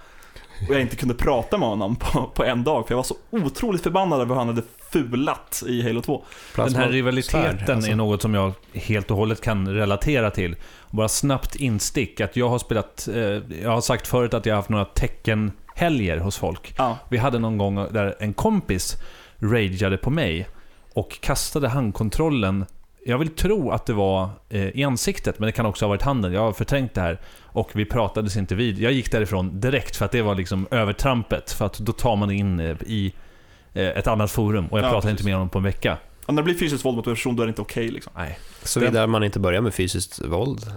Och 0.68 0.74
jag 0.74 0.80
inte 0.80 0.96
kunde 0.96 1.14
prata 1.14 1.58
med 1.58 1.68
honom 1.68 1.96
på, 1.96 2.30
på 2.34 2.44
en 2.44 2.64
dag, 2.64 2.86
för 2.86 2.92
jag 2.92 2.96
var 2.96 3.04
så 3.04 3.16
otroligt 3.30 3.82
förbannad 3.82 4.20
över 4.20 4.34
hur 4.34 4.38
han 4.38 4.48
hade 4.48 4.62
fulat 4.92 5.62
i 5.66 5.82
Halo 5.82 6.02
2. 6.02 6.24
Den 6.56 6.74
här 6.74 6.88
rivaliteten 6.88 7.76
alltså. 7.76 7.90
är 7.90 7.96
något 7.96 8.22
som 8.22 8.34
jag 8.34 8.52
helt 8.72 9.10
och 9.10 9.16
hållet 9.16 9.40
kan 9.40 9.68
relatera 9.68 10.30
till. 10.30 10.56
Bara 10.90 11.08
snabbt 11.08 11.56
instick, 11.56 12.20
att 12.20 12.36
jag 12.36 12.48
har 12.48 12.58
spelat... 12.58 13.08
Eh, 13.14 13.20
jag 13.62 13.70
har 13.70 13.80
sagt 13.80 14.06
förut 14.06 14.34
att 14.34 14.46
jag 14.46 14.54
har 14.54 14.56
haft 14.56 14.68
några 14.68 14.84
tecken-helger 14.84 16.18
hos 16.18 16.36
folk. 16.36 16.74
Ja. 16.78 16.98
Vi 17.08 17.16
hade 17.16 17.38
någon 17.38 17.58
gång 17.58 17.74
där 17.74 18.16
en 18.20 18.34
kompis 18.34 18.96
rageade 19.38 19.96
på 19.96 20.10
mig 20.10 20.48
och 20.92 21.20
kastade 21.20 21.68
handkontrollen. 21.68 22.66
Jag 23.08 23.18
vill 23.18 23.28
tro 23.28 23.70
att 23.70 23.86
det 23.86 23.92
var 23.92 24.28
eh, 24.48 24.68
i 24.68 24.84
ansiktet, 24.84 25.38
men 25.38 25.46
det 25.46 25.52
kan 25.52 25.66
också 25.66 25.84
ha 25.84 25.88
varit 25.88 26.02
handen. 26.02 26.32
Jag 26.32 26.40
har 26.40 26.52
förträngt 26.52 26.94
det 26.94 27.00
här. 27.00 27.18
Och 27.42 27.70
vi 27.74 27.84
pratades 27.84 28.36
inte 28.36 28.54
vid. 28.54 28.78
Jag 28.78 28.92
gick 28.92 29.12
därifrån 29.12 29.60
direkt 29.60 29.96
för 29.96 30.04
att 30.04 30.12
det 30.12 30.22
var 30.22 30.34
liksom 30.34 30.66
övertrampet. 30.70 31.52
För 31.52 31.66
att 31.66 31.78
då 31.78 31.92
tar 31.92 32.16
man 32.16 32.30
in 32.30 32.60
eh, 32.60 32.76
i 32.86 33.12
eh, 33.74 33.84
ett 33.88 34.06
annat 34.06 34.30
forum 34.30 34.66
och 34.66 34.78
jag 34.78 34.84
Ja, 34.84 34.90
pratar 34.90 35.00
precis. 35.00 35.10
inte 35.10 35.24
med 35.24 35.34
honom 35.34 35.48
på 35.48 35.58
en 35.58 35.64
vecka. 35.64 35.98
Och 36.26 36.34
när 36.34 36.42
det 36.42 36.44
blir 36.44 36.54
fysiskt 36.58 36.84
våld 36.84 36.96
mot 36.96 37.06
en 37.06 37.14
person, 37.14 37.36
då 37.36 37.42
är 37.42 37.46
det 37.46 37.50
inte 37.50 37.62
okej 37.62 37.88
liksom. 37.88 38.12
Nej. 38.16 38.38
Såvida 38.62 39.06
man 39.06 39.24
inte 39.24 39.40
börjar 39.40 39.60
med 39.60 39.74
fysiskt 39.74 40.24
våld. 40.24 40.72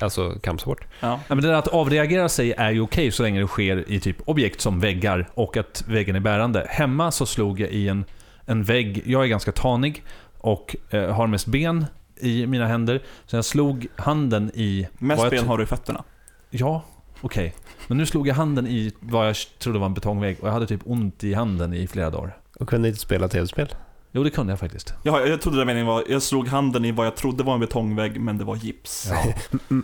Alltså 0.00 0.30
kampsport. 0.42 0.84
Ja. 1.00 1.20
Ja, 1.28 1.34
men 1.34 1.42
det 1.44 1.48
där 1.48 1.54
att 1.54 1.68
avreagera 1.68 2.28
sig 2.28 2.52
är 2.52 2.70
ju 2.70 2.80
okej 2.80 3.10
så 3.10 3.22
länge 3.22 3.40
det 3.40 3.46
sker 3.46 3.84
i 3.92 4.00
typ 4.00 4.16
objekt 4.24 4.60
som 4.60 4.80
väggar 4.80 5.28
och 5.34 5.56
att 5.56 5.84
väggen 5.88 6.16
är 6.16 6.20
bärande. 6.20 6.66
Hemma 6.68 7.10
så 7.10 7.26
slog 7.26 7.60
jag 7.60 7.70
i 7.70 7.88
en, 7.88 8.04
en 8.46 8.62
vägg, 8.62 9.02
jag 9.06 9.22
är 9.22 9.26
ganska 9.26 9.52
tanig 9.52 10.04
och 10.42 10.76
eh, 10.90 11.10
har 11.10 11.26
mest 11.26 11.46
ben 11.46 11.86
i 12.20 12.46
mina 12.46 12.66
händer. 12.66 13.02
Så 13.26 13.36
jag 13.36 13.44
slog 13.44 13.86
handen 13.96 14.50
i... 14.54 14.88
Mest 14.98 15.18
vad 15.18 15.26
jag 15.26 15.30
ben 15.30 15.48
har 15.48 15.58
du 15.58 15.64
i 15.64 15.66
fötterna. 15.66 16.04
Ja, 16.50 16.84
okej. 17.20 17.54
Men 17.88 17.98
nu 17.98 18.06
slog 18.06 18.28
jag 18.28 18.34
handen 18.34 18.66
i 18.66 18.92
vad 19.00 19.28
jag 19.28 19.36
trodde 19.58 19.78
var 19.78 19.86
en 19.86 19.94
betongvägg 19.94 20.36
och 20.40 20.48
jag 20.48 20.52
hade 20.52 20.66
typ 20.66 20.80
ont 20.84 21.24
i 21.24 21.34
handen 21.34 21.74
i 21.74 21.86
flera 21.86 22.10
dagar. 22.10 22.36
Och 22.60 22.68
kunde 22.68 22.88
inte 22.88 23.00
spela 23.00 23.28
tv-spel. 23.28 23.74
Jo, 24.14 24.22
det 24.24 24.30
kunde 24.30 24.52
jag 24.52 24.60
faktiskt. 24.60 24.94
Jag, 25.02 25.28
jag 25.28 25.40
trodde 25.40 25.58
det 25.58 25.64
meningen 25.64 25.86
var, 25.86 26.04
jag 26.08 26.22
slog 26.22 26.48
handen 26.48 26.84
i 26.84 26.92
vad 26.92 27.06
jag 27.06 27.16
trodde 27.16 27.42
var 27.44 27.54
en 27.54 27.60
betongvägg, 27.60 28.20
men 28.20 28.38
det 28.38 28.44
var 28.44 28.56
gips. 28.56 29.08
Ja. 29.10 29.32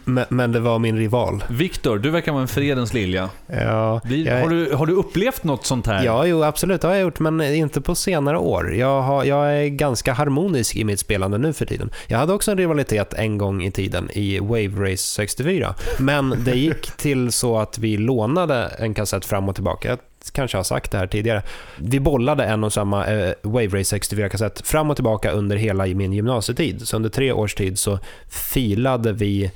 Men 0.29 0.53
det 0.53 0.61
var 0.61 0.79
min 0.79 0.97
rival. 0.97 1.45
Viktor, 1.51 1.99
du 1.99 2.11
verkar 2.11 2.33
vara 2.33 2.43
en 2.43 2.49
fredens 2.49 2.95
lilja. 2.95 3.31
Ja, 3.47 4.01
Blir, 4.05 4.27
jag- 4.27 4.41
har, 4.43 4.49
du, 4.49 4.75
har 4.75 4.87
du 4.87 4.93
upplevt 4.93 5.45
något 5.45 5.67
sånt 5.67 5.87
här? 5.87 6.05
Ja, 6.05 6.27
jo, 6.27 6.43
absolut. 6.45 6.81
Det 6.81 6.87
har 6.89 6.95
jag 6.95 7.03
gjort, 7.03 7.19
men 7.21 7.41
inte 7.41 7.81
på 7.81 7.95
senare 7.95 8.39
år. 8.39 8.75
Jag, 8.75 9.03
har, 9.03 9.25
jag 9.25 9.57
är 9.57 9.67
ganska 9.69 10.13
harmonisk 10.13 10.77
i 10.77 10.85
mitt 10.85 11.01
spelande 11.01 11.39
nu 11.39 11.53
för 11.53 11.67
tiden. 11.67 11.91
Jag 12.07 12.19
hade 12.19 12.33
också 12.33 12.51
en 12.51 12.59
rivalitet 12.59 13.15
en 13.15 13.39
gång 13.39 13.63
i 13.63 13.71
tiden 13.71 14.11
i 14.13 14.39
Wave 14.39 14.69
Race 14.93 14.97
64. 15.03 15.75
Men 15.99 16.35
det 16.45 16.55
gick 16.55 16.91
till 16.97 17.33
så 17.33 17.59
att 17.59 17.79
vi 17.79 17.97
lånade 17.97 18.67
en 18.79 18.95
kassett 18.95 19.25
fram 19.25 19.49
och 19.49 19.55
tillbaka. 19.55 19.97
Kanske 20.33 20.57
har 20.57 20.65
sagt 20.65 20.91
det 20.91 20.99
här 20.99 21.07
tidigare. 21.07 21.43
Vi 21.79 22.01
bollade 22.01 22.45
en 22.45 22.65
och 22.65 22.73
samma 22.73 23.07
eh, 23.07 23.33
Wave 23.43 23.81
Race 23.81 23.97
64-kassett 23.97 24.67
fram 24.67 24.91
och 24.91 24.97
tillbaka 24.97 25.31
under 25.31 25.57
hela 25.57 25.87
min 25.87 26.13
gymnasietid. 26.13 26.89
Så 26.89 26.97
under 26.97 27.11
tre 27.11 27.33
års 27.33 27.55
tid 27.55 27.79
så 27.79 27.99
filade 28.29 29.13
vi 29.13 29.51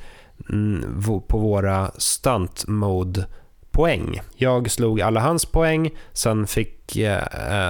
mm, 0.51 1.03
på 1.29 1.39
våra 1.39 1.91
stunt 1.99 2.65
mode 2.69 3.27
poäng. 3.73 4.21
Jag 4.37 4.71
slog 4.71 5.01
alla 5.01 5.21
hans 5.21 5.47
poäng, 5.47 5.91
sen 6.13 6.47
fick 6.47 6.97
eh, 6.97 7.17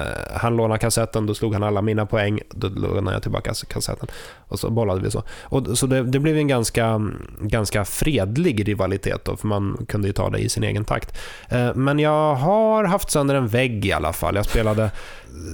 eh, 0.03 0.07
han 0.37 0.57
låna 0.57 0.79
kassetten, 0.79 1.27
då 1.27 1.35
slog 1.35 1.53
han 1.55 1.63
alla 1.63 1.83
mina 1.83 2.07
poäng, 2.07 2.41
då 2.51 2.69
lånade 2.69 3.15
jag 3.17 3.23
tillbaka 3.23 3.53
kassetten. 3.69 4.09
Och 4.49 4.59
så 4.59 4.71
bollade 4.71 5.01
vi 5.01 5.11
så. 5.11 5.23
Och, 5.43 5.79
så 5.79 5.87
det, 5.87 6.03
det 6.03 6.19
blev 6.19 6.37
en 6.37 6.49
ganska, 6.49 7.01
ganska 7.41 7.85
fredlig 7.85 8.69
rivalitet 8.69 9.25
då, 9.25 9.37
för 9.37 9.47
man 9.47 9.87
kunde 9.89 10.07
ju 10.09 10.13
ta 10.13 10.31
det 10.31 10.39
i 10.39 10.49
sin 10.49 10.65
egen 10.65 10.85
takt. 10.85 11.19
Eh, 11.49 11.75
men 11.75 11.99
jag 11.99 12.35
har 12.35 12.85
haft 12.85 13.11
sönder 13.11 13.35
en 13.35 13.49
vägg 13.49 13.87
i 13.87 13.93
alla 13.93 14.13
fall. 14.13 14.37
Jag 14.37 14.45
spelade 14.45 14.91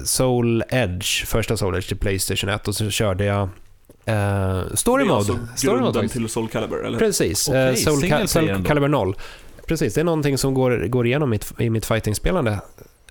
Soul 0.04 0.64
Edge, 0.68 1.24
första 1.26 1.56
Soul 1.56 1.74
Edge 1.76 1.88
till 1.88 1.98
Playstation 1.98 2.50
1 2.50 2.68
och 2.68 2.74
så 2.74 2.90
körde 2.90 3.24
jag 3.24 3.48
eh, 4.04 4.60
Story 4.74 5.04
Mode. 5.04 5.16
alltså 5.16 5.38
Story 5.56 5.80
Mode 5.80 6.08
till 6.08 6.28
Soul 6.28 6.48
Calibur, 6.48 6.86
eller? 6.86 6.98
Precis, 6.98 7.48
eh, 7.48 7.74
Soul, 7.74 8.00
single 8.00 8.16
Cal- 8.18 8.26
Soul 8.26 8.42
player 8.44 8.54
ändå. 8.56 8.68
Calibur 8.68 8.88
0. 8.88 9.14
Precis, 9.68 9.94
det 9.94 10.00
är 10.00 10.04
någonting 10.04 10.38
som 10.38 10.54
går, 10.54 10.86
går 10.86 11.06
igenom 11.06 11.30
mitt, 11.30 11.52
i 11.58 11.70
mitt 11.70 11.86
fightingspelande 11.86 12.60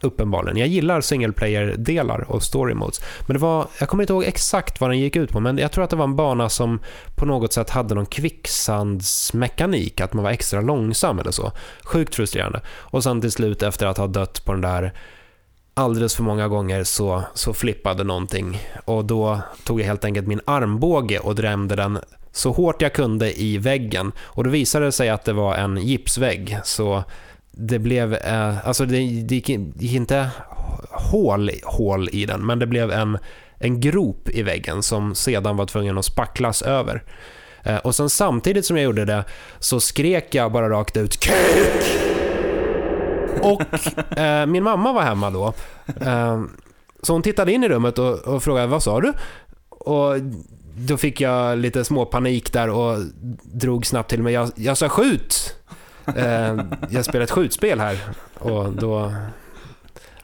uppenbarligen. 0.01 0.57
Jag 0.57 0.67
gillar 0.67 1.01
single 1.01 1.31
player-delar 1.33 2.31
och 2.31 2.43
story 2.43 2.73
modes. 2.73 3.01
Men 3.27 3.33
det 3.33 3.39
var, 3.39 3.67
jag 3.79 3.89
kommer 3.89 4.03
inte 4.03 4.13
ihåg 4.13 4.23
exakt 4.23 4.81
vad 4.81 4.89
den 4.89 4.99
gick 4.99 5.15
ut 5.15 5.31
på, 5.31 5.39
men 5.39 5.57
jag 5.57 5.71
tror 5.71 5.83
att 5.83 5.89
det 5.89 5.95
var 5.95 6.03
en 6.03 6.15
bana 6.15 6.49
som 6.49 6.79
på 7.15 7.25
något 7.25 7.53
sätt 7.53 7.69
hade 7.69 7.95
någon 7.95 8.05
kvicksandsmekanik, 8.05 10.01
att 10.01 10.13
man 10.13 10.23
var 10.23 10.31
extra 10.31 10.61
långsam 10.61 11.19
eller 11.19 11.31
så. 11.31 11.51
Sjukt 11.83 12.15
frustrerande. 12.15 12.61
Och 12.67 13.03
sen 13.03 13.21
till 13.21 13.31
slut 13.31 13.63
efter 13.63 13.85
att 13.85 13.97
ha 13.97 14.07
dött 14.07 14.45
på 14.45 14.51
den 14.51 14.61
där 14.61 14.93
alldeles 15.73 16.15
för 16.15 16.23
många 16.23 16.47
gånger 16.47 16.83
så, 16.83 17.23
så 17.33 17.53
flippade 17.53 18.03
någonting 18.03 18.59
och 18.85 19.05
då 19.05 19.41
tog 19.63 19.81
jag 19.81 19.85
helt 19.85 20.05
enkelt 20.05 20.27
min 20.27 20.41
armbåge 20.45 21.19
och 21.19 21.35
drämde 21.35 21.75
den 21.75 21.99
så 22.31 22.51
hårt 22.51 22.81
jag 22.81 22.93
kunde 22.93 23.41
i 23.41 23.57
väggen 23.57 24.11
och 24.19 24.43
då 24.43 24.49
visade 24.49 24.85
det 24.85 24.91
sig 24.91 25.09
att 25.09 25.25
det 25.25 25.33
var 25.33 25.55
en 25.55 25.77
gipsvägg 25.77 26.59
så 26.63 27.03
det 27.51 27.79
blev, 27.79 28.13
eh, 28.13 28.67
alltså 28.67 28.85
det, 28.85 28.97
det 28.97 29.35
gick, 29.35 29.49
gick 29.49 29.93
inte 29.93 30.29
hål, 30.89 31.51
hål 31.63 32.09
i 32.11 32.25
den 32.25 32.45
men 32.45 32.59
det 32.59 32.67
blev 32.67 32.91
en, 32.91 33.17
en 33.59 33.79
grop 33.79 34.29
i 34.29 34.43
väggen 34.43 34.83
som 34.83 35.15
sedan 35.15 35.57
var 35.57 35.65
tvungen 35.65 35.97
att 35.97 36.05
spacklas 36.05 36.61
över. 36.61 37.03
Eh, 37.63 37.77
och 37.77 37.95
sen 37.95 38.09
samtidigt 38.09 38.65
som 38.65 38.77
jag 38.77 38.83
gjorde 38.83 39.05
det 39.05 39.23
så 39.59 39.79
skrek 39.79 40.35
jag 40.35 40.51
bara 40.51 40.69
rakt 40.69 40.97
ut 40.97 41.19
KUK! 41.19 41.83
Och 43.41 44.17
eh, 44.17 44.45
min 44.45 44.63
mamma 44.63 44.93
var 44.93 45.01
hemma 45.01 45.29
då. 45.29 45.53
Eh, 46.01 46.43
så 47.01 47.13
hon 47.13 47.21
tittade 47.21 47.51
in 47.51 47.63
i 47.63 47.69
rummet 47.69 47.99
och, 47.99 48.19
och 48.19 48.43
frågade 48.43 48.67
vad 48.67 48.83
sa 48.83 49.01
du? 49.01 49.13
Och 49.69 50.15
då 50.77 50.97
fick 50.97 51.21
jag 51.21 51.57
lite 51.57 51.83
små 51.83 52.05
panik 52.05 52.53
där 52.53 52.69
och 52.69 52.97
drog 53.43 53.85
snabbt 53.85 54.09
till 54.09 54.23
mig. 54.23 54.33
Jag, 54.33 54.49
jag 54.55 54.77
sa 54.77 54.89
skjut! 54.89 55.55
Eh, 56.15 56.57
jag 56.89 57.05
spelar 57.05 57.23
ett 57.23 57.31
skjutspel 57.31 57.79
här. 57.79 57.99
Och 58.39 58.71
då 58.73 59.13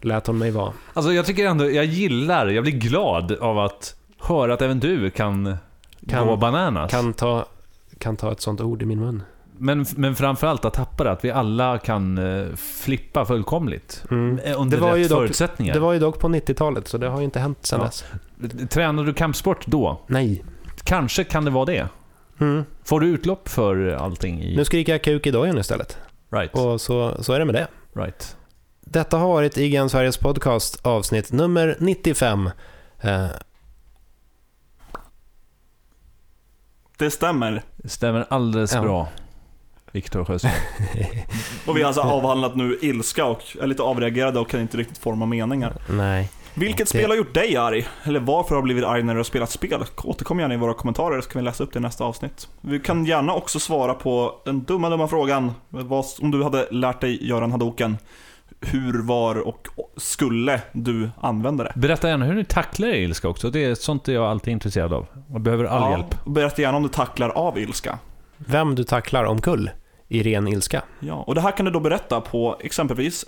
lät 0.01 0.27
hon 0.27 0.37
mig 0.37 0.51
vara. 0.51 0.73
Alltså 0.93 1.13
jag 1.13 1.25
tycker 1.25 1.45
ändå, 1.47 1.71
jag 1.71 1.85
gillar, 1.85 2.47
jag 2.47 2.63
blir 2.63 2.73
glad 2.73 3.31
av 3.31 3.59
att 3.59 3.95
höra 4.19 4.53
att 4.53 4.61
även 4.61 4.79
du 4.79 5.09
kan, 5.09 5.57
Kan- 6.09 6.27
gå 6.27 6.37
bananas. 6.37 6.91
Kan 6.91 7.13
ta, 7.13 7.45
kan 7.97 8.15
ta 8.17 8.31
ett 8.31 8.41
sånt 8.41 8.61
ord 8.61 8.81
i 8.81 8.85
min 8.85 8.99
mun. 8.99 9.23
Men, 9.57 9.85
men 9.95 10.15
framförallt 10.15 10.65
att 10.65 10.73
tappa 10.73 11.03
det, 11.03 11.11
att 11.11 11.25
vi 11.25 11.31
alla 11.31 11.77
kan 11.77 12.17
eh, 12.17 12.55
flippa 12.55 13.25
fullkomligt. 13.25 14.03
Mm. 14.11 14.39
Under 14.57 14.77
Det 14.77 14.83
var 14.83 14.95
ju 14.95 15.03
rätt 15.03 15.09
dock- 15.09 15.17
förutsättningar. 15.19 15.73
Det 15.73 15.79
var 15.79 15.93
ju 15.93 15.99
dock 15.99 16.19
på 16.19 16.27
90-talet 16.27 16.87
så 16.87 16.97
det 16.97 17.07
har 17.07 17.19
ju 17.19 17.25
inte 17.25 17.39
hänt 17.39 17.65
sedan 17.65 17.79
Ja. 17.79 17.85
dess. 17.85 18.03
Tränade 18.69 19.07
du 19.07 19.13
kampsport 19.13 19.65
då? 19.65 20.01
Nej. 20.07 20.43
Kanske 20.83 21.23
kan 21.23 21.45
det 21.45 21.51
vara 21.51 21.65
det. 21.65 21.87
Mm. 22.39 22.63
Får 22.83 22.99
du 22.99 23.07
utlopp 23.07 23.49
för 23.49 23.87
allting 23.91 24.41
i... 24.41 24.55
Nu 24.57 24.65
skriker 24.65 24.91
jag 24.91 25.03
kuk 25.03 25.27
i 25.27 25.31
dojen 25.31 25.57
istället. 25.57 25.97
Right, 26.31 26.53
Och 26.55 26.81
så, 26.81 27.23
så 27.23 27.33
är 27.33 27.39
det 27.39 27.45
med 27.45 27.55
det. 27.55 27.67
right. 27.95 28.37
Detta 28.81 29.17
har 29.17 29.27
varit 29.27 29.57
IGN 29.57 29.89
Sveriges 29.89 30.17
podcast 30.17 30.79
avsnitt 30.85 31.31
nummer 31.31 31.77
95. 31.79 32.49
Eh, 33.01 33.25
Det 36.97 37.11
stämmer. 37.11 37.63
Det 37.77 37.89
stämmer 37.89 38.25
alldeles 38.29 38.73
Ja. 38.73 38.81
bra. 38.81 39.07
Viktor 39.91 40.25
Sjöström. 40.25 40.51
Och 41.67 41.77
vi 41.77 41.81
har 41.81 41.87
alltså 41.87 42.01
avhandlat 42.01 42.55
nu 42.55 42.77
ilska 42.81 43.25
och 43.25 43.41
är 43.61 43.67
lite 43.67 43.83
avreagerade 43.83 44.39
och 44.39 44.49
kan 44.49 44.59
inte 44.61 44.77
riktigt 44.77 44.97
forma 44.97 45.25
meningar. 45.25 45.73
nej. 45.89 46.29
Vilket 46.55 46.77
Det- 46.77 46.85
spel 46.97 47.09
har 47.09 47.17
gjort 47.17 47.33
dig 47.33 47.57
arg? 47.57 47.87
Eller 48.03 48.19
varför 48.19 48.55
har 48.55 48.61
du 48.61 48.63
blivit 48.63 48.83
arg 48.85 49.03
när 49.03 49.13
du 49.13 49.19
har 49.19 49.23
spelat 49.23 49.49
spel? 49.49 49.83
Återkom 50.03 50.39
gärna 50.39 50.53
i 50.53 50.57
våra 50.57 50.73
kommentarer 50.73 51.21
så 51.21 51.29
kan 51.29 51.39
vi 51.41 51.45
läsa 51.45 51.63
upp 51.63 51.73
det 51.73 51.79
i 51.79 51.81
nästa 51.81 52.03
avsnitt. 52.03 52.47
Vi 52.61 52.79
kan 52.79 53.05
gärna 53.05 53.33
också 53.33 53.59
svara 53.59 53.93
på 53.93 54.41
den 54.45 54.63
dumma, 54.63 54.89
dumma 54.89 55.07
frågan. 55.07 55.51
Vad, 55.69 56.05
om 56.21 56.31
du 56.31 56.43
hade 56.43 56.67
lärt 56.71 57.01
dig 57.01 57.27
Göran 57.27 57.51
Hadoken, 57.51 57.97
hur, 58.61 59.01
var 59.03 59.47
och 59.47 59.67
skulle 59.97 60.61
du 60.71 61.09
använda 61.21 61.63
det? 61.63 61.71
Berätta 61.75 62.09
gärna 62.09 62.25
hur 62.25 62.33
ni 62.35 62.45
tacklar 62.45 62.87
er 62.87 62.93
ilska 62.93 63.27
också. 63.27 63.49
Det 63.49 63.65
är 63.65 63.75
sånt 63.75 64.07
är 64.07 64.13
jag 64.13 64.23
alltid 64.25 64.51
intresserad 64.51 64.93
av. 64.93 65.05
Man 65.31 65.43
behöver 65.43 65.63
all 65.65 65.91
hjälp. 65.91 66.15
och 66.23 66.31
Berätta 66.31 66.61
gärna 66.61 66.77
om 66.77 66.83
du 66.83 66.89
tacklar 66.89 67.29
av 67.29 67.57
ilska. 67.59 67.97
Vem 68.37 68.75
du 68.75 68.83
tacklar 68.83 69.23
omkull 69.23 69.69
i 70.07 70.23
ren 70.23 70.47
ilska. 70.47 70.83
Ja, 70.99 71.13
och 71.13 71.35
det 71.35 71.41
här 71.41 71.51
kan 71.51 71.65
du 71.65 71.71
då 71.71 71.79
berätta 71.79 72.21
på 72.21 72.59
exempelvis 72.63 73.25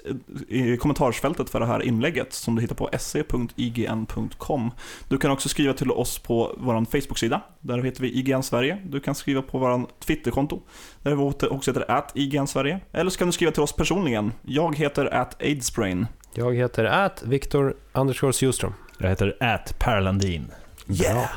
i 0.47 0.77
kommentarsfältet 0.77 1.49
för 1.49 1.59
det 1.59 1.65
här 1.65 1.83
inlägget 1.83 2.33
som 2.33 2.55
du 2.55 2.61
hittar 2.61 2.75
på 2.75 2.89
se.ign.com. 2.99 4.71
Du 5.07 5.17
kan 5.17 5.31
också 5.31 5.49
skriva 5.49 5.73
till 5.73 5.91
oss 5.91 6.19
på 6.19 6.55
vår 6.57 6.85
Facebook-sida, 6.85 7.41
där 7.61 7.83
heter 7.83 8.01
vi 8.01 8.19
IGN 8.19 8.43
Sverige. 8.43 8.77
Du 8.85 8.99
kan 8.99 9.15
skriva 9.15 9.41
på 9.41 9.57
vår 9.57 9.87
Twitterkonto, 9.99 10.61
där 11.01 11.15
vi 11.15 11.47
också 11.47 11.71
heter 11.71 11.91
at 11.91 12.11
IGN 12.15 12.47
Sverige. 12.47 12.79
Eller 12.91 13.11
så 13.11 13.17
kan 13.17 13.27
du 13.27 13.31
skriva 13.31 13.51
till 13.51 13.63
oss 13.63 13.73
personligen. 13.73 14.31
Jag 14.41 14.77
heter 14.77 15.13
at 15.13 15.41
Aidsbrain. 15.41 16.07
Jag 16.33 16.55
heter 16.55 16.85
at 16.85 17.23
Viktor 17.23 17.75
Sjustrom. 18.13 18.73
Jag 18.97 19.09
heter 19.09 19.37
At 19.39 19.79
Perlandin. 19.79 20.51
Yeah! 20.87 21.29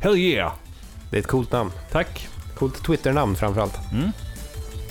Hell 0.00 0.16
yeah! 0.16 0.52
Det 1.10 1.16
är 1.16 1.20
ett 1.20 1.26
coolt 1.26 1.52
namn. 1.52 1.70
Tack. 1.92 2.28
Coolt 2.54 2.84
Twitter-namn 2.84 3.36
framförallt. 3.36 3.78
Mm. 3.92 4.10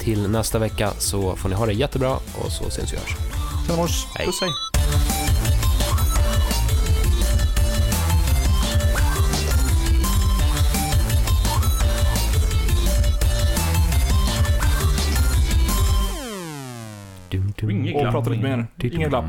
Till 0.06 0.30
nästa 0.30 0.60
vecka 0.60 0.92
så 0.98 1.36
får 1.36 1.50
ni 1.50 1.56
ha 1.56 1.66
det 1.66 1.74
jättebra 1.74 2.16
och 2.16 2.52
så 2.52 2.70
syns 2.70 2.94
vi 2.94 2.98
och 2.98 2.98
hörs. 2.98 3.16
Puss 3.68 4.42
hej. 4.42 4.50
Mm. 17.72 17.96
Och 17.96 18.12
prata 18.12 18.30
lite 18.30 18.44
mer. 18.44 18.66
Inget 18.98 19.10
glapp. 19.10 19.26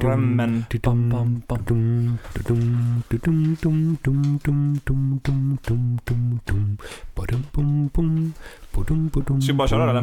Drömmen. 0.00 0.64
Ska 9.40 9.52
vi 9.52 9.56
bara 9.56 9.68
köra 9.68 9.86
den? 9.86 9.96
eller? 9.96 10.02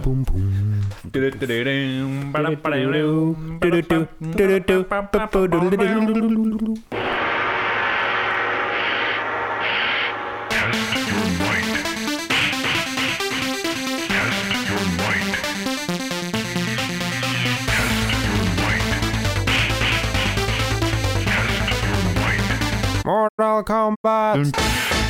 Mortal 23.41 23.63
Kombat! 23.63 25.00